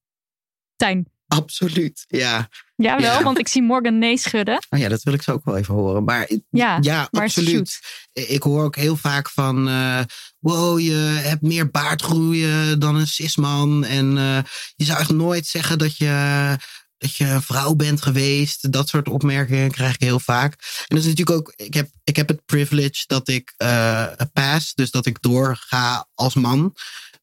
Tijn. 0.76 1.08
Absoluut, 1.32 2.06
ja. 2.08 2.50
Ja, 2.76 2.96
wel, 3.00 3.12
Ja. 3.12 3.24
want 3.24 3.40
ik 3.40 3.48
zie 3.48 3.62
Morgan 3.62 3.98
nee 3.98 4.18
schudden. 4.18 4.60
Oh 4.70 4.80
ja, 4.80 4.90
dat 4.90 5.04
wil 5.04 5.14
ik 5.14 5.22
zo 5.22 5.32
ook 5.32 5.46
wel 5.46 5.58
even 5.58 5.74
horen. 5.74 6.04
Maar 6.04 6.30
Ja, 6.50 6.78
ja, 6.82 7.08
maar 7.12 7.24
absoluut. 7.24 7.80
Ik 8.14 8.44
hoor 8.44 8.64
ook 8.64 8.76
heel 8.76 8.96
vaak 8.96 9.30
van, 9.30 9.68
eh, 9.68 10.00
wow, 10.40 10.80
je 10.80 10.94
hebt 11.24 11.42
meer 11.42 11.70
baardgroeien 11.72 12.80
dan 12.80 12.96
een 12.96 13.08
cisman. 13.08 13.86
En 13.86 14.18
eh, 14.18 14.38
je 14.76 14.86
zou 14.86 15.00
echt 15.00 15.12
nooit 15.12 15.48
zeggen 15.48 15.78
dat 15.78 15.98
je, 15.98 16.56
dat 16.98 17.16
je 17.16 17.26
een 17.26 17.42
vrouw 17.42 17.74
bent 17.76 18.02
geweest. 18.02 18.72
Dat 18.72 18.90
soort 18.90 19.10
opmerkingen 19.10 19.72
krijg 19.72 19.94
ik 19.94 20.02
heel 20.02 20.20
vaak. 20.20 20.52
En 20.88 20.96
dat 20.96 21.06
is 21.06 21.10
natuurlijk 21.10 21.38
ook, 21.38 21.54
ik 21.56 21.74
heb, 21.74 21.90
ik 22.04 22.16
heb 22.16 22.28
het 22.28 22.46
privilege 22.46 23.04
dat 23.08 23.28
ik 23.28 23.54
eh 23.58 24.08
pass, 24.34 24.74
dus 24.74 24.92
dat 24.92 25.06
ik 25.06 25.22
doorga 25.22 26.08
als 26.14 26.34
man. 26.34 26.76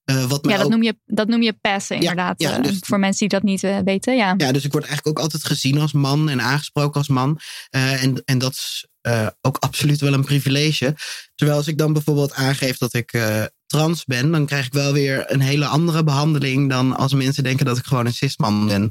Eh, 0.08 0.24
wat 0.24 0.38
Ja, 0.42 0.56
dat 0.56 0.64
ook- 0.64 0.70
noem 0.70 0.82
je, 0.82 0.96
dat 1.06 1.28
noem 1.28 1.42
je 1.42 1.52
passen 1.60 1.96
inderdaad. 1.96 2.40
ja, 2.42 2.56
eh, 2.56 2.62
dus- 2.62 2.78
voor 2.80 2.98
mensen 2.98 3.18
die 3.28 3.38
dat 3.38 3.42
niet 3.42 3.62
eh, 3.64 3.78
weten, 3.84 4.16
ja. 4.16 4.34
Ja, 4.36 4.52
dus 4.52 4.64
ik 4.64 4.72
word 4.72 4.84
eigenlijk 4.84 5.18
ook 5.18 5.24
altijd 5.24 5.44
gezien 5.44 5.80
als 5.80 5.92
man 5.92 6.28
en 6.28 6.40
aangesproken 6.40 6.94
als 6.98 7.08
man. 7.08 7.38
Eh, 7.70 8.02
en, 8.02 8.22
en 8.24 8.38
dat 8.38 8.52
is 8.52 8.86
eh, 9.00 9.26
ook 9.40 9.56
absoluut 9.56 10.00
wel 10.00 10.12
een 10.12 10.24
privilege. 10.24 10.94
Terwijl 11.34 11.58
als 11.58 11.66
ik 11.68 11.78
dan 11.78 11.92
bijvoorbeeld 11.92 12.34
aangeef 12.34 12.78
dat 12.78 12.94
ik 12.94 13.12
eh, 13.12 13.44
trans 13.66 14.04
ben, 14.04 14.30
dan 14.30 14.46
krijg 14.46 14.66
ik 14.66 14.72
wel 14.72 14.92
weer 14.92 15.24
een 15.32 15.40
hele 15.40 15.66
andere 15.66 16.04
behandeling 16.04 16.70
dan 16.70 16.96
als 16.96 17.12
mensen 17.14 17.42
denken 17.42 17.66
dat 17.66 17.78
ik 17.78 17.84
gewoon 17.84 18.06
een 18.06 18.12
cisman 18.14 18.66
ben. 18.66 18.88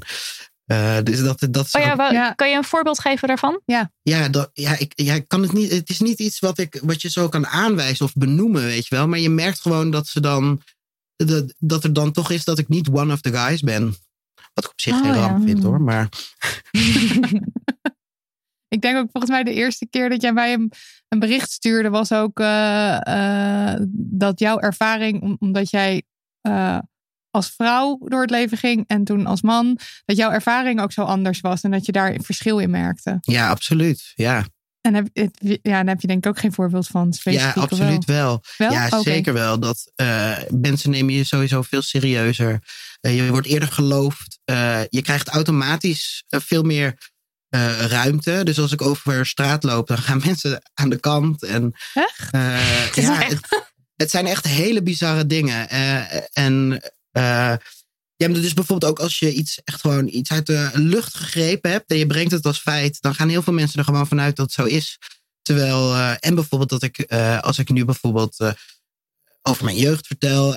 Eh, 0.64 0.96
dus 1.02 1.20
dat, 1.20 1.46
dat 1.50 1.66
is 1.66 1.72
Oh 1.74 1.82
ja, 1.82 2.10
Ja. 2.12 2.32
kan 2.32 2.50
je 2.50 2.56
een 2.56 2.64
voorbeeld 2.64 3.00
geven 3.00 3.28
daarvan? 3.28 3.60
ja, 4.02 4.28
dat, 4.28 4.50
ja, 4.52 4.78
ik, 4.78 4.92
ja, 4.94 5.14
ik 5.14 5.28
kan 5.28 5.42
het 5.42 5.52
niet. 5.52 5.70
Het 5.70 5.88
is 5.90 6.00
niet 6.00 6.18
iets 6.18 6.38
wat, 6.38 6.58
ik, 6.58 6.80
wat 6.82 7.02
je 7.02 7.10
zo 7.10 7.28
kan 7.28 7.46
aanwijzen 7.46 8.04
of 8.04 8.12
benoemen, 8.14 8.62
weet 8.64 8.86
je 8.86 8.94
wel. 8.94 9.08
Maar 9.08 9.18
je 9.18 9.30
merkt 9.30 9.60
gewoon 9.60 9.90
dat 9.90 10.06
ze 10.06 10.20
dan. 10.20 10.62
Dat, 11.26 11.54
dat 11.58 11.84
er 11.84 11.92
dan 11.92 12.12
toch 12.12 12.30
is 12.30 12.44
dat 12.44 12.58
ik 12.58 12.68
niet 12.68 12.88
one 12.90 13.12
of 13.12 13.20
the 13.20 13.32
guys 13.32 13.60
ben. 13.60 13.84
Wat 14.54 14.64
ik 14.64 14.70
op 14.70 14.80
zich 14.80 14.92
Oh, 14.94 15.00
geen 15.00 15.14
ja. 15.14 15.20
ramp 15.26 15.42
vind 15.44 15.62
hoor. 15.62 15.80
Maar 15.80 16.08
Ik 18.68 18.80
denk 18.80 18.96
ook 18.96 19.08
volgens 19.12 19.32
mij 19.32 19.42
de 19.42 19.52
eerste 19.52 19.86
keer 19.88 20.08
dat 20.08 20.22
jij 20.22 20.32
mij 20.32 20.52
een, 20.52 20.72
een 21.08 21.18
bericht 21.18 21.50
stuurde, 21.50 21.90
was 21.90 22.12
ook 22.12 22.40
eh, 22.40 23.72
eh, 23.72 23.80
dat 23.92 24.38
jouw 24.38 24.58
ervaring, 24.58 25.22
om- 25.22 25.36
omdat 25.40 25.70
jij 25.70 26.02
eh, 26.40 26.78
als 27.30 27.50
vrouw 27.50 27.98
door 28.04 28.20
het 28.20 28.30
leven 28.30 28.58
ging 28.58 28.84
en 28.86 29.04
toen 29.04 29.26
als 29.26 29.42
man, 29.42 29.78
dat 30.04 30.16
jouw 30.16 30.30
ervaring 30.30 30.80
ook 30.80 30.92
zo 30.92 31.02
anders 31.02 31.40
was 31.40 31.62
en 31.62 31.70
dat 31.70 31.86
je 31.86 31.92
daar 31.92 32.14
een 32.14 32.22
verschil 32.22 32.58
in 32.58 32.70
merkte. 32.70 33.18
ja, 33.20 33.48
absoluut. 33.48 34.12
Ja, 34.14 34.44
En 34.88 34.94
heb, 34.94 35.08
het, 35.12 35.58
ja, 35.62 35.78
daar 35.82 35.86
heb 35.86 36.00
je 36.00 36.06
denk 36.06 36.24
ik 36.24 36.30
ook 36.30 36.38
geen 36.38 36.52
voorbeeld 36.52 36.86
van. 36.86 37.14
ja 37.22 37.52
absoluut 37.56 38.04
wel. 38.04 38.42
Wel? 38.56 38.72
Ja, 38.72 39.02
zeker 39.02 39.32
wel. 39.32 39.58
Dat 39.58 39.92
eh, 39.94 40.36
mensen 40.48 40.90
nemen 40.90 41.14
je 41.14 41.24
sowieso 41.24 41.62
veel 41.62 41.82
serieuzer. 41.82 42.58
Eh, 43.00 43.16
je 43.16 43.30
wordt 43.30 43.46
eerder 43.46 43.72
geloofd. 43.72 44.38
Eh, 44.44 44.80
je 44.88 45.02
krijgt 45.02 45.28
automatisch 45.28 46.24
veel 46.28 46.62
meer 46.62 46.94
ruimte. 47.88 48.40
Dus 48.44 48.58
als 48.58 48.72
ik 48.72 48.82
over 48.82 49.26
straat 49.26 49.62
loop, 49.62 49.86
dan 49.86 49.98
gaan 49.98 50.22
mensen 50.26 50.62
aan 50.74 50.88
de 50.88 51.00
kant. 51.00 51.42
En, 51.42 51.72
Echt? 51.94 52.30
ja, 52.96 53.22
echt- 53.22 53.30
het, 53.32 53.72
het 53.96 54.10
zijn 54.10 54.26
echt 54.26 54.44
hele 54.46 54.82
bizarre 54.82 55.26
dingen. 55.26 55.68
En 56.32 56.82
ja, 58.18 58.28
maar 58.28 58.40
dus 58.40 58.54
bijvoorbeeld 58.54 58.90
ook 58.90 58.98
als 58.98 59.18
je 59.18 59.32
iets 59.32 59.60
echt 59.64 59.80
gewoon 59.80 60.08
iets 60.08 60.30
uit 60.30 60.46
de 60.46 60.70
lucht 60.74 61.14
gegrepen 61.14 61.70
hebt 61.70 61.90
en 61.90 61.98
je 61.98 62.06
brengt 62.06 62.32
het 62.32 62.46
als 62.46 62.58
feit, 62.58 63.00
dan 63.00 63.14
gaan 63.14 63.28
heel 63.28 63.42
veel 63.42 63.52
mensen 63.52 63.78
er 63.78 63.84
gewoon 63.84 64.06
vanuit 64.06 64.36
dat 64.36 64.46
het 64.46 64.54
zo 64.54 64.64
is. 64.64 64.98
Terwijl, 65.42 65.94
eh, 65.94 66.14
en 66.20 66.34
bijvoorbeeld 66.34 66.70
dat 66.70 66.82
ik, 66.82 66.98
eh, 66.98 67.40
als 67.40 67.58
ik 67.58 67.68
nu 67.68 67.84
bijvoorbeeld 67.84 68.40
eh, 68.40 68.50
over 69.42 69.64
mijn 69.64 69.76
jeugd 69.76 70.06
vertel, 70.06 70.56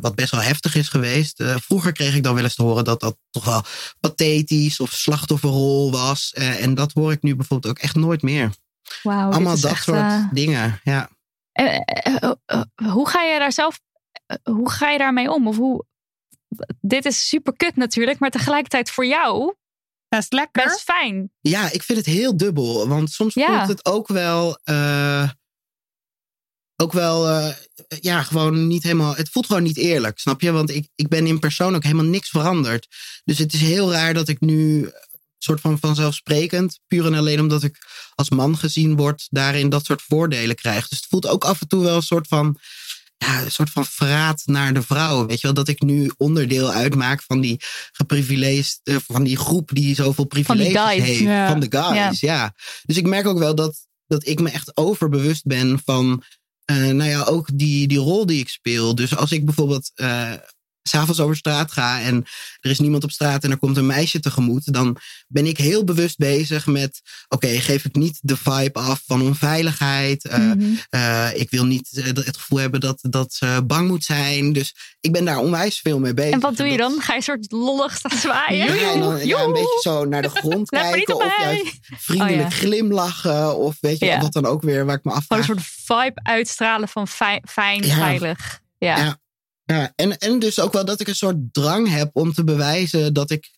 wat 0.00 0.14
best 0.14 0.30
wel 0.30 0.42
heftig 0.42 0.74
is 0.74 0.88
geweest. 0.88 1.42
vroeger 1.44 1.92
kreeg 1.92 2.14
ik 2.14 2.22
dan 2.22 2.34
wel 2.34 2.44
eens 2.44 2.54
te 2.54 2.62
horen 2.62 2.84
dat 2.84 3.00
dat 3.00 3.16
toch 3.30 3.44
wel 3.44 3.62
pathetisch 4.00 4.80
of 4.80 4.90
slachtofferrol 4.90 5.90
was. 5.90 6.32
en 6.32 6.74
dat 6.74 6.92
hoor 6.92 7.12
ik 7.12 7.22
nu 7.22 7.36
bijvoorbeeld 7.36 7.76
ook 7.76 7.82
echt 7.82 7.94
nooit 7.94 8.22
meer. 8.22 8.52
Wauw, 9.02 9.24
dit 9.24 9.34
Allemaal 9.34 9.60
dat 9.60 9.70
echt, 9.70 9.84
soort 9.84 10.34
dingen. 10.34 10.80
Ja. 10.84 11.08
hoe 12.92 13.08
ga 13.08 13.22
je 13.22 13.38
daar 13.38 13.52
zelf, 13.52 13.80
hoe 14.42 14.70
ga 14.70 14.90
je 14.90 14.98
daarmee 14.98 15.30
om? 15.30 15.48
Of 15.48 15.56
hoe, 15.56 15.84
dit 16.80 17.04
is 17.04 17.28
super 17.28 17.56
kut 17.56 17.76
natuurlijk, 17.76 18.18
maar 18.18 18.30
tegelijkertijd 18.30 18.90
voor 18.90 19.06
jou 19.06 19.54
Best 20.08 20.32
lekker. 20.32 20.64
best 20.64 20.80
fijn. 20.80 21.30
Ja, 21.40 21.70
ik 21.70 21.82
vind 21.82 21.98
het 21.98 22.06
heel 22.06 22.36
dubbel. 22.36 22.88
Want 22.88 23.10
soms 23.10 23.34
Ja. 23.34 23.56
voelt 23.56 23.68
het 23.78 23.84
ook 23.86 24.08
wel. 24.08 24.58
eh, 24.64 25.28
ook 26.76 26.92
wel. 26.92 27.28
eh, 27.28 27.54
ja, 28.00 28.22
gewoon 28.22 28.66
niet 28.66 28.82
helemaal. 28.82 29.14
Het 29.16 29.28
voelt 29.28 29.46
gewoon 29.46 29.62
niet 29.62 29.76
eerlijk, 29.76 30.18
snap 30.18 30.40
je? 30.40 30.52
Want 30.52 30.70
ik, 30.70 30.88
ik 30.94 31.08
ben 31.08 31.26
in 31.26 31.38
persoon 31.38 31.74
ook 31.74 31.82
helemaal 31.82 32.04
niks 32.04 32.28
veranderd. 32.28 32.86
Dus 33.24 33.38
het 33.38 33.52
is 33.52 33.60
heel 33.60 33.92
raar 33.92 34.14
dat 34.14 34.28
ik 34.28 34.40
nu. 34.40 34.90
soort 35.40 35.60
van 35.60 35.78
vanzelfsprekend, 35.78 36.80
puur 36.86 37.06
en 37.06 37.14
alleen 37.14 37.40
omdat 37.40 37.62
ik 37.62 37.78
als 38.14 38.30
man 38.30 38.56
gezien 38.58 38.96
word, 38.96 39.26
daarin 39.30 39.68
dat 39.68 39.84
soort 39.84 40.02
voordelen 40.02 40.56
krijg. 40.56 40.88
Dus 40.88 40.98
het 40.98 41.06
voelt 41.08 41.26
ook 41.26 41.44
af 41.44 41.60
en 41.60 41.68
toe 41.68 41.82
wel 41.82 41.96
een 41.96 42.02
soort 42.02 42.28
van. 42.28 42.58
Ja, 43.18 43.42
een 43.42 43.50
soort 43.50 43.70
van 43.70 43.86
verraad 43.86 44.42
naar 44.44 44.74
de 44.74 44.82
vrouw. 44.82 45.26
Weet 45.26 45.40
je 45.40 45.46
wel, 45.46 45.56
dat 45.56 45.68
ik 45.68 45.82
nu 45.82 46.10
onderdeel 46.16 46.70
uitmaak 46.70 47.22
van 47.22 47.40
die 47.40 47.60
geprivilegeerd, 47.92 48.80
eh, 48.82 48.96
van 49.06 49.24
die 49.24 49.36
groep 49.36 49.70
die 49.72 49.94
zoveel 49.94 50.24
privileges 50.24 51.04
heeft. 51.04 51.48
Van 51.48 51.60
de 51.60 51.66
guys, 51.70 52.20
ja. 52.20 52.54
Dus 52.82 52.96
ik 52.96 53.06
merk 53.06 53.26
ook 53.26 53.38
wel 53.38 53.54
dat 53.54 53.86
dat 54.08 54.26
ik 54.26 54.40
me 54.40 54.50
echt 54.50 54.76
overbewust 54.76 55.46
ben 55.46 55.80
van, 55.84 56.22
eh, 56.64 56.76
nou 56.76 57.10
ja, 57.10 57.22
ook 57.22 57.48
die, 57.54 57.88
die 57.88 57.98
rol 57.98 58.26
die 58.26 58.40
ik 58.40 58.48
speel. 58.48 58.94
Dus 58.94 59.16
als 59.16 59.32
ik 59.32 59.44
bijvoorbeeld 59.44 59.90
eh, 59.94 60.32
s'avonds 60.88 61.20
over 61.20 61.36
straat 61.36 61.72
ga 61.72 62.00
en 62.00 62.24
er 62.60 62.70
is 62.70 62.78
niemand 62.78 63.04
op 63.04 63.10
straat 63.10 63.44
en 63.44 63.50
er 63.50 63.58
komt 63.58 63.76
een 63.76 63.86
meisje 63.86 64.20
tegemoet, 64.20 64.72
dan 64.72 64.96
ben 65.28 65.46
ik 65.46 65.58
heel 65.58 65.84
bewust 65.84 66.16
bezig 66.16 66.66
met: 66.66 67.00
oké, 67.28 67.48
geef 67.48 67.84
ik 67.84 67.94
niet 67.94 68.18
de 68.22 68.36
vibe 68.36 68.78
af 68.78 69.02
van 69.06 69.22
onveiligheid. 69.22 70.24
Uh, 70.24 70.36
Mhm. 70.38 70.60
uh, 70.90 71.28
ik 71.34 71.50
wil 71.50 71.64
niet 71.64 71.88
uh, 71.94 72.04
het 72.04 72.36
gevoel 72.36 72.58
hebben 72.58 72.80
dat, 72.80 72.98
dat 73.00 73.32
ze 73.32 73.62
bang 73.66 73.88
moet 73.88 74.04
zijn. 74.04 74.52
Dus 74.52 74.74
ik 75.00 75.12
ben 75.12 75.24
daar 75.24 75.38
onwijs 75.38 75.80
veel 75.80 75.98
mee 75.98 76.14
bezig. 76.14 76.32
En 76.32 76.40
wat 76.40 76.56
doe 76.56 76.66
je 76.66 76.76
dan? 76.76 77.00
Ga 77.00 77.12
je 77.12 77.16
een 77.18 77.22
soort 77.24 77.52
lollig 77.52 77.96
staan 77.96 78.18
zwaaien? 78.18 78.74
Ja, 78.74 78.92
en 78.92 79.00
dan, 79.00 79.26
ja, 79.26 79.42
een 79.42 79.52
beetje 79.52 79.78
zo 79.82 80.04
naar 80.04 80.22
de 80.22 80.28
grond 80.28 80.68
kijken. 80.80 81.14
Of 81.16 81.36
juist 81.42 81.78
vriendelijk 81.80 82.36
Oh, 82.36 82.42
ja. 82.42 82.50
glimlachen. 82.50 83.56
Of 83.56 83.76
weet 83.80 83.98
je, 83.98 84.06
Ja. 84.06 84.20
wat 84.20 84.32
dan 84.32 84.46
ook 84.46 84.62
weer 84.62 84.84
waar 84.86 84.96
ik 84.96 85.04
me 85.04 85.10
Gewoon 85.10 85.22
afvraag. 85.38 85.56
een 85.56 85.62
soort 85.84 86.00
vibe 86.04 86.20
uitstralen 86.22 86.88
van 86.88 87.08
fijn, 87.08 87.42
veilig. 87.84 88.60
Ja. 88.78 88.96
Ja. 88.98 89.18
Ja, 89.72 89.92
en, 89.96 90.18
en 90.18 90.38
dus 90.38 90.60
ook 90.60 90.72
wel 90.72 90.84
dat 90.84 91.00
ik 91.00 91.08
een 91.08 91.14
soort 91.14 91.36
drang 91.52 91.88
heb 91.88 92.10
om 92.12 92.32
te 92.32 92.44
bewijzen 92.44 93.14
dat 93.14 93.30
ik 93.30 93.50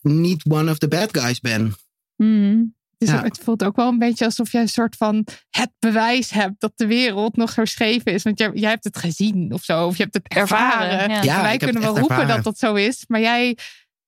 niet 0.00 0.44
one 0.50 0.70
of 0.70 0.78
the 0.78 0.88
bad 0.88 1.18
guys 1.18 1.40
ben. 1.40 1.74
Mhm. 2.16 2.62
Dus 2.98 3.08
Ja. 3.08 3.22
het 3.22 3.38
voelt 3.38 3.64
ook 3.64 3.76
wel 3.76 3.88
een 3.88 3.98
beetje 3.98 4.24
alsof 4.24 4.52
jij 4.52 4.60
een 4.60 4.68
soort 4.68 4.96
van 4.96 5.26
het 5.50 5.70
bewijs 5.78 6.30
hebt 6.30 6.60
dat 6.60 6.72
de 6.74 6.86
wereld 6.86 7.36
nog 7.36 7.50
zo 7.50 7.64
scheef 7.64 8.04
is. 8.04 8.22
Want 8.22 8.38
jij, 8.38 8.50
jij 8.54 8.70
hebt 8.70 8.84
het 8.84 8.96
gezien 8.98 9.52
of 9.52 9.62
zo. 9.62 9.86
Of 9.86 9.96
je 9.96 10.02
hebt 10.02 10.14
het 10.14 10.28
ervaren. 10.28 10.88
Ervaren, 10.90 11.14
ja. 11.14 11.22
Ja, 11.22 11.36
En 11.36 11.42
wij 11.42 11.56
kunnen 11.56 11.82
wel 11.82 11.98
roepen 11.98 12.16
ervaren. 12.16 12.34
dat 12.34 12.44
dat 12.44 12.58
zo 12.58 12.74
is. 12.74 13.04
Maar 13.08 13.20
jij 13.20 13.56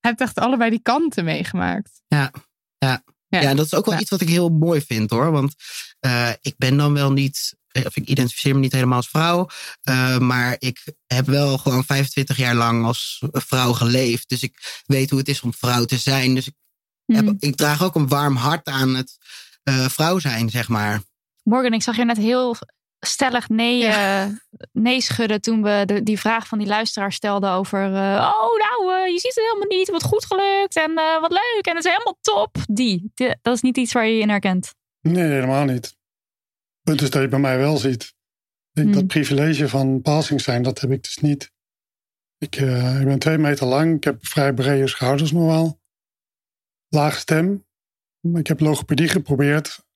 hebt 0.01 0.21
echt 0.21 0.39
allebei 0.39 0.71
die 0.71 0.83
kanten 0.83 1.25
meegemaakt. 1.25 2.03
Ja, 2.07 2.33
ja. 2.79 3.03
Ja. 3.29 3.41
ja 3.41 3.55
dat 3.55 3.65
is 3.67 3.75
ook 3.75 3.85
wel 3.85 3.95
Ja. 3.95 4.01
iets 4.01 4.11
wat 4.11 4.21
ik 4.21 4.29
heel 4.29 4.49
mooi 4.49 4.81
vind 4.81 5.11
hoor. 5.11 5.31
Want 5.31 5.55
eh, 6.01 6.31
ik 6.41 6.55
ben 6.57 6.77
dan 6.77 6.93
wel 6.93 7.13
niet, 7.13 7.57
of 7.73 7.97
ik 7.97 8.07
identificeer 8.09 8.55
me 8.55 8.61
niet 8.61 8.73
helemaal 8.73 8.97
als 8.97 9.09
vrouw. 9.09 9.49
eh, 9.83 10.19
maar 10.19 10.57
ik 10.59 10.83
heb 11.07 11.27
wel 11.27 11.59
gewoon 11.59 11.85
25 11.85 12.37
jaar 12.37 12.55
lang 12.55 12.85
als 12.85 13.23
vrouw 13.33 13.73
geleefd. 13.73 14.29
Dus 14.29 14.43
ik 14.43 14.83
weet 14.87 15.11
hoe 15.11 15.19
het 15.19 15.29
is 15.29 15.41
om 15.43 15.55
vrouw 15.55 15.85
te 15.85 15.97
zijn. 15.99 16.35
Dus 16.35 16.47
ik, 16.47 16.55
heb, 17.07 17.25
Mhm. 17.25 17.35
ik 17.39 17.57
draag 17.57 17.83
ook 17.83 17.95
een 17.95 18.09
warm 18.09 18.37
hart 18.37 18.67
aan 18.69 18.95
het 18.95 19.17
eh, 19.63 19.89
vrouw 19.89 20.19
zijn, 20.19 20.51
zeg 20.51 20.69
maar. 20.69 21.01
Morgan, 21.43 21.73
ik 21.73 21.83
zag 21.83 21.97
je 21.97 22.05
net 22.05 22.17
heel 22.17 22.57
stellig 23.01 23.49
nee, 23.49 23.85
eh, 23.87 24.25
nee 24.73 25.01
schudden 25.01 25.41
toen 25.41 25.63
we 25.63 25.83
de, 25.87 26.03
die 26.03 26.19
vraag 26.21 26.47
van 26.47 26.59
die 26.59 26.67
luisteraar 26.67 27.13
stelden 27.13 27.51
over... 27.51 27.85
eh, 27.85 28.33
oh, 28.35 28.59
nou, 28.59 28.95
eh, 28.95 29.13
je 29.13 29.19
ziet 29.21 29.35
het 29.35 29.45
helemaal 29.45 29.79
niet. 29.79 29.91
Wat 29.91 30.03
goed 30.03 30.25
gelukt 30.27 30.77
en 30.77 30.97
eh, 30.97 31.21
wat 31.21 31.31
leuk 31.31 31.61
en 31.67 31.77
het 31.77 31.85
is 31.85 31.91
helemaal 31.93 32.19
top. 32.21 32.57
Die, 32.71 33.11
Die- 33.15 33.37
dat 33.43 33.55
is 33.55 33.61
niet 33.61 33.77
iets 33.77 33.93
waar 33.93 34.07
je 34.07 34.15
je 34.15 34.21
in 34.21 34.29
herkent. 34.29 34.75
Nee, 35.01 35.25
helemaal 35.31 35.65
niet. 35.65 35.97
Punt 36.83 37.03
is 37.03 37.11
dat 37.11 37.23
je 37.23 37.29
bij 37.29 37.39
mij 37.39 37.59
wel 37.59 37.77
ziet. 37.77 38.15
Ik, 38.73 38.83
Hmm. 38.83 38.93
Dat 38.93 39.07
privilege 39.07 39.69
van 39.69 40.03
passing 40.03 40.41
zijn, 40.41 40.63
dat 40.63 40.81
heb 40.81 40.91
ik 40.91 41.03
dus 41.03 41.17
niet. 41.17 41.53
Ik, 42.39 42.57
eh, 42.57 43.01
ik 43.01 43.07
ben 43.07 43.19
twee 43.19 43.39
meter 43.39 43.67
lang. 43.67 43.97
Ik 43.97 44.05
heb 44.05 44.27
vrij 44.27 44.55
brede 44.55 44.87
schouders 44.87 45.33
nog 45.33 45.47
wel. 45.47 45.81
Lage 46.89 47.19
stem. 47.19 47.67
Ik 48.33 48.47
heb 48.47 48.61
logopedie 48.61 49.09
geprobeerd. 49.09 49.87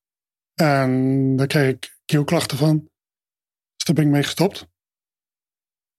En 0.54 1.36
daar 1.36 1.46
kreeg 1.46 1.74
ik 1.74 1.98
keelklachten 2.04 2.56
van. 2.56 2.78
Dus 3.74 3.84
daar 3.84 3.94
ben 3.94 4.04
ik 4.04 4.10
mee 4.10 4.22
gestopt. 4.22 4.68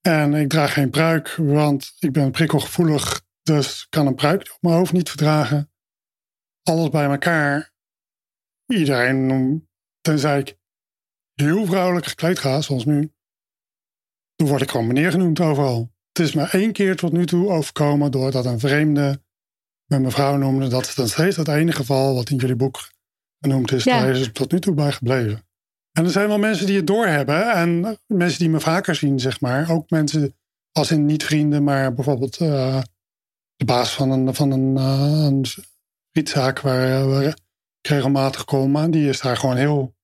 En 0.01 0.33
ik 0.33 0.49
draag 0.49 0.73
geen 0.73 0.89
pruik, 0.89 1.35
want 1.35 1.95
ik 1.99 2.11
ben 2.11 2.31
prikkelgevoelig. 2.31 3.25
Dus 3.41 3.87
kan 3.89 4.07
een 4.07 4.15
pruik 4.15 4.41
op 4.41 4.61
mijn 4.61 4.75
hoofd 4.75 4.93
niet 4.93 5.09
verdragen. 5.09 5.71
Alles 6.63 6.89
bij 6.89 7.05
elkaar 7.05 7.73
iedereen, 8.65 9.69
tenzij 10.01 10.39
ik 10.39 10.56
heel 11.41 11.65
vrouwelijk 11.65 12.05
gekleed 12.05 12.39
ga, 12.39 12.61
zoals 12.61 12.85
nu, 12.85 13.11
dan 14.35 14.47
word 14.47 14.61
ik 14.61 14.71
gewoon 14.71 14.87
meneer 14.87 15.11
genoemd 15.11 15.39
overal. 15.39 15.91
Het 16.11 16.25
is 16.25 16.33
maar 16.33 16.53
één 16.53 16.71
keer 16.71 16.95
tot 16.95 17.11
nu 17.11 17.25
toe 17.25 17.49
overkomen 17.49 18.11
doordat 18.11 18.45
een 18.45 18.59
vreemde 18.59 19.21
me 19.87 19.99
mevrouw 19.99 20.37
noemde. 20.37 20.67
Dat 20.67 20.85
is 20.85 20.95
dan 20.95 21.07
steeds 21.07 21.37
het 21.37 21.47
enige 21.47 21.77
geval 21.77 22.15
wat 22.15 22.29
in 22.29 22.37
jullie 22.37 22.55
boek 22.55 22.91
genoemd 23.39 23.71
is. 23.71 23.83
Ja. 23.83 23.99
Daar 23.99 24.09
is 24.09 24.19
het 24.19 24.33
tot 24.33 24.51
nu 24.51 24.59
toe 24.59 24.73
bij 24.73 24.91
gebleven. 24.91 25.45
En 25.91 26.03
er 26.03 26.11
zijn 26.11 26.27
wel 26.27 26.37
mensen 26.37 26.65
die 26.65 26.75
het 26.75 26.87
doorhebben 26.87 27.51
en 27.53 27.99
mensen 28.07 28.39
die 28.39 28.49
me 28.49 28.59
vaker 28.59 28.95
zien, 28.95 29.19
zeg 29.19 29.41
maar. 29.41 29.71
Ook 29.71 29.89
mensen, 29.89 30.35
als 30.71 30.91
in 30.91 31.05
niet 31.05 31.23
vrienden, 31.23 31.63
maar 31.63 31.93
bijvoorbeeld 31.93 32.37
eh, 32.37 32.81
de 33.55 33.65
baas 33.65 33.93
van 33.93 34.11
een, 34.11 34.35
van 34.35 34.51
een, 34.51 34.75
een 34.75 35.45
frietzaak 36.11 36.59
waar, 36.59 37.23
ik 37.23 37.37
regelmatig 37.81 38.45
kom. 38.45 38.75
En 38.75 38.91
die 38.91 39.09
is 39.09 39.21
daar 39.21 39.37
gewoon 39.37 39.55
heel. 39.55 39.95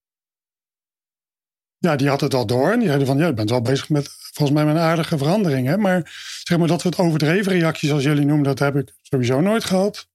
Ja, 1.84 1.96
die 1.96 2.08
had 2.10 2.22
het 2.22 2.34
al 2.34 2.46
door. 2.46 2.72
En 2.72 2.78
die 2.80 2.88
zeiden 2.88 3.08
van, 3.08 3.18
ja, 3.18 3.26
je 3.28 3.34
bent 3.34 3.50
wel 3.50 3.62
bezig 3.62 3.90
met, 3.90 4.08
volgens 4.08 4.52
mij, 4.58 4.66
met 4.66 4.76
een 4.76 4.82
aardige 4.82 5.18
veranderingen. 5.18 5.80
Maar 5.82 6.12
zeg 6.44 6.58
maar 6.58 6.68
dat 6.68 6.82
soort 6.82 6.98
overdreven 6.98 7.52
reacties, 7.52 7.92
als 7.92 8.04
jullie 8.04 8.26
noemen, 8.26 8.44
dat 8.44 8.60
heb 8.60 8.76
ik 8.76 8.94
sowieso 9.02 9.42
nooit 9.42 9.64
gehad. 9.64 10.10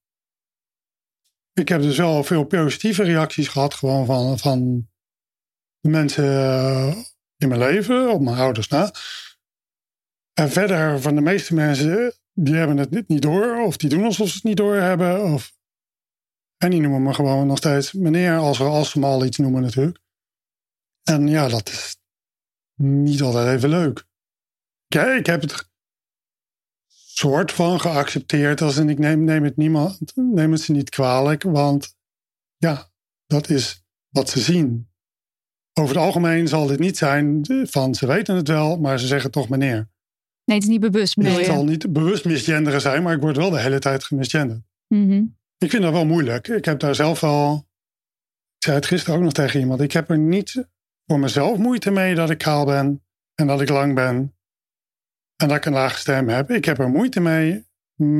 Ik 1.53 1.67
heb 1.69 1.81
dus 1.81 1.97
wel 1.97 2.23
veel 2.23 2.43
positieve 2.43 3.03
reacties 3.03 3.47
gehad, 3.47 3.73
gewoon 3.73 4.05
van, 4.05 4.39
van 4.39 4.87
de 5.79 5.89
mensen 5.89 6.23
eh, 6.25 6.95
in 7.37 7.47
mijn 7.47 7.59
leven, 7.59 8.11
op 8.11 8.21
mijn 8.21 8.37
ouders 8.37 8.67
na. 8.67 8.91
En 10.33 10.49
verder 10.49 11.01
van 11.01 11.15
de 11.15 11.21
meeste 11.21 11.53
mensen, 11.53 12.13
die 12.33 12.55
hebben 12.55 12.77
het 12.77 12.89
niet- 12.89 13.07
niet 13.07 13.21
door, 13.21 13.61
of 13.65 13.77
die 13.77 13.89
doen 13.89 14.03
alsof 14.03 14.27
ze 14.27 14.33
het 14.35 14.43
niet 14.43 14.57
door 14.57 14.75
hebben. 14.75 15.23
Of... 15.33 15.51
En 16.57 16.69
die 16.69 16.81
noemen 16.81 17.03
me 17.03 17.13
gewoon 17.13 17.47
nog 17.47 17.57
steeds 17.57 17.93
meneer, 17.93 18.37
als, 18.37 18.57
we- 18.57 18.63
als 18.63 18.89
ze 18.91 18.99
me 18.99 19.05
al 19.05 19.25
iets 19.25 19.37
noemen 19.37 19.61
natuurlijk. 19.61 19.97
En 21.09 21.27
ja, 21.27 21.47
dat 21.47 21.69
is 21.69 21.97
niet 22.75 23.21
altijd 23.21 23.57
even 23.57 23.69
leuk. 23.69 24.03
Ja, 24.87 25.13
ik 25.13 25.25
heb 25.25 25.41
het 25.41 25.69
soort 27.19 27.51
van 27.51 27.79
geaccepteerd, 27.79 28.61
als 28.61 28.77
in 28.77 28.89
ik 28.89 28.97
neem, 28.97 29.23
neem, 29.23 29.43
het 29.43 29.57
niemand, 29.57 30.15
neem 30.15 30.51
het 30.51 30.61
ze 30.61 30.71
niet 30.71 30.89
kwalijk, 30.89 31.43
want 31.43 31.95
ja, 32.57 32.91
dat 33.25 33.49
is 33.49 33.83
wat 34.09 34.29
ze 34.29 34.39
zien. 34.39 34.89
Over 35.73 35.95
het 35.95 36.03
algemeen 36.03 36.47
zal 36.47 36.67
dit 36.67 36.79
niet 36.79 36.97
zijn 36.97 37.45
van 37.69 37.95
ze 37.95 38.07
weten 38.07 38.35
het 38.35 38.47
wel, 38.47 38.77
maar 38.77 38.99
ze 38.99 39.07
zeggen 39.07 39.31
toch 39.31 39.49
meneer. 39.49 39.89
Nee, 40.43 40.57
het 40.57 40.63
is 40.63 40.69
niet 40.69 40.91
bewust, 40.91 41.15
bedoel 41.15 41.31
Het 41.31 41.45
je? 41.45 41.51
zal 41.51 41.65
niet 41.65 41.93
bewust 41.93 42.25
misgenderen 42.25 42.81
zijn, 42.81 43.03
maar 43.03 43.15
ik 43.15 43.21
word 43.21 43.37
wel 43.37 43.49
de 43.49 43.59
hele 43.59 43.79
tijd 43.79 44.03
gemisgenderd. 44.03 44.61
Mhm. 44.87 45.23
Ik 45.57 45.69
vind 45.69 45.83
dat 45.83 45.91
wel 45.91 46.05
moeilijk. 46.05 46.47
Ik 46.47 46.65
heb 46.65 46.79
daar 46.79 46.95
zelf 46.95 47.19
wel. 47.19 47.67
Ik 48.57 48.63
zei 48.63 48.75
het 48.75 48.85
gisteren 48.85 49.15
ook 49.15 49.23
nog 49.23 49.33
tegen 49.33 49.59
iemand. 49.59 49.81
Ik 49.81 49.91
heb 49.91 50.09
er 50.09 50.17
niet 50.17 50.67
voor 51.09 51.19
mezelf 51.19 51.57
moeite 51.57 51.91
mee 51.91 52.15
dat 52.15 52.29
ik 52.29 52.37
kaal 52.37 52.65
ben 52.65 53.03
en 53.35 53.47
dat 53.47 53.61
ik 53.61 53.69
lang 53.69 53.95
ben 53.95 54.35
en 55.35 55.47
dat 55.47 55.57
ik 55.57 55.65
een 55.65 55.73
lage 55.73 55.97
stem 55.97 56.27
heb. 56.27 56.51
Ik 56.51 56.65
heb 56.65 56.79
er 56.79 56.89
moeite 56.89 57.19
mee 57.19 57.65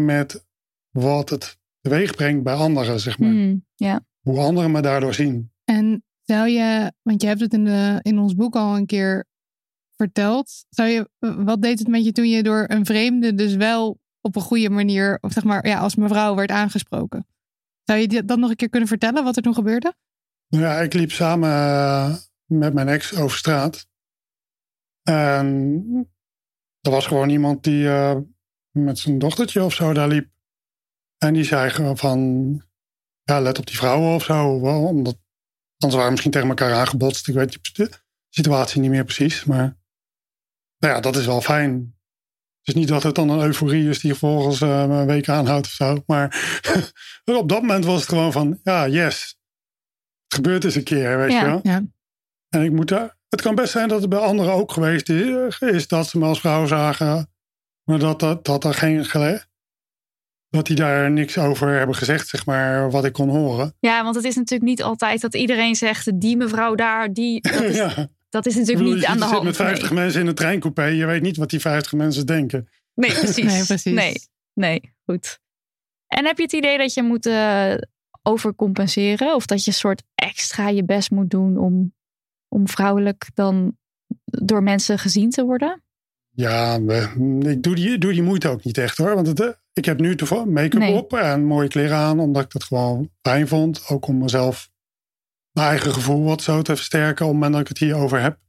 met 0.10 0.46
wat 0.90 1.30
het 1.30 1.58
teweeg 1.82 2.16
brengt 2.16 2.44
bij 2.44 2.54
anderen, 2.54 3.00
zeg 3.00 3.20
maar. 3.20 3.56
Ja. 3.76 4.06
Hoe 4.22 4.40
anderen 4.40 4.72
me 4.72 4.82
daardoor 4.82 5.14
zien. 5.14 5.52
En 5.64 6.04
zou 6.22 6.48
je, 6.48 6.92
want 7.02 7.22
je 7.22 7.28
hebt 7.28 7.40
het 7.40 7.54
in, 7.54 7.66
de, 7.66 8.00
in 8.02 8.20
ons 8.20 8.36
boek 8.36 8.56
al 8.56 8.76
een 8.76 8.86
keer 8.86 9.26
verteld. 9.96 10.66
Zou 10.70 10.90
je, 10.90 11.10
wat 11.20 11.62
deed 11.62 11.80
het 11.80 11.88
met 11.88 12.06
je 12.06 12.12
toen 12.12 12.30
je 12.30 12.44
door 12.44 12.66
een 12.68 12.86
vreemde 12.86 13.36
dus 13.36 13.56
wel 13.56 14.00
op 14.22 14.36
een 14.36 14.42
goede 14.42 14.70
manier, 14.70 15.18
of 15.22 15.32
zeg 15.32 15.44
maar, 15.44 15.68
ja, 15.68 15.80
als 15.80 15.96
mevrouw 15.96 16.36
werd 16.36 16.52
aangesproken? 16.52 17.28
Zou 17.84 18.00
je 18.00 18.24
dat 18.26 18.40
nog 18.40 18.50
een 18.50 18.56
keer 18.56 18.70
kunnen 18.70 18.90
vertellen, 18.90 19.24
wat 19.24 19.36
er 19.36 19.42
toen 19.42 19.54
gebeurde? 19.54 19.94
Nou 20.48 20.64
Ja, 20.64 20.80
ik 20.80 20.94
liep 20.94 21.12
samen 21.12 21.50
eh, 21.50 22.16
met 22.50 22.74
mijn 22.74 22.88
ex 22.88 23.16
over 23.16 23.38
straat. 23.38 23.88
En 25.04 26.10
er 26.82 26.92
was 26.92 27.08
gewoon 27.08 27.30
iemand 27.30 27.64
die 27.64 27.88
eh, 27.90 28.18
met 28.72 29.00
zijn 29.00 29.20
dochtertje 29.20 29.64
of 29.64 29.74
zo 29.74 29.94
daar 29.94 30.08
liep. 30.08 30.30
En 31.18 31.34
die 31.34 31.44
zei 31.44 31.70
gewoon 31.70 31.98
van, 31.98 32.20
ja, 33.24 33.40
let 33.40 33.58
op 33.60 33.68
die 33.68 33.78
vrouwen 33.78 34.16
of 34.16 34.24
zo. 34.24 34.62
Wel, 34.62 34.84
Omdat, 34.86 35.18
anders 35.78 35.96
waren 35.96 36.12
misschien 36.12 36.32
tegen 36.32 36.48
elkaar 36.50 36.74
aangebotst. 36.74 37.28
Ik 37.28 37.34
weet 37.34 37.76
de 37.76 37.90
situatie 38.30 38.82
niet 38.82 38.90
meer 38.90 39.04
precies. 39.04 39.44
Maar 39.44 39.78
nou 40.78 40.94
ja, 40.94 41.00
dat 41.00 41.16
is 41.16 41.26
wel 41.26 41.42
fijn. 41.42 41.98
Het 42.60 42.68
is 42.68 42.74
niet 42.74 42.88
dat 42.88 43.04
het 43.04 43.16
dan 43.16 43.30
een 43.30 43.46
euforie 43.46 43.90
is 43.90 44.00
die 44.00 44.12
vervolgens 44.12 44.62
eh, 44.62 44.82
een 44.82 45.06
week 45.06 45.30
aanhoudt 45.30 45.66
of 45.66 45.72
zo. 45.72 46.04
Maar 46.06 46.28
op 47.26 47.50
dat 47.50 47.62
moment 47.62 47.86
was 47.86 48.00
het 48.00 48.10
gewoon 48.10 48.32
van, 48.32 48.60
ja, 48.64 48.88
yes. 48.88 49.38
Het 50.24 50.34
gebeurt 50.34 50.64
eens 50.64 50.76
een 50.76 50.84
keer, 50.84 51.18
weet 51.18 51.32
Ja. 51.32 51.40
je 51.40 51.46
wel. 51.46 51.60
Ja. 51.64 51.84
En 52.50 52.64
ik 52.64 52.72
moet 52.72 52.88
daar, 52.88 53.16
het 53.30 53.42
kan 53.42 53.56
best 53.56 53.72
zijn 53.72 53.88
dat 53.88 54.02
het 54.02 54.10
bij 54.10 54.20
anderen 54.20 54.54
ook 54.54 54.72
geweest 54.72 55.10
is, 55.10 55.60
is 55.60 55.88
dat 55.88 56.08
ze 56.08 56.18
me 56.18 56.26
als 56.26 56.40
vrouw 56.40 56.66
zagen. 56.66 57.32
Maar 57.84 58.00
dat, 58.00 58.20
dat, 58.20 58.46
dat 58.46 58.64
er 58.64 58.74
geen 58.74 59.06
gele- 59.06 59.48
dat 60.50 60.66
die 60.66 60.76
daar 60.76 61.12
niks 61.12 61.38
over 61.38 61.78
hebben 61.78 61.96
gezegd, 61.96 62.28
zeg 62.28 62.46
maar, 62.46 62.92
wat 62.92 63.06
ik 63.06 63.14
kon 63.14 63.30
horen. 63.30 63.76
ja, 63.80 64.04
want 64.04 64.16
het 64.16 64.26
is 64.26 64.36
natuurlijk 64.36 64.70
niet 64.70 64.84
altijd 64.84 65.22
dat 65.22 65.36
iedereen 65.36 65.76
zegt... 65.76 66.20
die 66.20 66.38
mevrouw 66.38 66.76
daar, 66.76 67.14
die... 67.14 67.42
Dat 67.52 67.62
is, 67.62 67.76
ja. 67.76 68.08
dat 68.30 68.46
is 68.46 68.56
natuurlijk 68.56 68.78
bedoel, 68.78 68.94
niet 68.94 69.04
je 69.04 69.10
aan 69.10 69.18
de 69.18 69.24
zit 69.24 69.32
hand. 69.32 69.44
met 69.44 69.56
50 69.56 69.90
nee. 69.90 70.00
mensen 70.00 70.22
in 70.22 70.28
een 70.28 70.36
treincoupé. 70.36 70.84
Je 70.84 71.06
weet 71.06 71.22
niet 71.22 71.38
wat 71.38 71.50
die 71.50 71.60
50 71.60 71.94
mensen 71.94 72.26
denken. 72.26 72.70
Nee, 72.94 73.12
precies. 73.20 73.44
Nee, 73.44 73.66
precies. 73.66 73.94
Nee, 73.94 74.14
nee, 74.54 74.94
goed. 75.06 75.40
En 76.08 76.26
heb 76.26 76.38
je 76.38 76.44
het 76.44 76.54
idee 76.54 76.78
dat 76.78 76.94
je 76.94 77.04
moet, 77.04 77.26
eh, 77.26 77.74
overcompenseren? 78.24 79.36
Of 79.36 79.46
dat 79.46 79.64
je 79.64 79.72
een 79.72 79.78
soort 79.78 80.04
extra 80.16 80.70
je 80.70 80.86
best 80.86 81.12
moet 81.12 81.30
doen 81.30 81.58
om, 81.58 81.94
om 82.50 82.68
vrouwelijk 82.68 83.30
dan 83.34 83.78
door 84.26 84.64
mensen 84.64 85.00
gezien 85.00 85.30
te 85.30 85.44
worden? 85.44 85.84
Ja, 86.30 86.76
ik 87.40 87.64
doe 87.64 87.76
die, 87.76 87.98
doe 87.98 88.14
die 88.14 88.24
moeite 88.24 88.48
ook 88.48 88.64
niet 88.64 88.78
echt 88.78 88.98
hoor. 88.98 89.16
Want 89.16 89.28
het, 89.28 89.40
eh, 89.40 89.48
ik 89.74 89.86
heb 89.86 90.00
nu 90.00 90.16
make-up 90.46 90.74
Nee. 90.74 90.94
op 90.94 91.14
en 91.14 91.44
mooie 91.46 91.68
kleren 91.68 91.98
aan, 91.98 92.20
omdat 92.20 92.44
ik 92.44 92.52
dat 92.52 92.64
gewoon 92.64 93.10
fijn 93.22 93.48
vond. 93.48 93.88
Ook 93.88 94.08
om 94.08 94.18
mezelf, 94.18 94.70
mijn 95.52 95.68
eigen 95.68 95.94
gevoel 95.94 96.24
wat 96.24 96.42
zo 96.42 96.62
te 96.62 96.76
versterken, 96.76 97.26
op 97.26 97.32
het 97.32 97.42
moment 97.42 97.52
dat 97.52 97.62
ik 97.62 97.68
het 97.68 97.78
hierover 97.78 98.22
heb. 98.22 98.40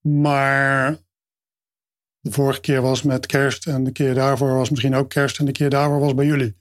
Maar 0.00 0.98
de 2.20 2.30
vorige 2.32 2.60
keer 2.60 2.82
was 2.82 3.02
met 3.02 3.26
kerst 3.26 3.66
en 3.66 3.84
de 3.84 3.92
keer 3.92 4.14
daarvoor 4.14 4.54
was 4.54 4.70
misschien 4.70 4.94
ook 4.94 5.10
kerst 5.10 5.38
en 5.38 5.44
de 5.44 5.52
keer 5.52 5.70
daarvoor 5.70 6.00
was 6.00 6.14
bij 6.14 6.26
jullie. 6.26 6.58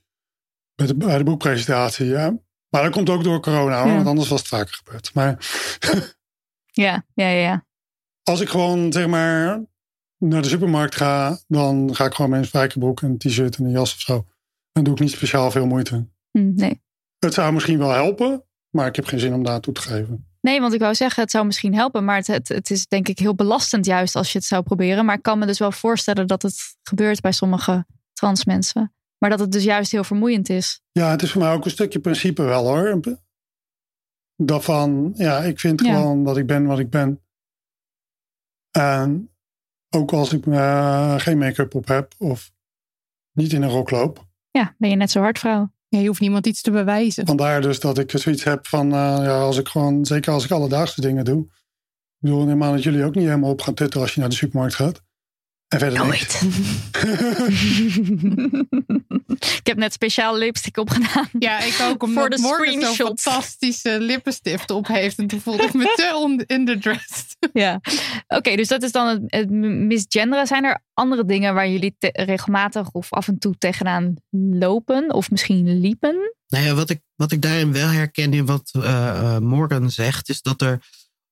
Bij 0.75 0.87
de, 0.87 0.95
bij 0.95 1.17
de 1.17 1.23
boekpresentatie, 1.23 2.05
ja. 2.05 2.37
Maar 2.69 2.83
dat 2.83 2.91
komt 2.91 3.09
ook 3.09 3.23
door 3.23 3.39
corona, 3.39 3.79
hoor, 3.79 3.87
Ja. 3.89 3.95
want 3.95 4.07
anders 4.07 4.29
was 4.29 4.39
het 4.39 4.47
vaker 4.47 4.73
gebeurd. 4.73 5.13
Maar 5.13 5.37
Ja, 6.79 7.05
ja, 7.13 7.27
ja. 7.27 7.65
als 8.23 8.41
ik 8.41 8.49
gewoon 8.49 8.91
zeg 8.93 9.07
maar 9.07 9.61
naar 10.17 10.41
de 10.41 10.47
supermarkt 10.47 10.95
ga, 10.95 11.39
dan 11.47 11.95
ga 11.95 12.05
ik 12.05 12.13
gewoon 12.13 12.31
met 12.31 12.39
een 12.39 12.45
spijkerbroek, 12.45 13.01
een 13.01 13.17
t-shirt 13.17 13.57
en 13.57 13.65
een 13.65 13.71
jas 13.71 13.93
of 13.93 13.99
zo. 13.99 14.25
Dan 14.71 14.83
doe 14.83 14.93
ik 14.93 14.99
niet 14.99 15.11
speciaal 15.11 15.51
veel 15.51 15.65
moeite. 15.65 16.07
Hm, 16.31 16.53
nee. 16.55 16.81
Het 17.19 17.33
zou 17.33 17.53
misschien 17.53 17.77
wel 17.77 17.91
helpen, 17.91 18.43
maar 18.69 18.87
ik 18.87 18.95
heb 18.95 19.05
geen 19.05 19.19
zin 19.19 19.33
om 19.33 19.43
daar 19.43 19.59
toe 19.59 19.73
te 19.73 19.81
geven. 19.81 20.27
Nee, 20.41 20.59
want 20.59 20.73
ik 20.73 20.79
wou 20.79 20.95
zeggen, 20.95 21.23
het 21.23 21.31
zou 21.31 21.45
misschien 21.45 21.75
helpen, 21.75 22.05
maar 22.05 22.17
het, 22.17 22.27
het, 22.27 22.47
het 22.47 22.69
is 22.69 22.87
denk 22.87 23.07
ik 23.07 23.19
heel 23.19 23.35
belastend 23.35 23.85
juist 23.85 24.15
als 24.15 24.31
je 24.31 24.37
het 24.37 24.47
zou 24.47 24.63
proberen. 24.63 25.05
Maar 25.05 25.15
ik 25.15 25.21
kan 25.21 25.39
me 25.39 25.45
dus 25.45 25.59
wel 25.59 25.71
voorstellen 25.71 26.27
dat 26.27 26.41
het 26.41 26.77
gebeurt 26.83 27.21
bij 27.21 27.31
sommige 27.31 27.85
trans 28.13 28.45
mensen. 28.45 28.93
Maar 29.17 29.29
dat 29.29 29.39
het 29.39 29.51
dus 29.51 29.63
juist 29.63 29.91
heel 29.91 30.03
vermoeiend 30.03 30.49
is. 30.49 30.81
Ja, 30.91 31.11
het 31.11 31.21
is 31.21 31.31
voor 31.31 31.41
mij 31.41 31.53
ook 31.53 31.65
een 31.65 31.71
stukje 31.71 31.99
principe 31.99 32.43
wel 32.43 32.67
hoor. 32.67 32.99
Dat 34.41 34.63
van, 34.63 35.11
ja, 35.15 35.39
ik 35.39 35.59
vind 35.59 35.81
Ja. 35.81 35.95
gewoon 35.95 36.23
dat 36.23 36.37
ik 36.37 36.45
ben 36.47 36.65
wat 36.65 36.79
ik 36.79 36.89
ben. 36.89 37.21
En 38.71 39.29
ook 39.89 40.11
als 40.11 40.33
ik 40.33 40.45
eh, 40.45 41.19
geen 41.19 41.37
make-up 41.37 41.75
op 41.75 41.87
heb 41.87 42.13
of 42.17 42.51
niet 43.33 43.53
in 43.53 43.61
een 43.61 43.69
rok 43.69 43.91
loop. 43.91 44.27
Ja, 44.51 44.75
ben 44.77 44.89
je 44.89 44.95
net 44.95 45.11
zo 45.11 45.19
hard 45.21 45.39
vrouw. 45.39 45.71
Ja, 45.87 45.99
je 45.99 46.07
hoeft 46.07 46.19
niemand 46.19 46.47
iets 46.47 46.61
te 46.61 46.71
bewijzen. 46.71 47.25
Vandaar 47.25 47.61
dus 47.61 47.79
dat 47.79 47.97
ik 47.97 48.11
zoiets 48.15 48.43
heb 48.43 48.67
van, 48.67 48.85
eh, 48.85 48.91
ja, 49.21 49.39
als 49.39 49.57
ik 49.57 49.67
gewoon, 49.67 50.05
zeker 50.05 50.33
als 50.33 50.45
ik 50.45 50.51
alledaagse 50.51 51.01
dingen 51.01 51.25
doe. 51.25 51.41
Ik 51.43 51.49
bedoel, 52.19 52.45
neem 52.45 52.63
aan 52.63 52.73
dat 52.73 52.83
jullie 52.83 53.03
ook 53.03 53.15
niet 53.15 53.25
helemaal 53.25 53.51
op 53.51 53.61
gaan 53.61 53.73
tutten 53.73 54.01
als 54.01 54.13
je 54.13 54.19
naar 54.19 54.29
de 54.29 54.35
supermarkt 54.35 54.75
gaat. 54.75 55.01
En 55.67 55.79
verder 55.79 55.99
Nooit. 55.99 56.21
ik 56.21 56.41
heb 59.69 59.77
net 59.77 59.93
speciaal 59.93 60.37
lipstick 60.37 60.77
opgedaan. 60.77 61.29
Ja, 61.39 61.59
ik 61.59 61.79
ook. 61.81 62.03
Omdat 62.03 62.21
Voor 62.21 62.29
de 62.29 62.41
Morgan 62.41 62.95
zo'n 62.95 63.05
fantastische 63.05 63.99
lippenstift 63.99 64.71
op 64.71 64.87
heeft. 64.87 65.17
En 65.17 65.27
toen 65.27 65.41
voelde 65.41 65.63
ik 65.63 65.73
me 65.73 65.93
te 65.95 66.45
underdressed. 66.47 67.37
Ja, 67.53 67.81
oké, 68.27 68.55
dus 68.55 68.67
dat 68.67 68.83
is 68.83 68.91
dan 68.91 69.07
het, 69.07 69.21
het 69.25 69.49
misgenderen. 69.49 70.47
Zijn 70.47 70.63
er 70.63 70.83
andere 70.93 71.25
dingen 71.25 71.53
waar 71.53 71.69
jullie 71.69 71.95
te- 71.97 72.23
regelmatig 72.25 72.91
of 72.91 73.13
af 73.13 73.27
en 73.27 73.39
toe 73.39 73.55
tegenaan 73.57 74.13
lopen? 74.51 75.13
Of 75.13 75.31
misschien 75.31 75.79
liepen? 75.79 76.33
Nou 76.47 76.65
ja, 76.65 76.73
wat 76.73 76.89
ik, 76.89 77.01
wat 77.15 77.31
ik 77.31 77.41
daarin 77.41 77.71
wel 77.71 77.87
herken 77.87 78.33
in 78.33 78.45
wat 78.45 78.69
eh, 78.71 79.09
eh, 79.09 79.41
Morgan 79.41 79.89
zegt, 79.91 80.29
is 80.29 80.41
dat 80.41 80.61
er 80.61 80.79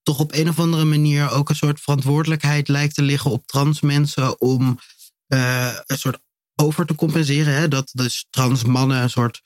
toch 0.04 0.20
op 0.20 0.34
een 0.34 0.50
of 0.50 0.60
andere 0.60 0.86
manier 0.86 1.32
ook 1.32 1.50
een 1.50 1.56
soort 1.56 1.80
verantwoordelijkheid 1.80 2.68
lijkt 2.68 2.96
te 2.96 3.02
liggen 3.02 3.32
op 3.32 3.48
trans 3.48 3.82
mensen 3.82 4.42
om 4.42 4.80
eh, 5.28 5.74
een 5.86 5.98
soort 5.98 6.20
over 6.62 6.86
te 6.86 6.96
compenseren. 6.96 7.54
Hè? 7.54 7.68
Dat 7.68 7.90
dus 7.94 8.26
trans 8.30 8.64
mannen 8.64 9.02
een 9.02 9.10
soort 9.10 9.42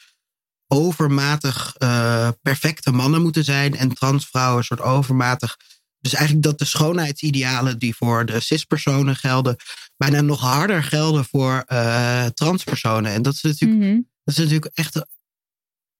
overmatig 0.67 1.75
eh, 1.77 2.29
perfecte 2.41 2.91
mannen 2.91 3.21
moeten 3.21 3.43
zijn 3.43 3.75
en 3.77 3.93
transvrouwen 3.93 4.57
een 4.57 4.63
soort 4.63 4.81
overmatig. 4.81 5.57
Dus 5.99 6.13
eigenlijk 6.13 6.45
dat 6.45 6.59
de 6.59 6.65
schoonheidsidealen 6.65 7.79
die 7.79 7.95
voor 7.95 8.25
de 8.25 8.39
cispersonen 8.39 9.15
gelden, 9.15 9.55
bijna 9.97 10.21
nog 10.21 10.39
harder 10.39 10.83
gelden 10.83 11.25
voor 11.25 11.63
eh, 11.65 12.25
transpersonen. 12.25 13.11
En 13.11 13.21
dat 13.21 13.33
is 13.33 13.41
natuurlijk 13.41 13.81
Mhm. 13.81 13.99
dat 14.23 14.35
is 14.35 14.37
natuurlijk 14.37 14.71
echt 14.73 15.05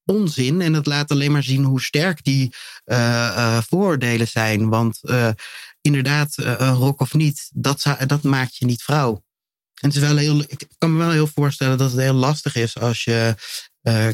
onzin. 0.06 0.62
En 0.62 0.74
dat 0.74 0.86
laat 0.86 1.12
alleen 1.12 1.32
maar 1.32 1.44
zien 1.44 1.64
hoe 1.64 1.82
sterk 1.82 2.24
die 2.24 2.54
eh, 2.84 3.62
vooroordelen 3.62 4.28
zijn. 4.28 4.70
Want 4.70 5.00
inderdaad, 5.82 6.34
een 6.38 6.74
rok 6.74 7.00
of 7.00 7.14
niet, 7.14 7.50
dat, 7.54 7.84
dat 8.08 8.24
maakt 8.24 8.58
je 8.58 8.66
niet 8.66 8.84
vrouw. 8.84 9.24
En 9.82 9.88
het 9.90 9.96
is 9.98 10.02
wel 10.08 10.18
heel, 10.18 10.40
ik 10.40 10.68
kan 10.78 10.92
me 10.94 10.98
wel 10.98 11.12
heel 11.12 11.28
voorstellen 11.28 11.78
dat 11.78 11.92
het 11.92 12.00
heel 12.00 12.14
lastig 12.14 12.56
is 12.56 12.78
als 12.78 13.04
je. 13.04 13.36
eh, 13.82 14.10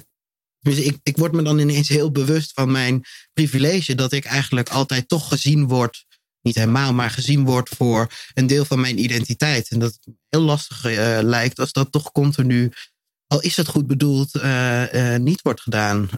tenminste, 0.59 0.89
ik, 0.93 0.99
ik 1.03 1.17
word 1.17 1.31
me 1.31 1.41
dan 1.43 1.59
ineens 1.59 1.87
heel 1.89 2.11
bewust 2.11 2.51
van 2.53 2.71
mijn 2.71 3.03
privilege. 3.33 3.95
Dat 3.95 4.11
ik 4.11 4.25
eigenlijk 4.25 4.69
altijd 4.69 5.07
toch 5.07 5.27
gezien 5.27 5.67
word. 5.67 6.05
Niet 6.41 6.55
helemaal, 6.55 6.93
maar 6.93 7.09
gezien 7.09 7.45
word 7.45 7.69
voor 7.69 8.07
een 8.33 8.47
deel 8.47 8.65
van 8.65 8.79
mijn 8.81 9.03
identiteit. 9.03 9.69
En 9.69 9.79
dat 9.79 9.93
het 9.93 10.15
heel 10.29 10.41
lastig 10.41 10.85
eh, 10.85 11.19
lijkt 11.21 11.59
als 11.59 11.71
dat 11.71 11.91
toch 11.91 12.11
continu 12.11 12.71
al 13.27 13.41
is 13.41 13.57
het 13.57 13.67
goed 13.67 13.87
bedoeld, 13.87 14.35
eh, 14.35 15.13
eh, 15.13 15.21
niet 15.21 15.41
wordt 15.41 15.61
gedaan. 15.61 16.09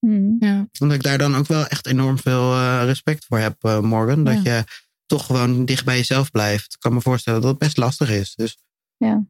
Mhm. 0.00 0.44
Ja. 0.44 0.68
Omdat 0.78 0.96
ik 0.96 1.02
daar 1.02 1.18
dan 1.18 1.36
ook 1.36 1.46
wel 1.46 1.66
echt 1.66 1.86
enorm 1.86 2.18
veel 2.18 2.52
eh, 2.52 2.82
respect 2.84 3.24
voor 3.28 3.38
heb, 3.38 3.62
Morgan. 3.62 4.24
Dat 4.24 4.42
Ja. 4.42 4.56
je 4.56 4.64
toch 5.06 5.26
gewoon 5.26 5.64
dicht 5.64 5.84
bij 5.84 5.96
jezelf 5.96 6.30
blijft. 6.30 6.72
Ik 6.74 6.80
kan 6.80 6.94
me 6.94 7.00
voorstellen 7.00 7.40
dat 7.40 7.50
het 7.50 7.58
best 7.58 7.76
lastig 7.76 8.10
is. 8.10 8.34
Dus 8.34 8.56
Ja. 8.96 9.26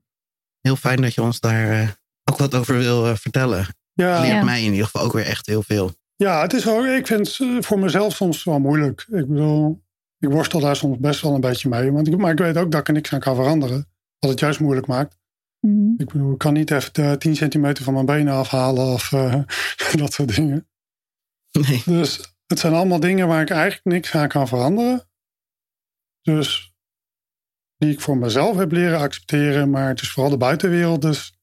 heel 0.60 0.76
fijn 0.76 1.00
dat 1.02 1.14
je 1.14 1.22
ons 1.22 1.40
daar 1.40 1.70
eh, 1.82 1.88
ook 2.24 2.38
wat 2.38 2.54
over 2.54 2.78
wil 2.78 3.06
eh, 3.06 3.14
vertellen. 3.14 3.66
Ja, 3.92 4.20
Leert 4.20 4.32
Ja. 4.32 4.44
mij 4.44 4.62
in 4.64 4.70
ieder 4.70 4.84
geval 4.84 5.02
ook 5.02 5.12
weer 5.12 5.26
echt 5.26 5.46
heel 5.46 5.62
veel. 5.62 5.92
ja, 6.16 6.40
het 6.42 6.52
is 6.52 6.64
wel, 6.64 6.86
ik 6.86 7.06
vind 7.06 7.26
het 7.28 7.40
eh, 7.40 7.56
voor 7.62 7.78
mezelf 7.78 8.14
soms 8.14 8.44
wel 8.44 8.58
moeilijk. 8.58 9.00
Ik 9.00 9.26
bedoel, 9.28 9.82
ik 10.18 10.28
worstel 10.28 10.60
daar 10.60 10.76
soms 10.76 10.98
best 10.98 11.20
wel 11.20 11.34
een 11.34 11.40
beetje 11.40 11.68
mee. 11.68 11.92
Want 11.92 12.08
ik, 12.08 12.16
maar 12.16 12.32
ik 12.32 12.38
weet 12.38 12.56
ook 12.56 12.70
dat 12.70 12.80
ik 12.80 12.86
er 12.88 12.94
niks 12.94 13.12
aan 13.12 13.20
kan 13.20 13.34
veranderen. 13.34 13.88
Wat 14.18 14.30
het 14.30 14.40
juist 14.40 14.60
moeilijk 14.60 14.86
maakt. 14.86 15.18
Mhm. 15.60 15.88
Ik 15.96 16.06
bedoel, 16.12 16.32
ik 16.32 16.38
kan 16.38 16.52
niet 16.52 16.70
even 16.70 16.92
de 16.92 17.16
10 17.18 17.36
centimeter 17.36 17.84
van 17.84 17.92
mijn 17.94 18.06
benen 18.06 18.34
afhalen 18.34 18.84
of 18.86 19.12
eh, 19.12 19.40
dat 20.02 20.12
soort 20.12 20.34
dingen. 20.36 20.68
Nee. 21.52 21.82
Dus 21.84 22.34
het 22.46 22.58
zijn 22.58 22.72
allemaal 22.74 23.00
dingen 23.00 23.28
waar 23.28 23.42
ik 23.42 23.50
eigenlijk 23.50 23.84
niks 23.84 24.14
aan 24.14 24.28
kan 24.28 24.48
veranderen. 24.48 25.08
Dus 26.22 26.74
die 27.76 27.92
ik 27.92 28.00
voor 28.00 28.16
mezelf 28.16 28.56
heb 28.56 28.72
leren 28.72 28.98
accepteren. 28.98 29.70
Maar 29.70 29.88
het 29.88 30.00
is 30.00 30.10
vooral 30.10 30.30
de 30.30 30.36
buitenwereld 30.38 31.02
dus 31.02 31.34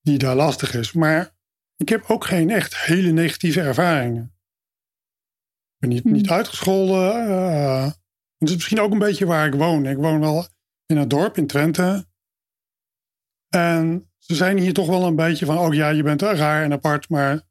die 0.00 0.18
daar 0.18 0.36
lastig 0.36 0.74
is. 0.74 0.92
Maar 0.92 1.36
ik 1.76 1.88
heb 1.88 2.04
ook 2.10 2.24
geen 2.24 2.50
echt 2.50 2.76
hele 2.76 3.10
negatieve 3.10 3.60
ervaringen. 3.60 4.24
Ik 5.74 5.78
ben 5.78 5.88
niet, 5.88 6.02
Hmm. 6.02 6.12
niet 6.12 6.30
uitgescholden. 6.30 7.14
eh, 7.28 7.84
het 8.38 8.48
is 8.48 8.54
misschien 8.54 8.80
ook 8.80 8.92
een 8.92 8.98
beetje 8.98 9.26
waar 9.26 9.46
ik 9.46 9.54
woon. 9.54 9.86
Ik 9.86 9.96
woon 9.96 10.20
wel 10.20 10.46
in 10.86 10.96
een 10.96 11.08
dorp 11.08 11.36
in 11.36 11.46
Twente. 11.46 12.06
En 13.48 14.10
ze 14.18 14.34
zijn 14.34 14.58
hier 14.58 14.72
toch 14.72 14.86
wel 14.86 15.06
een 15.06 15.16
beetje 15.16 15.46
van... 15.46 15.58
oh 15.58 15.74
ja, 15.74 15.88
je 15.88 16.02
bent 16.02 16.22
raar 16.22 16.62
en 16.62 16.72
apart, 16.72 17.08
maar 17.08 17.42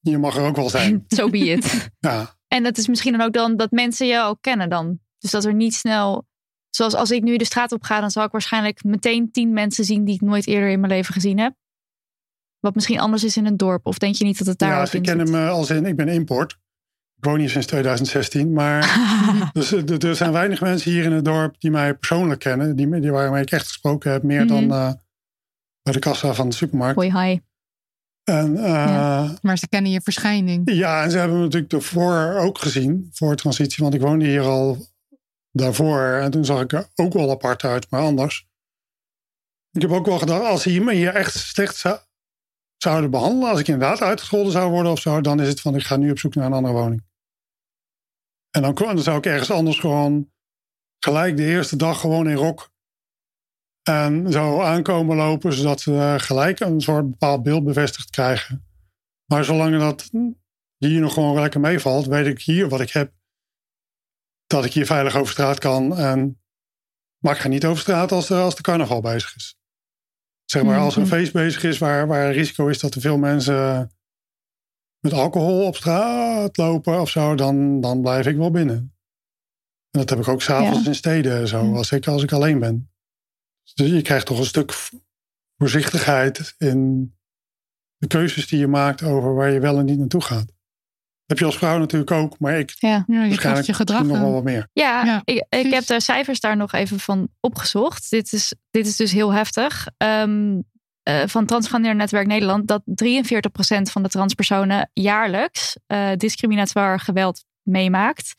je 0.00 0.18
mag 0.18 0.36
er 0.36 0.44
ook 0.44 0.56
wel 0.56 0.70
zijn. 0.70 1.04
So 1.08 1.28
be 1.30 1.38
it. 1.38 1.90
Ja, 1.98 2.38
En 2.48 2.62
dat 2.62 2.78
is 2.78 2.88
misschien 2.88 3.12
dan 3.12 3.20
ook 3.26 3.32
dan 3.32 3.56
dat 3.56 3.70
mensen 3.70 4.06
je 4.06 4.20
ook 4.22 4.40
kennen 4.42 4.68
dan. 4.70 5.00
Dus 5.22 5.30
dat 5.30 5.44
er 5.44 5.54
niet 5.54 5.74
snel... 5.74 6.26
Zoals 6.70 6.94
als 6.94 7.10
ik 7.10 7.22
nu 7.22 7.36
de 7.36 7.44
straat 7.44 7.72
op 7.72 7.82
ga, 7.82 8.00
dan 8.00 8.10
zal 8.10 8.24
ik 8.24 8.30
waarschijnlijk 8.30 8.84
meteen 8.84 9.30
tien 9.32 9.52
mensen 9.52 9.84
zien 9.84 10.04
die 10.04 10.14
ik 10.14 10.20
nooit 10.20 10.46
eerder 10.46 10.70
in 10.70 10.80
mijn 10.80 10.92
leven 10.92 11.14
gezien 11.14 11.38
heb. 11.38 11.54
Wat 12.60 12.74
misschien 12.74 13.00
anders 13.00 13.24
is 13.24 13.36
in 13.36 13.46
een 13.46 13.56
dorp. 13.56 13.86
Of 13.86 13.98
denk 13.98 14.14
je 14.14 14.24
niet 14.24 14.38
dat 14.38 14.46
het 14.46 14.58
daar 14.58 14.70
ja 14.70 14.92
in 14.92 15.02
kennen 15.02 15.26
zit? 15.26 15.36
me 15.36 15.48
als 15.48 15.70
in... 15.70 15.86
ik 15.86 15.96
ben 15.96 16.08
import. 16.08 16.52
Ik 17.16 17.24
woon 17.24 17.38
hier 17.38 17.50
sinds 17.50 17.66
2016, 17.66 18.52
maar... 18.52 18.80
Dus 19.52 19.72
eh, 19.72 19.88
er 19.88 20.06
er 20.08 20.16
zijn 20.16 20.32
weinig 20.32 20.60
mensen 20.60 20.90
hier 20.90 21.04
in 21.04 21.12
het 21.12 21.24
dorp 21.24 21.54
die 21.60 21.70
mij 21.70 21.94
persoonlijk 21.94 22.40
kennen. 22.40 22.76
Die, 22.76 23.00
die 23.00 23.10
waarmee 23.12 23.42
ik 23.42 23.50
echt 23.50 23.66
gesproken 23.66 24.10
heb. 24.12 24.22
Meer 24.22 24.46
dan 24.46 24.64
Mhm. 24.64 24.72
eh, 24.72 24.92
bij 25.82 25.92
de 25.92 25.98
kassa 25.98 26.32
van 26.34 26.48
de 26.48 26.54
supermarkt. 26.54 26.96
Hoi, 26.96 27.18
hi. 27.18 27.38
En, 28.24 28.56
eh, 28.56 28.64
Ja. 28.64 29.34
Maar 29.42 29.58
ze 29.58 29.68
kennen 29.68 29.90
je 29.90 30.00
verschijning. 30.00 30.70
Ja, 30.72 31.02
en 31.02 31.10
ze 31.10 31.18
hebben 31.18 31.36
me 31.36 31.42
natuurlijk 31.42 31.72
ervoor 31.72 32.34
ook 32.38 32.58
gezien, 32.58 33.08
voor 33.12 33.36
transitie. 33.36 33.82
Want 33.82 33.94
ik 33.94 34.00
woonde 34.00 34.24
hier 34.24 34.42
al 34.42 34.90
daarvoor. 35.52 36.12
En 36.12 36.30
toen 36.30 36.44
zag 36.44 36.60
ik 36.60 36.72
er 36.72 36.88
ook 36.94 37.12
wel 37.12 37.30
apart 37.30 37.64
uit, 37.64 37.90
maar 37.90 38.00
anders. 38.00 38.50
Ik 39.70 39.82
heb 39.82 39.90
ook 39.90 40.06
wel 40.06 40.18
gedacht, 40.18 40.44
als 40.44 40.62
ze 40.62 40.80
me 40.80 40.94
hier 40.94 41.14
echt 41.14 41.34
slecht 41.34 41.76
zou, 41.76 41.98
zouden 42.76 43.10
behandelen... 43.10 43.50
als 43.50 43.60
ik 43.60 43.68
inderdaad 43.68 44.00
uitgescholden 44.00 44.52
zou 44.52 44.70
worden 44.70 44.92
of 44.92 45.00
zo... 45.00 45.20
dan 45.20 45.40
is 45.40 45.48
het 45.48 45.60
van, 45.60 45.74
ik 45.74 45.82
ga 45.82 45.96
nu 45.96 46.10
op 46.10 46.18
zoek 46.18 46.34
naar 46.34 46.46
een 46.46 46.52
andere 46.52 46.74
woning. 46.74 47.04
En 48.50 48.62
dan, 48.62 48.74
dan 48.74 48.98
zou 48.98 49.18
ik 49.18 49.26
ergens 49.26 49.50
anders 49.50 49.78
gewoon... 49.78 50.32
gelijk 50.98 51.36
de 51.36 51.44
eerste 51.44 51.76
dag 51.76 52.00
gewoon 52.00 52.28
in 52.28 52.36
rok... 52.36 52.72
en 53.82 54.32
zo 54.32 54.60
aankomen 54.60 55.16
lopen... 55.16 55.52
zodat 55.52 55.80
ze 55.80 56.14
gelijk 56.18 56.60
een 56.60 56.80
soort 56.80 57.10
bepaald 57.10 57.42
beeld 57.42 57.64
bevestigd 57.64 58.10
krijgen... 58.10 58.70
Maar 59.32 59.44
zolang 59.44 59.78
dat 59.78 60.10
hier 60.76 61.00
nog 61.00 61.12
gewoon 61.12 61.40
lekker 61.40 61.60
meevalt, 61.60 62.06
weet 62.06 62.26
ik 62.26 62.42
hier 62.42 62.68
wat 62.68 62.80
ik 62.80 62.90
heb. 62.90 63.12
Dat 64.52 64.64
ik 64.64 64.72
hier 64.72 64.86
veilig 64.86 65.16
over 65.16 65.32
straat 65.32 65.58
kan. 65.58 65.96
En, 65.96 66.42
maar 67.18 67.34
ik 67.34 67.40
ga 67.40 67.48
niet 67.48 67.64
over 67.64 67.80
straat 67.82 68.12
als 68.12 68.26
de, 68.26 68.34
als 68.34 68.54
de 68.54 68.62
carnaval 68.62 69.00
bezig 69.00 69.36
is. 69.36 69.56
Zeg 70.44 70.62
maar, 70.62 70.78
als 70.78 70.94
er 70.94 71.00
een 71.00 71.06
Mhm. 71.06 71.16
feest 71.16 71.32
bezig 71.32 71.62
is 71.62 71.78
waar, 71.78 72.06
waar 72.06 72.26
een 72.26 72.32
risico 72.32 72.66
is 72.68 72.78
dat 72.78 72.94
er 72.94 73.00
veel 73.00 73.18
mensen 73.18 73.90
met 74.98 75.12
alcohol 75.12 75.66
op 75.66 75.76
straat 75.76 76.56
lopen 76.56 77.00
of 77.00 77.10
zo, 77.10 77.34
dan, 77.34 77.80
dan 77.80 78.00
blijf 78.00 78.26
ik 78.26 78.36
wel 78.36 78.50
binnen. 78.50 78.76
En 79.90 80.00
dat 80.00 80.10
heb 80.10 80.18
ik 80.18 80.28
ook 80.28 80.42
s'avonds 80.42 80.82
Ja. 80.82 80.86
in 80.86 80.94
steden, 80.94 81.48
zo, 81.48 81.64
Mhm. 81.64 81.76
als, 81.76 81.92
ik, 81.92 82.06
als 82.06 82.22
ik 82.22 82.32
alleen 82.32 82.58
ben. 82.58 82.90
Dus 83.74 83.90
je 83.90 84.02
krijgt 84.02 84.26
toch 84.26 84.38
een 84.38 84.44
stuk 84.44 84.72
voorzichtigheid 85.56 86.54
in 86.58 87.12
de 87.96 88.06
keuzes 88.06 88.46
die 88.48 88.58
je 88.58 88.66
maakt 88.66 89.02
over 89.02 89.34
waar 89.34 89.50
je 89.50 89.60
wel 89.60 89.78
en 89.78 89.84
niet 89.84 89.98
naartoe 89.98 90.22
gaat. 90.22 90.52
Heb 91.32 91.40
je 91.40 91.44
als 91.46 91.58
vrouw 91.58 91.78
natuurlijk 91.78 92.10
ook, 92.10 92.38
maar 92.38 92.58
ik 92.58 92.74
Ja. 92.78 92.88
Ja, 92.88 93.02
je 93.06 93.06
waarschijnlijk 93.06 93.40
krijgt 93.40 93.66
je 93.66 93.74
gedrag 93.74 94.02
nog 94.02 94.18
wel 94.18 94.32
wat 94.32 94.44
meer. 94.44 94.68
Ja, 94.72 95.04
Ja, 95.04 95.22
ik, 95.24 95.44
ik 95.48 95.72
heb 95.72 95.86
de 95.86 96.00
cijfers 96.00 96.40
daar 96.40 96.56
nog 96.56 96.72
even 96.72 97.00
van 97.00 97.28
opgezocht. 97.40 98.10
Dit 98.10 98.32
is, 98.32 98.54
dit 98.70 98.86
is 98.86 98.96
dus 98.96 99.12
heel 99.12 99.32
heftig. 99.32 99.86
Ehm, 99.96 100.60
eh, 101.02 101.22
van 101.26 101.46
Transgender 101.46 101.94
Netwerk 101.94 102.26
Nederland 102.26 102.68
dat 102.68 102.82
43% 102.84 103.90
van 103.90 104.02
de 104.02 104.08
transpersonen 104.08 104.90
jaarlijks 104.92 105.76
eh, 105.86 106.10
discriminatoire 106.16 106.98
geweld 106.98 107.44
meemaakt. 107.62 108.34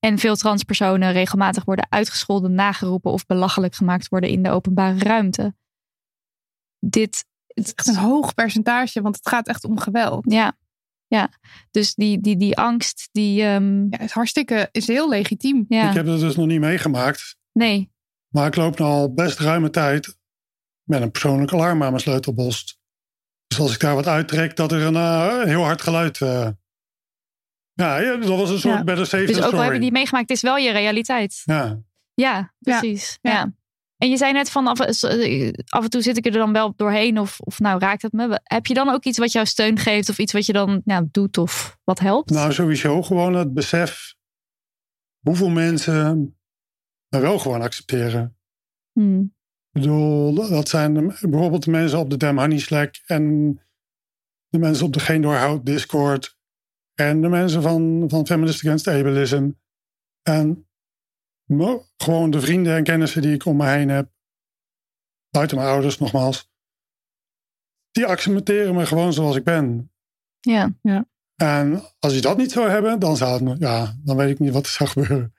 En 0.00 0.18
veel 0.18 0.36
transpersonen 0.36 1.12
regelmatig 1.12 1.64
worden 1.64 1.86
uitgescholden, 1.88 2.54
nageroepen 2.54 3.12
of 3.12 3.26
belachelijk 3.26 3.74
gemaakt 3.74 4.08
worden 4.08 4.30
in 4.30 4.42
de 4.42 4.50
openbare 4.50 4.98
ruimte. 4.98 5.54
Dit. 6.78 7.26
Echt 7.46 7.86
een 7.86 7.96
hoog 7.96 8.34
percentage, 8.34 9.02
want 9.02 9.16
het 9.16 9.28
gaat 9.28 9.48
echt 9.48 9.64
om 9.64 9.78
geweld. 9.78 10.32
Ja, 10.32 10.56
ja. 11.08 11.30
dus 11.70 11.94
die, 11.94 12.20
die, 12.20 12.36
die 12.36 12.56
angst, 12.58 13.08
die. 13.12 13.42
ehm, 13.42 13.86
Ja, 13.90 13.98
is 13.98 14.12
hartstikke, 14.12 14.68
is 14.72 14.86
heel 14.86 15.08
legitiem. 15.08 15.64
ja, 15.68 15.88
Ik 15.88 15.94
heb 15.96 16.06
dat 16.06 16.20
dus 16.20 16.36
nog 16.36 16.46
niet 16.46 16.60
meegemaakt, 16.60 17.36
nee. 17.52 17.92
maar 18.28 18.46
ik 18.46 18.56
loop 18.56 18.78
nu 18.78 18.84
al 18.84 19.12
best 19.14 19.38
ruime 19.38 19.70
tijd 19.70 20.16
met 20.82 21.02
een 21.02 21.10
persoonlijk 21.10 21.52
alarm 21.52 21.82
aan 21.82 21.90
mijn 21.90 22.02
sleutelbos. 22.02 22.78
Dus 23.46 23.58
als 23.60 23.74
ik 23.74 23.80
daar 23.80 23.94
wat 23.94 24.06
uittrek, 24.06 24.56
dat 24.56 24.72
er 24.72 24.82
een 24.82 24.96
eh, 24.96 25.42
heel 25.42 25.62
hard 25.62 25.82
geluid. 25.82 26.20
eh, 26.20 26.48
ja, 27.72 27.98
ja, 27.98 28.16
dat 28.16 28.28
was 28.28 28.50
een 28.50 28.58
soort 28.58 28.76
Ja. 28.76 28.84
better 28.84 29.06
safe 29.06 29.24
Dus 29.24 29.36
than 29.36 29.44
ook 29.44 29.52
al 29.52 29.60
heb 29.60 29.72
je 29.72 29.80
die 29.80 29.92
meegemaakt, 29.92 30.28
het 30.28 30.36
is 30.36 30.42
wel 30.42 30.56
je 30.56 30.70
realiteit. 30.70 31.42
Ja. 31.44 31.78
Ja, 32.14 32.54
precies. 32.58 33.18
Ja. 33.22 33.30
Ja. 33.32 33.52
En 33.98 34.10
je 34.10 34.16
zei 34.16 34.32
net 34.32 34.50
van 34.50 34.66
af, 34.66 34.80
eh, 34.80 35.52
af 35.68 35.84
en 35.84 35.90
toe 35.90 36.02
zit 36.02 36.16
ik 36.16 36.26
er 36.26 36.32
dan 36.32 36.52
wel 36.52 36.72
doorheen 36.76 37.18
of, 37.18 37.40
of 37.40 37.58
nou 37.58 37.78
raakt 37.78 38.02
het 38.02 38.12
me. 38.12 38.40
Heb 38.42 38.66
je 38.66 38.74
dan 38.74 38.88
ook 38.88 39.04
iets 39.04 39.18
wat 39.18 39.32
jou 39.32 39.46
steun 39.46 39.78
geeft 39.78 40.08
of 40.08 40.18
iets 40.18 40.32
wat 40.32 40.46
je 40.46 40.52
dan 40.52 40.80
nou, 40.84 41.08
doet 41.10 41.38
of 41.38 41.78
wat 41.84 41.98
helpt? 41.98 42.30
Nou, 42.30 42.52
sowieso 42.52 43.02
gewoon 43.02 43.34
het 43.34 43.54
besef 43.54 44.14
hoeveel 45.20 45.50
mensen 45.50 46.36
me 47.08 47.20
wel 47.20 47.38
gewoon 47.38 47.62
accepteren. 47.62 48.36
Hmm. 48.92 49.36
Ik 49.72 49.82
bedoel, 49.82 50.34
dat 50.34 50.68
zijn 50.68 50.94
bijvoorbeeld 51.20 51.64
de 51.64 51.70
mensen 51.70 51.98
op 51.98 52.10
de 52.10 52.16
Damn 52.16 52.38
Honey 52.38 52.58
Slack 52.58 52.94
en 53.06 53.54
de 54.48 54.58
mensen 54.58 54.86
op 54.86 54.92
de 54.92 55.00
Geen 55.00 55.22
Doorhoud 55.22 55.66
Discord 55.66 56.38
en 56.94 57.20
de 57.20 57.28
mensen 57.28 57.62
van, 57.62 58.04
van 58.08 58.26
Feminist 58.26 58.64
Against 58.64 58.88
Ableism. 58.88 59.50
En 60.22 60.67
gewoon 61.96 62.30
de 62.30 62.40
vrienden 62.40 62.76
en 62.76 62.84
kennissen 62.84 63.22
die 63.22 63.34
ik 63.34 63.44
om 63.44 63.56
me 63.56 63.66
heen 63.66 63.88
heb, 63.88 64.10
buiten 65.30 65.56
mijn 65.56 65.68
ouders 65.68 65.98
nogmaals, 65.98 66.50
die 67.90 68.06
accepteren 68.06 68.74
me 68.74 68.86
gewoon 68.86 69.12
zoals 69.12 69.36
ik 69.36 69.44
ben. 69.44 69.92
Ja. 70.82 71.06
En 71.34 71.82
als 71.98 72.14
je 72.14 72.20
dat 72.20 72.36
niet 72.36 72.52
zou 72.52 72.68
hebben, 72.68 72.98
dan 72.98 73.16
zou 73.16 73.48
het, 73.48 73.58
ja, 73.58 73.96
dan 74.04 74.16
weet 74.16 74.30
ik 74.30 74.38
niet 74.38 74.52
wat 74.52 74.64
er 74.64 74.70
zou 74.70 74.88
gebeuren. 74.88 75.34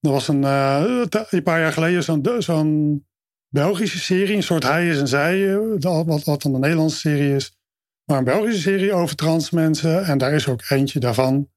Er 0.00 0.10
was 0.10 0.28
een, 0.28 0.44
eh, 0.44 1.04
een 1.30 1.42
paar 1.42 1.60
jaar 1.60 1.72
geleden 1.72 2.02
zo'n 2.02 2.26
zo'n 2.38 3.08
Belgische 3.48 3.98
serie, 3.98 4.36
een 4.36 4.42
soort 4.42 4.62
Hij 4.62 4.88
is 4.88 4.98
en 4.98 5.08
Zij, 5.08 5.54
eh, 5.54 6.04
wat, 6.04 6.24
wat 6.24 6.42
dan 6.42 6.54
een 6.54 6.60
Nederlandse 6.60 6.98
serie 6.98 7.34
is. 7.34 7.58
Maar 8.04 8.18
een 8.18 8.24
Belgische 8.24 8.60
serie 8.60 8.92
over 8.92 9.16
trans 9.16 9.50
mensen. 9.50 10.04
En 10.04 10.18
daar 10.18 10.32
is 10.32 10.48
ook 10.48 10.62
eentje 10.68 11.00
daarvan, 11.00 11.50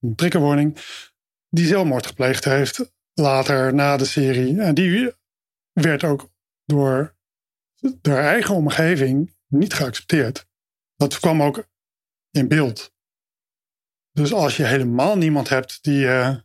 een 0.00 0.14
triggerwarning, 0.14 0.78
die 1.48 1.66
zelfmoord 1.66 2.06
gepleegd 2.06 2.44
heeft 2.44 2.92
later 3.14 3.74
na 3.74 3.96
de 3.96 4.04
serie. 4.04 4.60
En 4.60 4.74
die 4.74 5.12
werd 5.72 6.04
ook 6.04 6.30
door 6.64 7.16
de 8.00 8.14
eigen 8.14 8.54
omgeving 8.54 9.36
niet 9.46 9.74
geaccepteerd. 9.74 10.46
Dat 10.96 11.20
kwam 11.20 11.42
ook 11.42 11.68
in 12.30 12.48
beeld. 12.48 12.92
Dus 14.10 14.32
als 14.32 14.56
je 14.56 14.64
helemaal 14.64 15.16
niemand 15.16 15.48
hebt 15.48 15.82
die 15.82 15.98
je, 15.98 16.44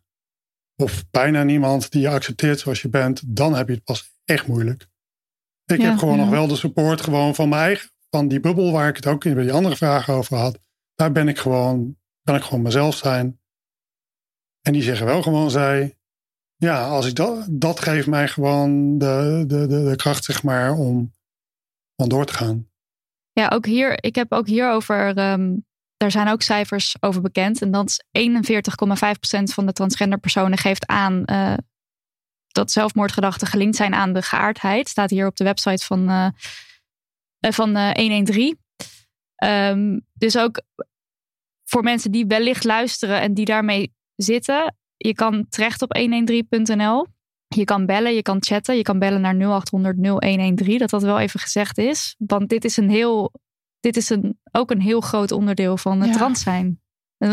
of 0.75 1.09
bijna 1.09 1.43
niemand 1.43 1.91
die 1.91 2.01
je 2.01 2.09
accepteert 2.09 2.59
zoals 2.59 2.81
je 2.81 2.89
bent, 2.89 3.35
dan 3.35 3.55
heb 3.55 3.67
je 3.67 3.73
het 3.73 3.83
pas 3.83 4.11
echt 4.25 4.47
moeilijk. 4.47 4.87
Ik 5.65 5.81
Ja, 5.81 5.89
heb 5.89 5.97
gewoon 5.97 6.17
ja. 6.17 6.21
nog 6.21 6.29
wel 6.29 6.47
de 6.47 6.55
support 6.55 7.01
gewoon 7.01 7.35
van 7.35 7.49
mijn 7.49 7.61
eigen, 7.61 7.89
van 8.09 8.27
die 8.27 8.39
bubbel 8.39 8.71
waar 8.71 8.89
ik 8.89 8.95
het 8.95 9.05
ook 9.05 9.25
in 9.25 9.33
bij 9.33 9.43
die 9.43 9.53
andere 9.53 9.75
vragen 9.75 10.13
over 10.13 10.37
had. 10.37 10.59
Daar 10.95 11.11
ben 11.11 11.27
ik 11.27 11.37
gewoon, 11.37 11.97
kan 12.23 12.35
ik 12.35 12.43
gewoon 12.43 12.61
mezelf 12.61 12.95
zijn. 12.95 13.41
En 14.61 14.73
die 14.73 14.81
zeggen 14.81 15.05
wel 15.05 15.21
gewoon 15.21 15.51
zij, 15.51 15.98
ja, 16.60 16.88
als 16.88 17.06
ik 17.06 17.15
dat, 17.15 17.48
dat 17.49 17.80
geeft 17.80 18.07
mij 18.07 18.27
gewoon 18.27 18.98
de, 18.98 19.44
de, 19.48 19.68
de, 19.68 19.94
kracht, 19.95 20.23
zeg 20.23 20.44
maar, 20.44 20.73
om 20.73 21.14
van 21.95 22.10
door 22.10 22.26
te 22.26 22.34
gaan. 22.34 22.68
Ja, 23.31 23.48
ook 23.48 23.65
hier, 23.65 24.03
ik 24.03 24.15
heb 24.15 24.31
ook 24.31 24.48
hierover, 24.48 25.18
ehm 25.18 25.56
daar 25.98 26.11
zijn 26.11 26.27
ook 26.27 26.41
cijfers 26.41 26.95
over 26.99 27.22
bekend. 27.22 27.61
En 27.61 27.72
dat 27.72 28.02
is 28.11 28.30
41,5% 28.31 29.44
van 29.44 29.65
de 29.65 29.73
transgender 29.73 30.19
personen 30.19 30.57
geeft 30.57 30.88
aan 30.88 31.26
eh, 31.26 31.53
dat 32.52 32.72
zelfmoordgedachten 32.72 33.48
gelinkt 33.48 33.76
zijn 33.76 33.94
aan 33.94 34.14
de 34.14 34.22
geaardheid. 34.22 34.90
Staat 34.90 35.10
hier 35.10 35.27
op 35.27 35.36
de 35.36 35.44
website 35.44 35.86
van, 35.86 36.10
eh, 36.10 36.27
eh, 37.40 37.52
van 37.52 37.76
eh, 37.76 37.91
113. 37.91 38.60
Ehm, 39.36 39.99
dus 40.14 40.38
ook 40.38 40.61
voor 41.64 41.84
mensen 41.84 42.11
die 42.11 42.26
wellicht 42.26 42.64
luisteren 42.64 43.22
en 43.22 43.34
die 43.34 43.45
daarmee 43.45 43.94
zitten. 44.15 44.76
Je 45.07 45.13
kan 45.13 45.45
terecht 45.49 45.81
op 45.81 45.97
113.nl. 45.97 47.05
Je 47.47 47.63
kan 47.63 47.85
bellen, 47.85 48.13
je 48.13 48.21
kan 48.21 48.38
chatten. 48.39 48.76
Je 48.76 48.81
kan 48.81 48.99
bellen 48.99 49.21
naar 49.21 49.35
0800 49.35 49.97
0113. 49.97 50.77
Dat 50.77 50.89
dat 50.89 51.03
wel 51.03 51.19
even 51.19 51.39
gezegd 51.39 51.77
is. 51.77 52.15
Want 52.17 52.49
dit 52.49 52.65
is 52.65 52.77
een 52.77 52.89
heel, 52.89 53.31
dit 53.80 53.97
is 53.97 54.09
een, 54.09 54.39
ook 54.51 54.71
een 54.71 54.81
heel 54.81 55.01
groot 55.01 55.31
onderdeel 55.31 55.77
van 55.77 56.01
het 56.01 56.09
Ja. 56.09 56.15
trans 56.15 56.41
zijn. 56.41 56.81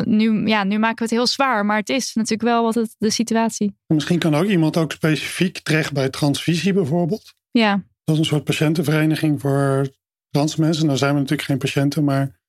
Nu, 0.05 0.47
ja, 0.47 0.65
nu 0.65 0.79
maken 0.79 0.97
we 0.97 1.03
het 1.03 1.11
heel 1.13 1.27
zwaar, 1.27 1.67
maar 1.67 1.77
het 1.77 1.89
is 1.89 2.15
natuurlijk 2.15 2.49
wel 2.49 2.63
wat 2.63 2.75
het, 2.75 2.95
de 2.99 3.11
situatie. 3.11 3.77
En 3.87 3.95
Misschien 3.95 4.19
kan 4.19 4.35
ook 4.35 4.45
iemand 4.45 4.77
ook 4.77 4.93
specifiek 4.93 5.59
terecht 5.59 5.93
bij 5.93 6.09
transvisie 6.11 6.73
bijvoorbeeld. 6.73 7.35
Ja, 7.51 7.83
Dat 8.05 8.15
is 8.15 8.19
een 8.21 8.27
soort 8.27 8.45
patiëntenvereniging 8.45 9.41
voor 9.41 9.89
trans 10.31 10.57
mensen. 10.57 10.87
Nou 10.87 10.99
zijn 10.99 11.13
we 11.15 11.21
natuurlijk 11.21 11.49
geen 11.49 11.59
patiënten, 11.59 12.05
maar 12.05 12.41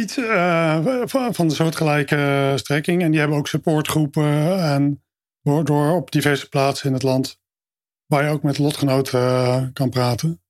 iets 0.00 0.16
eh, 0.16 0.78
van 1.04 1.34
van 1.34 1.48
de 1.48 1.54
soortgelijke 1.54 2.52
strekking. 2.56 3.02
En 3.02 3.10
die 3.10 3.20
hebben 3.20 3.38
ook 3.38 3.48
supportgroepen 3.48 4.62
en 4.64 5.02
door, 5.42 5.64
door 5.64 5.90
op 5.96 6.10
diverse 6.10 6.48
plaatsen 6.48 6.86
in 6.86 6.92
het 6.92 7.02
land 7.02 7.38
waar 8.06 8.24
je 8.24 8.30
ook 8.30 8.42
met 8.42 8.58
lotgenoten 8.58 9.20
eh, 9.20 9.62
kan 9.72 9.90
praten. 9.90 10.40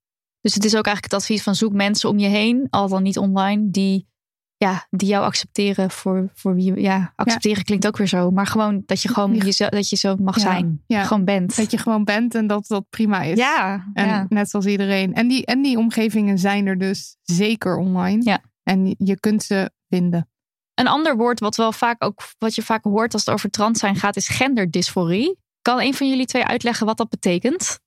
dus 0.40 0.54
het 0.54 0.64
is 0.64 0.76
ook 0.76 0.84
eigenlijk 0.86 1.14
het 1.14 1.22
advies 1.22 1.42
van 1.42 1.54
zoek 1.54 1.72
mensen 1.72 2.08
om 2.08 2.18
je 2.18 2.28
heen, 2.28 2.66
al 2.70 2.88
dan 2.88 3.02
niet 3.02 3.18
online, 3.18 3.70
die, 3.70 4.08
ja, 4.56 4.86
die 4.90 5.08
jou 5.08 5.24
accepteren 5.24 5.90
voor, 5.90 6.30
voor 6.34 6.54
wie 6.54 6.64
je, 6.74 6.80
ja, 6.80 7.12
accepteren 7.16 7.64
klinkt 7.64 7.86
ook 7.86 7.96
weer 7.96 8.06
zo, 8.06 8.30
maar 8.30 8.46
gewoon 8.46 8.82
dat 8.86 9.02
je 9.02 9.08
gewoon 9.08 9.36
jezelf, 9.36 9.70
dat 9.70 9.88
je 9.88 9.96
zo 9.96 10.16
mag 10.16 10.34
Ja. 10.36 10.40
zijn, 10.42 10.82
Ja. 10.86 11.04
gewoon 11.04 11.24
bent. 11.24 11.56
Dat 11.56 11.70
je 11.70 11.78
gewoon 11.78 12.04
bent 12.04 12.34
en 12.34 12.46
dat 12.46 12.66
dat 12.66 12.84
prima 12.90 13.22
is. 13.22 13.38
ja, 13.38 13.90
En 13.94 14.06
ja. 14.06 14.26
net 14.28 14.50
zoals 14.50 14.66
iedereen. 14.66 15.14
En 15.14 15.28
die, 15.28 15.46
en 15.46 15.62
die 15.62 15.78
omgevingen 15.78 16.38
zijn 16.38 16.66
er 16.66 16.78
dus 16.78 17.16
zeker 17.22 17.76
online. 17.76 18.22
Ja. 18.24 18.40
En 18.62 18.94
je 18.98 19.20
kunt 19.20 19.42
ze 19.42 19.70
vinden. 19.88 20.28
Een 20.74 20.88
ander 20.88 21.16
woord 21.16 21.40
wat 21.40 21.56
wel 21.56 21.72
vaak 21.72 22.04
ook 22.04 22.22
wat 22.38 22.54
je 22.54 22.62
vaak 22.62 22.84
hoort 22.84 23.12
als 23.12 23.24
het 23.24 23.34
over 23.34 23.50
trans 23.50 23.78
zijn 23.78 23.96
gaat, 23.96 24.16
is 24.16 24.28
genderdysforie. 24.28 25.38
Kan 25.62 25.80
een 25.80 25.94
van 25.94 26.08
jullie 26.08 26.26
twee 26.26 26.44
uitleggen 26.44 26.86
wat 26.86 26.96
dat 26.96 27.08
betekent? 27.08 27.80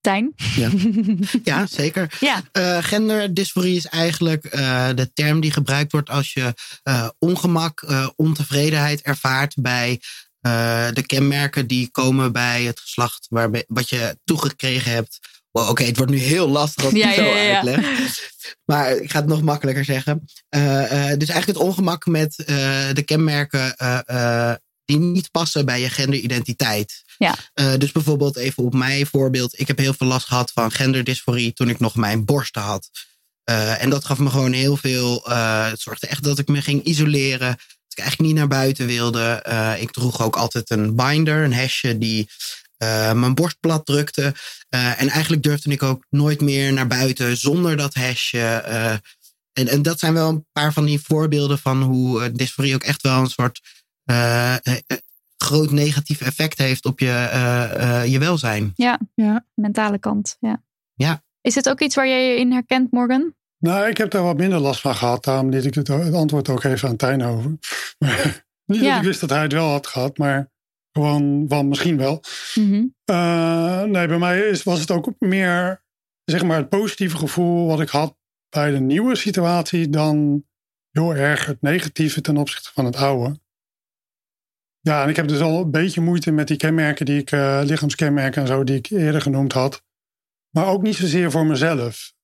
Tijn? 0.00 0.32
Ja. 0.36 0.70
Ja, 1.42 1.66
zeker. 1.66 2.16
Ja. 2.20 2.42
Eh, 2.52 2.78
genderdysforie 2.78 3.76
is 3.76 3.86
eigenlijk 3.86 4.44
eh, 4.44 4.88
de 4.94 5.12
term 5.12 5.40
die 5.40 5.52
gebruikt 5.52 5.92
wordt 5.92 6.10
als 6.10 6.32
je 6.32 6.54
eh, 6.82 7.08
ongemak, 7.18 7.82
eh, 7.82 8.08
ontevredenheid 8.16 9.02
ervaart 9.02 9.54
bij 9.60 10.00
eh, 10.40 10.88
de 10.92 11.06
kenmerken 11.06 11.66
die 11.66 11.90
komen 11.90 12.32
bij 12.32 12.64
het 12.64 12.80
geslacht 12.80 13.26
waarbij, 13.30 13.64
wat 13.68 13.88
je 13.88 14.18
toegekregen 14.24 14.92
hebt. 14.92 15.18
Wow, 15.56 15.68
Oké, 15.68 15.84
het 15.84 15.96
wordt 15.96 16.12
nu 16.12 16.18
heel 16.18 16.48
lastig 16.48 16.84
als 16.84 16.92
ik 16.92 16.98
Ja, 16.98 17.06
het 17.06 17.14
zo 17.16 17.22
ja, 17.22 17.36
ja, 17.36 17.42
ja. 17.42 17.54
uitleg. 17.54 17.80
Maar 18.64 18.96
ik 18.96 19.10
ga 19.10 19.18
het 19.18 19.28
nog 19.28 19.42
makkelijker 19.42 19.84
zeggen. 19.84 20.24
Eh, 20.48 20.82
eh, 20.84 21.18
dus 21.18 21.28
eigenlijk 21.28 21.58
het 21.58 21.68
ongemak 21.68 22.06
met 22.06 22.38
eh, 22.38 22.46
de 22.92 23.02
kenmerken 23.04 23.74
die 24.84 24.98
niet 24.98 25.30
passen 25.30 25.64
bij 25.64 25.80
je 25.80 25.88
genderidentiteit. 25.88 27.04
Ja. 27.18 27.36
Dus 27.76 27.92
bijvoorbeeld 27.92 28.36
even 28.36 28.62
op 28.64 28.74
mijn 28.74 29.06
voorbeeld. 29.06 29.60
Ik 29.60 29.66
heb 29.66 29.78
heel 29.78 29.94
veel 29.94 30.06
last 30.06 30.26
gehad 30.26 30.50
van 30.52 30.70
genderdysforie 30.70 31.52
toen 31.52 31.68
ik 31.68 31.78
nog 31.78 31.94
mijn 31.94 32.24
borsten 32.24 32.62
had. 32.62 32.90
En 33.78 33.90
dat 33.90 34.04
gaf 34.04 34.18
me 34.18 34.30
gewoon 34.30 34.52
heel 34.52 34.76
veel. 34.76 35.22
het 35.70 35.80
zorgde 35.80 36.06
echt 36.06 36.22
dat 36.22 36.38
ik 36.38 36.48
me 36.48 36.62
ging 36.62 36.82
isoleren. 36.82 37.48
Dat 37.48 37.92
ik 37.92 37.98
eigenlijk 37.98 38.30
niet 38.30 38.38
naar 38.38 38.48
buiten 38.48 38.86
wilde. 38.86 39.44
Ik 39.80 39.90
droeg 39.90 40.22
ook 40.22 40.36
altijd 40.36 40.70
een 40.70 40.94
binder, 40.96 41.44
een 41.44 41.54
hesje 41.54 41.98
die 41.98 42.28
eh, 42.76 43.12
mijn 43.12 43.34
borst 43.34 43.60
plat 43.60 43.86
drukte. 43.86 44.34
Eh, 44.68 45.00
en 45.02 45.08
eigenlijk 45.08 45.42
durfde 45.42 45.70
ik 45.70 45.82
ook 45.82 46.04
nooit 46.10 46.40
meer 46.40 46.72
naar 46.72 46.86
buiten 46.86 47.36
zonder 47.36 47.76
dat 47.76 47.94
hesje. 47.94 48.38
eh. 48.38 48.92
en, 49.52 49.68
en 49.68 49.82
dat 49.82 49.98
zijn 49.98 50.12
wel 50.12 50.28
een 50.28 50.46
paar 50.52 50.72
van 50.72 50.84
die 50.84 51.00
voorbeelden 51.00 51.58
van 51.58 51.82
hoe 51.82 52.32
dysforie 52.32 52.74
ook 52.74 52.82
echt 52.84 53.02
wel 53.02 53.20
een 53.20 53.26
soort 53.30 53.60
groot 55.36 55.70
negatief 55.70 56.20
effect 56.20 56.58
heeft 56.58 56.84
op 56.84 57.00
je, 57.00 57.08
eh, 57.10 58.00
eh, 58.02 58.06
je 58.12 58.18
welzijn. 58.18 58.72
Ja, 58.74 58.98
Ja. 59.14 59.44
mentale 59.54 59.98
kant. 59.98 60.36
Ja. 60.40 60.62
Ja. 60.94 61.22
Is 61.40 61.54
het 61.54 61.68
ook 61.68 61.80
iets 61.80 61.94
waar 61.94 62.08
jij 62.08 62.28
je 62.32 62.38
in 62.40 62.52
herkent, 62.52 62.92
Morgan? 62.92 63.34
Nou, 63.58 63.88
ik 63.88 63.96
heb 63.96 64.10
daar 64.10 64.22
wat 64.22 64.36
minder 64.36 64.58
last 64.58 64.80
van 64.80 64.94
gehad. 64.94 65.24
Daarom 65.24 65.50
liet 65.50 65.64
ik 65.64 65.74
het, 65.74 65.88
het 65.88 66.14
antwoord 66.14 66.48
ook 66.48 66.64
even 66.64 66.88
aan 66.88 66.96
Tijn 66.96 67.22
over. 67.24 67.50
Niet 68.66 68.80
Ja. 68.80 68.88
dat 68.88 68.96
ik 68.98 69.02
wist 69.06 69.20
dat 69.20 69.30
hij 69.30 69.42
het 69.42 69.52
wel 69.52 69.68
had 69.70 69.86
gehad, 69.86 70.18
maar 70.18 70.50
gewoon 70.96 71.44
van 71.48 71.68
misschien 71.68 71.96
wel. 71.96 72.22
Mhm. 72.54 72.84
Eh, 73.04 73.82
nee, 73.82 74.06
bij 74.06 74.18
mij 74.18 74.40
is, 74.40 74.62
was 74.62 74.80
het 74.80 74.90
ook 74.90 75.14
meer 75.18 75.84
zeg 76.24 76.44
maar, 76.44 76.56
het 76.56 76.68
positieve 76.68 77.16
gevoel 77.16 77.66
wat 77.66 77.80
ik 77.80 77.88
had 77.88 78.16
bij 78.48 78.70
de 78.70 78.80
nieuwe 78.80 79.16
situatie 79.16 79.88
dan 79.88 80.44
heel 80.90 81.14
erg 81.14 81.46
het 81.46 81.62
negatieve 81.62 82.20
ten 82.20 82.36
opzichte 82.36 82.70
van 82.72 82.84
het 82.84 82.96
oude. 82.96 83.40
Ja, 84.80 85.02
en 85.02 85.08
ik 85.08 85.16
heb 85.16 85.28
dus 85.28 85.40
al 85.40 85.60
een 85.60 85.70
beetje 85.70 86.00
moeite 86.00 86.30
met 86.30 86.48
die 86.48 86.56
kenmerken 86.56 87.06
die 87.06 87.20
ik, 87.20 87.30
eh, 87.30 87.60
lichaamskenmerken 87.64 88.42
en 88.42 88.48
zo, 88.48 88.64
die 88.64 88.76
ik 88.76 88.86
eerder 88.90 89.20
genoemd 89.20 89.52
had. 89.52 89.84
Maar 90.50 90.66
ook 90.66 90.82
niet 90.82 90.96
zozeer 90.96 91.30
voor 91.30 91.46
mezelf. 91.46 92.14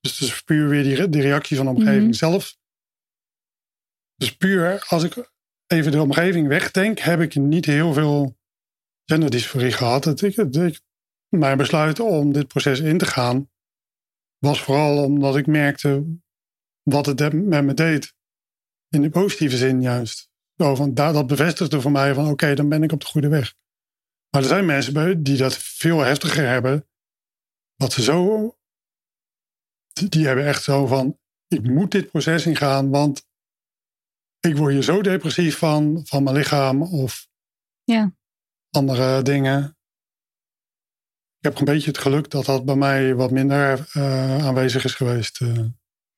Dus 0.00 0.18
het 0.18 0.28
is 0.28 0.42
puur 0.42 0.68
weer 0.68 0.82
die, 0.82 1.08
die 1.08 1.22
reactie 1.22 1.56
van 1.56 1.66
de 1.66 1.72
omgeving 1.72 2.02
Mhm. 2.02 2.12
zelf. 2.12 2.56
Dus 4.14 4.36
puur 4.36 4.84
als 4.88 5.02
ik 5.02 5.30
even 5.72 5.92
de 5.92 6.02
omgeving 6.02 6.48
wegdenk, 6.48 6.98
heb 6.98 7.20
ik 7.20 7.34
niet 7.34 7.64
heel 7.64 7.92
veel 7.92 8.36
genderdysforie 9.04 9.72
gehad. 9.72 10.22
Mijn 11.28 11.56
besluit 11.56 12.00
om 12.00 12.32
dit 12.32 12.46
proces 12.46 12.80
in 12.80 12.98
te 12.98 13.06
gaan 13.06 13.50
was 14.38 14.62
vooral 14.62 15.04
omdat 15.04 15.36
ik 15.36 15.46
merkte 15.46 16.18
wat 16.82 17.06
het 17.06 17.32
met 17.32 17.64
me 17.64 17.74
deed. 17.74 18.14
In 18.88 19.02
de 19.02 19.10
positieve 19.10 19.56
zin 19.56 19.80
juist. 19.80 20.30
Zo 20.56 20.74
van, 20.74 20.94
dat 20.94 21.26
bevestigde 21.26 21.80
voor 21.80 21.90
mij 21.90 22.14
van 22.14 22.28
oké, 22.28 22.54
dan 22.54 22.68
ben 22.68 22.82
ik 22.82 22.92
op 22.92 23.00
de 23.00 23.06
goede 23.06 23.28
weg. 23.28 23.54
Maar 24.30 24.42
er 24.42 24.48
zijn 24.48 24.66
mensen 24.66 25.22
die 25.22 25.36
dat 25.36 25.56
veel 25.56 25.98
heftiger 25.98 26.48
hebben. 26.48 26.88
Dat 27.76 27.92
ze 27.92 28.02
zo... 28.02 28.54
Die 29.92 30.26
hebben 30.26 30.46
echt 30.46 30.62
zo 30.62 30.86
van, 30.86 31.18
ik 31.46 31.62
moet 31.62 31.90
dit 31.90 32.10
proces 32.10 32.46
ingaan, 32.46 32.90
want 32.90 33.28
ik 34.40 34.56
word 34.56 34.72
hier 34.72 34.82
zo 34.82 35.02
depressief 35.02 35.58
van, 35.58 36.00
van 36.04 36.22
mijn 36.22 36.36
lichaam 36.36 36.82
of 36.82 37.26
Ja. 37.84 38.12
andere 38.70 39.22
dingen. 39.22 39.76
Ik 41.38 41.46
heb 41.46 41.58
een 41.58 41.64
beetje 41.64 41.88
het 41.90 41.98
geluk 41.98 42.30
dat 42.30 42.44
dat 42.44 42.64
bij 42.64 42.74
mij 42.76 43.14
wat 43.14 43.30
minder 43.30 43.88
eh, 43.92 44.46
aanwezig 44.46 44.84
is 44.84 44.94
geweest. 44.94 45.40
eh. 45.40 45.48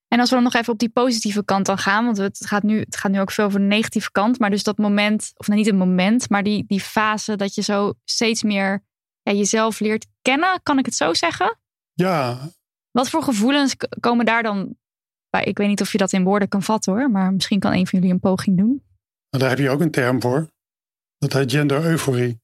En 0.08 0.20
als 0.20 0.28
we 0.28 0.34
dan 0.34 0.44
nog 0.44 0.54
even 0.54 0.72
op 0.72 0.78
die 0.78 0.88
positieve 0.90 1.44
kant 1.44 1.66
dan 1.66 1.78
gaan, 1.78 2.04
want 2.04 2.16
het 2.16 2.46
gaat 2.46 2.62
nu, 2.62 2.78
het 2.80 2.96
gaat 2.96 3.10
nu 3.10 3.20
ook 3.20 3.30
veel 3.30 3.44
over 3.44 3.60
de 3.60 3.66
negatieve 3.66 4.10
kant, 4.10 4.38
maar 4.38 4.50
dus 4.50 4.62
dat 4.62 4.78
moment, 4.78 5.32
of 5.36 5.46
nou 5.46 5.58
niet 5.58 5.68
het 5.68 5.76
moment, 5.78 6.28
maar 6.30 6.42
die, 6.42 6.64
die 6.66 6.80
fase 6.80 7.36
dat 7.36 7.54
je 7.54 7.62
zo 7.62 7.92
steeds 8.04 8.42
meer 8.42 8.84
ja, 9.22 9.32
jezelf 9.32 9.80
leert 9.80 10.06
kennen, 10.22 10.60
kan 10.62 10.78
ik 10.78 10.84
het 10.86 10.94
zo 10.94 11.14
zeggen? 11.14 11.58
Ja, 11.92 12.38
Wat 12.90 13.08
voor 13.10 13.22
gevoelens 13.22 13.74
komen 14.00 14.24
daar 14.26 14.42
dan? 14.42 14.76
Ik 15.40 15.59
weet 15.59 15.68
niet 15.68 15.80
of 15.80 15.92
je 15.92 15.98
dat 15.98 16.12
in 16.12 16.24
woorden 16.24 16.48
kan 16.48 16.62
vatten 16.62 16.92
hoor, 16.92 17.10
maar 17.10 17.32
misschien 17.32 17.59
kan 17.59 17.72
een 17.72 17.86
van 17.86 17.98
jullie 17.98 18.14
een 18.14 18.20
poging 18.20 18.56
doen. 18.56 18.82
maar 19.30 19.40
daar 19.40 19.50
heb 19.50 19.59
je 19.59 19.70
ook 19.70 19.80
een 19.80 19.90
term 19.90 20.20
voor. 20.20 20.50
Dat 21.18 21.32
heet 21.32 21.50
gender-euforie. 21.50 22.40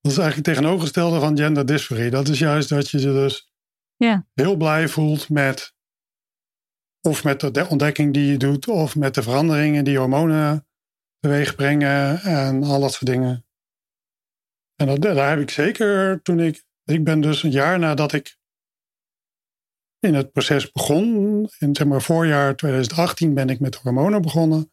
Dat 0.00 0.12
is 0.12 0.18
eigenlijk 0.18 0.36
het 0.36 0.56
tegenovergestelde 0.56 1.20
van 1.20 1.36
gender-dysforie. 1.36 2.10
Dat 2.10 2.28
is 2.28 2.38
juist 2.38 2.68
dat 2.68 2.90
je 2.90 2.98
je 3.00 3.12
dus 3.12 3.50
Ja. 3.96 4.26
heel 4.34 4.56
blij 4.56 4.88
voelt 4.88 5.28
met... 5.28 5.74
of 7.00 7.24
met 7.24 7.40
de 7.40 7.66
ontdekking 7.68 8.12
die 8.12 8.30
je 8.30 8.36
doet... 8.36 8.68
of 8.68 8.96
met 8.96 9.14
de 9.14 9.22
veranderingen 9.22 9.84
die 9.84 9.98
hormonen 9.98 10.66
teweeg 11.18 11.54
brengen... 11.54 12.20
en 12.20 12.62
al 12.62 12.80
dat 12.80 12.92
soort 12.92 13.10
dingen. 13.10 13.46
En 14.74 14.86
dat, 14.86 15.02
daar 15.02 15.28
heb 15.30 15.40
ik 15.40 15.50
zeker 15.50 16.22
toen 16.22 16.40
ik... 16.40 16.64
Ik 16.84 17.04
ben 17.04 17.20
dus 17.20 17.42
een 17.42 17.50
jaar 17.50 17.78
nadat 17.78 18.12
ik 18.12 18.36
in 20.06 20.14
het 20.14 20.32
proces 20.32 20.72
begon... 20.72 21.06
in 21.58 21.74
zeg 21.76 21.86
maar 21.86 22.02
voorjaar 22.02 22.56
2018 22.56 23.34
ben 23.34 23.48
ik 23.48 23.60
met 23.60 23.74
hormonen 23.74 24.22
begonnen... 24.22 24.70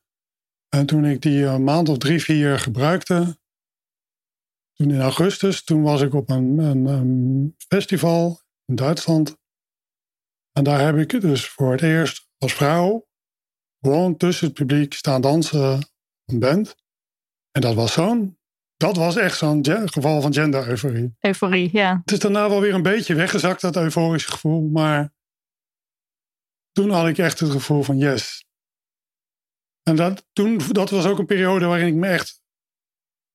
En 0.69 0.85
toen 0.85 1.05
ik 1.05 1.21
die 1.21 1.43
een 1.43 1.63
maand 1.63 1.89
of 1.89 1.97
drie, 1.97 2.21
vier 2.21 2.59
gebruikte, 2.59 3.37
toen 4.73 4.91
in 4.91 5.01
augustus, 5.01 5.63
toen 5.63 5.81
was 5.81 6.01
ik 6.01 6.13
op 6.13 6.29
een, 6.29 6.57
een, 6.57 6.85
een 6.85 7.55
festival 7.67 8.41
in 8.65 8.75
Duitsland. 8.75 9.37
En 10.51 10.63
daar 10.63 10.85
heb 10.85 10.97
ik 10.97 11.21
dus 11.21 11.47
voor 11.47 11.71
het 11.71 11.81
eerst 11.81 12.29
als 12.37 12.53
vrouw 12.53 13.07
gewoon 13.81 14.17
tussen 14.17 14.45
het 14.47 14.55
publiek 14.55 14.93
staan 14.93 15.21
dansen 15.21 15.89
een 16.25 16.39
band. 16.39 16.75
En 17.51 17.61
dat 17.61 17.75
was 17.75 17.93
zo'n, 17.93 18.37
dat 18.77 18.95
was 18.95 19.15
echt 19.15 19.37
zo'n 19.37 19.65
ge- 19.65 19.87
geval 19.87 20.21
van 20.21 20.33
gender-euforie. 20.33 21.15
Euforie, 21.19 21.69
ja. 21.71 21.99
Het 22.05 22.11
is 22.11 22.19
daarna 22.19 22.49
wel 22.49 22.61
weer 22.61 22.73
een 22.73 22.81
beetje 22.81 23.15
weggezakt, 23.15 23.61
dat 23.61 23.75
euforische 23.75 24.31
gevoel. 24.31 24.69
Maar 24.69 25.12
toen 26.73 26.89
had 26.89 27.07
ik 27.07 27.17
echt 27.17 27.39
het 27.39 27.51
gevoel 27.51 27.83
van 27.83 27.97
yes. 27.97 28.45
En 29.83 29.95
dat, 29.95 30.25
toen, 30.33 30.61
dat 30.71 30.89
was 30.89 31.05
ook 31.05 31.19
een 31.19 31.25
periode 31.25 31.65
waarin 31.65 31.87
ik 31.87 31.93
me 31.93 32.07
echt... 32.07 32.41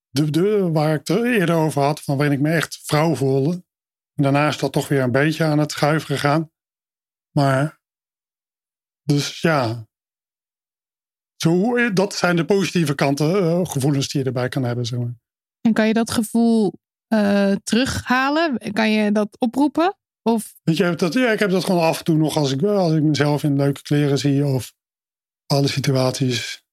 De, 0.08 0.30
de, 0.30 0.70
waar 0.70 0.94
ik 0.94 1.08
het 1.08 1.24
eerder 1.24 1.56
over 1.56 1.82
had, 1.82 2.02
van 2.02 2.16
waarin 2.16 2.36
ik 2.36 2.42
me 2.42 2.50
echt 2.50 2.80
vrouw 2.82 3.14
voelde. 3.14 3.52
En 4.14 4.22
daarna 4.22 4.48
is 4.48 4.58
dat 4.58 4.72
toch 4.72 4.88
weer 4.88 5.02
een 5.02 5.12
beetje 5.12 5.44
aan 5.44 5.58
het 5.58 5.72
schuiven 5.72 6.06
gegaan. 6.06 6.50
Maar, 7.30 7.80
dus 9.02 9.40
ja. 9.40 9.86
Zo, 11.36 11.92
dat 11.92 12.14
zijn 12.14 12.36
de 12.36 12.44
positieve 12.44 12.94
kanten, 12.94 13.34
eh, 13.34 13.64
gevoelens 13.64 14.08
die 14.08 14.20
je 14.20 14.26
erbij 14.26 14.48
kan 14.48 14.62
hebben. 14.62 14.86
Zeg 14.86 14.98
maar. 14.98 15.14
En 15.60 15.72
kan 15.72 15.86
je 15.86 15.92
dat 15.92 16.10
gevoel 16.10 16.72
eh, 17.06 17.52
terughalen? 17.52 18.72
Kan 18.72 18.90
je 18.90 19.12
dat 19.12 19.36
oproepen? 19.38 19.96
Of 20.32 20.54
Weet 20.62 20.76
je, 20.76 20.94
dat, 20.94 21.12
ja, 21.12 21.32
ik 21.32 21.38
heb 21.38 21.50
dat 21.50 21.64
gewoon 21.64 21.82
af 21.82 21.98
en 21.98 22.04
toe 22.04 22.16
nog 22.16 22.36
als 22.36 22.52
ik, 22.52 22.62
als 22.62 22.92
ik 22.92 23.02
mezelf 23.02 23.42
in 23.42 23.56
leuke 23.56 23.82
kleren 23.82 24.18
zie 24.18 24.46
of 24.46 24.74
alle 25.46 25.68
situaties. 25.68 26.64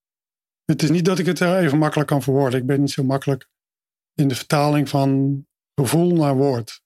Het 0.66 0.84
is 0.84 0.90
niet 0.90 1.06
dat 1.06 1.20
ik 1.20 1.26
het 1.26 1.42
eh, 1.42 1.64
even 1.64 1.78
makkelijk 1.78 2.10
kan 2.10 2.22
verwoorden. 2.22 2.60
Ik 2.60 2.66
ben 2.66 2.80
niet 2.80 2.92
zo 2.92 3.04
makkelijk 3.04 3.50
in 4.14 4.28
de 4.28 4.36
vertaling 4.36 4.90
van 4.90 5.42
gevoel 5.82 6.16
naar 6.16 6.36
woord. 6.36 6.84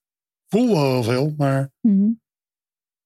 Voel 0.48 0.68
wel 0.68 0.92
heel 0.92 1.02
veel, 1.02 1.34
maar 1.36 1.72
Mhm. 1.80 2.10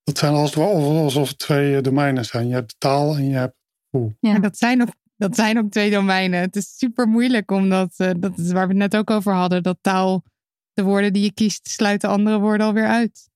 dat 0.03 0.19
zijn 0.19 0.32
als, 0.35 0.57
alsof 0.57 1.28
het 1.28 1.39
twee 1.39 1.77
eh, 1.77 1.82
domeinen 1.82 2.24
zijn. 2.24 2.49
Je 2.49 2.55
hebt 2.55 2.70
de 2.70 2.77
taal 2.78 3.16
en 3.16 3.28
je 3.28 3.35
hebt 3.35 3.57
gevoel. 3.91 4.12
Ja. 4.20 4.39
Dat 4.39 4.57
zijn, 4.57 4.82
ook, 4.82 4.95
dat 5.16 5.35
zijn 5.35 5.59
ook 5.59 5.70
twee 5.70 5.91
domeinen. 5.91 6.41
Het 6.41 6.57
is 6.57 6.77
super 6.77 7.09
moeilijk, 7.09 7.51
omdat 7.51 7.95
eh, 7.97 8.11
dat 8.19 8.39
is 8.39 8.53
waar 8.53 8.66
we 8.69 8.73
het 8.73 8.82
net 8.93 8.97
ook 8.97 9.11
over 9.11 9.32
hadden. 9.32 9.62
Dat 9.62 9.78
taal, 9.81 10.23
de 10.73 10.82
woorden 10.82 11.12
die 11.12 11.23
je 11.23 11.32
kiest, 11.32 11.69
sluiten 11.69 12.09
andere 12.09 12.39
woorden 12.39 12.66
alweer 12.66 12.86
uit. 12.86 13.32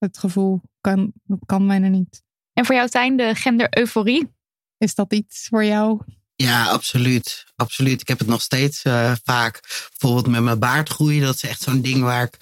Het 0.00 0.18
gevoel 0.18 0.60
kan, 0.80 1.12
dat 1.24 1.38
kan 1.46 1.66
bijna 1.66 1.88
niet. 1.88 2.22
En 2.52 2.64
voor 2.66 2.74
jou, 2.74 2.88
Tijn, 2.88 3.16
de 3.16 3.34
gender-euforie? 3.34 4.34
Is 4.78 4.94
dat 4.94 5.12
iets 5.12 5.46
voor 5.48 5.64
jou? 5.64 6.00
Ja, 6.36 6.64
absoluut. 6.66 7.46
Absoluut. 7.56 8.00
Ik 8.00 8.08
heb 8.08 8.18
het 8.18 8.28
nog 8.28 8.42
steeds 8.42 8.82
eh, 8.82 9.12
vaak. 9.24 9.60
Bijvoorbeeld 9.98 10.26
met 10.34 10.42
mijn 10.42 10.58
baardgroei. 10.58 11.20
Dat 11.20 11.34
is 11.34 11.42
echt 11.44 11.60
zo'n 11.62 11.80
ding 11.82 12.02
waar 12.02 12.22
ik 12.22 12.36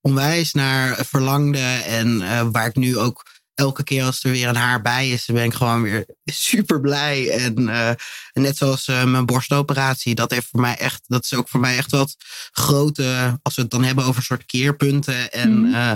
onwijs 0.00 0.52
naar 0.52 1.04
verlangde. 1.04 1.58
En 1.86 2.22
eh, 2.22 2.48
waar 2.52 2.66
ik 2.66 2.76
nu 2.76 2.98
ook 2.98 3.26
elke 3.54 3.84
keer 3.84 4.04
als 4.04 4.24
er 4.24 4.30
weer 4.30 4.48
een 4.48 4.56
haar 4.56 4.82
bij 4.82 5.10
is, 5.10 5.26
dan 5.26 5.36
ben 5.36 5.44
ik 5.44 5.54
gewoon 5.54 5.82
weer 5.82 6.06
super 6.24 6.80
blij. 6.80 7.30
En 7.30 7.68
eh, 7.68 7.90
net 8.32 8.56
zoals 8.56 8.86
mijn 8.86 9.26
borstoperatie, 9.26 10.14
dat 10.14 10.30
heeft 10.30 10.46
voor 10.46 10.60
mij 10.60 10.76
echt, 10.76 11.02
dat 11.06 11.24
is 11.24 11.34
ook 11.34 11.48
voor 11.48 11.60
mij 11.60 11.76
echt 11.76 11.90
wat 11.90 12.16
grote, 12.52 13.38
als 13.42 13.54
we 13.54 13.62
het 13.62 13.70
dan 13.70 13.84
hebben 13.84 14.04
over 14.04 14.22
soort 14.22 14.46
keerpunten 14.46 15.32
en 15.32 15.60
Mhm. 15.60 15.74
eh, 15.74 15.92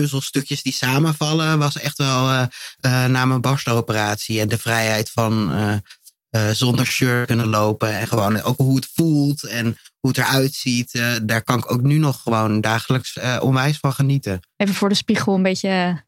puzzelstukjes 0.00 0.62
die 0.62 0.72
samenvallen, 0.72 1.58
was 1.58 1.78
echt 1.78 1.98
wel 1.98 2.28
eh, 2.30 2.42
eh, 2.80 3.10
na 3.10 3.24
mijn 3.24 3.40
borstoperatie 3.40 4.40
en 4.40 4.48
de 4.48 4.58
vrijheid 4.58 5.10
van 5.10 5.52
eh, 6.30 6.50
zonder 6.50 6.86
shirt 6.86 7.26
kunnen 7.26 7.48
lopen 7.48 7.98
en 7.98 8.08
gewoon 8.08 8.42
ook 8.42 8.56
hoe 8.56 8.76
het 8.76 8.88
voelt 8.94 9.44
en 9.44 9.64
hoe 10.00 10.10
het 10.10 10.18
eruit 10.18 10.54
ziet. 10.54 11.00
daar 11.22 11.42
kan 11.42 11.58
ik 11.58 11.72
ook 11.72 11.82
nu 11.82 11.98
nog 11.98 12.22
gewoon 12.22 12.60
dagelijks 12.60 13.18
onwijs 13.40 13.78
van 13.78 13.92
genieten. 13.92 14.40
Even 14.56 14.74
voor 14.74 14.88
de 14.88 14.94
spiegel 14.94 15.34
een 15.34 15.42
beetje 15.42 16.04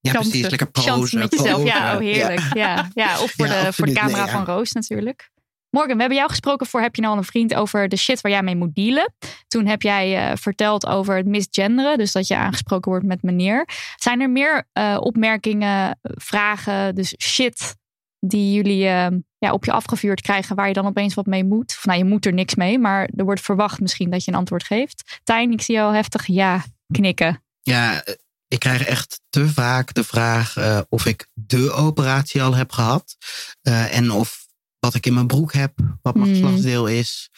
Ja, 0.00 0.12
precies. 0.12 0.48
Lekker 0.48 0.70
posen. 0.70 1.18
met 1.18 1.32
jezelf. 1.32 1.64
Ja, 1.64 1.80
posen. 1.80 1.94
oh 1.94 1.98
heerlijk. 1.98 2.54
Ja. 2.54 2.90
Ja. 2.94 3.20
of 3.20 3.32
voor, 3.36 3.46
Ja, 3.46 3.64
de, 3.64 3.72
voor 3.72 3.86
de 3.86 3.92
camera 3.92 4.16
Nee, 4.16 4.26
ja. 4.26 4.32
van 4.32 4.44
Roos 4.44 4.72
natuurlijk. 4.72 5.30
Morgan, 5.72 5.94
we 5.94 6.00
hebben 6.00 6.18
jou 6.18 6.30
gesproken 6.30 6.66
voor 6.66 6.80
Heb 6.80 6.94
je 6.94 7.00
nou 7.00 7.12
al 7.12 7.18
een 7.20 7.26
vriend 7.26 7.54
over 7.54 7.88
de 7.88 7.96
shit 7.96 8.20
waar 8.20 8.32
jij 8.32 8.42
mee 8.42 8.56
moet 8.56 8.74
dealen. 8.74 9.14
Toen 9.48 9.66
heb 9.66 9.82
jij 9.82 10.16
eh, 10.16 10.36
verteld 10.36 10.86
over 10.86 11.16
het 11.16 11.26
misgenderen, 11.26 11.98
dus 11.98 12.12
dat 12.12 12.26
je 12.26 12.36
aangesproken 12.36 12.90
wordt 12.90 13.06
met 13.06 13.22
meneer. 13.22 13.68
Zijn 13.96 14.20
er 14.20 14.30
meer 14.30 14.68
eh, 14.72 14.96
opmerkingen, 15.00 15.98
vragen, 16.02 16.94
dus 16.94 17.14
shit 17.22 17.76
die 18.20 18.54
jullie 18.54 18.86
eh, 18.86 19.06
ja, 19.38 19.52
op 19.52 19.64
je 19.64 19.72
afgevuurd 19.72 20.20
krijgen, 20.20 20.56
waar 20.56 20.68
je 20.68 20.72
dan 20.72 20.86
opeens 20.86 21.14
wat 21.14 21.26
mee 21.26 21.44
moet? 21.44 21.74
Of 21.76 21.84
nou, 21.84 21.98
je 21.98 22.04
moet 22.04 22.26
er 22.26 22.32
niks 22.32 22.54
mee, 22.54 22.78
maar 22.78 23.10
er 23.16 23.24
wordt 23.24 23.40
verwacht 23.40 23.80
misschien 23.80 24.10
dat 24.10 24.24
je 24.24 24.30
een 24.30 24.38
antwoord 24.38 24.64
geeft. 24.64 25.20
Tijn, 25.24 25.52
ik 25.52 25.62
zie 25.62 25.74
jou 25.74 25.94
heftig 25.94 26.26
ja 26.26 26.64
knikken. 26.86 27.42
Ja, 27.62 28.04
ik 28.48 28.58
krijg 28.58 28.86
echt 28.86 29.20
te 29.30 29.48
vaak 29.48 29.94
de 29.94 30.04
vraag 30.04 30.56
of 30.88 31.06
ik 31.06 31.26
de 31.34 31.70
operatie 31.70 32.42
al 32.42 32.54
heb 32.54 32.72
gehad. 32.72 33.16
Eh, 33.62 33.96
en 33.96 34.10
of 34.10 34.41
wat 34.86 34.94
ik 34.94 35.06
in 35.06 35.14
mijn 35.14 35.26
broek 35.26 35.52
heb, 35.52 35.72
wat 36.02 36.14
mijn 36.14 36.26
Hmm. 36.26 36.34
geslachtsdeel 36.34 36.86
is. 36.86 37.30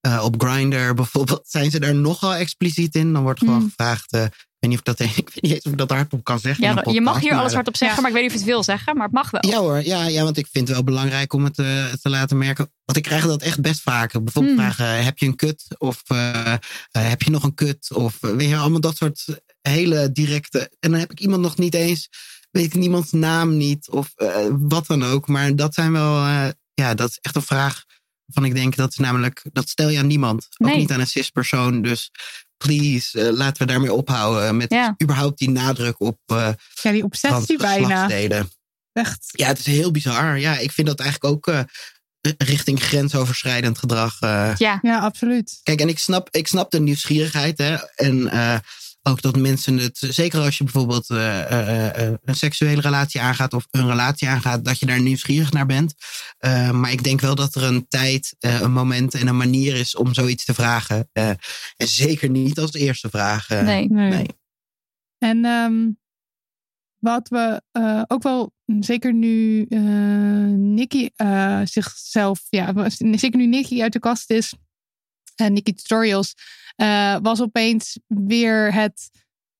Eh, 0.00 0.22
op 0.24 0.42
Grindr 0.42 0.94
bijvoorbeeld 0.94 1.42
zijn 1.48 1.70
ze 1.70 1.80
daar 1.80 1.94
nogal 1.94 2.34
expliciet 2.34 2.94
in. 2.94 3.12
Dan 3.12 3.22
wordt 3.22 3.38
gewoon 3.38 3.58
Hmm. 3.58 3.68
gevraagd. 3.68 4.12
eh, 4.12 4.24
ik 4.24 4.68
weet 4.70 4.70
niet 4.70 4.80
of 4.86 4.94
ik 4.94 4.98
dat 4.98 5.08
ik 5.18 5.28
weet 5.28 5.42
niet 5.42 5.52
eens 5.52 5.64
of 5.64 5.72
ik 5.72 5.78
dat 5.78 5.90
hardop 5.90 6.24
kan 6.24 6.38
zeggen. 6.40 6.64
in 6.64 6.74
Ja, 6.84 6.92
je 6.92 7.00
mag 7.00 7.20
hier 7.20 7.34
alles 7.34 7.52
hardop 7.54 7.76
zeggen, 7.76 8.02
maar 8.02 8.10
ik 8.10 8.16
weet 8.16 8.22
niet 8.24 8.32
of 8.32 8.38
je 8.38 8.44
het 8.44 8.54
wil 8.54 8.62
zeggen, 8.64 8.94
maar 8.96 9.04
het 9.04 9.14
mag 9.14 9.30
wel. 9.30 9.46
Ja 9.50 9.58
hoor, 9.58 9.84
ja, 9.84 10.06
ja, 10.06 10.22
want 10.22 10.36
ik 10.36 10.46
vind 10.52 10.66
het 10.68 10.76
wel 10.76 10.84
belangrijk 10.86 11.32
om 11.32 11.44
het 11.44 11.58
eh, 11.58 11.84
te 11.92 12.08
laten 12.08 12.38
merken. 12.38 12.72
Want 12.84 12.98
ik 12.98 13.04
krijg 13.04 13.26
dat 13.26 13.42
echt 13.42 13.60
best 13.60 13.80
vaker. 13.80 14.22
Bijvoorbeeld 14.22 14.56
Hmm. 14.56 14.64
vragen, 14.72 15.04
heb 15.04 15.18
je 15.18 15.26
een 15.26 15.36
kut? 15.36 15.64
Of 15.78 16.02
heb 16.90 17.22
je 17.22 17.30
nog 17.30 17.42
een 17.42 17.54
kut? 17.54 17.92
Of 17.94 18.18
weet 18.20 18.48
je, 18.48 18.56
allemaal 18.56 18.80
dat 18.80 18.96
soort 18.96 19.24
hele 19.60 20.12
directe... 20.12 20.70
En 20.80 20.90
dan 20.90 21.00
heb 21.00 21.10
ik 21.10 21.20
iemand 21.20 21.42
nog 21.42 21.56
niet 21.56 21.74
eens, 21.74 22.08
weet 22.50 22.64
ik 22.64 22.74
niemands 22.74 23.12
naam 23.12 23.56
niet. 23.56 23.88
Of 23.90 24.12
eh, 24.16 24.46
wat 24.50 24.86
dan 24.86 25.04
ook. 25.04 25.28
Maar 25.28 25.56
dat 25.56 25.74
zijn 25.74 25.92
wel, 25.92 26.16
eh, 26.24 26.48
ja, 26.82 26.94
dat 26.94 27.08
is 27.10 27.18
echt 27.20 27.36
een 27.36 27.42
vraag 27.42 27.84
van 28.26 28.44
ik 28.44 28.54
denk, 28.54 28.76
dat 28.76 28.90
is 28.90 28.96
namelijk, 28.96 29.42
dat 29.52 29.68
stel 29.68 29.88
je 29.88 29.98
aan 29.98 30.06
niemand. 30.06 30.48
Ook 30.58 30.68
Nee. 30.68 30.76
niet 30.76 30.90
aan 30.92 31.00
een 31.00 31.06
cis-persoon. 31.06 31.82
Dus 31.82 32.10
please, 32.56 33.20
eh, 33.20 33.32
laten 33.36 33.66
we 33.66 33.72
daarmee 33.72 33.92
ophouden. 33.92 34.56
Met 34.56 34.72
Ja. 34.72 34.94
überhaupt 35.02 35.38
die 35.38 35.50
nadruk 35.50 36.00
op 36.00 36.18
eh 36.26 36.48
Ja, 36.82 36.90
die 36.90 37.02
obsessie 37.04 37.58
bijna. 37.58 38.08
Echt. 38.92 39.24
Ja, 39.30 39.46
het 39.46 39.58
is 39.58 39.66
heel 39.66 39.90
bizar. 39.90 40.38
Ja, 40.38 40.58
ik 40.58 40.72
vind 40.72 40.86
dat 40.86 41.00
eigenlijk 41.00 41.34
ook 41.34 41.46
eh, 41.46 41.60
richting 42.38 42.82
grensoverschrijdend 42.82 43.78
gedrag. 43.78 44.20
eh. 44.20 44.52
Ja, 44.56 44.78
Ja, 44.82 44.98
absoluut. 44.98 45.60
Kijk, 45.62 45.80
en 45.80 45.88
ik 45.88 45.98
snap, 45.98 46.28
ik 46.30 46.46
snap 46.48 46.70
de 46.70 46.80
nieuwsgierigheid. 46.80 47.58
Hè, 47.58 47.74
en 47.94 48.28
eh, 48.28 48.58
ook 49.02 49.22
dat 49.22 49.36
mensen 49.36 49.78
het, 49.78 49.98
zeker 49.98 50.40
als 50.40 50.58
je 50.58 50.64
bijvoorbeeld 50.64 51.10
eh, 51.10 51.40
eh, 51.40 52.06
eh, 52.06 52.14
een 52.24 52.34
seksuele 52.34 52.80
relatie 52.80 53.20
aangaat 53.20 53.54
of 53.54 53.66
een 53.70 53.86
relatie 53.86 54.28
aangaat, 54.28 54.64
dat 54.64 54.78
je 54.78 54.86
daar 54.86 55.00
nieuwsgierig 55.00 55.52
naar 55.52 55.66
bent. 55.66 55.94
Maar 56.72 56.92
ik 56.92 57.04
denk 57.04 57.20
wel 57.20 57.34
dat 57.34 57.54
er 57.54 57.62
een 57.62 57.88
tijd, 57.88 58.36
een 58.38 58.72
moment 58.72 59.14
en 59.14 59.26
een 59.26 59.36
manier 59.36 59.74
is 59.74 59.96
om 59.96 60.14
zoiets 60.14 60.44
te 60.44 60.54
vragen. 60.54 61.08
En 61.12 61.38
zeker 61.76 62.30
niet 62.30 62.58
als 62.58 62.72
eerste 62.72 63.08
vraag. 63.10 63.48
nee. 63.48 63.88
Nee. 63.88 64.10
nee. 64.10 64.26
En 65.18 65.44
ehm, 65.44 65.90
wat 66.98 67.28
we 67.28 67.62
ook 68.06 68.22
wel, 68.22 68.52
zeker 68.80 69.14
nu 69.14 69.66
Nicky 70.56 71.08
zichzelf, 71.64 72.46
ja, 72.48 72.88
zeker 72.88 73.36
nu 73.36 73.46
Nicky 73.46 73.82
uit 73.82 73.92
de 73.92 73.98
kast 73.98 74.30
is, 74.30 74.54
en 75.34 75.52
Nicky 75.52 75.72
Tutorials, 75.72 76.34
eh, 76.76 77.16
was 77.22 77.40
opeens 77.40 77.98
weer 78.06 78.74
het, 78.74 79.10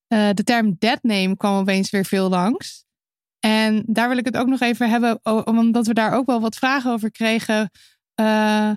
eh, 0.06 0.30
de 0.32 0.44
term 0.44 0.76
deadname 0.78 1.36
kwam 1.36 1.58
opeens 1.60 1.90
weer 1.90 2.04
veel 2.04 2.28
langs. 2.28 2.84
En 3.40 3.82
daar 3.86 4.08
wil 4.08 4.18
ik 4.18 4.24
het 4.24 4.36
ook 4.36 4.46
nog 4.46 4.60
even 4.60 4.90
hebben, 4.90 5.20
omdat 5.46 5.86
we 5.86 5.94
daar 5.94 6.12
ook 6.14 6.26
wel 6.26 6.40
wat 6.40 6.56
vragen 6.56 6.92
over 6.92 7.10
kregen. 7.10 7.70
Eh, 8.14 8.70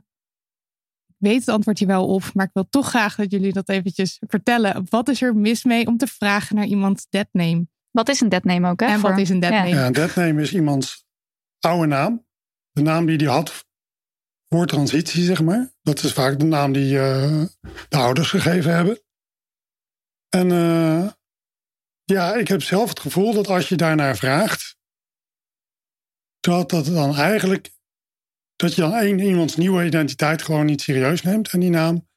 ik 1.07 1.15
weet 1.17 1.39
het 1.39 1.49
antwoord 1.49 1.79
hier 1.79 1.87
wel 1.87 2.07
op, 2.07 2.23
maar 2.33 2.45
ik 2.45 2.53
wil 2.53 2.67
toch 2.69 2.89
graag 2.89 3.15
dat 3.15 3.31
jullie 3.31 3.53
dat 3.53 3.69
eventjes 3.69 4.21
vertellen. 4.27 4.85
Wat 4.89 5.09
is 5.09 5.21
er 5.21 5.35
mis 5.35 5.63
mee 5.63 5.87
om 5.87 5.97
te 5.97 6.07
vragen 6.07 6.55
naar 6.55 6.65
iemands 6.65 7.07
deadname? 7.09 7.67
Wat 7.91 8.09
is 8.09 8.21
een 8.21 8.29
deadname 8.29 8.69
ook, 8.69 8.79
hè? 8.79 8.85
En 8.85 8.99
voor- 8.99 9.09
wat 9.09 9.19
is 9.19 9.29
een 9.29 9.39
deadname? 9.39 9.69
Ja, 9.69 9.85
een 9.85 9.93
deadname 9.93 10.41
is 10.41 10.53
iemands 10.53 11.05
oude 11.59 11.87
naam. 11.87 12.25
De 12.71 12.81
naam 12.81 13.05
die 13.05 13.17
hij 13.17 13.27
had 13.27 13.64
voor 14.55 14.67
transitie, 14.67 15.23
zeg 15.23 15.41
maar. 15.41 15.73
Dat 15.81 16.03
is 16.03 16.13
vaak 16.13 16.39
de 16.39 16.45
naam 16.45 16.71
die 16.71 16.99
eh, 16.99 17.43
de 17.89 17.97
ouders 17.97 18.29
gegeven 18.29 18.75
hebben. 18.75 19.01
En 20.29 20.51
eh, 20.51 21.11
ja, 22.03 22.35
ik 22.35 22.47
heb 22.47 22.63
zelf 22.63 22.89
het 22.89 22.99
gevoel 22.99 23.33
dat 23.33 23.47
als 23.47 23.69
je 23.69 23.75
daarnaar 23.75 24.17
vraagt, 24.17 24.77
dat 26.39 26.69
dat 26.69 26.85
dan 26.85 27.15
eigenlijk, 27.15 27.71
dat 28.55 28.75
je 28.75 28.81
dan 28.81 28.93
één, 28.93 29.19
iemands 29.19 29.55
nieuwe 29.55 29.85
identiteit 29.85 30.41
gewoon 30.41 30.65
niet 30.65 30.81
serieus 30.81 31.21
neemt 31.21 31.49
en 31.49 31.59
die 31.59 31.69
naam. 31.69 32.07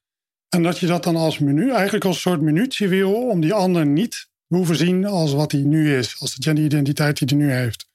En 0.48 0.62
dat 0.62 0.78
je 0.78 0.86
dat 0.86 1.02
dan 1.02 1.16
als 1.16 1.38
menu, 1.38 1.70
eigenlijk 1.70 2.04
als 2.04 2.20
soort 2.20 2.40
minuutje 2.40 2.88
wil 2.88 3.28
om 3.28 3.40
die 3.40 3.52
ander 3.52 3.86
niet 3.86 4.28
te 4.46 4.56
hoeven 4.56 4.76
zien 4.76 5.06
als 5.06 5.32
wat 5.32 5.52
hij 5.52 5.60
nu 5.60 5.96
is, 5.96 6.20
als 6.20 6.34
de 6.34 6.42
genderidentiteit 6.42 7.18
die 7.18 7.28
hij 7.28 7.46
nu 7.46 7.52
heeft. 7.52 7.87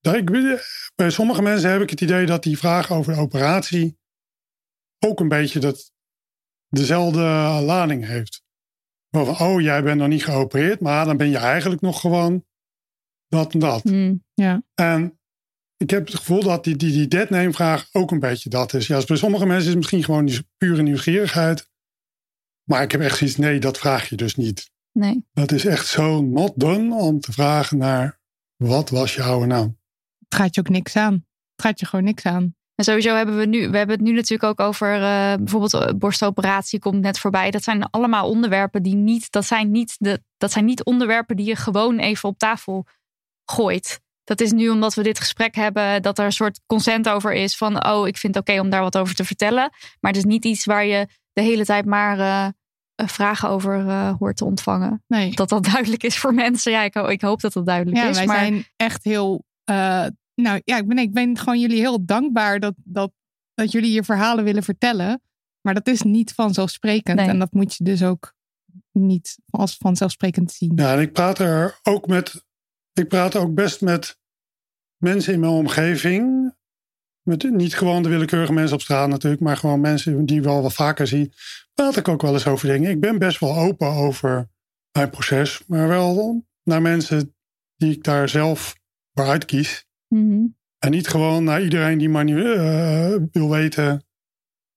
Ik, 0.00 0.30
bij 0.94 1.10
sommige 1.10 1.42
mensen 1.42 1.70
heb 1.70 1.80
ik 1.80 1.90
het 1.90 2.00
idee 2.00 2.26
dat 2.26 2.42
die 2.42 2.58
vraag 2.58 2.92
over 2.92 3.14
de 3.14 3.20
operatie 3.20 3.98
ook 4.98 5.20
een 5.20 5.28
beetje 5.28 5.60
dat, 5.60 5.92
dezelfde 6.68 7.20
lading 7.64 8.06
heeft. 8.06 8.42
Van, 9.10 9.38
oh, 9.38 9.60
jij 9.60 9.82
bent 9.82 9.98
nog 9.98 10.08
niet 10.08 10.24
geopereerd, 10.24 10.80
maar 10.80 11.04
dan 11.04 11.16
ben 11.16 11.28
je 11.28 11.36
eigenlijk 11.36 11.80
nog 11.80 12.00
gewoon 12.00 12.44
dat 13.28 13.52
en 13.52 13.58
dat. 13.58 13.82
Hmm. 13.82 14.24
En 14.74 15.18
ik 15.76 15.90
heb 15.90 16.06
het 16.06 16.14
gevoel 16.14 16.42
dat 16.42 16.64
die, 16.64 16.76
die, 16.76 16.92
die 16.92 17.08
deadname 17.08 17.52
vraag 17.52 17.88
ook 17.92 18.10
een 18.10 18.20
beetje 18.20 18.50
dat 18.50 18.74
is. 18.74 18.86
Ja, 18.86 19.02
bij 19.06 19.16
sommige 19.16 19.46
mensen 19.46 19.62
is 19.62 19.68
het 19.68 19.76
misschien 19.76 20.04
gewoon 20.04 20.26
die 20.26 20.48
pure 20.56 20.82
nieuwsgierigheid. 20.82 21.70
Maar 22.64 22.82
ik 22.82 22.92
heb 22.92 23.00
echt 23.00 23.18
zoiets, 23.18 23.36
nee, 23.36 23.60
dat 23.60 23.78
vraag 23.78 24.08
je 24.08 24.16
dus 24.16 24.34
niet. 24.34 24.70
Nee. 24.92 25.26
Dat 25.32 25.52
is 25.52 25.64
echt 25.64 25.86
zo 25.86 26.22
not 26.22 26.52
done 26.56 26.94
om 26.94 27.20
te 27.20 27.32
vragen 27.32 27.78
naar 27.78 28.20
wat 28.56 28.90
was 28.90 29.14
je 29.14 29.22
oude 29.22 29.46
naam? 29.46 29.78
Het 30.28 30.38
gaat 30.38 30.54
je 30.54 30.60
ook 30.60 30.68
niks 30.68 30.96
aan. 30.96 31.12
Het 31.12 31.66
gaat 31.66 31.80
je 31.80 31.86
gewoon 31.86 32.04
niks 32.04 32.24
aan. 32.24 32.54
En 32.76 32.84
sowieso 32.84 33.14
hebben 33.14 33.36
we 33.36 33.46
nu, 33.46 33.70
we 33.70 33.76
hebben 33.76 33.96
het 33.96 34.04
nu 34.04 34.12
natuurlijk 34.12 34.60
ook 34.60 34.66
over 34.66 34.94
eh, 34.94 35.34
bijvoorbeeld 35.34 35.74
eh, 35.74 35.94
borstoperatie 35.94 36.78
komt 36.78 37.00
net 37.00 37.18
voorbij. 37.18 37.50
Dat 37.50 37.62
zijn 37.62 37.90
allemaal 37.90 38.28
onderwerpen 38.28 38.82
die 38.82 38.94
niet, 38.94 39.30
dat 39.30 39.44
zijn 39.44 39.70
niet, 39.70 39.96
de, 39.98 40.22
dat 40.36 40.52
zijn 40.52 40.64
niet 40.64 40.84
onderwerpen 40.84 41.36
die 41.36 41.46
je 41.46 41.56
gewoon 41.56 41.98
even 41.98 42.28
op 42.28 42.38
tafel 42.38 42.86
gooit. 43.44 44.00
Dat 44.24 44.40
is 44.40 44.52
nu 44.52 44.68
omdat 44.68 44.94
we 44.94 45.02
dit 45.02 45.18
gesprek 45.18 45.54
hebben, 45.54 46.02
dat 46.02 46.18
er 46.18 46.24
een 46.24 46.32
soort 46.32 46.60
consent 46.66 47.08
over 47.08 47.32
is 47.32 47.56
van, 47.56 47.86
oh, 47.86 48.06
ik 48.06 48.16
vind 48.16 48.34
het 48.34 48.48
oké 48.48 48.60
om 48.60 48.70
daar 48.70 48.82
wat 48.82 48.98
over 48.98 49.14
te 49.14 49.24
vertellen. 49.24 49.70
Maar 50.00 50.12
het 50.12 50.16
is 50.16 50.24
niet 50.24 50.44
iets 50.44 50.64
waar 50.64 50.84
je 50.84 51.06
de 51.32 51.42
hele 51.42 51.64
tijd 51.64 51.84
maar 51.84 52.18
eh, 52.18 53.06
vragen 53.06 53.48
over 53.48 53.84
hoort 54.18 54.36
te 54.36 54.44
ontvangen. 54.44 55.04
Nee. 55.06 55.34
Dat 55.34 55.48
dat 55.48 55.64
duidelijk 55.72 56.02
is 56.02 56.18
voor 56.18 56.34
mensen. 56.34 56.72
Ja, 56.72 56.82
ik, 56.82 56.94
ik 56.94 57.20
hoop 57.20 57.40
dat 57.40 57.52
dat 57.52 57.66
duidelijk 57.66 57.96
Ja, 57.96 58.08
is. 58.08 58.16
wij 58.16 58.26
maar 58.26 58.38
zijn 58.38 58.66
echt 58.76 59.04
heel. 59.04 59.44
Eh, 59.66 60.06
nou 60.34 60.60
ja, 60.64 60.76
ik 60.76 60.86
ben, 60.86 60.98
ik 60.98 61.12
ben 61.12 61.38
gewoon 61.38 61.60
jullie 61.60 61.78
heel 61.78 62.04
dankbaar 62.04 62.60
dat, 62.60 62.74
dat, 62.76 63.12
dat 63.54 63.72
jullie 63.72 63.92
je 63.92 64.04
verhalen 64.04 64.44
willen 64.44 64.62
vertellen. 64.62 65.20
Maar 65.60 65.74
dat 65.74 65.86
is 65.86 66.02
niet 66.02 66.32
vanzelfsprekend. 66.32 67.16
Nee. 67.16 67.28
En 67.28 67.38
dat 67.38 67.52
moet 67.52 67.74
je 67.74 67.84
dus 67.84 68.02
ook 68.02 68.34
niet 68.92 69.38
als 69.50 69.76
vanzelfsprekend 69.76 70.52
zien. 70.52 70.72
Ja, 70.74 70.92
en 70.92 71.00
ik 71.00 71.12
praat 71.12 71.38
er 71.38 71.78
ook 71.82 72.06
met. 72.06 72.44
Ik 72.92 73.08
praat 73.08 73.36
ook 73.36 73.54
best 73.54 73.80
met 73.80 74.18
mensen 74.96 75.32
in 75.32 75.40
mijn 75.40 75.52
omgeving. 75.52 76.54
Met 77.22 77.50
niet 77.50 77.74
gewoon 77.74 78.02
de 78.02 78.08
willekeurige 78.08 78.52
mensen 78.52 78.76
op 78.76 78.82
straat 78.82 79.08
natuurlijk, 79.08 79.42
maar 79.42 79.56
gewoon 79.56 79.80
mensen 79.80 80.26
die 80.26 80.36
ik 80.36 80.44
wel 80.44 80.62
wat 80.62 80.72
vaker 80.72 81.06
zie. 81.06 81.32
Praat 81.74 81.96
ik 81.96 82.08
ook 82.08 82.22
wel 82.22 82.32
eens 82.32 82.46
over 82.46 82.68
dingen. 82.68 82.90
Ik 82.90 83.00
ben 83.00 83.18
best 83.18 83.40
wel 83.40 83.56
open 83.56 83.88
over 83.88 84.48
mijn 84.92 85.10
proces, 85.10 85.62
maar 85.66 85.88
wel 85.88 86.44
naar 86.62 86.82
mensen 86.82 87.34
die 87.76 87.92
ik 87.92 88.04
daar 88.04 88.28
zelf 88.28 88.76
voor 89.16 89.28
uitkies. 89.28 89.84
Mhm. 90.08 90.44
En 90.78 90.90
niet 90.90 91.08
gewoon 91.08 91.44
naar 91.44 91.62
iedereen 91.62 91.98
die 91.98 92.08
maar 92.08 92.24
niet 92.24 92.44
eh, 92.44 93.14
wil 93.32 93.50
weten 93.50 94.04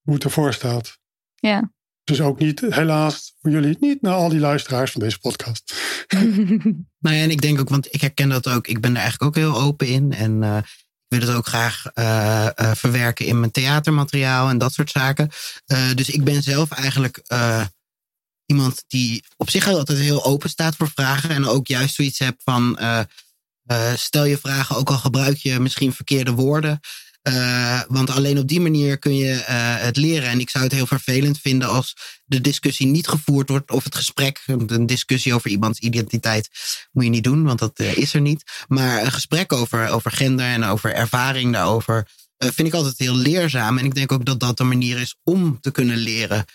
hoe 0.01 0.13
het 0.13 0.23
ervoor 0.23 0.53
staat. 0.53 0.97
ja. 1.35 1.71
Dus 2.03 2.21
ook 2.21 2.39
niet, 2.39 2.59
helaas 2.59 3.35
voor 3.41 3.51
jullie, 3.51 3.77
niet 3.79 4.01
naar 4.01 4.13
al 4.13 4.29
die 4.29 4.39
luisteraars 4.39 4.91
van 4.91 5.01
deze 5.01 5.19
podcast. 5.19 5.73
Nou 6.99 7.15
ja, 7.15 7.21
en 7.21 7.31
ik 7.31 7.41
denk 7.41 7.59
ook, 7.59 7.69
want 7.69 7.93
ik 7.93 8.01
herken 8.01 8.29
dat 8.29 8.47
ook. 8.47 8.67
Ik 8.67 8.81
ben 8.81 8.91
er 8.95 9.01
eigenlijk 9.01 9.23
ook 9.23 9.43
heel 9.43 9.61
open 9.61 9.87
in. 9.87 10.11
En 10.11 10.43
eh, 10.43 10.57
ik 11.07 11.17
wil 11.17 11.27
het 11.27 11.37
ook 11.37 11.47
graag 11.47 11.85
eh, 11.93 12.45
eh, 12.45 12.75
verwerken 12.75 13.25
in 13.25 13.39
mijn 13.39 13.51
theatermateriaal 13.51 14.49
en 14.49 14.57
dat 14.57 14.73
soort 14.73 14.89
zaken. 14.91 15.29
Eh, 15.65 15.93
dus 15.95 16.09
ik 16.09 16.23
ben 16.23 16.43
zelf 16.43 16.71
eigenlijk 16.71 17.17
eh, 17.17 17.65
iemand 18.45 18.83
die 18.87 19.23
op 19.37 19.49
zich 19.49 19.67
altijd 19.67 19.97
heel 19.97 20.25
open 20.25 20.49
staat 20.49 20.75
voor 20.75 20.89
vragen. 20.89 21.29
En 21.29 21.45
ook 21.45 21.67
juist 21.67 21.95
zoiets 21.95 22.19
heb 22.19 22.41
van, 22.43 22.79
eh, 23.69 23.93
stel 23.95 24.25
je 24.25 24.37
vragen, 24.37 24.75
ook 24.75 24.89
al 24.89 24.97
gebruik 24.97 25.37
je 25.37 25.59
misschien 25.59 25.93
verkeerde 25.93 26.31
woorden. 26.31 26.79
Eh, 27.21 27.81
want 27.87 28.09
alleen 28.09 28.37
op 28.37 28.47
die 28.47 28.59
manier 28.59 28.97
kun 28.97 29.15
je 29.15 29.33
eh, 29.33 29.75
het 29.79 29.97
leren. 29.97 30.29
En 30.29 30.39
ik 30.39 30.49
zou 30.49 30.63
het 30.63 30.73
heel 30.73 30.87
vervelend 30.87 31.39
vinden 31.39 31.69
als 31.69 31.95
de 32.25 32.41
discussie 32.41 32.87
niet 32.87 33.07
gevoerd 33.07 33.49
wordt. 33.49 33.71
Of 33.71 33.83
het 33.83 33.95
gesprek, 33.95 34.43
een 34.45 34.85
discussie 34.85 35.33
over 35.33 35.49
iemands 35.49 35.79
identiteit 35.79 36.49
moet 36.91 37.03
je 37.03 37.09
niet 37.09 37.23
doen, 37.23 37.43
want 37.43 37.59
dat 37.59 37.79
is 37.79 38.13
er 38.13 38.21
niet. 38.21 38.43
Maar 38.67 39.03
een 39.03 39.11
gesprek 39.11 39.53
over, 39.53 39.89
over 39.89 40.11
gender 40.11 40.45
en 40.45 40.63
over 40.63 40.93
ervaring 40.93 41.53
daarover 41.53 42.07
vind 42.37 42.67
ik 42.67 42.73
altijd 42.73 42.97
heel 42.97 43.15
leerzaam. 43.15 43.77
En 43.77 43.85
ik 43.85 43.95
denk 43.95 44.11
ook 44.11 44.25
dat 44.25 44.39
dat 44.39 44.59
een 44.59 44.67
manier 44.67 44.99
is 44.99 45.15
om 45.23 45.59
te 45.61 45.71
kunnen 45.71 45.97
leren. 45.97 46.45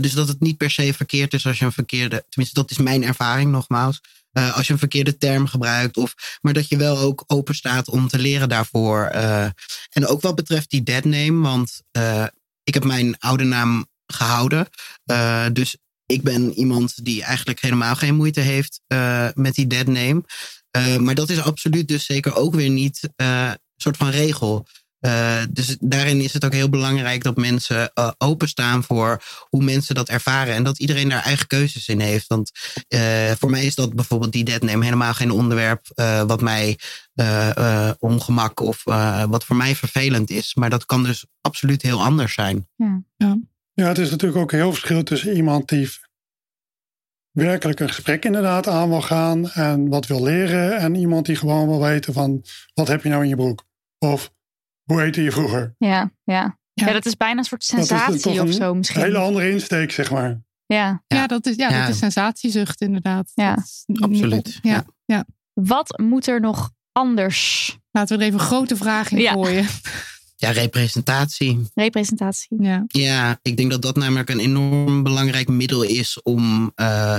Dus 0.00 0.12
dat 0.12 0.28
het 0.28 0.40
niet 0.40 0.56
per 0.56 0.70
se 0.70 0.94
verkeerd 0.94 1.34
is 1.34 1.46
als 1.46 1.58
je 1.58 1.64
een 1.64 1.72
verkeerde, 1.72 2.24
tenminste 2.28 2.60
dat 2.60 2.70
is 2.70 2.78
mijn 2.78 3.04
ervaring 3.04 3.50
nogmaals. 3.50 4.00
Eh, 4.32 4.56
als 4.56 4.66
je 4.66 4.72
een 4.72 4.78
verkeerde 4.78 5.16
term 5.16 5.46
gebruikt. 5.46 5.96
Of, 5.96 6.14
maar 6.40 6.52
dat 6.52 6.68
je 6.68 6.76
wel 6.76 6.98
ook 6.98 7.24
open 7.26 7.54
staat 7.54 7.88
om 7.88 8.08
te 8.08 8.18
leren 8.18 8.48
daarvoor. 8.48 9.04
Eh, 9.04 9.44
en 9.90 10.06
ook 10.06 10.20
wat 10.20 10.34
betreft 10.34 10.70
die 10.70 10.82
dead 10.82 11.04
name. 11.04 11.40
Want 11.40 11.82
eh, 11.90 12.26
ik 12.64 12.74
heb 12.74 12.84
mijn 12.84 13.18
oude 13.18 13.44
naam 13.44 13.86
gehouden. 14.06 14.68
Eh, 15.04 15.46
dus 15.52 15.76
ik 16.06 16.22
ben 16.22 16.52
iemand 16.52 17.04
die 17.04 17.22
eigenlijk 17.22 17.60
helemaal 17.60 17.94
geen 17.96 18.14
moeite 18.14 18.40
heeft 18.40 18.80
met 19.34 19.54
die 19.54 19.66
dead 19.66 19.86
name. 19.86 20.22
Eh, 20.70 20.96
maar 20.96 21.14
dat 21.14 21.30
is 21.30 21.40
absoluut 21.40 21.88
dus 21.88 22.04
zeker 22.04 22.36
ook 22.36 22.54
weer 22.54 22.70
niet 22.70 23.08
een 23.16 23.58
soort 23.76 23.96
van 23.96 24.10
regel. 24.10 24.66
Eh, 25.00 25.42
dus 25.50 25.76
daarin 25.80 26.20
is 26.20 26.32
het 26.32 26.44
ook 26.44 26.52
heel 26.52 26.68
belangrijk 26.68 27.22
dat 27.22 27.36
mensen 27.36 27.90
eh, 27.94 28.10
openstaan 28.18 28.82
voor 28.82 29.22
hoe 29.48 29.62
mensen 29.64 29.94
dat 29.94 30.08
ervaren. 30.08 30.54
En 30.54 30.62
dat 30.62 30.78
iedereen 30.78 31.08
daar 31.08 31.22
eigen 31.22 31.46
keuzes 31.46 31.88
in 31.88 32.00
heeft. 32.00 32.26
Want 32.26 32.50
eh, 32.88 33.30
voor 33.38 33.50
mij 33.50 33.64
is 33.64 33.74
dat 33.74 33.94
bijvoorbeeld 33.94 34.32
die 34.32 34.44
dead 34.44 34.62
name 34.62 34.84
helemaal 34.84 35.14
geen 35.14 35.30
onderwerp 35.30 35.90
eh, 35.94 36.22
wat 36.22 36.40
mij 36.40 36.78
eh, 37.14 37.56
eh, 37.56 37.94
ongemak 37.98 38.60
of 38.60 38.86
eh, 38.86 39.24
wat 39.24 39.44
voor 39.44 39.56
mij 39.56 39.74
vervelend 39.74 40.30
is. 40.30 40.54
Maar 40.54 40.70
dat 40.70 40.86
kan 40.86 41.02
dus 41.02 41.26
absoluut 41.40 41.82
heel 41.82 42.02
anders 42.02 42.34
zijn. 42.34 42.68
Ja, 43.72 43.88
het 43.88 43.98
is 43.98 44.10
natuurlijk 44.10 44.40
ook 44.40 44.52
een 44.52 44.58
heel 44.58 44.70
verschil 44.70 45.02
tussen 45.02 45.36
iemand 45.36 45.68
die 45.68 45.88
werkelijk 47.30 47.80
een 47.80 47.88
gesprek 47.88 48.24
inderdaad 48.24 48.68
aan 48.68 48.88
wil 48.88 49.02
gaan 49.02 49.50
en 49.50 49.88
wat 49.88 50.06
wil 50.06 50.22
leren. 50.22 50.78
En 50.78 50.94
iemand 50.94 51.26
die 51.26 51.36
gewoon 51.36 51.68
wil 51.68 51.80
weten 51.80 52.12
van 52.12 52.44
wat 52.74 52.88
heb 52.88 53.02
je 53.02 53.08
nou 53.08 53.22
in 53.22 53.28
je 53.28 53.36
broek? 53.36 53.64
Of 53.98 54.32
hoe 54.90 55.00
heette 55.00 55.22
je 55.22 55.32
vroeger? 55.32 55.74
Ja, 55.78 55.88
ja. 56.24 56.58
Ja. 56.74 56.86
ja. 56.86 56.92
dat 56.92 57.06
is 57.06 57.16
bijna 57.16 57.38
een 57.38 57.44
soort 57.44 57.64
sensatie 57.64 58.30
of 58.30 58.38
een 58.38 58.52
zo 58.52 58.74
misschien. 58.74 59.00
hele 59.02 59.18
andere 59.18 59.50
insteek, 59.50 59.92
zeg 59.92 60.10
maar. 60.10 60.40
Ja. 60.66 61.02
Ja, 61.06 61.26
dat 61.26 61.46
is, 61.46 61.56
ja, 61.56 61.70
Ja. 61.70 61.80
dat 61.80 61.88
is 61.88 61.98
sensatiezucht 61.98 62.80
inderdaad. 62.80 63.30
Ja, 63.34 63.56
is 63.56 63.84
absoluut. 64.00 64.58
Ja. 64.62 64.70
Ja. 64.72 64.84
Ja. 65.04 65.24
Wat 65.52 65.98
moet 65.98 66.26
er 66.26 66.40
nog 66.40 66.70
anders? 66.92 67.78
Laten 67.90 68.16
we 68.16 68.22
er 68.22 68.28
even 68.28 68.40
een 68.40 68.46
grote 68.46 68.76
vraag 68.76 69.10
in 69.10 69.18
Ja. 69.18 69.32
gooien. 69.32 69.66
Ja, 70.36 70.50
representatie. 70.50 71.70
Representatie. 71.74 72.62
Ja. 72.62 72.84
Ja, 72.86 73.38
ik 73.42 73.56
denk 73.56 73.70
dat 73.70 73.82
dat 73.82 73.96
namelijk 73.96 74.28
een 74.30 74.38
enorm 74.40 75.02
belangrijk 75.02 75.48
middel 75.48 75.82
is 75.82 76.22
om 76.22 76.72
eh, 76.74 77.14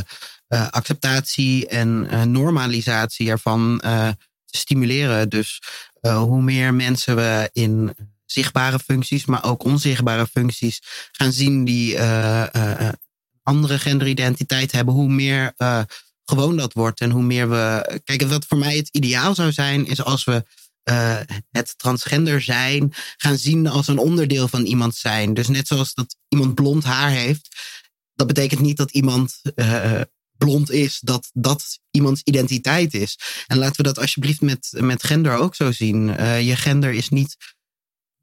eh, 0.47 0.67
acceptatie 0.69 1.67
en 1.67 2.07
eh, 2.09 2.23
normalisatie 2.23 3.29
ervan 3.29 3.79
eh, 3.79 4.07
te 4.45 4.57
stimuleren. 4.57 5.29
Dus 5.29 5.61
eh, 6.01 6.21
hoe 6.21 6.41
meer 6.41 6.73
mensen 6.73 7.15
we 7.15 7.49
in 7.53 7.95
zichtbare 8.25 8.79
functies, 8.79 9.25
maar 9.25 9.43
ook 9.43 9.63
onzichtbare 9.63 10.27
functies 10.27 10.81
gaan 11.11 11.31
zien 11.31 11.65
die 11.65 11.95
eh, 11.97 12.87
eh, 12.87 12.93
andere 13.43 13.79
genderidentiteit 13.79 14.71
hebben, 14.71 14.93
hoe 14.93 15.09
meer 15.09 15.53
gewoon 16.23 16.57
dat 16.57 16.73
wordt 16.73 17.01
en 17.01 17.11
hoe 17.11 17.23
meer 17.23 17.49
we. 17.49 18.01
Kijk, 18.03 18.21
wat 18.21 18.45
voor 18.45 18.57
mij 18.57 18.77
het 18.77 18.89
ideaal 18.91 19.35
zou 19.35 19.51
zijn, 19.51 19.85
is 19.85 20.03
als 20.03 20.23
we 20.23 20.43
het 21.51 21.77
transgender 21.77 22.41
zijn 22.41 22.93
gaan 23.17 23.37
zien 23.37 23.67
als 23.67 23.87
een 23.87 23.97
onderdeel 23.97 24.47
van 24.47 24.63
iemand 24.63 24.95
zijn. 24.95 25.33
Dus 25.33 25.47
net 25.47 25.67
zoals 25.67 25.93
dat 25.93 26.15
iemand 26.27 26.55
blond 26.55 26.83
haar 26.83 27.09
heeft, 27.09 27.49
dat 28.15 28.27
betekent 28.27 28.59
niet 28.59 28.77
dat 28.77 28.91
iemand 28.91 29.41
blond 30.45 30.71
is, 30.71 30.99
dat 31.03 31.29
dat 31.33 31.79
iemands 31.91 32.21
identiteit 32.23 32.93
is. 32.93 33.17
En 33.47 33.57
laten 33.57 33.75
we 33.75 33.83
dat 33.83 33.99
alsjeblieft 33.99 34.41
met, 34.41 34.73
met 34.77 35.03
gender 35.03 35.35
ook 35.37 35.55
zo 35.55 35.71
zien. 35.71 36.15
Eh, 36.17 36.41
je 36.47 36.55
gender 36.55 36.91
is 36.93 37.09
niet 37.09 37.35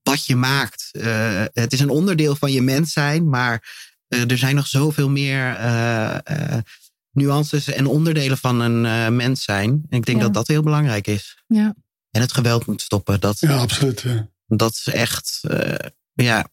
wat 0.03 0.27
je 0.27 0.37
maakt. 0.37 0.89
Eh, 0.93 1.45
het 1.53 1.73
is 1.73 1.81
een 1.81 1.89
onderdeel 1.91 2.37
van 2.37 2.53
je 2.53 2.63
mens 2.63 2.93
zijn, 2.93 3.29
maar 3.29 3.77
eh, 4.09 4.31
er 4.31 4.39
zijn 4.39 4.55
nog 4.55 4.67
zoveel 4.67 5.09
meer 5.11 5.55
eh, 5.57 6.19
eh, 6.25 6.63
nuances 7.11 7.69
en 7.69 7.87
onderdelen 7.87 8.39
van 8.39 8.61
een 8.61 8.87
eh, 8.87 9.09
mens 9.17 9.43
zijn. 9.45 9.71
En 9.89 9.99
ik 9.99 10.07
denk 10.07 10.19
Ja. 10.19 10.25
dat 10.25 10.35
dat 10.35 10.47
heel 10.47 10.63
belangrijk 10.63 11.07
is. 11.07 11.43
Ja. 11.47 11.75
En 12.11 12.21
het 12.21 12.33
geweld 12.33 12.67
moet 12.67 12.83
stoppen. 12.83 13.21
Dat, 13.21 13.39
Ja, 13.41 13.57
absoluut. 13.57 14.01
ja. 14.01 14.29
dat 14.47 14.73
is 14.73 14.87
echt, 14.93 15.39
eh, 15.43 15.75
ja. 16.15 16.49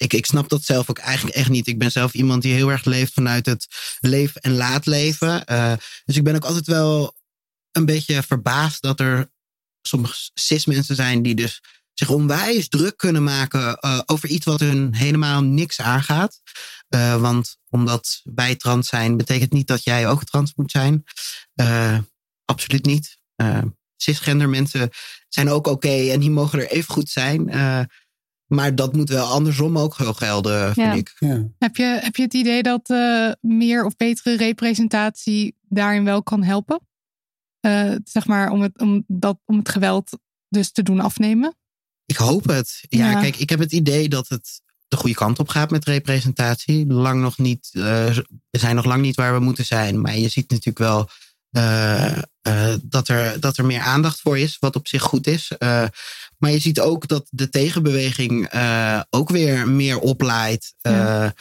Ik, 0.00 0.12
ik 0.12 0.26
snap 0.26 0.48
dat 0.48 0.62
zelf 0.62 0.90
ook 0.90 0.98
eigenlijk 0.98 1.36
echt 1.36 1.48
niet. 1.48 1.66
Ik 1.66 1.78
ben 1.78 1.90
zelf 1.90 2.14
iemand 2.14 2.42
die 2.42 2.54
heel 2.54 2.70
erg 2.70 2.84
leeft 2.84 3.12
vanuit 3.12 3.46
het 3.46 3.66
leef 4.00 4.36
en 4.36 4.52
laat 4.52 4.86
leven. 4.86 5.44
Eh, 5.44 5.72
dus 6.04 6.16
ik 6.16 6.24
ben 6.24 6.34
ook 6.34 6.44
altijd 6.44 6.66
wel 6.66 7.16
een 7.72 7.84
beetje 7.84 8.22
verbaasd 8.22 8.82
dat 8.82 9.00
er 9.00 9.30
sommige 9.82 10.30
cis-mensen 10.34 10.94
zijn 10.94 11.22
die 11.22 11.34
dus 11.34 11.60
zich 11.94 12.08
onwijs 12.08 12.68
druk 12.68 12.96
kunnen 12.96 13.22
maken 13.22 13.78
eh, 13.78 14.00
over 14.06 14.28
iets 14.28 14.44
wat 14.44 14.60
hun 14.60 14.94
helemaal 14.94 15.42
niks 15.42 15.80
aangaat. 15.80 16.40
Eh, 16.88 17.20
want 17.20 17.56
omdat 17.68 18.20
wij 18.24 18.56
trans 18.56 18.88
zijn, 18.88 19.16
betekent 19.16 19.52
niet 19.52 19.66
dat 19.66 19.84
jij 19.84 20.08
ook 20.08 20.24
trans 20.24 20.52
moet 20.54 20.70
zijn. 20.70 21.04
Absoluut 22.44 22.84
niet. 22.84 23.18
Cisgender 23.96 24.48
mensen 24.48 24.90
zijn 25.28 25.50
ook 25.50 25.66
oké 25.66 26.10
en 26.10 26.20
die 26.20 26.30
mogen 26.30 26.58
er 26.58 26.70
even 26.70 26.94
goed 26.94 27.08
zijn. 27.08 27.50
Maar 28.50 28.74
dat 28.74 28.92
moet 28.92 29.08
wel 29.08 29.26
andersom 29.26 29.78
ook 29.78 29.96
wel 29.96 30.12
gelden, 30.12 30.74
vind 30.74 30.86
Ja. 30.86 30.92
ik. 30.92 31.14
Ja. 31.18 31.46
Heb, 31.58 31.76
je, 31.76 31.98
heb 32.00 32.16
je 32.16 32.22
het 32.22 32.34
idee 32.34 32.62
dat 32.62 32.90
eh, 32.90 33.30
meer 33.40 33.84
of 33.84 33.96
betere 33.96 34.36
representatie 34.36 35.56
daarin 35.68 36.04
wel 36.04 36.22
kan 36.22 36.42
helpen? 36.42 36.80
Eh, 37.60 37.94
zeg 38.04 38.26
maar 38.26 38.50
om 38.50 38.60
het, 38.62 38.78
om, 38.80 39.04
dat, 39.06 39.38
om 39.44 39.58
het 39.58 39.68
geweld 39.68 40.18
dus 40.48 40.72
te 40.72 40.82
doen 40.82 41.00
afnemen? 41.00 41.56
Ik 42.06 42.16
hoop 42.16 42.44
het. 42.48 42.84
Ja, 42.88 43.10
Ja. 43.10 43.20
kijk, 43.20 43.36
ik 43.36 43.50
heb 43.50 43.58
het 43.58 43.72
idee 43.72 44.08
dat 44.08 44.28
het 44.28 44.62
de 44.88 44.96
goede 44.96 45.14
kant 45.16 45.38
op 45.38 45.48
gaat 45.48 45.70
met 45.70 45.84
representatie. 45.84 46.86
Lang 46.86 47.20
nog 47.20 47.38
niet, 47.38 47.70
eh, 47.72 47.82
we 48.50 48.58
zijn 48.58 48.76
nog 48.76 48.84
lang 48.84 49.02
niet 49.02 49.16
waar 49.16 49.34
we 49.34 49.40
moeten 49.40 49.64
zijn. 49.64 50.00
Maar 50.00 50.16
je 50.18 50.28
ziet 50.28 50.50
natuurlijk 50.50 50.78
wel 50.78 51.08
eh, 51.50 52.18
eh, 52.40 52.74
dat, 52.82 53.08
er, 53.08 53.40
dat 53.40 53.56
er 53.56 53.64
meer 53.64 53.80
aandacht 53.80 54.20
voor 54.20 54.38
is, 54.38 54.56
wat 54.58 54.76
op 54.76 54.88
zich 54.88 55.02
goed 55.02 55.26
is. 55.26 55.50
Maar 56.40 56.50
je 56.50 56.58
ziet 56.58 56.80
ook 56.80 57.08
dat 57.08 57.26
de 57.30 57.48
tegenbeweging 57.48 58.46
eh, 58.48 59.02
ook 59.10 59.28
weer 59.28 59.68
meer 59.68 59.98
oplaait. 59.98 60.74
Eh, 60.80 60.92
Ja. 60.92 61.34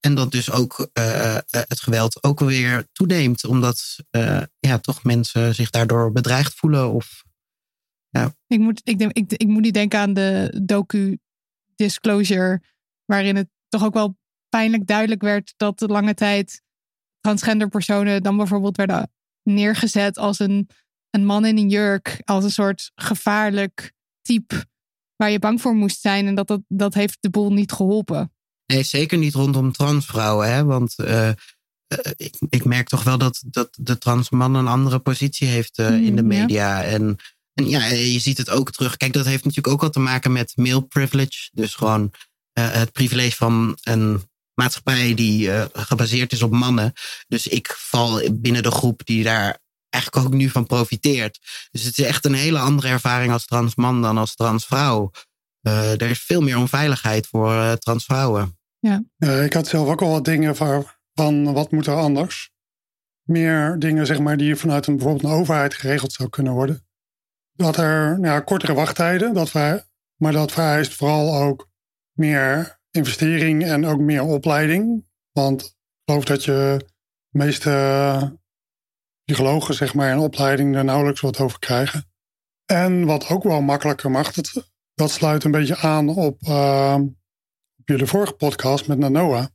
En 0.00 0.14
dat 0.14 0.32
dus 0.32 0.50
ook 0.50 0.88
eh, 0.92 1.38
het 1.50 1.80
geweld 1.80 2.24
ook 2.24 2.40
weer 2.40 2.86
toeneemt. 2.92 3.44
Omdat 3.44 3.96
ja, 4.58 4.78
toch 4.78 5.04
mensen 5.04 5.54
zich 5.54 5.70
daardoor 5.70 6.12
bedreigd 6.12 6.54
voelen. 6.54 6.92
Of 6.92 7.24
Ik 8.46 8.58
moet, 8.58 8.80
ik, 8.84 8.98
denk, 8.98 9.12
ik, 9.12 9.32
ik 9.32 9.46
moet 9.46 9.62
niet 9.62 9.74
denken 9.74 9.98
aan 9.98 10.14
de 10.14 10.60
docu 10.64 11.18
Disclosure, 11.74 12.62
waarin 13.04 13.36
het 13.36 13.48
toch 13.68 13.84
ook 13.84 13.94
wel 13.94 14.16
pijnlijk 14.48 14.86
duidelijk 14.86 15.22
werd 15.22 15.54
dat 15.56 15.78
de 15.78 15.86
lange 15.86 16.14
tijd 16.14 16.62
transgender 17.20 17.68
personen 17.68 18.22
dan 18.22 18.36
bijvoorbeeld 18.36 18.76
werden 18.76 19.10
neergezet 19.42 20.18
als 20.18 20.38
een, 20.38 20.68
een 21.10 21.24
man 21.24 21.44
in 21.44 21.58
een 21.58 21.68
jurk, 21.68 22.20
als 22.24 22.44
een 22.44 22.50
soort 22.50 22.90
gevaarlijk 22.94 23.92
type 24.22 24.68
waar 25.16 25.30
je 25.30 25.38
bang 25.38 25.60
voor 25.60 25.74
moest 25.74 26.00
zijn. 26.00 26.26
En 26.26 26.34
dat, 26.34 26.48
dat, 26.48 26.60
dat 26.68 26.94
heeft 26.94 27.16
de 27.20 27.30
boel 27.30 27.52
niet 27.52 27.72
geholpen. 27.72 28.32
Nee, 28.66 28.82
zeker 28.82 29.18
niet 29.18 29.34
rondom 29.34 29.72
transvrouwen. 29.72 30.52
Hè? 30.52 30.64
Want 30.64 30.98
eh, 30.98 31.28
eh, 31.28 31.34
ik, 32.16 32.36
ik 32.48 32.64
merk 32.64 32.88
toch 32.88 33.02
wel 33.02 33.18
dat, 33.18 33.42
dat 33.46 33.68
de 33.80 33.98
transman 33.98 34.54
een 34.54 34.66
andere 34.66 34.98
positie 34.98 35.48
heeft 35.48 35.78
eh, 35.78 36.02
in 36.02 36.16
de 36.16 36.22
Mm, 36.22 36.32
ja. 36.32 36.40
media. 36.40 36.82
En, 36.82 37.16
en 37.54 37.68
ja, 37.68 37.86
je 37.86 38.18
ziet 38.18 38.38
het 38.38 38.50
ook 38.50 38.70
terug. 38.70 38.96
Kijk, 38.96 39.12
dat 39.12 39.26
heeft 39.26 39.44
natuurlijk 39.44 39.74
ook 39.74 39.80
wat 39.80 39.92
te 39.92 40.00
maken 40.00 40.32
met 40.32 40.52
male 40.56 40.82
privilege. 40.82 41.50
Dus 41.52 41.74
gewoon 41.74 42.12
het 42.52 42.92
privilege 42.92 43.36
van 43.36 43.78
een 43.82 44.22
maatschappij 44.54 45.14
die 45.14 45.50
gebaseerd 45.72 46.32
is 46.32 46.42
op 46.42 46.50
mannen. 46.50 46.92
Dus 47.28 47.46
ik 47.46 47.74
val 47.78 48.32
binnen 48.32 48.62
de 48.62 48.70
groep 48.70 49.00
die 49.04 49.22
daar 49.22 49.58
eigenlijk 49.90 50.26
ook 50.26 50.32
nu 50.32 50.48
van 50.48 50.66
profiteert. 50.66 51.38
Dus 51.70 51.82
het 51.82 51.98
is 51.98 52.04
echt 52.04 52.24
een 52.24 52.34
hele 52.34 52.58
andere 52.58 52.88
ervaring 52.88 53.32
als 53.32 53.46
transman 53.46 54.02
dan 54.02 54.18
als 54.18 54.34
transvrouw. 54.34 55.10
Eh 55.60 56.00
er 56.00 56.10
is 56.10 56.22
veel 56.22 56.40
meer 56.40 56.58
onveiligheid 56.58 57.26
voor 57.26 57.52
eh, 57.52 57.72
transvrouwen. 57.72 58.58
Ja, 58.78 59.02
ik 59.42 59.52
had 59.52 59.66
zelf 59.66 59.88
ook 59.88 60.02
al 60.02 60.10
wat 60.10 60.24
dingen 60.24 60.56
van, 60.56 60.86
van 61.14 61.52
wat 61.52 61.70
moet 61.70 61.86
er 61.86 61.96
anders. 61.96 62.50
Meer 63.22 63.78
dingen 63.78 64.06
zeg 64.06 64.18
maar, 64.18 64.36
die 64.36 64.56
vanuit 64.56 64.86
een, 64.86 64.96
bijvoorbeeld 64.96 65.24
een 65.24 65.38
overheid 65.38 65.74
geregeld 65.74 66.12
zou 66.12 66.28
kunnen 66.28 66.52
worden. 66.52 66.86
Dat 67.52 67.76
er 67.76 68.20
nou 68.20 68.34
ja, 68.34 68.40
kortere 68.40 68.74
wachttijden, 68.74 69.34
dat 69.34 69.50
vrij, 69.50 69.84
maar 70.16 70.32
dat 70.32 70.52
vereist 70.52 70.94
vooral 70.94 71.42
ook 71.42 71.68
meer 72.12 72.80
investering 72.90 73.64
en 73.64 73.86
ook 73.86 74.00
meer 74.00 74.22
opleiding. 74.22 75.06
Want 75.32 75.62
ik 75.62 75.74
geloof 76.04 76.24
dat 76.24 76.44
je 76.44 76.76
de 77.28 77.38
meeste 77.38 78.39
psychologen 79.30 79.74
zeg 79.74 79.94
maar, 79.94 80.10
in 80.10 80.18
opleiding 80.18 80.76
er 80.76 80.84
nauwelijks 80.84 81.20
wat 81.20 81.38
over 81.38 81.58
krijgen. 81.58 82.04
En 82.66 83.04
wat 83.04 83.28
ook 83.28 83.42
wel 83.42 83.60
makkelijker 83.60 84.10
mag, 84.10 84.32
dat, 84.32 84.70
dat 84.94 85.10
sluit 85.10 85.44
een 85.44 85.50
beetje 85.50 85.76
aan 85.76 86.08
op, 86.08 86.42
uh, 86.42 86.96
op 87.78 87.88
jullie 87.88 88.06
vorige 88.06 88.32
podcast 88.32 88.88
met 88.88 88.98
Nanoa. 88.98 89.50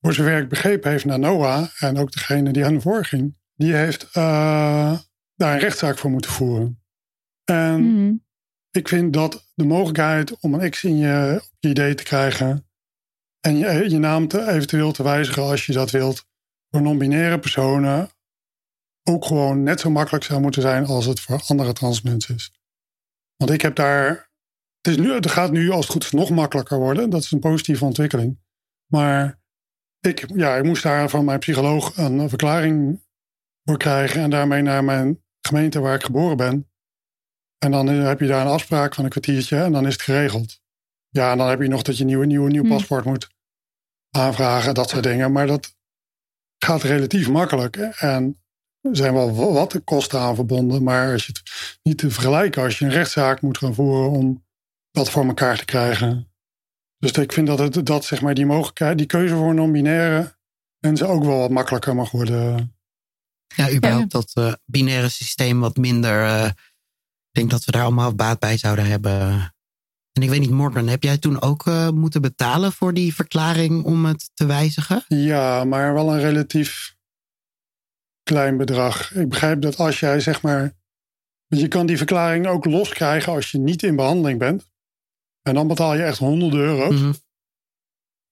Voor 0.00 0.12
zover 0.12 0.38
ik 0.38 0.48
begrepen 0.48 0.90
heeft 0.90 1.04
Nanoa, 1.04 1.70
en 1.78 1.98
ook 1.98 2.12
degene 2.12 2.52
die 2.52 2.64
aan 2.64 2.74
de 2.74 2.80
voor 2.80 3.04
ging, 3.04 3.36
die 3.54 3.74
heeft 3.74 4.04
uh, 4.04 4.98
daar 5.34 5.54
een 5.54 5.58
rechtszaak 5.58 5.98
voor 5.98 6.10
moeten 6.10 6.30
voeren. 6.30 6.82
En 7.44 7.80
Mhm. 7.80 8.14
ik 8.70 8.88
vind 8.88 9.12
dat 9.12 9.50
de 9.54 9.64
mogelijkheid 9.64 10.40
om 10.40 10.54
een 10.54 10.70
X 10.70 10.84
in 10.84 10.96
je, 10.96 11.40
op 11.42 11.56
je 11.58 11.68
idee 11.68 11.94
te 11.94 12.02
krijgen 12.02 12.68
en 13.40 13.56
je, 13.56 13.90
je 13.90 13.98
naam 13.98 14.28
te, 14.28 14.48
eventueel 14.48 14.92
te 14.92 15.02
wijzigen 15.02 15.42
als 15.42 15.66
je 15.66 15.72
dat 15.72 15.90
wilt, 15.90 16.26
voor 16.70 16.82
non-binaire 16.82 17.38
personen 17.38 18.10
ook 19.02 19.24
gewoon 19.24 19.62
net 19.62 19.80
zo 19.80 19.90
makkelijk 19.90 20.24
zou 20.24 20.40
moeten 20.40 20.62
zijn 20.62 20.86
als 20.86 21.06
het 21.06 21.20
voor 21.20 21.42
andere 21.46 21.72
trans 21.72 22.02
mensen 22.02 22.34
is. 22.34 22.52
Want 23.36 23.50
ik 23.50 23.60
heb 23.60 23.74
daar. 23.74 24.30
Het, 24.80 24.92
is 24.92 24.96
nu, 24.96 25.12
het 25.12 25.30
gaat 25.30 25.50
nu 25.50 25.70
als 25.70 25.84
het 25.84 25.92
goed 25.92 26.04
is 26.04 26.10
nog 26.10 26.30
makkelijker 26.30 26.78
worden. 26.78 27.10
Dat 27.10 27.22
is 27.22 27.30
een 27.30 27.40
positieve 27.40 27.84
ontwikkeling. 27.84 28.40
Maar 28.86 29.40
ik, 30.00 30.32
ja, 30.34 30.56
ik 30.56 30.64
moest 30.64 30.82
daar 30.82 31.08
van 31.08 31.24
mijn 31.24 31.38
psycholoog 31.38 31.96
een 31.96 32.28
verklaring 32.28 33.02
voor 33.64 33.76
krijgen. 33.76 34.22
En 34.22 34.30
daarmee 34.30 34.62
naar 34.62 34.84
mijn 34.84 35.24
gemeente 35.40 35.80
waar 35.80 35.94
ik 35.94 36.02
geboren 36.02 36.36
ben. 36.36 36.70
En 37.58 37.70
dan 37.70 37.86
heb 37.86 38.20
je 38.20 38.26
daar 38.26 38.46
een 38.46 38.52
afspraak 38.52 38.94
van 38.94 39.04
een 39.04 39.10
kwartiertje 39.10 39.56
en 39.56 39.72
dan 39.72 39.86
is 39.86 39.92
het 39.92 40.02
geregeld. 40.02 40.60
Ja, 41.08 41.32
en 41.32 41.38
dan 41.38 41.48
heb 41.48 41.60
je 41.60 41.68
nog 41.68 41.82
dat 41.82 41.96
je 41.96 42.02
een 42.02 42.08
nieuw, 42.08 42.22
nieuw, 42.22 42.46
nieuw 42.46 42.62
Hm. 42.62 42.68
paspoort 42.68 43.04
moet 43.04 43.28
aanvragen, 44.10 44.74
dat 44.74 44.90
soort 44.90 45.02
dingen. 45.02 45.32
Maar 45.32 45.46
dat 45.46 45.76
gaat 46.58 46.82
relatief 46.82 47.28
makkelijk. 47.28 47.76
En 47.76 48.41
er 48.82 48.96
zijn 48.96 49.14
wel 49.14 49.34
wa- 49.34 49.52
wat 49.52 49.80
kosten 49.84 50.20
aan 50.20 50.34
verbonden. 50.34 50.82
Maar 50.82 51.12
als 51.12 51.26
je 51.26 51.32
het 51.32 51.78
niet 51.82 51.98
te 51.98 52.10
vergelijken, 52.10 52.62
als 52.62 52.78
je 52.78 52.84
een 52.84 52.90
rechtszaak 52.90 53.40
moet 53.40 53.58
gaan 53.58 53.74
voeren 53.74 54.10
om 54.10 54.44
dat 54.90 55.10
voor 55.10 55.24
elkaar 55.26 55.58
te 55.58 55.64
krijgen. 55.64 56.32
Dus 56.98 57.12
ik 57.12 57.32
vind 57.32 57.46
dat, 57.46 57.58
het, 57.58 57.86
dat 57.86 58.04
zeg 58.04 58.20
maar, 58.20 58.34
die 58.34 58.46
mogelijkheid, 58.46 58.98
die 58.98 59.06
keuze 59.06 59.34
voor 59.34 59.54
non-binaire 59.54 60.36
mensen 60.78 61.08
ook 61.08 61.24
wel 61.24 61.38
wat 61.38 61.50
makkelijker 61.50 61.94
mag 61.94 62.10
worden. 62.10 62.76
Ja, 63.56 63.70
überhaupt 63.72 64.10
dat 64.10 64.30
eh, 64.34 64.52
binaire 64.64 65.08
systeem 65.08 65.60
wat 65.60 65.76
minder. 65.76 66.24
eh, 66.24 66.44
ik 66.46 67.38
denk 67.38 67.50
dat 67.50 67.64
we 67.64 67.72
daar 67.72 67.82
allemaal 67.82 68.14
baat 68.14 68.38
bij 68.38 68.56
zouden 68.56 68.86
hebben. 68.86 69.30
En 70.12 70.22
ik 70.22 70.28
weet 70.28 70.40
niet, 70.40 70.50
Morgan, 70.50 70.88
heb 70.88 71.02
jij 71.02 71.18
toen 71.18 71.40
ook 71.40 71.66
eh, 71.66 71.88
moeten 71.88 72.20
betalen 72.22 72.72
voor 72.72 72.94
die 72.94 73.14
verklaring 73.14 73.84
om 73.84 74.04
het 74.04 74.30
te 74.34 74.46
wijzigen? 74.46 75.04
Ja, 75.08 75.64
maar 75.64 75.94
wel 75.94 76.12
een 76.14 76.20
relatief 76.20 76.96
klein 78.22 78.56
bedrag. 78.56 79.14
Ik 79.14 79.28
begrijp 79.28 79.60
dat 79.62 79.76
als 79.78 80.00
jij 80.00 80.20
zeg 80.20 80.42
maar. 80.42 80.60
want 81.46 81.62
Je 81.62 81.68
kan 81.68 81.86
die 81.86 81.96
verklaring 81.96 82.46
ook 82.46 82.64
loskrijgen 82.64 83.32
als 83.32 83.50
je 83.50 83.58
niet 83.58 83.82
in 83.82 83.96
behandeling 83.96 84.38
bent. 84.38 84.70
En 85.42 85.54
dan 85.54 85.68
betaal 85.68 85.94
je 85.94 86.02
echt 86.02 86.18
honderden 86.18 86.60
euro's. 86.60 87.00
Mhm. 87.00 87.12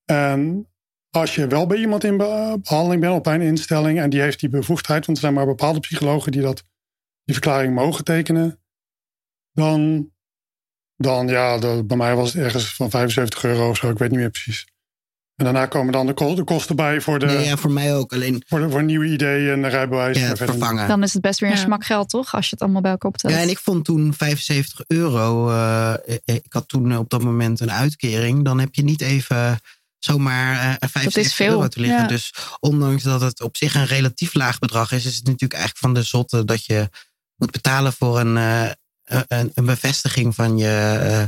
En 0.05 0.69
als 1.11 1.35
je 1.35 1.47
wel 1.47 1.67
bij 1.67 1.79
iemand 1.79 2.05
in 2.05 2.17
be- 2.17 2.59
behandeling 2.63 3.01
bent 3.01 3.15
op 3.15 3.27
een 3.27 3.41
instelling 3.41 4.01
en 4.01 4.11
die 4.11 4.21
heeft 4.21 4.41
die 4.41 4.49
bevoegdheid, 4.49 5.07
want 5.07 5.19
er 5.19 5.25
zijn 5.25 5.35
maar 5.35 5.47
bepaalde 5.47 5.81
psychologen 5.81 6.33
die 6.33 6.43
dat, 6.43 6.65
die 7.25 7.35
verklaring 7.35 7.75
mogen 7.75 8.05
tekenen, 8.05 8.63
dan, 9.53 10.11
dan 10.97 11.29
ja, 11.29 11.59
de- 11.59 11.85
bij 11.87 11.97
mij 11.97 12.15
was 12.15 12.33
het 12.33 12.43
ergens 12.43 12.75
van 12.75 12.91
75 12.91 13.45
euro 13.45 13.69
of 13.69 13.77
zo, 13.77 13.91
ik 13.91 13.99
weet 13.99 14.11
niet 14.11 14.19
meer 14.19 14.31
precies. 14.31 14.67
En 15.41 15.47
daarna 15.47 15.67
komen 15.67 15.93
dan 15.93 16.07
de, 16.07 16.13
ko- 16.15 16.35
de 16.35 16.45
kosten 16.45 16.77
bij 16.77 17.01
voor 17.01 17.19
de, 17.19 17.27
Nee, 17.27 17.45
ja, 17.45 17.57
voor 17.57 17.71
mij 17.71 17.95
ook. 17.97 18.13
Alleen 18.13 18.43
voor, 18.47 18.61
de, 18.61 18.71
voor 18.71 18.83
nieuwe 18.85 19.07
ideeën 19.07 19.53
en 19.53 19.63
de 19.63 19.69
rijbewijs. 19.69 20.19
ja, 20.19 20.37
vervangen. 20.37 20.89
Dan 20.89 21.03
is 21.03 21.13
het 21.13 21.23
best 21.23 21.41
weer 21.41 21.51
een 21.51 21.57
Ja. 21.57 21.63
smak 21.63 21.85
geld, 21.85 22.09
toch? 22.09 22.35
Als 22.35 22.45
je 22.45 22.51
het 22.51 22.61
allemaal 22.61 22.81
bij 22.81 22.91
elkaar 22.91 23.11
optelt. 23.11 23.33
Ja, 23.33 23.39
en 23.41 23.49
ik 23.49 23.59
vond 23.59 23.85
toen 23.85 24.15
75 24.17 24.81
euro. 24.87 25.51
eh, 25.51 25.93
eh, 25.93 26.09
ik 26.25 26.45
had 26.49 26.69
toen 26.69 26.97
op 26.97 27.11
dat 27.11 27.23
moment 27.23 27.61
een 27.61 27.73
uitkering. 27.73 28.45
Dan 28.45 28.61
heb 28.61 28.75
je 28.75 28.83
niet 28.83 29.01
even 29.01 29.61
zomaar 29.99 30.77
eh 30.79 30.89
75 30.91 31.35
veel. 31.35 31.51
euro 31.53 31.69
te 31.69 31.81
liggen. 31.81 32.01
Ja. 32.01 32.07
Dus 32.07 32.33
ondanks 32.61 33.03
dat 33.03 33.21
het 33.21 33.41
op 33.43 33.57
zich 33.57 33.75
een 33.75 33.87
relatief 33.87 34.35
laag 34.35 34.59
bedrag 34.59 34.93
is, 34.93 35.07
is 35.07 35.17
het 35.17 35.25
natuurlijk 35.25 35.53
eigenlijk 35.61 35.85
van 35.85 35.95
de 35.95 36.03
zotte 36.03 36.45
dat 36.45 36.65
je 36.65 36.89
moet 37.37 37.51
betalen 37.51 37.93
voor 37.93 38.21
een, 38.21 38.37
eh, 38.37 38.71
een, 39.29 39.51
een 39.55 39.65
bevestiging 39.65 40.35
van 40.35 40.59
je, 40.59 40.99
eh, 41.03 41.23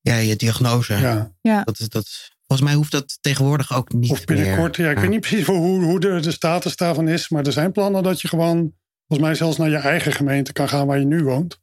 ja, 0.00 0.14
je 0.16 0.36
diagnose. 0.36 0.94
Ja. 1.42 1.64
Dat 1.64 1.78
is, 1.78 1.88
dat 1.88 2.04
is- 2.04 2.30
volgens 2.46 2.68
mij 2.68 2.78
hoeft 2.78 2.92
dat 2.92 3.18
tegenwoordig 3.20 3.74
ook 3.74 3.92
niet 3.92 4.10
Of 4.10 4.24
binnenkort, 4.24 4.78
meer. 4.78 4.86
ja, 4.86 4.92
ik 4.92 4.98
weet 4.98 5.10
niet 5.10 5.20
precies 5.20 5.46
hoe, 5.46 5.84
hoe 5.84 6.00
de, 6.00 6.20
de 6.20 6.30
status 6.30 6.76
daarvan 6.76 7.08
is, 7.08 7.28
maar 7.28 7.46
er 7.46 7.52
zijn 7.52 7.72
plannen 7.72 8.02
dat 8.02 8.20
je 8.20 8.28
gewoon, 8.28 8.72
volgens 9.06 9.28
mij 9.28 9.36
zelfs 9.36 9.56
naar 9.56 9.70
je 9.70 9.76
eigen 9.76 10.12
gemeente 10.12 10.52
kan 10.52 10.68
gaan 10.68 10.86
waar 10.86 10.98
je 10.98 11.04
nu 11.04 11.24
woont. 11.24 11.60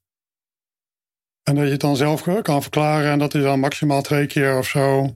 En 1.43 1.55
dat 1.55 1.65
je 1.65 1.71
het 1.71 1.81
dan 1.81 1.95
zelf 1.95 2.41
kan 2.41 2.61
verklaren 2.61 3.11
en 3.11 3.19
dat 3.19 3.31
je 3.31 3.41
dan 3.41 3.59
maximaal 3.59 4.01
twee 4.01 4.27
keer 4.27 4.57
of 4.57 4.67
zo 4.67 5.15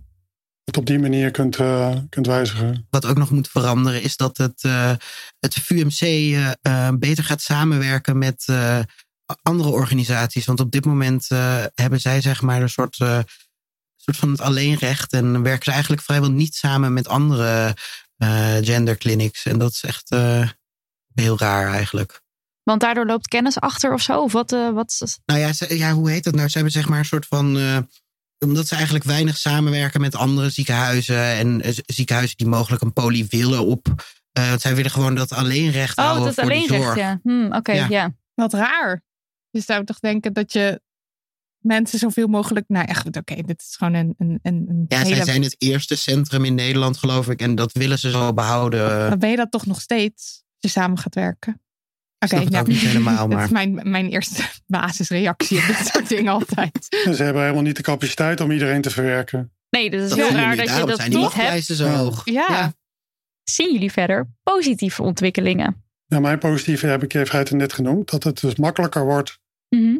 het 0.67 0.77
op 0.77 0.85
die 0.85 0.99
manier 0.99 1.31
kunt, 1.31 1.55
eh, 1.55 1.95
kunt 2.09 2.27
wijzigen. 2.27 2.87
Wat 2.89 3.05
ook 3.05 3.17
nog 3.17 3.31
moet 3.31 3.47
veranderen 3.47 4.01
is 4.01 4.17
dat 4.17 4.37
het, 4.37 4.63
eh, 4.63 4.91
het 5.39 5.53
VUMC 5.53 6.01
eh, 6.01 6.89
beter 6.99 7.23
gaat 7.23 7.41
samenwerken 7.41 8.17
met 8.17 8.45
andere 9.41 9.69
organisaties. 9.69 10.45
Want 10.45 10.59
op 10.59 10.71
dit 10.71 10.85
moment 10.85 11.27
hebben 11.73 11.99
zij 11.99 12.21
zeg 12.21 12.41
maar 12.41 12.61
een 12.61 12.69
soort, 12.69 12.97
soort 14.07 14.17
van 14.17 14.31
het 14.31 14.41
alleenrecht. 14.41 15.13
En 15.13 15.41
werken 15.43 15.63
ze 15.63 15.71
eigenlijk 15.71 16.01
vrijwel 16.01 16.31
niet 16.31 16.55
samen 16.55 16.93
met 16.93 17.07
andere 17.07 17.75
eh 18.17 18.55
genderclinics. 18.61 19.45
En 19.45 19.57
dat 19.59 19.71
is 19.71 19.83
echt 19.83 20.11
eh, 20.11 20.49
heel 21.13 21.37
raar 21.39 21.71
eigenlijk. 21.73 22.21
Want 22.63 22.81
daardoor 22.81 23.05
loopt 23.05 23.27
kennis 23.27 23.59
achter 23.59 23.93
of 23.93 24.01
zo? 24.01 24.21
Of 24.21 24.31
wat, 24.31 24.51
eh, 24.51 24.69
wat 24.69 24.91
is 24.91 24.99
het? 24.99 25.19
Nou 25.25 25.39
ja, 25.39 25.53
ze- 25.53 25.77
ja, 25.77 25.91
hoe 25.91 26.09
heet 26.09 26.23
dat 26.23 26.35
nou? 26.35 26.47
Ze 26.47 26.53
hebben 26.53 26.73
zeg 26.73 26.87
maar 26.89 26.99
een 26.99 27.05
soort 27.05 27.25
van. 27.25 27.57
eh, 27.57 27.77
omdat 28.39 28.67
ze 28.67 28.75
eigenlijk 28.75 29.05
weinig 29.05 29.37
samenwerken 29.37 30.01
met 30.01 30.15
andere 30.15 30.49
ziekenhuizen. 30.49 31.17
En 31.23 31.61
ziekenhuizen 31.85 32.37
die 32.37 32.47
mogelijk 32.47 32.81
een 32.81 32.93
poli 32.93 33.25
willen 33.29 33.65
op. 33.65 33.87
eh, 34.31 34.49
want 34.49 34.61
zij 34.61 34.75
willen 34.75 34.91
gewoon 34.91 35.15
dat 35.15 35.31
alleenrecht 35.33 35.97
Oh, 35.97 36.03
houden 36.05 36.23
dat 36.25 36.37
is 36.37 36.43
voor 36.43 36.51
die 36.53 36.57
alleen 36.57 36.69
recht, 36.71 36.83
zorg. 36.83 36.97
ja. 36.97 37.19
Hm, 37.23 37.53
Oké, 37.53 37.71
Ja. 37.71 37.87
ja. 37.89 38.13
Wat 38.33 38.53
raar. 38.53 39.03
Je 39.49 39.61
zou 39.61 39.83
toch 39.83 39.99
denken 39.99 40.33
dat 40.33 40.53
je 40.53 40.81
mensen 41.67 41.99
zoveel 41.99 42.27
mogelijk. 42.27 42.65
Nou 42.67 42.85
echt, 42.87 43.17
oké, 43.17 43.35
dit 43.41 43.61
is 43.61 43.75
gewoon 43.77 43.93
een, 43.93 44.13
een, 44.17 44.39
een 44.41 44.65
een 44.69 44.85
Ja, 44.87 44.97
hele. 44.97 45.15
zij 45.15 45.25
zijn 45.25 45.41
het 45.43 45.55
eerste 45.57 45.95
centrum 45.95 46.45
in 46.45 46.55
Nederland, 46.55 46.97
geloof 46.97 47.29
ik. 47.29 47.41
En 47.41 47.55
dat 47.55 47.71
willen 47.71 47.99
ze 47.99 48.09
zo 48.09 48.33
behouden. 48.33 49.09
Dan 49.09 49.19
ben 49.19 49.29
je 49.29 49.35
dat 49.35 49.51
toch 49.51 49.65
nog 49.65 49.81
steeds 49.81 50.43
als 50.61 50.71
je 50.73 50.79
samen 50.79 50.97
gaat 50.97 51.15
werken. 51.15 51.61
Oké, 52.19 52.35
snap 52.35 52.43
het 52.45 52.55
ook 52.55 52.67
niet 52.67 52.79
helemaal, 52.79 53.17
Dat 53.27 53.37
maar- 53.37 53.43
is 53.45 53.51
mijn, 53.51 53.79
mijn 53.83 54.09
eerste 54.09 54.43
basisreactie 54.67 55.57
op 55.59 55.67
dit 55.67 55.87
soort 55.93 56.09
dingen 56.09 56.31
altijd. 56.33 56.87
Ze 56.89 57.23
hebben 57.23 57.41
helemaal 57.41 57.61
niet 57.63 57.75
de 57.75 57.81
capaciteit 57.83 58.41
om 58.41 58.51
iedereen 58.51 58.81
te 58.81 58.89
verwerken. 58.89 59.51
Nee, 59.69 59.89
dus 59.89 60.01
het 60.01 60.09
is 60.11 60.17
Dat 60.17 60.27
heel 60.27 60.37
raar 60.37 60.55
niet. 60.55 60.67
dat 60.67 60.77
je 60.77 60.85
dat 60.85 60.97
zijn 60.97 61.09
die 61.11 61.19
toch 61.19 61.33
hebt. 61.33 61.63
zo 61.65 61.87
hoog. 61.87 62.21
Ja. 62.25 62.45
Ja. 62.49 62.73
Zien 63.43 63.73
jullie 63.73 63.91
verder 63.91 64.29
positieve 64.43 65.03
ontwikkelingen? 65.03 65.85
Ja, 66.05 66.19
mijn 66.19 66.39
positieve 66.39 66.87
heb 66.87 67.03
ik 67.03 67.13
even 67.13 67.57
net 67.57 67.73
genoemd. 67.73 68.09
Dat 68.11 68.23
het 68.23 68.39
dus 68.41 68.55
makkelijker 68.55 69.05
wordt 69.05 69.39
Mhm. 69.69 69.97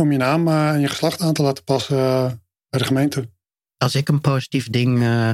Om 0.00 0.12
je 0.12 0.18
naam 0.18 0.48
eh, 0.48 0.68
en 0.68 0.80
je 0.80 0.88
geslacht 0.88 1.20
aan 1.20 1.32
te 1.32 1.42
laten 1.42 1.64
passen 1.64 1.96
eh, 1.98 2.24
bij 2.68 2.80
de 2.80 2.84
gemeente. 2.84 3.28
Als 3.76 3.94
ik 3.94 4.08
een 4.08 4.20
positief 4.20 4.70
ding 4.70 5.02
eh, 5.02 5.30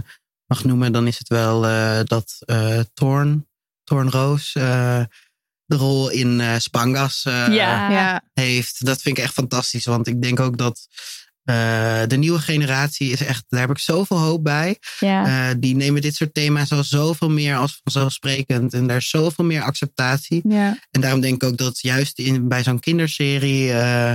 mag 0.47 0.65
noemen, 0.65 0.93
dan 0.93 1.07
is 1.07 1.19
het 1.19 1.29
wel 1.29 1.67
eh, 1.67 2.01
dat 2.05 2.37
eh 2.45 2.81
Thorn, 2.95 3.49
Thorn 3.85 4.11
Roos, 4.11 4.55
eh, 4.55 5.03
de 5.65 5.77
rol 5.77 6.09
in 6.11 6.41
eh, 6.41 6.55
Spangas 6.59 7.25
eh, 7.25 7.33
Ja. 7.33 7.91
Ja, 7.91 8.23
heeft. 8.33 8.85
Dat 8.87 9.03
vind 9.03 9.19
ik 9.19 9.25
echt 9.25 9.33
fantastisch. 9.33 9.85
Want 9.85 10.07
ik 10.07 10.23
denk 10.23 10.41
ook 10.41 10.59
dat 10.59 10.87
eh, 11.45 12.03
de 12.07 12.17
nieuwe 12.17 12.39
generatie 12.39 13.11
is 13.11 13.25
echt, 13.25 13.45
daar 13.49 13.61
heb 13.61 13.71
ik 13.71 13.79
zoveel 13.79 14.19
hoop 14.19 14.45
bij. 14.45 14.79
ja. 15.01 15.49
Eh, 15.51 15.55
die 15.59 15.75
nemen 15.77 16.03
dit 16.03 16.15
soort 16.15 16.35
thema's 16.35 16.73
al 16.73 16.85
zoveel 16.85 17.31
meer 17.31 17.57
als 17.57 17.81
vanzelfsprekend. 17.83 18.75
En 18.75 18.87
daar 18.87 18.97
is 18.97 19.09
zoveel 19.09 19.45
meer 19.45 19.63
acceptatie. 19.63 20.41
ja. 20.49 20.79
En 20.91 21.01
daarom 21.01 21.21
denk 21.21 21.35
ik 21.43 21.49
ook 21.49 21.57
dat 21.57 21.81
juist 21.81 22.19
in, 22.19 22.49
bij 22.49 22.63
zo'n 22.63 22.81
kinderserie, 22.81 23.73
eh, 23.73 24.13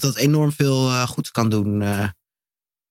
dat 0.00 0.14
dat 0.14 0.16
enorm 0.22 0.52
veel 0.52 0.88
eh, 0.88 1.02
goeds 1.08 1.30
kan 1.30 1.48
doen. 1.48 1.82
eh. 1.82 2.08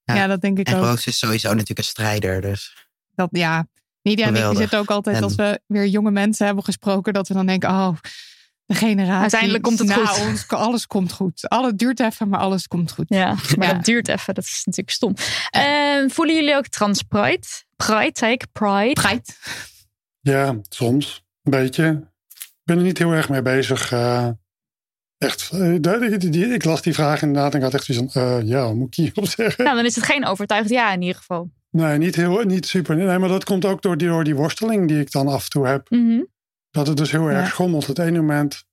Ja. 0.04 0.16
ja, 0.16 0.28
dat 0.28 0.42
denk 0.42 0.60
ik 0.60 0.68
en 0.68 0.76
ook. 0.76 0.84
Roos 0.84 1.06
is 1.08 1.18
sowieso 1.18 1.48
natuurlijk 1.50 1.80
een 1.80 1.84
strijder. 1.86 2.42
Dus 2.42 2.88
Dat, 3.16 3.30
ja, 3.32 3.68
Nidia 4.02 4.28
en 4.28 4.36
ik 4.52 4.58
zitten 4.58 4.80
ook 4.80 4.92
altijd 4.92 5.16
En- 5.18 5.24
als 5.24 5.36
we 5.36 5.62
weer 5.68 5.88
jonge 5.88 6.12
mensen 6.12 6.46
hebben 6.46 6.64
gesproken, 6.64 7.14
dat 7.14 7.28
we 7.28 7.34
dan 7.34 7.46
denken, 7.46 7.70
oh, 7.70 7.98
de 8.66 8.74
generatie. 8.76 9.22
Uiteindelijk 9.22 9.64
komt 9.64 9.80
het 9.80 9.88
na 9.88 10.06
goed. 10.06 10.26
Ons, 10.28 10.48
alles 10.48 10.88
komt 10.88 11.12
goed. 11.12 11.50
Alles 11.50 11.72
duurt 11.76 12.00
even, 12.00 12.30
maar 12.30 12.40
alles 12.40 12.68
komt 12.68 12.92
goed. 12.92 13.06
Ja, 13.08 13.36
maar 13.58 13.68
Ja. 13.68 13.74
dat 13.74 13.86
duurt 13.86 14.08
even. 14.08 14.34
Dat 14.34 14.44
is 14.44 14.62
natuurlijk 14.66 14.96
stom. 14.96 15.14
Eh, 15.50 16.10
voelen 16.10 16.36
jullie 16.36 16.56
ook 16.56 16.68
transpride? 16.68 17.48
Pride, 17.76 18.12
zei 18.14 18.32
ik. 18.32 18.46
Pride. 18.52 18.94
Pride. 18.94 19.24
Ja, 20.20 20.56
soms. 20.70 21.24
Een 21.44 21.52
beetje. 21.52 22.08
Ik 22.34 22.62
ben 22.64 22.78
er 22.78 22.84
niet 22.84 22.98
heel 22.98 23.12
erg 23.12 23.30
mee 23.30 23.42
bezig. 23.42 23.92
eh. 23.92 24.30
Echt. 25.24 25.50
eh, 25.52 26.54
ik 26.54 26.64
las 26.64 26.82
die 26.82 26.94
vraag 26.94 27.22
inderdaad 27.22 27.52
en 27.52 27.58
ik 27.58 27.64
had 27.64 27.74
echt 27.74 27.84
zoiets 27.84 28.14
van, 28.14 28.24
eh, 28.24 28.48
ja, 28.48 28.64
wat 28.64 28.76
moet 28.76 28.88
ik 28.88 28.94
hierop 28.96 29.28
zeggen? 29.28 29.64
Nou, 29.64 29.76
dan 29.76 29.86
is 29.86 29.96
het 29.96 30.06
geen 30.06 30.26
overtuigd 30.26 30.70
ja 30.70 30.94
in 30.94 31.02
ieder 31.02 31.16
geval. 31.18 31.50
Nee, 31.70 31.98
niet, 31.98 32.16
heel, 32.16 32.44
niet 32.44 32.66
super. 32.66 32.96
Nee, 32.96 33.18
maar 33.18 33.30
dat 33.30 33.44
komt 33.44 33.66
ook 33.66 33.82
door 33.82 33.98
die, 33.98 34.08
door 34.08 34.24
die 34.24 34.36
worsteling 34.36 34.88
die 34.88 35.00
ik 35.00 35.12
dan 35.12 35.28
af 35.28 35.44
en 35.44 35.50
toe 35.50 35.68
heb. 35.68 35.90
Mhm. 35.90 36.22
Dat 36.72 36.88
het 36.88 36.98
dus 36.98 37.12
heel 37.12 37.28
erg 37.28 37.40
Ja. 37.40 37.46
schommelt. 37.46 37.88
Het 37.88 38.00
ene 38.00 38.20
moment, 38.20 38.64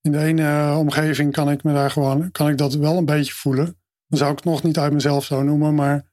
in 0.00 0.12
de 0.12 0.18
ene 0.18 0.42
eh, 0.42 0.76
omgeving 0.78 1.32
kan 1.32 1.50
ik 1.50 1.62
me 1.62 1.72
daar 1.72 1.90
gewoon, 1.90 2.30
kan 2.30 2.48
ik 2.48 2.58
dat 2.58 2.74
wel 2.74 2.96
een 2.96 3.04
beetje 3.04 3.32
voelen. 3.32 3.64
Dan 4.06 4.18
zou 4.18 4.30
ik 4.30 4.36
het 4.36 4.44
nog 4.46 4.62
niet 4.62 4.78
uit 4.78 4.92
mezelf 4.92 5.24
zo 5.24 5.42
noemen, 5.42 5.74
maar 5.74 6.12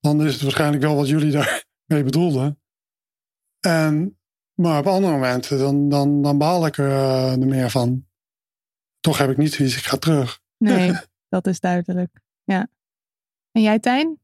dan 0.00 0.22
is 0.22 0.32
het 0.32 0.42
waarschijnlijk 0.42 0.82
wel 0.82 0.96
wat 0.96 1.08
jullie 1.08 1.30
daarmee 1.86 2.04
bedoelden. 2.04 2.58
En, 3.60 4.18
maar 4.54 4.78
op 4.78 4.86
andere 4.86 5.12
momenten, 5.12 5.58
dan, 5.58 5.88
dan, 5.88 6.22
dan 6.22 6.38
baal 6.38 6.66
ik 6.66 6.78
er 6.78 7.38
meer 7.38 7.70
van. 7.70 8.06
Toch 9.04 9.18
heb 9.18 9.30
ik 9.30 9.36
niet 9.36 9.54
zoiets, 9.54 9.76
ik 9.76 9.84
ga 9.84 9.96
terug. 9.96 10.40
Nee, 10.58 10.92
dat 11.28 11.46
is 11.46 11.60
duidelijk. 11.60 12.20
Ja. 12.44 12.68
En 13.52 13.62
jij, 13.62 13.78
Tijn? 13.78 14.18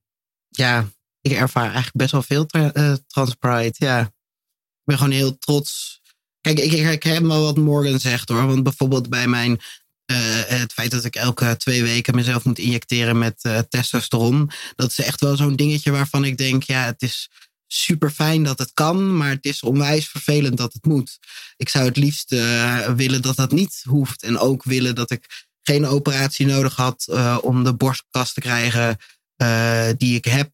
ja, 0.48 0.88
ik 1.20 1.32
ervaar 1.32 1.64
eigenlijk 1.64 1.96
best 1.96 2.12
wel 2.12 2.22
veel 2.22 2.46
tra- 2.46 2.72
eh, 2.72 2.92
transpride. 3.06 3.74
Ja. 3.76 4.00
Ik 4.00 4.84
ben 4.84 4.96
gewoon 4.96 5.12
heel 5.12 5.38
trots 5.38 6.00
Kijk, 6.40 6.58
ik, 6.58 6.72
ik 6.72 6.82
herken 6.82 7.28
wel 7.28 7.42
wat 7.42 7.56
Morgan 7.56 8.00
zegt 8.00 8.28
hoor. 8.28 8.46
Want 8.46 8.62
bijvoorbeeld 8.62 9.08
bij 9.08 9.26
mijn. 9.26 9.60
eh, 10.06 10.16
het 10.46 10.72
feit 10.72 10.90
dat 10.90 11.04
ik 11.04 11.16
elke 11.16 11.56
twee 11.56 11.82
weken 11.82 12.14
mezelf 12.14 12.44
moet 12.44 12.58
injecteren 12.58 13.18
met 13.18 13.44
eh, 13.44 13.58
testosteron. 13.58 14.50
Dat 14.76 14.90
is 14.90 15.00
echt 15.00 15.20
wel 15.20 15.36
zo'n 15.36 15.56
dingetje 15.56 15.90
waarvan 15.90 16.24
ik 16.24 16.38
denk: 16.38 16.62
ja, 16.62 16.84
het 16.84 17.02
is 17.02 17.30
super 17.72 18.10
fijn 18.10 18.42
dat 18.42 18.58
het 18.58 18.72
kan. 18.74 19.16
Maar 19.16 19.30
het 19.30 19.44
is 19.44 19.62
onwijs 19.62 20.08
vervelend 20.08 20.56
dat 20.56 20.72
het 20.72 20.84
moet. 20.84 21.18
Ik 21.56 21.68
zou 21.68 21.84
het 21.84 21.96
liefst 21.96 22.32
eh, 22.32 22.88
willen 22.88 23.22
dat 23.22 23.36
dat 23.36 23.52
niet 23.52 23.82
hoeft. 23.88 24.22
En 24.22 24.38
ook 24.38 24.64
willen 24.64 24.94
dat 24.94 25.10
ik 25.10 25.46
geen 25.62 25.86
operatie 25.86 26.46
nodig 26.46 26.76
had 26.76 27.06
eh, 27.10 27.38
om 27.42 27.64
de 27.64 27.74
borstkas 27.74 28.32
te 28.32 28.40
krijgen 28.40 28.96
eh, 29.36 29.88
die 29.96 30.16
ik 30.16 30.24
heb. 30.24 30.50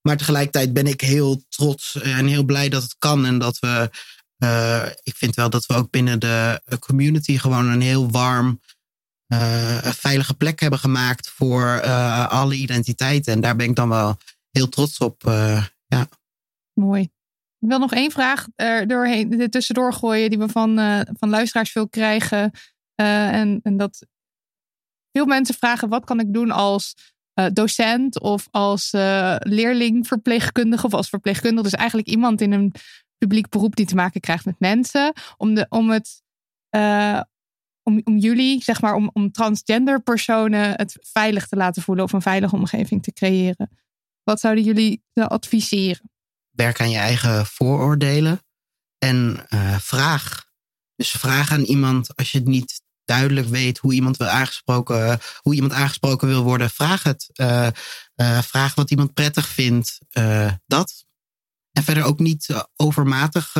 Maar 0.00 0.16
tegelijkertijd 0.16 0.72
ben 0.72 0.86
ik 0.86 1.00
heel 1.00 1.44
trots 1.48 2.00
en 2.00 2.26
heel 2.26 2.44
blij 2.44 2.68
dat 2.68 2.82
het 2.82 2.96
kan. 2.98 3.26
En 3.26 3.38
dat 3.38 3.58
we, 3.58 3.90
ik 5.02 5.16
vind 5.16 5.34
wel 5.34 5.50
dat 5.50 5.66
we 5.66 5.74
ook 5.74 5.90
binnen 5.90 6.20
de 6.20 6.60
community 6.78 7.38
gewoon 7.38 7.66
een 7.66 7.80
heel 7.80 8.10
warm, 8.10 8.60
veilige 9.82 10.34
plek 10.34 10.60
hebben 10.60 10.78
gemaakt 10.78 11.30
voor 11.30 11.82
alle 12.28 12.54
identiteiten. 12.54 13.32
En 13.32 13.40
daar 13.40 13.56
ben 13.56 13.68
ik 13.68 13.76
dan 13.76 13.88
wel 13.88 14.18
heel 14.54 14.68
trots 14.68 14.98
op. 14.98 15.26
eh, 15.26 15.64
ja. 15.86 16.06
Mooi. 16.72 17.02
Ik 17.58 17.68
wil 17.70 17.78
nog 17.78 17.92
één 17.92 18.10
vraag 18.10 18.46
er 18.54 18.86
doorheen, 18.86 19.40
er 19.40 19.50
tussendoor 19.50 19.92
gooien 19.92 20.30
die 20.30 20.38
we 20.38 20.48
van, 20.48 20.78
eh, 20.78 21.00
van 21.18 21.28
luisteraars 21.28 21.70
veel 21.72 21.88
krijgen. 21.88 22.50
Eh, 22.94 23.32
en, 23.32 23.60
en 23.62 23.76
dat 23.76 24.06
veel 25.12 25.26
mensen 25.26 25.54
vragen: 25.54 25.88
wat 25.88 26.04
kan 26.04 26.20
ik 26.20 26.32
doen 26.32 26.50
als 26.50 26.94
eh, 27.32 27.46
docent 27.52 28.20
of 28.20 28.48
als 28.50 28.92
eh, 28.92 29.36
leerling 29.38 30.06
verpleegkundige 30.06 30.86
of 30.86 30.94
als 30.94 31.08
verpleegkundige? 31.08 31.62
Dus 31.62 31.72
eigenlijk 31.78 32.08
iemand 32.08 32.40
in 32.40 32.52
een 32.52 32.72
publiek 33.18 33.48
beroep 33.48 33.76
die 33.76 33.86
te 33.86 33.94
maken 33.94 34.20
krijgt 34.20 34.44
met 34.44 34.60
mensen. 34.60 35.12
Om, 35.36 35.54
de, 35.54 35.66
om 35.68 35.90
het. 35.90 36.22
eh, 36.68 37.20
om, 37.82 38.00
om 38.04 38.16
jullie, 38.16 38.62
zeg 38.62 38.80
maar, 38.80 38.94
om, 38.94 39.10
om 39.12 39.30
transgender 39.32 40.02
personen 40.02 40.70
het 40.74 40.98
veilig 41.00 41.46
te 41.46 41.56
laten 41.56 41.82
voelen 41.82 42.04
of 42.04 42.12
een 42.12 42.22
veilige 42.22 42.56
omgeving 42.56 43.02
te 43.02 43.12
creëren. 43.12 43.68
Wat 44.24 44.40
zouden 44.40 44.64
jullie 44.64 45.04
adviseren? 45.14 46.12
werk 46.54 46.80
aan 46.80 46.90
je 46.90 46.98
eigen 46.98 47.46
vooroordelen. 47.46 48.42
En 48.98 49.46
eh, 49.48 49.78
vraag. 49.78 50.44
Dus 50.96 51.10
vraag 51.10 51.50
aan 51.50 51.62
iemand 51.62 52.16
als 52.16 52.32
je 52.32 52.38
het 52.38 52.46
niet 52.46 52.82
duidelijk 53.04 53.46
weet 53.46 53.78
hoe 53.78 53.94
iemand 53.94 54.16
wil 54.16 54.26
aangesproken, 54.26 55.20
hoe 55.40 55.54
iemand 55.54 55.72
aangesproken 55.72 56.28
wil 56.28 56.42
worden. 56.42 56.70
Vraag 56.70 57.02
het. 57.02 57.30
Eh, 57.32 57.66
eh, 58.14 58.42
vraag 58.42 58.74
wat 58.74 58.90
iemand 58.90 59.14
prettig 59.14 59.48
vindt. 59.48 59.98
Dat. 60.66 61.04
En 61.72 61.82
verder 61.82 62.04
ook 62.04 62.18
niet 62.18 62.66
overmatig. 62.76 63.52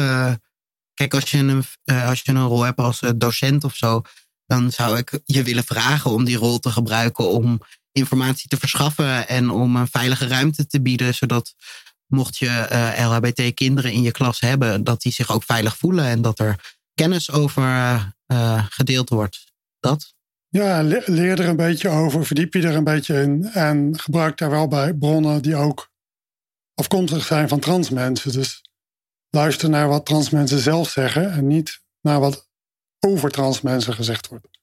kijk, 0.94 1.14
als 1.14 1.30
je, 1.30 1.38
een, 1.38 1.64
als 1.84 2.20
je 2.22 2.32
een 2.32 2.46
rol 2.46 2.62
hebt 2.62 2.78
als 2.78 3.00
docent 3.16 3.64
of 3.64 3.76
zo, 3.76 4.02
dan 4.46 4.72
zou 4.72 4.98
ik 4.98 5.20
je 5.24 5.42
willen 5.42 5.64
vragen 5.64 6.10
om 6.10 6.24
die 6.24 6.36
rol 6.36 6.58
te 6.58 6.70
gebruiken 6.70 7.30
om 7.30 7.60
informatie 7.94 8.48
te 8.48 8.56
verschaffen 8.56 9.28
en 9.28 9.50
om 9.50 9.76
een 9.76 9.88
veilige 9.88 10.26
ruimte 10.26 10.66
te 10.66 10.82
bieden, 10.82 11.14
zodat 11.14 11.54
mocht 12.06 12.36
je 12.36 12.48
eh, 12.48 13.08
LHBT-kinderen 13.08 13.92
in 13.92 14.02
je 14.02 14.10
klas 14.10 14.40
hebben, 14.40 14.84
dat 14.84 15.02
die 15.02 15.12
zich 15.12 15.30
ook 15.30 15.42
veilig 15.44 15.76
voelen 15.76 16.04
en 16.04 16.22
dat 16.22 16.38
er 16.38 16.76
kennis 16.94 17.30
over 17.30 17.62
eh, 17.62 18.04
eh, 18.26 18.64
gedeeld 18.68 19.08
wordt. 19.08 19.52
Dat. 19.80 20.14
Ja, 20.48 20.82
le- 20.82 21.02
leer 21.06 21.40
er 21.40 21.48
een 21.48 21.56
beetje 21.56 21.88
over, 21.88 22.26
verdiep 22.26 22.54
je 22.54 22.62
er 22.62 22.74
een 22.74 22.84
beetje 22.84 23.22
in. 23.22 23.44
En 23.44 23.98
gebruik 23.98 24.38
daar 24.38 24.50
wel 24.50 24.68
bij 24.68 24.94
bronnen 24.94 25.42
die 25.42 25.56
ook 25.56 25.90
afkomstig 26.74 27.24
zijn 27.24 27.48
van 27.48 27.60
trans 27.60 27.90
mensen. 27.90 28.32
Dus 28.32 28.62
luister 29.30 29.68
naar 29.68 29.88
wat 29.88 30.06
trans 30.06 30.30
mensen 30.30 30.58
zelf 30.58 30.90
zeggen 30.90 31.32
en 31.32 31.46
niet 31.46 31.80
naar 32.00 32.20
wat 32.20 32.48
over 33.00 33.30
trans 33.30 33.60
mensen 33.60 33.94
gezegd 33.94 34.28
wordt. 34.28 34.53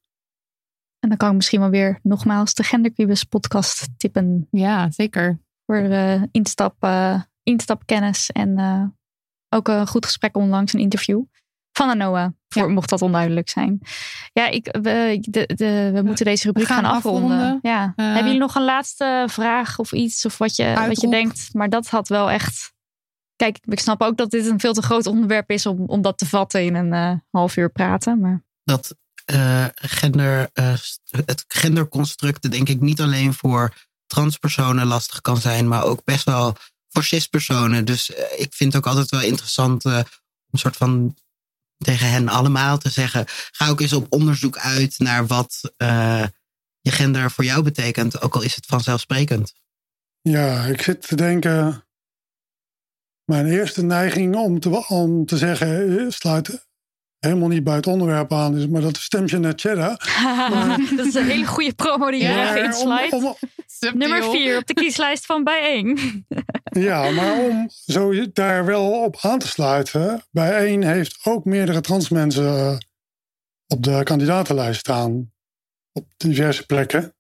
En 1.02 1.10
dan 1.10 1.18
kan 1.18 1.30
ik 1.30 1.36
misschien 1.36 1.60
wel 1.60 1.70
weer 1.70 2.00
nogmaals 2.04 2.54
de 2.54 2.64
Genderquibus 2.64 3.24
podcast 3.24 3.88
tippen. 3.98 4.48
Ja, 4.52 4.92
zeker. 4.92 5.40
Voor 5.66 5.78
eh, 5.78 6.22
instap, 6.32 6.76
eh, 6.80 7.22
instapkennis 7.44 8.32
en 8.32 8.58
eh, 8.58 8.84
ook 9.50 9.68
een 9.68 9.88
goed 9.88 10.06
gesprek 10.06 10.38
onlangs, 10.38 10.74
een 10.74 10.80
interview 10.80 11.24
van 11.72 11.90
Anoa. 11.90 12.34
Voor, 12.48 12.72
Mocht 12.72 12.90
dat 12.90 13.02
onduidelijk 13.02 13.50
zijn. 13.50 13.80
Ja, 14.34 14.48
ik, 14.48 14.78
we, 14.82 15.18
de, 15.22 15.54
de, 15.56 15.92
we 15.94 16.02
moeten 16.02 16.26
deze 16.26 16.46
rubriek 16.46 16.66
gaan 16.66 16.84
gaan, 16.84 16.94
afronden. 16.94 17.38
afronden. 17.38 17.60
Ja. 17.62 17.94
Hebben 17.96 18.24
jullie 18.24 18.40
nog 18.40 18.56
een 18.56 18.64
laatste 18.64 19.26
vraag 19.30 19.80
of 19.80 19.92
iets? 19.92 20.26
Of 20.26 20.38
wat 20.38 20.56
je, 20.56 20.74
wat 20.88 21.02
je 21.02 21.10
denkt? 21.10 21.50
Maar 21.54 21.70
dat 21.70 21.88
had 21.90 22.08
wel 22.08 22.30
echt... 22.30 22.74
Kijk, 23.36 23.58
ik 23.62 23.80
snap 23.80 24.02
ook 24.02 24.18
dat 24.18 24.32
dit 24.32 24.46
een 24.46 24.60
veel 24.60 24.74
te 24.74 24.82
groot 24.82 25.06
onderwerp 25.06 25.50
is 25.50 25.66
om, 25.66 25.86
om 25.86 26.02
dat 26.02 26.18
te 26.18 26.26
vatten 26.26 26.64
in 26.64 26.76
een 26.76 26.94
eh, 26.94 27.14
half 27.30 27.58
uur 27.58 27.70
praten. 27.70 28.20
Maar 28.20 28.44
dat 28.64 28.96
eh, 29.32 29.66
gender, 29.76 30.50
eh, 30.54 30.74
het 31.26 31.46
genderconstruct 31.48 32.52
denk 32.52 32.70
ik 32.70 32.82
niet 32.82 33.02
alleen 33.02 33.34
voor 33.34 33.74
transpersonen 34.08 34.88
lastig 34.88 35.22
kan 35.22 35.38
zijn, 35.38 35.68
maar 35.68 35.84
ook 35.84 36.04
best 36.04 36.24
wel 36.24 36.56
voor 36.90 37.04
cispersonen. 37.04 37.86
Dus 37.86 38.14
eh, 38.14 38.40
ik 38.40 38.54
vind 38.54 38.74
het 38.74 38.84
ook 38.86 38.90
altijd 38.92 39.10
wel 39.10 39.22
interessant 39.22 39.86
om 39.86 39.92
een 39.92 40.60
soort 40.60 40.78
van 40.78 41.18
tegen 41.78 42.10
hen 42.10 42.28
allemaal 42.28 42.78
te 42.78 42.90
zeggen, 42.90 43.26
ga 43.28 43.70
ook 43.70 43.82
eens 43.82 43.94
op 43.94 44.06
onderzoek 44.10 44.58
uit 44.58 45.00
naar 45.00 45.28
wat 45.28 45.62
je 46.82 46.92
gender 46.92 47.32
voor 47.32 47.44
jou 47.44 47.64
betekent, 47.64 48.22
ook 48.22 48.36
al 48.36 48.42
is 48.42 48.56
het 48.56 48.66
vanzelfsprekend. 48.66 49.54
Ja, 50.22 50.66
ik 50.66 50.82
zit 50.82 51.08
te 51.08 51.16
denken. 51.16 51.86
Mijn 53.26 53.46
eerste 53.46 53.84
neiging 53.84 54.36
om 54.36 54.60
te, 54.60 54.88
om 54.88 55.26
te 55.26 55.38
zeggen, 55.38 56.14
sluit 56.14 56.70
helemaal 57.22 57.48
niet 57.48 57.64
bij 57.64 57.76
het 57.76 57.88
onderwerp 57.88 58.34
aan, 58.34 58.58
is, 58.58 58.68
maar 58.68 58.82
dat 58.82 58.96
is 58.96 59.04
Stemje 59.04 59.40
net 59.40 59.62
Cheddar. 59.62 59.90
dat 60.98 61.06
is 61.06 61.14
een 61.14 61.26
hele 61.28 61.46
goede 61.46 61.74
promo 61.74 62.12
die 62.12 62.22
je 62.22 62.62
inslijt. 62.66 63.14
om- 63.14 63.26
om- 63.26 63.36
Nummer 63.94 64.24
vier 64.24 64.58
op 64.58 64.66
de 64.68 64.74
kieslijst 64.74 65.26
van 65.26 65.44
bijeen. 65.44 66.26
Ja, 66.64 67.10
maar 67.12 67.40
om 67.40 67.70
zo 67.86 68.32
daar 68.34 68.66
wel 68.66 68.92
op 69.04 69.18
aan 69.22 69.40
te 69.40 69.48
sluiten. 69.48 70.24
Bijeen 70.32 70.84
heeft 70.84 71.20
ook 71.24 71.46
meerdere 71.46 71.82
trans 71.82 72.10
mensen 72.10 72.46
eh, 72.58 72.78
op 73.68 73.84
de 73.84 74.02
kandidatenlijst 74.04 74.80
staan. 74.80 75.32
Op 75.92 76.06
diverse 76.18 76.66
plekken. 76.66 77.16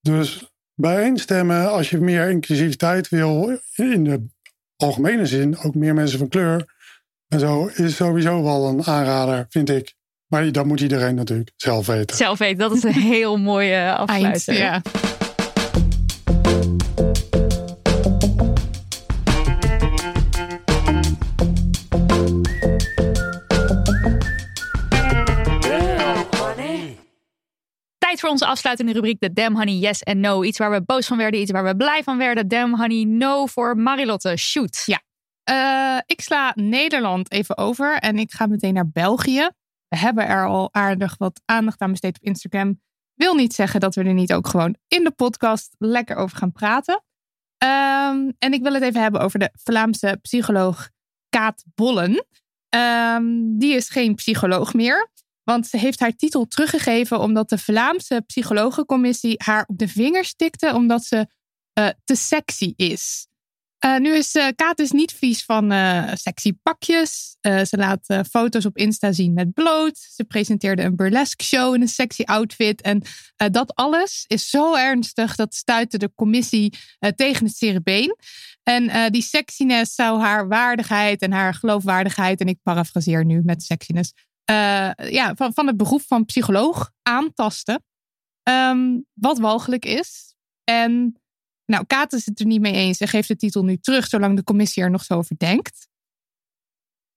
Dus 0.00 0.44
bijeen 0.74 1.18
stemmen 1.18 1.70
als 1.70 1.90
je 1.90 1.98
meer 1.98 2.30
inclusiviteit 2.30 3.08
wil 3.08 3.58
in 3.74 4.04
de 4.04 4.26
algemene 4.76 5.26
zin. 5.26 5.58
Ook 5.58 5.74
meer 5.74 5.94
mensen 5.94 6.18
van 6.18 6.28
kleur. 6.28 6.74
En 7.32 7.40
zo 7.40 7.66
is 7.74 7.96
sowieso 7.96 8.42
wel 8.42 8.68
een 8.68 8.84
aanrader, 8.86 9.46
vind 9.48 9.70
ik. 9.70 9.94
Maar 10.26 10.52
dat 10.52 10.66
moet 10.66 10.80
iedereen 10.80 11.14
natuurlijk 11.14 11.50
zelf 11.56 11.86
weten. 11.86 12.16
Zelf 12.16 12.38
weten, 12.38 12.58
dat 12.58 12.72
is 12.72 12.82
een 12.82 12.92
heel 13.14 13.36
mooie 13.36 13.94
afsluiter. 13.94 14.54
ja. 14.54 14.82
Tijd 27.98 28.20
voor 28.20 28.28
onze 28.30 28.46
afsluitende 28.46 28.92
rubriek, 28.92 29.20
de 29.20 29.32
Damn 29.32 29.56
Honey 29.56 29.74
Yes 29.74 30.02
en 30.02 30.20
No. 30.20 30.42
Iets 30.42 30.58
waar 30.58 30.70
we 30.70 30.82
boos 30.82 31.06
van 31.06 31.16
werden, 31.16 31.40
iets 31.40 31.50
waar 31.50 31.64
we 31.64 31.76
blij 31.76 32.02
van 32.02 32.18
werden. 32.18 32.48
Damn 32.48 32.76
Honey 32.76 33.04
No 33.04 33.46
voor 33.46 33.76
Marilotte. 33.76 34.36
Shoot. 34.36 34.82
Ja. 34.86 35.00
Eh, 35.44 35.98
ik 36.06 36.20
sla 36.20 36.52
Nederland 36.54 37.32
even 37.32 37.56
over 37.56 37.98
en 37.98 38.18
ik 38.18 38.32
ga 38.32 38.46
meteen 38.46 38.74
naar 38.74 38.90
België. 38.90 39.48
We 39.88 39.96
hebben 39.96 40.26
er 40.26 40.46
al 40.46 40.68
aardig 40.74 41.14
wat 41.18 41.40
aandacht 41.44 41.80
aan 41.80 41.90
besteed 41.90 42.16
op 42.16 42.22
Instagram. 42.22 42.80
Wil 43.14 43.34
niet 43.34 43.54
zeggen 43.54 43.80
dat 43.80 43.94
we 43.94 44.02
er 44.02 44.14
niet 44.14 44.32
ook 44.32 44.48
gewoon 44.48 44.76
in 44.88 45.04
de 45.04 45.10
podcast 45.10 45.74
lekker 45.78 46.16
over 46.16 46.36
gaan 46.36 46.52
praten. 46.52 47.02
Ehm, 47.58 48.30
en 48.38 48.52
ik 48.52 48.62
wil 48.62 48.72
het 48.72 48.82
even 48.82 49.02
hebben 49.02 49.20
over 49.20 49.38
de 49.38 49.50
Vlaamse 49.52 50.18
psycholoog 50.22 50.90
Kaat 51.28 51.64
Bollen. 51.74 52.26
Ehm, 52.68 53.24
die 53.58 53.74
is 53.74 53.88
geen 53.88 54.14
psycholoog 54.14 54.74
meer. 54.74 55.10
Want 55.42 55.66
ze 55.66 55.78
heeft 55.78 56.00
haar 56.00 56.16
titel 56.16 56.46
teruggegeven 56.46 57.20
omdat 57.20 57.48
de 57.48 57.58
Vlaamse 57.58 58.22
psychologencommissie 58.26 59.34
haar 59.44 59.64
op 59.66 59.78
de 59.78 59.88
vingers 59.88 60.34
tikte 60.34 60.74
omdat 60.74 61.04
ze 61.04 61.26
eh, 61.72 61.88
te 62.04 62.14
sexy 62.14 62.72
is. 62.76 63.26
Eh, 63.82 63.96
nu 63.96 64.16
is 64.16 64.34
eh, 64.34 64.46
Kaat 64.56 64.76
dus 64.76 64.90
niet 64.90 65.12
vies 65.12 65.44
van 65.44 65.72
eh, 65.72 66.10
sexy 66.14 66.52
pakjes. 66.62 67.36
Ze 67.40 67.76
laat 67.76 68.06
foto's 68.30 68.64
op 68.64 68.76
Insta 68.76 69.12
zien 69.12 69.32
met 69.32 69.52
bloot. 69.54 69.98
Ze 69.98 70.24
presenteerde 70.24 70.82
een 70.82 70.96
burlesque 70.96 71.44
show 71.44 71.74
in 71.74 71.80
een 71.80 71.88
sexy 71.88 72.22
outfit. 72.22 72.80
En 72.80 73.02
dat 73.36 73.74
alles 73.74 74.24
is 74.26 74.50
zo 74.50 74.74
ernstig 74.74 75.34
dat 75.34 75.54
stuitte 75.54 75.98
de 75.98 76.12
commissie 76.14 76.78
tegen 77.16 77.46
het 77.46 77.56
zere 77.56 77.82
been. 77.82 78.16
En 78.62 79.12
die 79.12 79.22
sexiness 79.22 79.94
zou 79.94 80.20
haar 80.20 80.48
waardigheid 80.48 81.22
en 81.22 81.32
haar 81.32 81.54
geloofwaardigheid, 81.54 82.40
en 82.40 82.46
ik 82.46 82.58
parafraseer 82.62 83.24
nu 83.24 83.40
met 83.44 83.62
sexiness, 83.62 84.12
ja, 85.10 85.32
van, 85.34 85.52
van 85.54 85.66
het 85.66 85.76
beroep 85.76 86.02
van 86.06 86.24
psycholoog 86.24 86.90
aantasten. 87.02 87.84
Ehm, 88.42 88.98
wat 89.14 89.38
walgelijk 89.38 89.84
is. 89.84 90.34
En 90.64 91.21
nou, 91.72 91.86
Kaat 91.86 92.12
is 92.12 92.26
het 92.26 92.40
er 92.40 92.46
niet 92.46 92.60
mee 92.60 92.72
eens 92.72 92.98
en 92.98 93.08
geeft 93.08 93.28
de 93.28 93.36
titel 93.36 93.64
nu 93.64 93.76
terug, 93.76 94.06
zolang 94.06 94.36
de 94.36 94.44
commissie 94.44 94.82
er 94.82 94.90
nog 94.90 95.04
zo 95.04 95.14
over 95.14 95.38
denkt. 95.38 95.88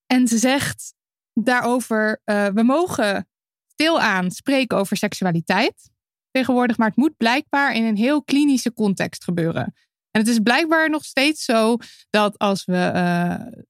En 0.06 0.28
ze 0.28 0.38
zegt 0.38 0.94
daarover: 1.34 2.22
eh, 2.24 2.48
we 2.48 2.64
mogen 2.64 3.28
stilaan 3.68 4.32
spreken 4.32 4.78
over 4.78 4.98
seksualiteit 4.98 5.90
tegenwoordig, 6.32 6.78
maar 6.78 6.88
het 6.88 6.98
moet 6.98 7.18
blijkbaar 7.18 7.76
in 7.76 7.84
een 7.84 7.98
heel 7.98 8.24
klinische 8.24 8.74
context 8.74 9.24
gebeuren. 9.24 9.74
En 10.12 10.22
het 10.22 10.28
is 10.28 10.40
blijkbaar 10.40 10.90
nog 10.90 11.06
steeds 11.06 11.44
zo 11.44 11.78
dat 12.10 12.38
als 12.38 12.66
we 12.66 12.78
eh, 12.78 13.62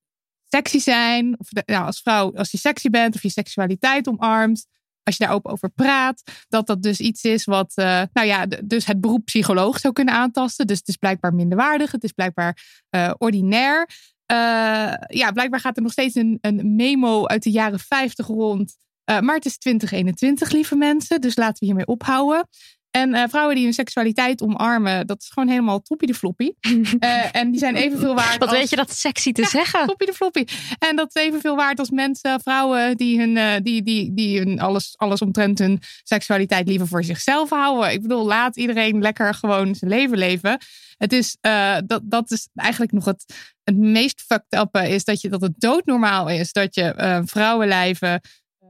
sexy 0.50 0.80
zijn, 0.80 1.40
of 1.40 1.48
nou, 1.66 1.86
als 1.86 2.02
vrouw, 2.02 2.36
als 2.36 2.52
je 2.52 2.58
sexy 2.58 2.90
bent 2.90 3.16
of 3.16 3.22
je 3.22 3.30
seksualiteit 3.30 4.08
omarmt, 4.08 4.68
als 5.06 5.18
je 5.18 5.26
daar 5.26 5.34
open 5.34 5.52
over 5.52 5.70
praat, 5.70 6.24
dat 6.48 6.68
dat 6.68 6.84
dus 6.84 7.00
iets 7.00 7.24
is 7.24 7.46
wat, 7.46 7.72
eh, 7.76 8.02
nou 8.14 8.28
ja, 8.28 8.46
dus 8.64 8.86
het 8.86 9.02
beroep 9.02 9.26
psycholoog 9.26 9.80
zou 9.80 9.94
kunnen 9.94 10.14
aantasten. 10.14 10.68
Dus 10.68 10.78
het 10.78 10.88
is 10.88 10.96
blijkbaar 10.96 11.34
minderwaardig, 11.34 11.92
het 11.92 12.04
is 12.04 12.12
blijkbaar 12.12 12.84
eh, 12.90 13.12
ordinair. 13.18 13.90
Eh, 14.26 14.94
ja, 15.08 15.32
blijkbaar 15.34 15.60
gaat 15.60 15.78
er 15.78 15.84
nog 15.84 15.92
steeds 15.92 16.16
een, 16.16 16.38
een 16.42 16.76
memo 16.76 17.26
uit 17.26 17.44
de 17.44 17.52
jaren 17.52 17.80
50 17.80 18.28
rond. 18.28 18.76
Maar 19.06 19.36
het 19.36 19.46
is 19.46 19.58
2021, 19.58 20.52
lieve 20.52 20.76
mensen, 20.76 21.22
dus 21.22 21.36
laten 21.36 21.60
we 21.60 21.66
hiermee 21.66 21.86
ophouden. 21.86 22.48
En 22.96 23.14
eh, 23.14 23.24
vrouwen 23.30 23.56
die 23.56 23.64
hun 23.64 23.74
seksualiteit 23.74 24.42
omarmen, 24.42 25.08
dat 25.08 25.22
is 25.22 25.30
gewoon 25.30 25.50
helemaal 25.50 25.82
toppie 25.82 26.08
de 26.08 26.14
floppie. 26.14 26.58
Eh, 27.00 27.36
en 27.36 27.52
die 27.52 27.60
zijn 27.60 27.76
evenveel 27.76 28.16
waard 28.16 28.38
Wat 28.38 28.50
als... 28.50 28.58
weet 28.58 28.70
je 28.70 28.76
dat 28.76 28.94
sexy 28.94 29.32
te 29.32 29.46
zeggen? 29.46 29.86
Toppie 29.86 30.08
de 30.08 30.14
floppie. 30.14 30.48
En 30.80 30.96
dat 30.96 31.16
is 31.16 31.22
evenveel 31.22 31.56
waard 31.56 31.80
als 31.80 31.90
mensen, 31.90 32.40
vrouwen 32.40 32.98
die 32.98 33.20
hun, 33.20 33.38
eh, 33.38 33.54
die, 33.64 33.84
die, 33.84 34.14
die 34.14 34.40
hun 34.40 34.60
alles, 34.60 34.94
alles 34.98 35.22
omtrent 35.22 35.60
hun 35.60 35.82
seksualiteit 36.04 36.68
liever 36.68 36.88
voor 36.88 37.04
zichzelf 37.04 37.50
houden. 37.50 37.92
Ik 37.92 38.02
bedoel, 38.02 38.26
laat 38.26 38.58
iedereen 38.58 39.02
lekker 39.02 39.34
gewoon 39.34 39.76
zijn 39.76 39.92
leven 39.92 40.18
leven. 40.18 40.58
Het 40.98 41.14
is, 41.14 41.38
dat, 41.86 42.02
dat 42.04 42.32
is 42.32 42.48
eigenlijk 42.54 42.92
nog 42.92 43.06
het, 43.06 43.26
het 43.64 43.78
meest 43.78 44.22
fucked 44.28 44.60
up 44.60 44.78
is 44.78 45.04
dat, 45.04 45.22
je, 45.22 45.30
dat 45.30 45.42
het 45.42 45.54
doodnormaal 45.58 46.30
is 46.30 46.52
dat 46.52 46.76
je 46.76 47.22
vrouwenlijven, 47.26 48.22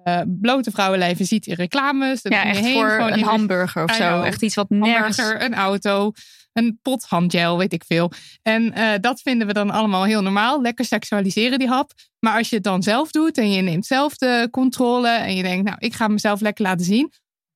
eh, 0.05 0.21
blote 0.25 0.71
vrouwenlijven 0.71 1.25
ziet 1.25 1.47
in 1.47 1.55
reclames. 1.55 2.19
Ja, 2.21 2.43
echt 2.43 2.59
heen, 2.59 2.73
voor 2.73 2.89
gewoon 2.89 3.11
een 3.11 3.23
hamburger 3.23 3.83
of 3.83 3.95
zo. 3.95 4.21
Echt 4.21 4.41
iets 4.41 4.55
wat 4.55 4.69
nergens... 4.69 5.17
hamburger, 5.17 5.45
een 5.45 5.53
auto, 5.53 6.11
een 6.53 6.79
pot 6.81 7.03
handgel, 7.03 7.57
weet 7.57 7.73
ik 7.73 7.83
veel. 7.87 8.11
En 8.41 8.73
eh, 8.73 8.93
dat 9.01 9.21
vinden 9.21 9.47
we 9.47 9.53
dan 9.53 9.69
allemaal 9.69 10.03
heel 10.03 10.21
normaal. 10.21 10.61
Lekker 10.61 10.85
seksualiseren 10.85 11.59
die 11.59 11.67
hap. 11.67 11.91
Maar 12.19 12.37
als 12.37 12.49
je 12.49 12.55
het 12.55 12.63
dan 12.63 12.83
zelf 12.83 13.11
doet 13.11 13.37
en 13.37 13.51
je 13.51 13.61
neemt 13.61 13.85
zelf 13.85 14.17
de 14.17 14.47
controle 14.51 15.09
en 15.09 15.35
je 15.35 15.43
denkt, 15.43 15.65
nou, 15.65 15.77
ik 15.79 15.93
ga 15.93 16.07
mezelf 16.07 16.41
lekker 16.41 16.65
laten 16.65 16.85
zien, 16.85 17.11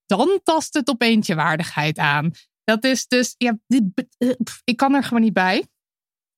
dan 0.05 0.39
tast 0.43 0.73
het 0.73 0.89
opeens 0.89 1.27
je 1.27 1.35
waardigheid 1.35 1.97
aan. 1.97 2.31
Dat 2.63 2.84
is 2.84 3.07
dus, 3.07 3.35
ja, 3.38 3.57
eh, 3.67 4.30
ik 4.63 4.77
kan 4.77 4.95
er 4.95 5.03
gewoon 5.03 5.23
niet 5.23 5.34
bij. 5.34 5.65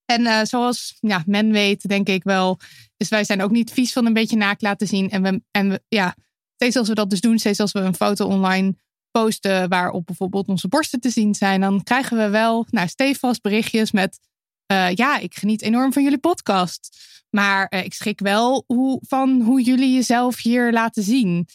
En 0.06 0.48
zoals 0.48 0.98
ja, 1.00 1.24
men 1.26 1.52
weet, 1.52 1.88
denk 1.88 2.08
ik 2.08 2.24
wel, 2.24 2.60
dus 3.02 3.10
wij 3.10 3.24
zijn 3.24 3.42
ook 3.42 3.52
niet 3.52 3.72
vies 3.72 3.94
van 3.94 4.06
een 4.06 4.14
beetje 4.14 4.38
naakt 4.38 4.62
laten 4.62 4.88
zien. 4.88 5.10
En 5.10 5.22
we, 5.22 5.42
en 5.52 5.70
we, 5.70 5.82
ja, 5.88 6.16
steeds 6.56 6.76
als 6.76 6.88
we 6.88 6.94
dat 6.94 7.10
dus 7.10 7.22
doen, 7.22 7.40
steeds 7.40 7.60
als 7.60 7.72
we 7.72 7.80
een 7.80 7.96
foto 7.96 8.26
online 8.26 8.76
posten 9.12 9.70
waarop 9.70 10.06
bijvoorbeeld 10.06 10.48
onze 10.48 10.68
borsten 10.68 11.00
te 11.00 11.10
zien 11.10 11.36
zijn, 11.36 11.62
dan 11.62 11.84
krijgen 11.84 12.18
we 12.18 12.30
wel 12.30 12.66
nou, 12.70 12.88
stevast 12.88 13.42
berichtjes 13.42 13.92
met 13.92 14.20
eh, 14.66 14.94
ja, 14.94 15.18
ik 15.18 15.36
geniet 15.36 15.62
enorm 15.62 15.94
van 15.94 16.04
jullie 16.04 16.18
podcast. 16.18 16.98
Maar 17.30 17.68
eh, 17.68 17.84
ik 17.84 17.94
schrik 17.94 18.20
wel 18.20 18.64
hoe, 18.68 19.00
van 19.08 19.42
hoe 19.42 19.62
jullie 19.62 19.94
jezelf 19.94 20.42
hier 20.42 20.72
laten 20.72 21.04
zien. 21.04 21.48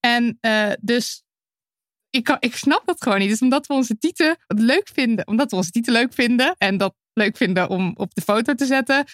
En 0.00 0.38
eh, 0.40 0.72
dus 0.80 1.22
ik, 2.10 2.24
kan, 2.24 2.36
ik 2.40 2.56
snap 2.56 2.86
dat 2.86 3.02
gewoon 3.02 3.18
niet. 3.18 3.28
Dus 3.28 3.42
omdat 3.42 3.66
we 3.66 3.74
onze 3.74 3.98
tieten 3.98 4.36
leuk 4.46 4.90
vinden, 4.92 5.26
omdat 5.26 5.50
we 5.50 5.56
onze 5.56 5.70
tieten 5.70 5.92
leuk 5.92 6.12
vinden 6.12 6.54
en 6.58 6.76
dat 6.76 6.94
leuk 7.12 7.36
vinden 7.36 7.68
om 7.68 7.92
op 7.96 8.14
de 8.14 8.20
foto 8.20 8.54
te 8.54 8.66
zetten, 8.66 9.04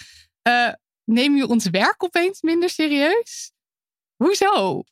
neem 1.08 1.36
je 1.36 1.46
ons 1.46 1.68
werk 1.70 2.04
opeens 2.04 2.40
minder 2.42 2.70
serieus? 2.70 3.52
Hoezo? 4.16 4.82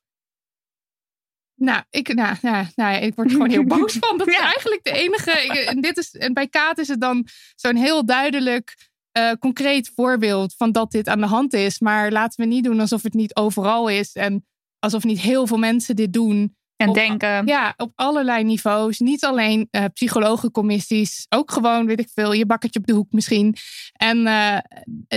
Nou, 1.54 1.82
ik, 1.90 2.14
nou, 2.14 2.36
nou, 2.42 2.66
nou 2.74 2.96
ik 3.04 3.14
word 3.14 3.26
er 3.28 3.32
gewoon 3.32 3.50
heel 3.50 3.64
boos 3.64 3.92
van. 4.00 4.18
Dat 4.18 4.28
is 4.28 4.36
eigenlijk 4.38 4.84
de 4.84 4.90
enige. 4.92 5.30
ik- 5.30 5.52
en, 5.68 5.80
dit 5.80 5.96
is, 5.96 6.12
en 6.14 6.32
bij 6.32 6.48
Kaat 6.48 6.78
is 6.78 6.88
het 6.88 7.00
dan 7.00 7.26
zo'n 7.54 7.76
heel 7.76 8.04
duidelijk, 8.06 8.90
eh, 9.12 9.32
concreet 9.38 9.90
voorbeeld 9.94 10.54
van 10.54 10.72
dat 10.72 10.90
dit 10.90 11.08
aan 11.08 11.20
de 11.20 11.26
hand 11.26 11.52
is. 11.52 11.78
Maar 11.78 12.12
laten 12.12 12.40
we 12.44 12.50
niet 12.50 12.64
doen 12.64 12.80
alsof 12.80 13.02
het 13.02 13.14
niet 13.14 13.36
overal 13.36 13.88
is. 13.88 14.12
En 14.12 14.46
alsof 14.78 15.04
niet 15.04 15.20
heel 15.20 15.46
veel 15.46 15.58
mensen 15.58 15.96
dit 15.96 16.12
doen. 16.12 16.55
En 16.76 16.88
Op- 16.88 16.94
denken. 16.94 17.46
Ja, 17.46 17.74
op 17.76 17.92
allerlei 17.94 18.44
niveaus. 18.44 18.98
Niet 18.98 19.24
alleen 19.24 19.68
eh, 19.70 19.84
psychologencommissies. 19.92 21.26
Ook 21.28 21.52
gewoon, 21.52 21.86
weet 21.86 22.00
ik 22.00 22.08
veel, 22.14 22.32
je 22.32 22.46
bakkertje 22.46 22.80
op 22.80 22.86
de 22.86 22.92
hoek 22.92 23.12
misschien. 23.12 23.56
En 23.92 24.26
eh, 24.26 24.58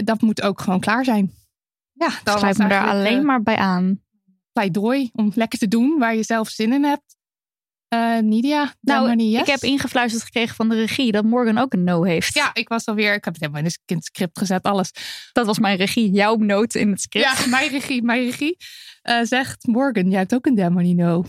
dat 0.03 0.21
moet 0.21 0.41
ook 0.41 0.61
gewoon 0.61 0.79
klaar 0.79 1.03
zijn. 1.05 1.31
Ja, 1.93 2.09
dat 2.23 2.39
Sluit 2.39 2.57
me 2.57 2.67
daar 2.67 2.87
alleen 2.87 3.25
maar 3.25 3.43
bij 3.43 3.55
aan. 3.57 4.01
pleidooi 4.51 5.09
om 5.13 5.31
lekker 5.35 5.59
te 5.59 5.67
doen 5.67 5.97
waar 5.99 6.15
je 6.15 6.23
zelf 6.23 6.49
zin 6.49 6.73
in 6.73 6.83
hebt. 6.83 7.17
Eh 7.87 8.17
Nidia, 8.19 8.73
Nou, 8.81 9.15
yes? 9.15 9.41
ik 9.41 9.47
heb 9.47 9.59
ingefluisterd 9.61 10.23
gekregen 10.23 10.55
van 10.55 10.69
de 10.69 10.75
regie 10.75 11.11
dat 11.11 11.23
Morgan 11.23 11.57
ook 11.57 11.73
een 11.73 11.83
no 11.83 12.03
heeft. 12.03 12.33
Ja, 12.33 12.49
ik 12.53 12.67
was 12.69 12.85
alweer, 12.85 13.13
ik 13.13 13.23
heb 13.25 13.33
het 13.33 13.41
helemaal 13.41 13.63
in 13.63 13.71
het 13.95 14.05
script 14.05 14.37
gezet, 14.37 14.63
alles. 14.63 14.91
Dat 15.31 15.45
was 15.45 15.59
mijn 15.59 15.77
regie, 15.77 16.11
jouw 16.11 16.35
noot 16.35 16.75
in 16.75 16.89
het 16.89 17.01
script. 17.01 17.25
Ja, 17.39 17.47
mijn 17.47 17.69
regie, 17.69 18.03
mijn 18.03 18.23
regie. 18.23 18.57
Zegt 19.23 19.67
Morgan, 19.67 20.09
jij 20.09 20.19
hebt 20.19 20.33
ook 20.33 20.45
een 20.45 20.55
Damani 20.55 20.93
no. 20.93 21.23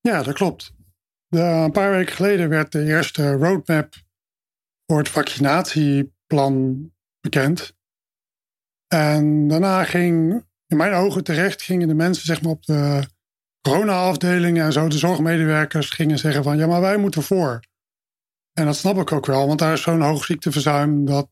Ja, 0.00 0.22
dat 0.22 0.34
klopt. 0.34 0.72
Een 1.28 1.72
paar 1.72 1.90
weken 1.90 2.14
geleden 2.14 2.48
werd 2.48 2.72
de 2.72 2.84
eerste 2.84 3.32
roadmap 3.32 3.94
voor 4.86 4.98
het 4.98 5.08
vaccinatieplan 5.08 6.90
bekend. 7.20 7.76
En 8.86 9.48
daarna 9.48 9.84
ging, 9.84 10.44
in 10.66 10.76
mijn 10.76 10.92
ogen 10.92 11.24
terecht, 11.24 11.62
gingen 11.62 11.88
de 11.88 11.94
mensen 11.94 12.24
zeg 12.24 12.42
maar, 12.42 12.52
op 12.52 12.64
de 12.64 13.08
corona-afdelingen 13.60 14.64
en 14.64 14.72
zo, 14.72 14.88
de 14.88 14.98
zorgmedewerkers, 14.98 15.90
gingen 15.90 16.18
zeggen 16.18 16.42
van 16.42 16.56
ja, 16.56 16.66
maar 16.66 16.80
wij 16.80 16.96
moeten 16.96 17.22
voor. 17.22 17.60
En 18.52 18.64
dat 18.64 18.76
snap 18.76 18.96
ik 18.96 19.12
ook 19.12 19.26
wel, 19.26 19.46
want 19.46 19.58
daar 19.58 19.72
is 19.72 19.82
zo'n 19.82 20.00
hoog 20.00 20.24
ziekteverzuim 20.24 21.04
dat 21.04 21.28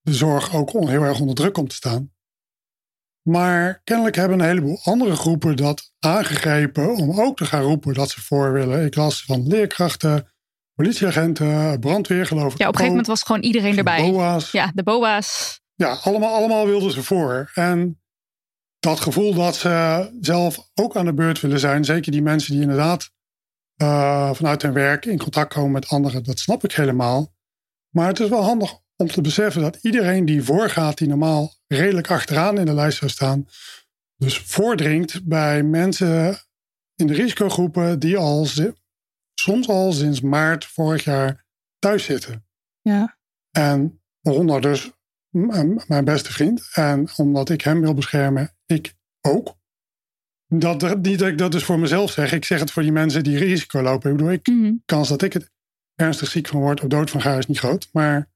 de 0.00 0.14
zorg 0.14 0.54
ook 0.54 0.70
heel 0.70 1.02
erg 1.02 1.20
onder 1.20 1.34
druk 1.34 1.52
komt 1.52 1.68
te 1.68 1.74
staan. 1.74 2.13
Maar 3.24 3.80
kennelijk 3.84 4.16
hebben 4.16 4.38
een 4.38 4.46
heleboel 4.46 4.80
andere 4.82 5.16
groepen 5.16 5.56
dat 5.56 5.92
aangegrepen 5.98 6.96
om 6.96 7.20
ook 7.20 7.36
te 7.36 7.44
gaan 7.44 7.62
roepen 7.62 7.94
dat 7.94 8.10
ze 8.10 8.20
voor 8.20 8.52
willen. 8.52 8.84
Ik 8.84 8.94
las 8.94 9.24
van 9.24 9.46
leerkrachten, 9.46 10.32
politieagenten, 10.74 11.80
brandweer 11.80 12.26
geloof 12.26 12.52
ik. 12.52 12.58
Ja, 12.58 12.68
op 12.68 12.72
een 12.72 12.80
gegeven 12.80 12.88
moment 12.88 13.06
was 13.06 13.22
gewoon 13.22 13.42
iedereen 13.42 13.78
erbij. 13.78 14.10
BOA's. 14.10 14.50
Ja, 14.50 14.72
de 14.74 14.82
BOA's. 14.82 15.60
Ja, 15.74 15.98
allemaal, 16.02 16.34
allemaal 16.34 16.66
wilden 16.66 16.92
ze 16.92 17.02
voor. 17.02 17.50
En 17.54 18.02
dat 18.78 19.00
gevoel 19.00 19.34
dat 19.34 19.56
ze 19.56 20.08
zelf 20.20 20.70
ook 20.74 20.96
aan 20.96 21.04
de 21.04 21.14
beurt 21.14 21.40
willen 21.40 21.60
zijn, 21.60 21.84
zeker 21.84 22.12
die 22.12 22.22
mensen 22.22 22.52
die 22.52 22.62
inderdaad 22.62 23.10
eh, 23.76 24.34
vanuit 24.34 24.62
hun 24.62 24.72
werk 24.72 25.04
in 25.04 25.18
contact 25.18 25.54
komen 25.54 25.72
met 25.72 25.88
anderen, 25.88 26.24
dat 26.24 26.38
snap 26.38 26.64
ik 26.64 26.72
helemaal. 26.72 27.34
Maar 27.90 28.06
het 28.06 28.20
is 28.20 28.28
wel 28.28 28.42
handig 28.42 28.78
om 28.96 29.06
te 29.06 29.20
beseffen 29.20 29.62
dat 29.62 29.78
iedereen 29.82 30.24
die 30.24 30.42
voorgaat, 30.42 30.98
die 30.98 31.08
normaal 31.08 31.54
redelijk 31.66 32.10
achteraan 32.10 32.58
in 32.58 32.66
de 32.66 32.74
lijst 32.74 32.98
zou 32.98 33.10
staan, 33.10 33.46
dus 34.16 34.38
voordringt 34.38 35.24
bij 35.24 35.62
mensen 35.62 36.36
in 36.94 37.06
de 37.06 37.14
risicogroepen 37.14 37.98
die 37.98 38.16
al 38.16 38.46
soms 39.34 39.68
al 39.68 39.92
sinds 39.92 40.20
maart 40.20 40.64
vorig 40.64 41.04
jaar 41.04 41.46
thuis 41.78 42.04
zitten. 42.04 42.46
Ja. 42.80 43.18
En 43.50 44.02
waaronder 44.20 44.60
dus 44.60 44.92
mijn 45.86 46.04
beste 46.04 46.32
vriend. 46.32 46.70
En 46.72 47.08
omdat 47.16 47.50
ik 47.50 47.60
hem 47.60 47.80
wil 47.80 47.94
beschermen, 47.94 48.56
ik 48.66 48.94
ook. 49.20 49.56
Dat, 50.46 51.02
niet 51.02 51.18
dat 51.18 51.28
ik 51.28 51.38
dat 51.38 51.52
dus 51.52 51.64
voor 51.64 51.78
mezelf 51.78 52.10
zeg. 52.10 52.32
Ik 52.32 52.44
zeg 52.44 52.60
het 52.60 52.70
voor 52.70 52.82
die 52.82 52.92
mensen 52.92 53.22
die 53.24 53.38
risico 53.38 53.82
lopen. 53.82 54.10
Ik 54.10 54.16
bedoel, 54.16 54.32
ik, 54.32 54.46
Mhm. 54.46 54.72
kans 54.84 55.08
dat 55.08 55.22
ik 55.22 55.32
het 55.32 55.50
ernstig 55.94 56.28
ziek 56.28 56.46
van 56.46 56.60
word 56.60 56.80
of 56.80 56.88
dood 56.88 57.10
van 57.10 57.20
ga 57.20 57.38
is 57.38 57.46
niet 57.46 57.58
groot. 57.58 57.88
Maar 57.92 58.32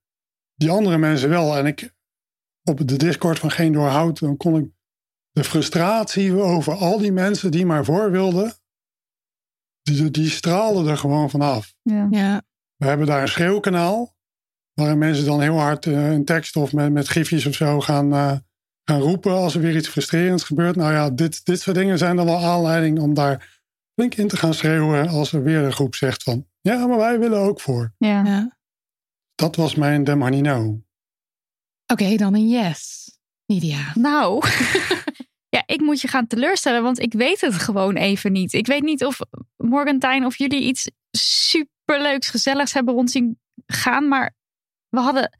die 0.59 0.71
andere 0.71 0.99
mensen 0.99 1.29
wel. 1.29 1.57
En 1.57 1.67
ik 1.67 1.95
op 2.65 2.89
de 2.89 2.97
Discord 2.97 3.39
van 3.39 3.51
Geen 3.51 3.73
Doorhoud, 3.73 4.19
dan 4.19 4.37
kon 4.37 4.57
ik 4.57 4.71
de 5.31 5.45
frustratie 5.45 6.35
over 6.35 6.75
al 6.75 6.99
die 6.99 7.13
mensen 7.13 7.51
die 7.51 7.67
maar 7.67 7.85
voor 7.85 8.11
wilden, 8.11 8.53
die, 9.83 10.11
die 10.11 10.31
straalde 10.31 10.91
er 10.91 10.99
gewoon 10.99 11.31
vanaf. 11.31 11.75
Ja. 11.83 12.07
Ja. 12.11 12.43
We 12.77 12.87
hebben 12.87 13.07
daar 13.07 13.23
een 13.23 13.29
schreeuwkanaal. 13.29 14.17
Waarin 14.75 14.99
mensen 14.99 15.25
dan 15.25 15.41
heel 15.41 15.59
hard 15.59 15.87
uh, 15.87 16.13
in 16.13 16.25
tekst 16.25 16.57
of 16.57 16.73
met, 16.73 16.93
met 16.93 17.09
gifjes 17.09 17.47
of 17.47 17.55
zo 17.55 17.81
gaan, 17.81 18.13
uh, 18.15 18.37
gaan 18.85 19.01
roepen 19.01 19.33
als 19.33 19.55
er 19.55 19.61
weer 19.61 19.77
iets 19.77 19.89
frustrerends 19.89 20.45
gebeurt. 20.45 20.77
Nou 20.77 20.93
ja, 20.93 21.11
dit, 21.11 21.45
dit 21.45 21.61
soort 21.61 21.77
dingen 21.77 21.99
zijn 21.99 22.17
dan 22.17 22.27
wel 22.27 22.45
aanleiding 22.45 23.01
om 23.01 23.15
daar 23.15 23.61
flink 23.95 24.15
in 24.15 24.29
te 24.29 24.37
gaan 24.37 24.55
schreeuwen 24.55 25.09
als 25.09 25.33
er 25.33 25.43
weer 25.43 25.63
een 25.63 25.73
groep 25.73 25.95
zegt 25.95 26.23
van 26.23 26.47
ja, 26.61 26.87
maar 26.87 26.99
wij 26.99 27.19
willen 27.19 27.39
ook 27.39 27.61
voor. 27.61 27.95
Ja. 27.99 28.25
ja. 28.25 28.58
Dat 29.39 29.57
was 29.57 29.75
mijn 29.75 30.05
Demanino. 30.05 30.61
Oké, 30.63 30.83
okay, 31.87 32.17
dan 32.17 32.35
een 32.35 32.49
yes. 32.49 33.11
Nidia. 33.47 33.93
Nou, 33.95 34.45
ja, 35.57 35.63
ik 35.67 35.81
moet 35.81 36.01
je 36.01 36.09
gaan 36.09 36.27
teleurstellen, 36.27 36.83
want 36.83 36.99
ik 36.99 37.13
weet 37.13 37.41
het 37.41 37.55
gewoon 37.55 37.97
even 37.97 38.33
niet. 38.33 38.53
Ik 38.53 38.67
weet 38.67 38.83
niet 38.83 39.05
of 39.05 39.19
Morgantijn 39.57 40.25
of 40.25 40.37
jullie 40.37 40.63
iets 40.63 40.91
superleuks, 41.11 42.29
gezelligs 42.29 42.73
hebben 42.73 42.95
rond 42.95 43.11
zien 43.11 43.39
gaan, 43.67 44.09
maar 44.09 44.35
we 44.89 45.01
hadden 45.01 45.39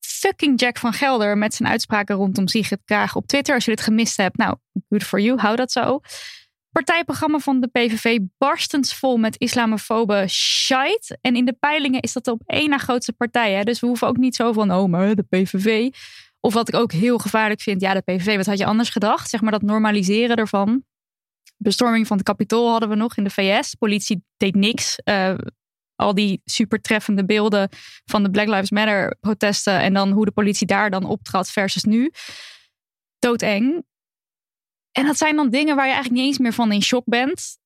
fucking 0.00 0.60
Jack 0.60 0.78
van 0.78 0.92
Gelder 0.92 1.38
met 1.38 1.54
zijn 1.54 1.68
uitspraken 1.68 2.16
rondom 2.16 2.48
Sigrid 2.48 2.80
Kaag 2.84 3.16
op 3.16 3.26
Twitter. 3.26 3.54
Als 3.54 3.64
je 3.64 3.70
dit 3.70 3.80
gemist 3.80 4.16
hebt, 4.16 4.36
nou, 4.36 4.56
good 4.88 5.04
for 5.04 5.20
you, 5.20 5.38
hou 5.38 5.56
dat 5.56 5.72
zo. 5.72 6.00
Partijprogramma 6.72 7.38
van 7.38 7.60
de 7.60 7.66
PVV 7.66 8.18
barstensvol 8.38 9.16
met 9.16 9.36
islamofobe 9.36 10.24
shite. 10.28 11.18
En 11.20 11.36
in 11.36 11.44
de 11.44 11.56
peilingen 11.60 12.00
is 12.00 12.12
dat 12.12 12.24
de 12.24 12.30
op 12.30 12.42
één 12.46 12.68
na 12.68 12.78
grootste 12.78 13.12
partij. 13.12 13.52
Hè? 13.52 13.62
Dus 13.62 13.80
we 13.80 13.86
hoeven 13.86 14.08
ook 14.08 14.16
niet 14.16 14.34
zo 14.34 14.52
van, 14.52 14.72
oh, 14.72 14.88
maar 14.88 15.14
de 15.14 15.22
PVV. 15.22 15.88
Of 16.40 16.54
wat 16.54 16.68
ik 16.68 16.74
ook 16.74 16.92
heel 16.92 17.18
gevaarlijk 17.18 17.60
vind, 17.60 17.80
ja, 17.80 17.94
de 17.94 18.00
PVV, 18.00 18.36
wat 18.36 18.46
had 18.46 18.58
je 18.58 18.64
anders 18.64 18.90
gedacht? 18.90 19.30
Zeg 19.30 19.40
maar 19.40 19.52
dat 19.52 19.62
normaliseren 19.62 20.36
ervan. 20.36 20.84
Bestorming 21.56 22.06
van 22.06 22.16
het 22.16 22.26
kapitool 22.26 22.70
hadden 22.70 22.88
we 22.88 22.94
nog 22.94 23.16
in 23.16 23.24
de 23.24 23.30
VS. 23.30 23.74
Politie 23.74 24.24
deed 24.36 24.54
niks. 24.54 24.98
Uh, 25.04 25.34
al 25.96 26.14
die 26.14 26.40
supertreffende 26.44 27.24
beelden 27.24 27.68
van 28.04 28.22
de 28.22 28.30
Black 28.30 28.46
Lives 28.46 28.70
Matter 28.70 29.16
protesten. 29.20 29.80
En 29.80 29.94
dan 29.94 30.10
hoe 30.10 30.24
de 30.24 30.30
politie 30.30 30.66
daar 30.66 30.90
dan 30.90 31.04
optrad 31.04 31.50
versus 31.50 31.84
nu. 31.84 32.10
Doodeng. 33.18 33.84
En 34.92 35.06
dat 35.06 35.16
zijn 35.16 35.36
dan 35.36 35.50
dingen 35.50 35.76
waar 35.76 35.86
je 35.86 35.92
eigenlijk 35.92 36.22
niet 36.22 36.30
eens 36.30 36.38
meer 36.38 36.52
van 36.52 36.72
in 36.72 36.82
shock 36.82 37.04
bent. 37.04 37.58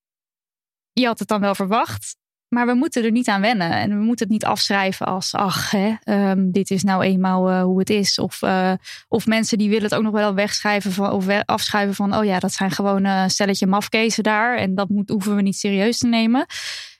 Je 0.93 1.07
had 1.07 1.19
het 1.19 1.29
dan 1.29 1.41
wel 1.41 1.55
verwacht. 1.55 2.17
Maar 2.49 2.67
we 2.67 2.75
moeten 2.75 3.05
er 3.05 3.11
niet 3.11 3.29
aan 3.29 3.41
wennen. 3.41 3.71
En 3.71 3.89
we 3.89 4.05
moeten 4.05 4.25
het 4.25 4.35
niet 4.35 4.45
afschrijven 4.45 5.07
als, 5.07 5.35
ach, 5.35 5.71
hè, 5.71 5.95
um, 6.31 6.53
dit 6.53 6.71
is 6.71 6.83
nou 6.83 7.03
eenmaal 7.03 7.51
uh, 7.51 7.63
hoe 7.63 7.79
het 7.79 7.91
is. 7.91 8.19
Of, 8.19 8.43
uh, 8.43 8.73
of 9.09 9.27
mensen 9.27 9.59
die 9.59 9.69
willen 9.69 9.85
het 9.85 9.95
ook 9.95 10.03
nog 10.03 10.13
wel 10.13 10.35
wegschrijven 10.35 11.13
of 11.13 11.29
afschrijven 11.45 11.95
van, 11.95 12.17
oh 12.17 12.25
ja, 12.25 12.39
dat 12.39 12.53
zijn 12.53 12.71
gewoon 12.71 13.05
een 13.05 13.31
stelletje 13.31 13.67
mafkezen 13.67 14.23
daar. 14.23 14.57
En 14.57 14.75
dat 14.75 14.89
moet, 14.89 15.09
hoeven 15.09 15.37
we 15.37 15.43
niet 15.43 15.57
serieus 15.57 15.99
te 15.99 16.07
nemen. 16.07 16.41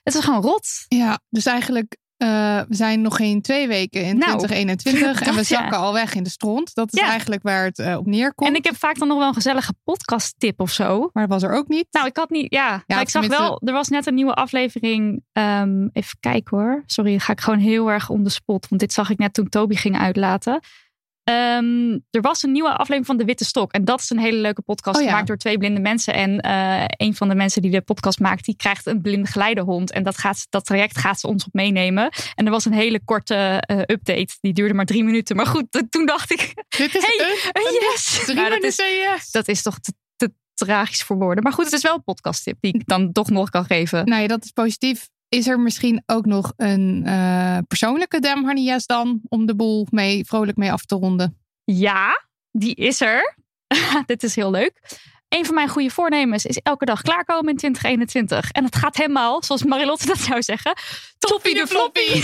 Het 0.03 0.15
is 0.15 0.23
gewoon 0.23 0.41
rot. 0.41 0.85
Ja, 0.87 1.19
dus 1.29 1.45
eigenlijk 1.45 1.97
uh, 2.17 2.61
we 2.67 2.75
zijn 2.75 3.01
nog 3.01 3.15
geen 3.15 3.41
twee 3.41 3.67
weken 3.67 4.01
in 4.01 4.17
nou, 4.17 4.37
2021 4.37 5.21
en 5.27 5.35
we 5.35 5.43
zakken 5.43 5.77
ja. 5.77 5.83
al 5.83 5.93
weg 5.93 6.13
in 6.13 6.23
de 6.23 6.29
stront. 6.29 6.75
Dat 6.75 6.93
is 6.93 6.99
ja. 6.99 7.07
eigenlijk 7.07 7.43
waar 7.43 7.63
het 7.63 7.79
uh, 7.79 7.97
op 7.97 8.05
neerkomt. 8.05 8.49
En 8.49 8.55
ik 8.55 8.63
heb 8.63 8.75
vaak 8.75 8.99
dan 8.99 9.07
nog 9.07 9.17
wel 9.17 9.27
een 9.27 9.33
gezellige 9.33 9.73
podcast 9.83 10.35
tip 10.37 10.59
of 10.59 10.71
zo. 10.71 11.09
Maar 11.13 11.27
was 11.27 11.43
er 11.43 11.51
ook 11.51 11.67
niet? 11.67 11.87
Nou, 11.91 12.07
ik 12.07 12.17
had 12.17 12.29
niet, 12.29 12.53
ja. 12.53 12.83
maar 12.87 13.01
ik 13.01 13.09
zag 13.09 13.27
wel, 13.27 13.61
er 13.65 13.73
was 13.73 13.87
net 13.87 14.07
een 14.07 14.13
nieuwe 14.13 14.33
aflevering. 14.33 15.23
Um, 15.33 15.89
even 15.93 16.17
kijken 16.19 16.57
hoor. 16.57 16.83
Sorry, 16.85 17.19
ga 17.19 17.31
ik 17.31 17.41
gewoon 17.41 17.59
heel 17.59 17.91
erg 17.91 18.09
om 18.09 18.23
de 18.23 18.29
spot. 18.29 18.67
Want 18.67 18.81
dit 18.81 18.93
zag 18.93 19.09
ik 19.09 19.17
net 19.17 19.33
toen 19.33 19.49
Toby 19.49 19.75
ging 19.75 19.97
uitlaten. 19.97 20.59
Um, 21.29 22.05
er 22.11 22.21
was 22.21 22.43
een 22.43 22.51
nieuwe 22.51 22.69
aflevering 22.69 23.05
van 23.05 23.17
De 23.17 23.25
Witte 23.25 23.45
Stok. 23.45 23.71
En 23.71 23.85
dat 23.85 23.99
is 23.99 24.09
een 24.09 24.19
hele 24.19 24.37
leuke 24.37 24.61
podcast. 24.61 24.97
Oh, 24.97 25.03
ja. 25.03 25.09
Gemaakt 25.09 25.27
door 25.27 25.37
twee 25.37 25.57
blinde 25.57 25.79
mensen. 25.79 26.13
En 26.13 26.45
uh, 26.45 26.83
een 26.87 27.15
van 27.15 27.29
de 27.29 27.35
mensen 27.35 27.61
die 27.61 27.71
de 27.71 27.81
podcast 27.81 28.19
maakt, 28.19 28.45
die 28.45 28.55
krijgt 28.55 28.85
een 28.85 29.01
blinde 29.01 29.27
geleidehond. 29.27 29.91
En 29.91 30.03
dat, 30.03 30.17
gaat, 30.17 30.47
dat 30.49 30.65
traject 30.65 30.97
gaat 30.97 31.19
ze 31.19 31.27
ons 31.27 31.45
op 31.45 31.53
meenemen. 31.53 32.09
En 32.35 32.45
er 32.45 32.51
was 32.51 32.65
een 32.65 32.73
hele 32.73 33.01
korte 33.05 33.63
uh, 33.71 33.77
update. 33.77 34.37
Die 34.41 34.53
duurde 34.53 34.73
maar 34.73 34.85
drie 34.85 35.03
minuten. 35.03 35.35
Maar 35.35 35.45
goed, 35.45 35.85
toen 35.89 36.05
dacht 36.05 36.31
ik. 36.31 36.53
Dit 36.77 36.95
is 36.95 37.05
hey, 37.05 37.27
een, 37.53 37.61
een 37.61 37.73
yes. 37.73 38.21
Drie 38.25 38.35
nou, 38.35 38.49
dat, 38.49 38.63
is, 38.63 38.75
yes. 38.75 39.31
dat 39.31 39.47
is 39.47 39.61
toch 39.61 39.79
te, 39.79 39.93
te 40.15 40.33
tragisch 40.53 41.03
voor 41.03 41.17
woorden. 41.17 41.43
Maar 41.43 41.53
goed, 41.53 41.65
het 41.65 41.73
is 41.73 41.81
wel 41.81 41.95
een 41.95 42.03
podcasttip 42.03 42.57
die 42.59 42.73
ik 42.73 42.87
dan 42.87 43.11
toch 43.11 43.29
nog 43.29 43.49
kan 43.49 43.65
geven. 43.65 44.05
Nou 44.05 44.21
ja, 44.21 44.27
dat 44.27 44.43
is 44.43 44.51
positief. 44.51 45.07
Is 45.29 45.47
er 45.47 45.59
misschien 45.59 46.03
ook 46.05 46.25
nog 46.25 46.53
een 46.57 47.03
uh, 47.05 47.57
persoonlijke 47.67 48.19
Dem 48.19 48.65
dan 48.85 49.21
om 49.27 49.45
de 49.45 49.55
boel 49.55 49.87
mee, 49.89 50.25
vrolijk 50.25 50.57
mee 50.57 50.71
af 50.71 50.85
te 50.85 50.95
ronden? 50.95 51.37
Ja, 51.63 52.25
die 52.51 52.75
is 52.75 53.01
er. 53.01 53.37
Dit 54.05 54.23
is 54.23 54.35
heel 54.35 54.51
leuk. 54.51 54.81
Een 55.29 55.45
van 55.45 55.55
mijn 55.55 55.67
goede 55.67 55.89
voornemens 55.89 56.45
is 56.45 56.57
elke 56.57 56.85
dag 56.85 57.01
klaarkomen 57.01 57.49
in 57.49 57.57
2021. 57.57 58.51
En 58.51 58.63
het 58.63 58.75
gaat 58.75 58.95
helemaal, 58.95 59.43
zoals 59.43 59.63
Marilotte 59.63 60.05
dat 60.05 60.17
zou 60.17 60.43
zeggen, 60.43 60.73
toppie 61.19 61.53
de 61.55 61.67
floppy. 61.67 62.23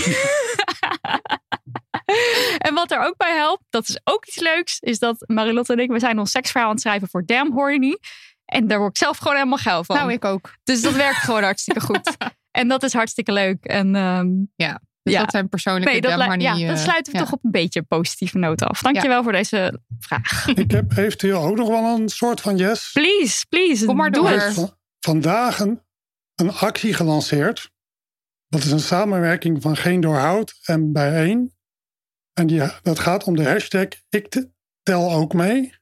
en 2.66 2.74
wat 2.74 2.90
er 2.90 3.00
ook 3.00 3.16
bij 3.16 3.36
helpt, 3.36 3.62
dat 3.70 3.88
is 3.88 4.00
ook 4.04 4.26
iets 4.26 4.38
leuks, 4.38 4.78
is 4.80 4.98
dat 4.98 5.24
Marilotte 5.26 5.72
en 5.72 5.78
ik, 5.78 5.90
we 5.90 5.98
zijn 5.98 6.18
ons 6.18 6.30
seksverhaal 6.30 6.68
aan 6.68 6.74
het 6.74 6.82
schrijven 6.82 7.08
voor 7.08 7.26
Damn 7.26 7.52
Horny. 7.52 7.98
En 8.52 8.66
daar 8.66 8.78
word 8.78 8.90
ik 8.90 8.96
zelf 8.96 9.18
gewoon 9.18 9.36
helemaal 9.36 9.58
geil 9.58 9.84
van. 9.84 9.96
Nou, 9.96 10.12
ik 10.12 10.24
ook. 10.24 10.54
Dus 10.64 10.82
dat 10.82 10.92
werkt 10.92 11.18
gewoon 11.18 11.42
hartstikke 11.42 11.80
goed. 11.90 12.16
En 12.50 12.68
dat 12.68 12.82
is 12.82 12.92
hartstikke 12.92 13.32
leuk. 13.32 13.64
En 13.64 13.94
um, 13.94 14.52
ja. 14.56 14.80
Dus 15.02 15.14
ja. 15.14 15.20
dat 15.20 15.30
zijn 15.30 15.48
persoonlijke 15.48 15.90
nee, 15.90 16.00
dat, 16.00 16.16
maar 16.16 16.40
Ja, 16.40 16.66
dan 16.66 16.78
sluiten 16.78 17.12
we 17.12 17.18
ja. 17.18 17.24
toch 17.24 17.32
op 17.32 17.44
een 17.44 17.50
beetje 17.50 17.82
positieve 17.82 18.38
noot 18.38 18.62
af. 18.62 18.80
Dankjewel 18.80 19.16
ja. 19.16 19.22
voor 19.22 19.32
deze 19.32 19.80
vraag. 19.98 20.46
Ik 20.54 20.70
heb 20.70 20.96
eventueel 20.96 21.42
ook 21.42 21.56
nog 21.56 21.68
wel 21.68 21.98
een 21.98 22.08
soort 22.08 22.40
van 22.40 22.56
yes. 22.56 22.90
Please, 22.92 23.46
please. 23.48 23.84
Kom 23.84 23.96
maar 23.96 24.10
door. 24.10 24.52
Vandaag 25.00 25.58
een, 25.58 25.80
een 26.34 26.52
actie 26.52 26.94
gelanceerd. 26.94 27.70
Dat 28.48 28.62
is 28.62 28.70
een 28.70 28.80
samenwerking 28.80 29.62
van 29.62 29.76
Geen 29.76 30.00
Doorhoud 30.00 30.58
en 30.62 30.92
Bijeen. 30.92 31.54
En 32.32 32.46
die, 32.46 32.62
dat 32.82 32.98
gaat 32.98 33.24
om 33.24 33.36
de 33.36 33.48
hashtag 33.48 33.88
Ik 34.08 34.46
tel 34.82 35.12
ook 35.12 35.32
mee. 35.32 35.74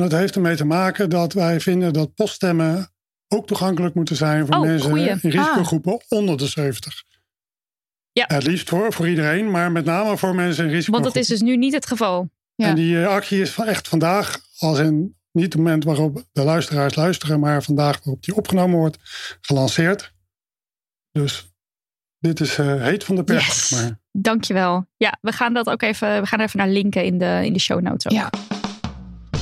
En 0.00 0.08
dat 0.08 0.18
heeft 0.18 0.34
ermee 0.34 0.56
te 0.56 0.64
maken 0.64 1.10
dat 1.10 1.32
wij 1.32 1.60
vinden 1.60 1.92
dat 1.92 2.14
poststemmen 2.14 2.92
ook 3.28 3.46
toegankelijk 3.46 3.94
moeten 3.94 4.16
zijn 4.16 4.46
voor 4.46 4.54
oh, 4.54 4.60
mensen 4.62 4.90
goeie. 4.90 5.08
in 5.08 5.18
risicogroepen 5.30 5.92
ah. 5.92 5.98
onder 6.08 6.36
de 6.36 6.46
70. 6.46 7.04
Ja. 8.12 8.24
Het 8.26 8.46
liefst 8.46 8.68
voor, 8.68 8.92
voor 8.92 9.08
iedereen, 9.08 9.50
maar 9.50 9.72
met 9.72 9.84
name 9.84 10.16
voor 10.16 10.34
mensen 10.34 10.64
in 10.64 10.70
risico. 10.70 10.92
Want 10.92 11.04
dat 11.04 11.16
is 11.16 11.26
dus 11.26 11.40
nu 11.40 11.56
niet 11.56 11.72
het 11.72 11.86
geval. 11.86 12.30
Ja. 12.54 12.66
En 12.66 12.74
die 12.74 13.06
actie 13.06 13.40
is 13.40 13.50
van 13.50 13.66
echt 13.66 13.88
vandaag, 13.88 14.40
als 14.58 14.78
in 14.78 15.16
niet 15.32 15.44
het 15.44 15.56
moment 15.56 15.84
waarop 15.84 16.24
de 16.32 16.42
luisteraars 16.42 16.94
luisteren, 16.94 17.40
maar 17.40 17.62
vandaag 17.62 17.98
waarop 18.04 18.22
die 18.22 18.36
opgenomen 18.36 18.78
wordt, 18.78 18.98
gelanceerd. 19.40 20.12
Dus 21.12 21.52
dit 22.18 22.40
is 22.40 22.58
uh, 22.58 22.82
heet 22.82 23.04
van 23.04 23.16
de 23.16 23.24
pers. 23.24 23.46
Yes. 23.46 23.70
Maar. 23.70 23.98
Dankjewel. 24.12 24.86
Ja, 24.96 25.18
we 25.20 25.32
gaan 25.32 25.54
dat 25.54 25.66
ook 25.66 25.82
even, 25.82 26.20
we 26.20 26.26
gaan 26.26 26.40
even 26.40 26.58
naar 26.58 26.68
linken 26.68 27.04
in 27.04 27.18
de, 27.18 27.40
in 27.44 27.52
de 27.52 27.60
show 27.60 27.80
notes. 27.80 28.06
Ook. 28.06 28.12
Ja. 28.12 28.30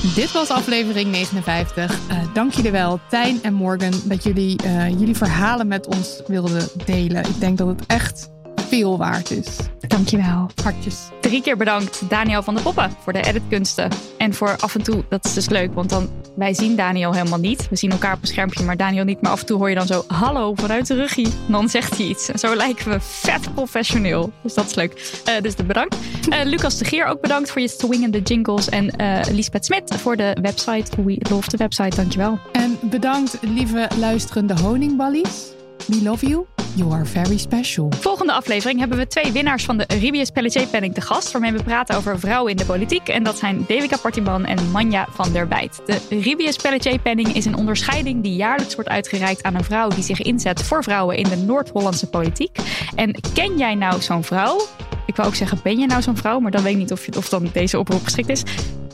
Dit 0.02 0.32
was 0.32 0.48
aflevering 0.48 1.10
59. 1.10 1.98
Uh, 2.10 2.34
dank 2.34 2.52
jullie 2.52 2.70
wel, 2.70 3.00
Tijn 3.08 3.42
en 3.42 3.54
Morgan, 3.54 3.92
dat 4.04 4.22
jullie 4.22 4.64
uh, 4.64 4.88
jullie 4.88 5.16
verhalen 5.16 5.66
met 5.66 5.86
ons 5.86 6.22
wilden 6.26 6.68
delen. 6.84 7.24
Ik 7.24 7.40
denk 7.40 7.58
dat 7.58 7.66
het 7.66 7.86
echt 7.86 8.30
veel 8.68 8.98
waard 8.98 9.30
is. 9.30 9.56
Dankjewel. 9.86 10.50
Hartjes. 10.62 11.08
Drie 11.20 11.42
keer 11.42 11.56
bedankt 11.56 12.08
Daniel 12.08 12.42
van 12.42 12.54
de 12.54 12.62
Poppen 12.62 12.90
voor 13.02 13.12
de 13.12 13.22
editkunsten. 13.22 13.90
En 14.18 14.34
voor 14.34 14.56
af 14.60 14.74
en 14.74 14.82
toe, 14.82 15.04
dat 15.08 15.24
is 15.24 15.34
dus 15.34 15.48
leuk, 15.48 15.74
want 15.74 15.90
dan 15.90 16.08
wij 16.36 16.54
zien 16.54 16.76
Daniel 16.76 17.12
helemaal 17.12 17.38
niet. 17.38 17.68
We 17.68 17.76
zien 17.76 17.90
elkaar 17.90 18.14
op 18.14 18.22
een 18.22 18.28
schermpje, 18.28 18.64
maar 18.64 18.76
Daniel 18.76 19.04
niet. 19.04 19.22
Maar 19.22 19.30
af 19.30 19.40
en 19.40 19.46
toe 19.46 19.58
hoor 19.58 19.68
je 19.68 19.74
dan 19.74 19.86
zo, 19.86 20.04
hallo, 20.06 20.54
vanuit 20.54 20.86
de 20.86 20.94
ruggie. 20.94 21.26
En 21.26 21.52
dan 21.52 21.68
zegt 21.68 21.96
hij 21.96 22.06
iets. 22.06 22.28
En 22.28 22.38
zo 22.38 22.56
lijken 22.56 22.90
we 22.90 23.00
vet 23.00 23.54
professioneel. 23.54 24.32
Dus 24.42 24.54
dat 24.54 24.66
is 24.66 24.74
leuk. 24.74 25.22
Uh, 25.28 25.40
dus 25.42 25.54
de 25.54 25.64
bedankt. 25.64 25.96
Uh, 26.28 26.38
Lucas 26.44 26.78
de 26.78 26.84
Geer 26.84 27.06
ook 27.06 27.20
bedankt 27.20 27.50
voor 27.50 27.60
je 27.60 27.68
swingende 27.68 28.20
jingles. 28.20 28.68
En 28.68 29.00
uh, 29.00 29.20
Lisbeth 29.30 29.64
Smit 29.64 29.94
voor 29.94 30.16
de 30.16 30.36
website. 30.40 31.02
We 31.02 31.16
love 31.30 31.50
de 31.50 31.56
website, 31.56 31.96
dankjewel. 31.96 32.38
En 32.52 32.78
bedankt 32.82 33.38
lieve 33.40 33.88
luisterende 33.98 34.60
honingballies. 34.60 35.52
We 35.86 36.02
love 36.02 36.26
you. 36.26 36.57
You 36.78 36.92
are 36.92 37.04
very 37.04 37.36
special. 37.36 37.88
Volgende 38.00 38.32
aflevering 38.32 38.78
hebben 38.78 38.98
we 38.98 39.06
twee 39.06 39.32
winnaars 39.32 39.64
van 39.64 39.76
de 39.76 39.84
Ribius 39.88 40.30
Pelletier 40.30 40.66
Penning 40.66 40.94
te 40.94 41.00
gast. 41.00 41.32
Waarmee 41.32 41.52
we 41.52 41.62
praten 41.62 41.96
over 41.96 42.18
vrouwen 42.18 42.50
in 42.50 42.56
de 42.56 42.64
politiek. 42.64 43.08
En 43.08 43.22
dat 43.22 43.38
zijn 43.38 43.64
Devika 43.66 43.96
Partiman 43.96 44.44
en 44.44 44.70
Manja 44.70 45.06
van 45.10 45.32
der 45.32 45.48
Bijt. 45.48 45.80
De 45.86 46.00
Ribius 46.08 46.56
Pelletier 46.56 46.98
Penning 46.98 47.34
is 47.34 47.44
een 47.44 47.56
onderscheiding 47.56 48.22
die 48.22 48.36
jaarlijks 48.36 48.74
wordt 48.74 48.90
uitgereikt 48.90 49.42
aan 49.42 49.54
een 49.54 49.64
vrouw 49.64 49.88
die 49.88 50.02
zich 50.02 50.22
inzet 50.22 50.62
voor 50.62 50.82
vrouwen 50.82 51.16
in 51.16 51.28
de 51.28 51.36
Noord-Hollandse 51.36 52.08
politiek. 52.08 52.58
En 52.94 53.14
ken 53.34 53.58
jij 53.58 53.74
nou 53.74 54.00
zo'n 54.00 54.24
vrouw? 54.24 54.66
Ik 55.06 55.16
wou 55.16 55.28
ook 55.28 55.34
zeggen, 55.34 55.60
ben 55.62 55.78
je 55.78 55.86
nou 55.86 56.02
zo'n 56.02 56.16
vrouw? 56.16 56.38
Maar 56.38 56.50
dan 56.50 56.62
weet 56.62 56.72
ik 56.72 56.78
niet 56.78 56.92
of, 56.92 57.06
je, 57.06 57.16
of 57.16 57.28
dan 57.28 57.50
deze 57.52 57.78
oproep 57.78 58.04
geschikt 58.04 58.28
is. 58.28 58.42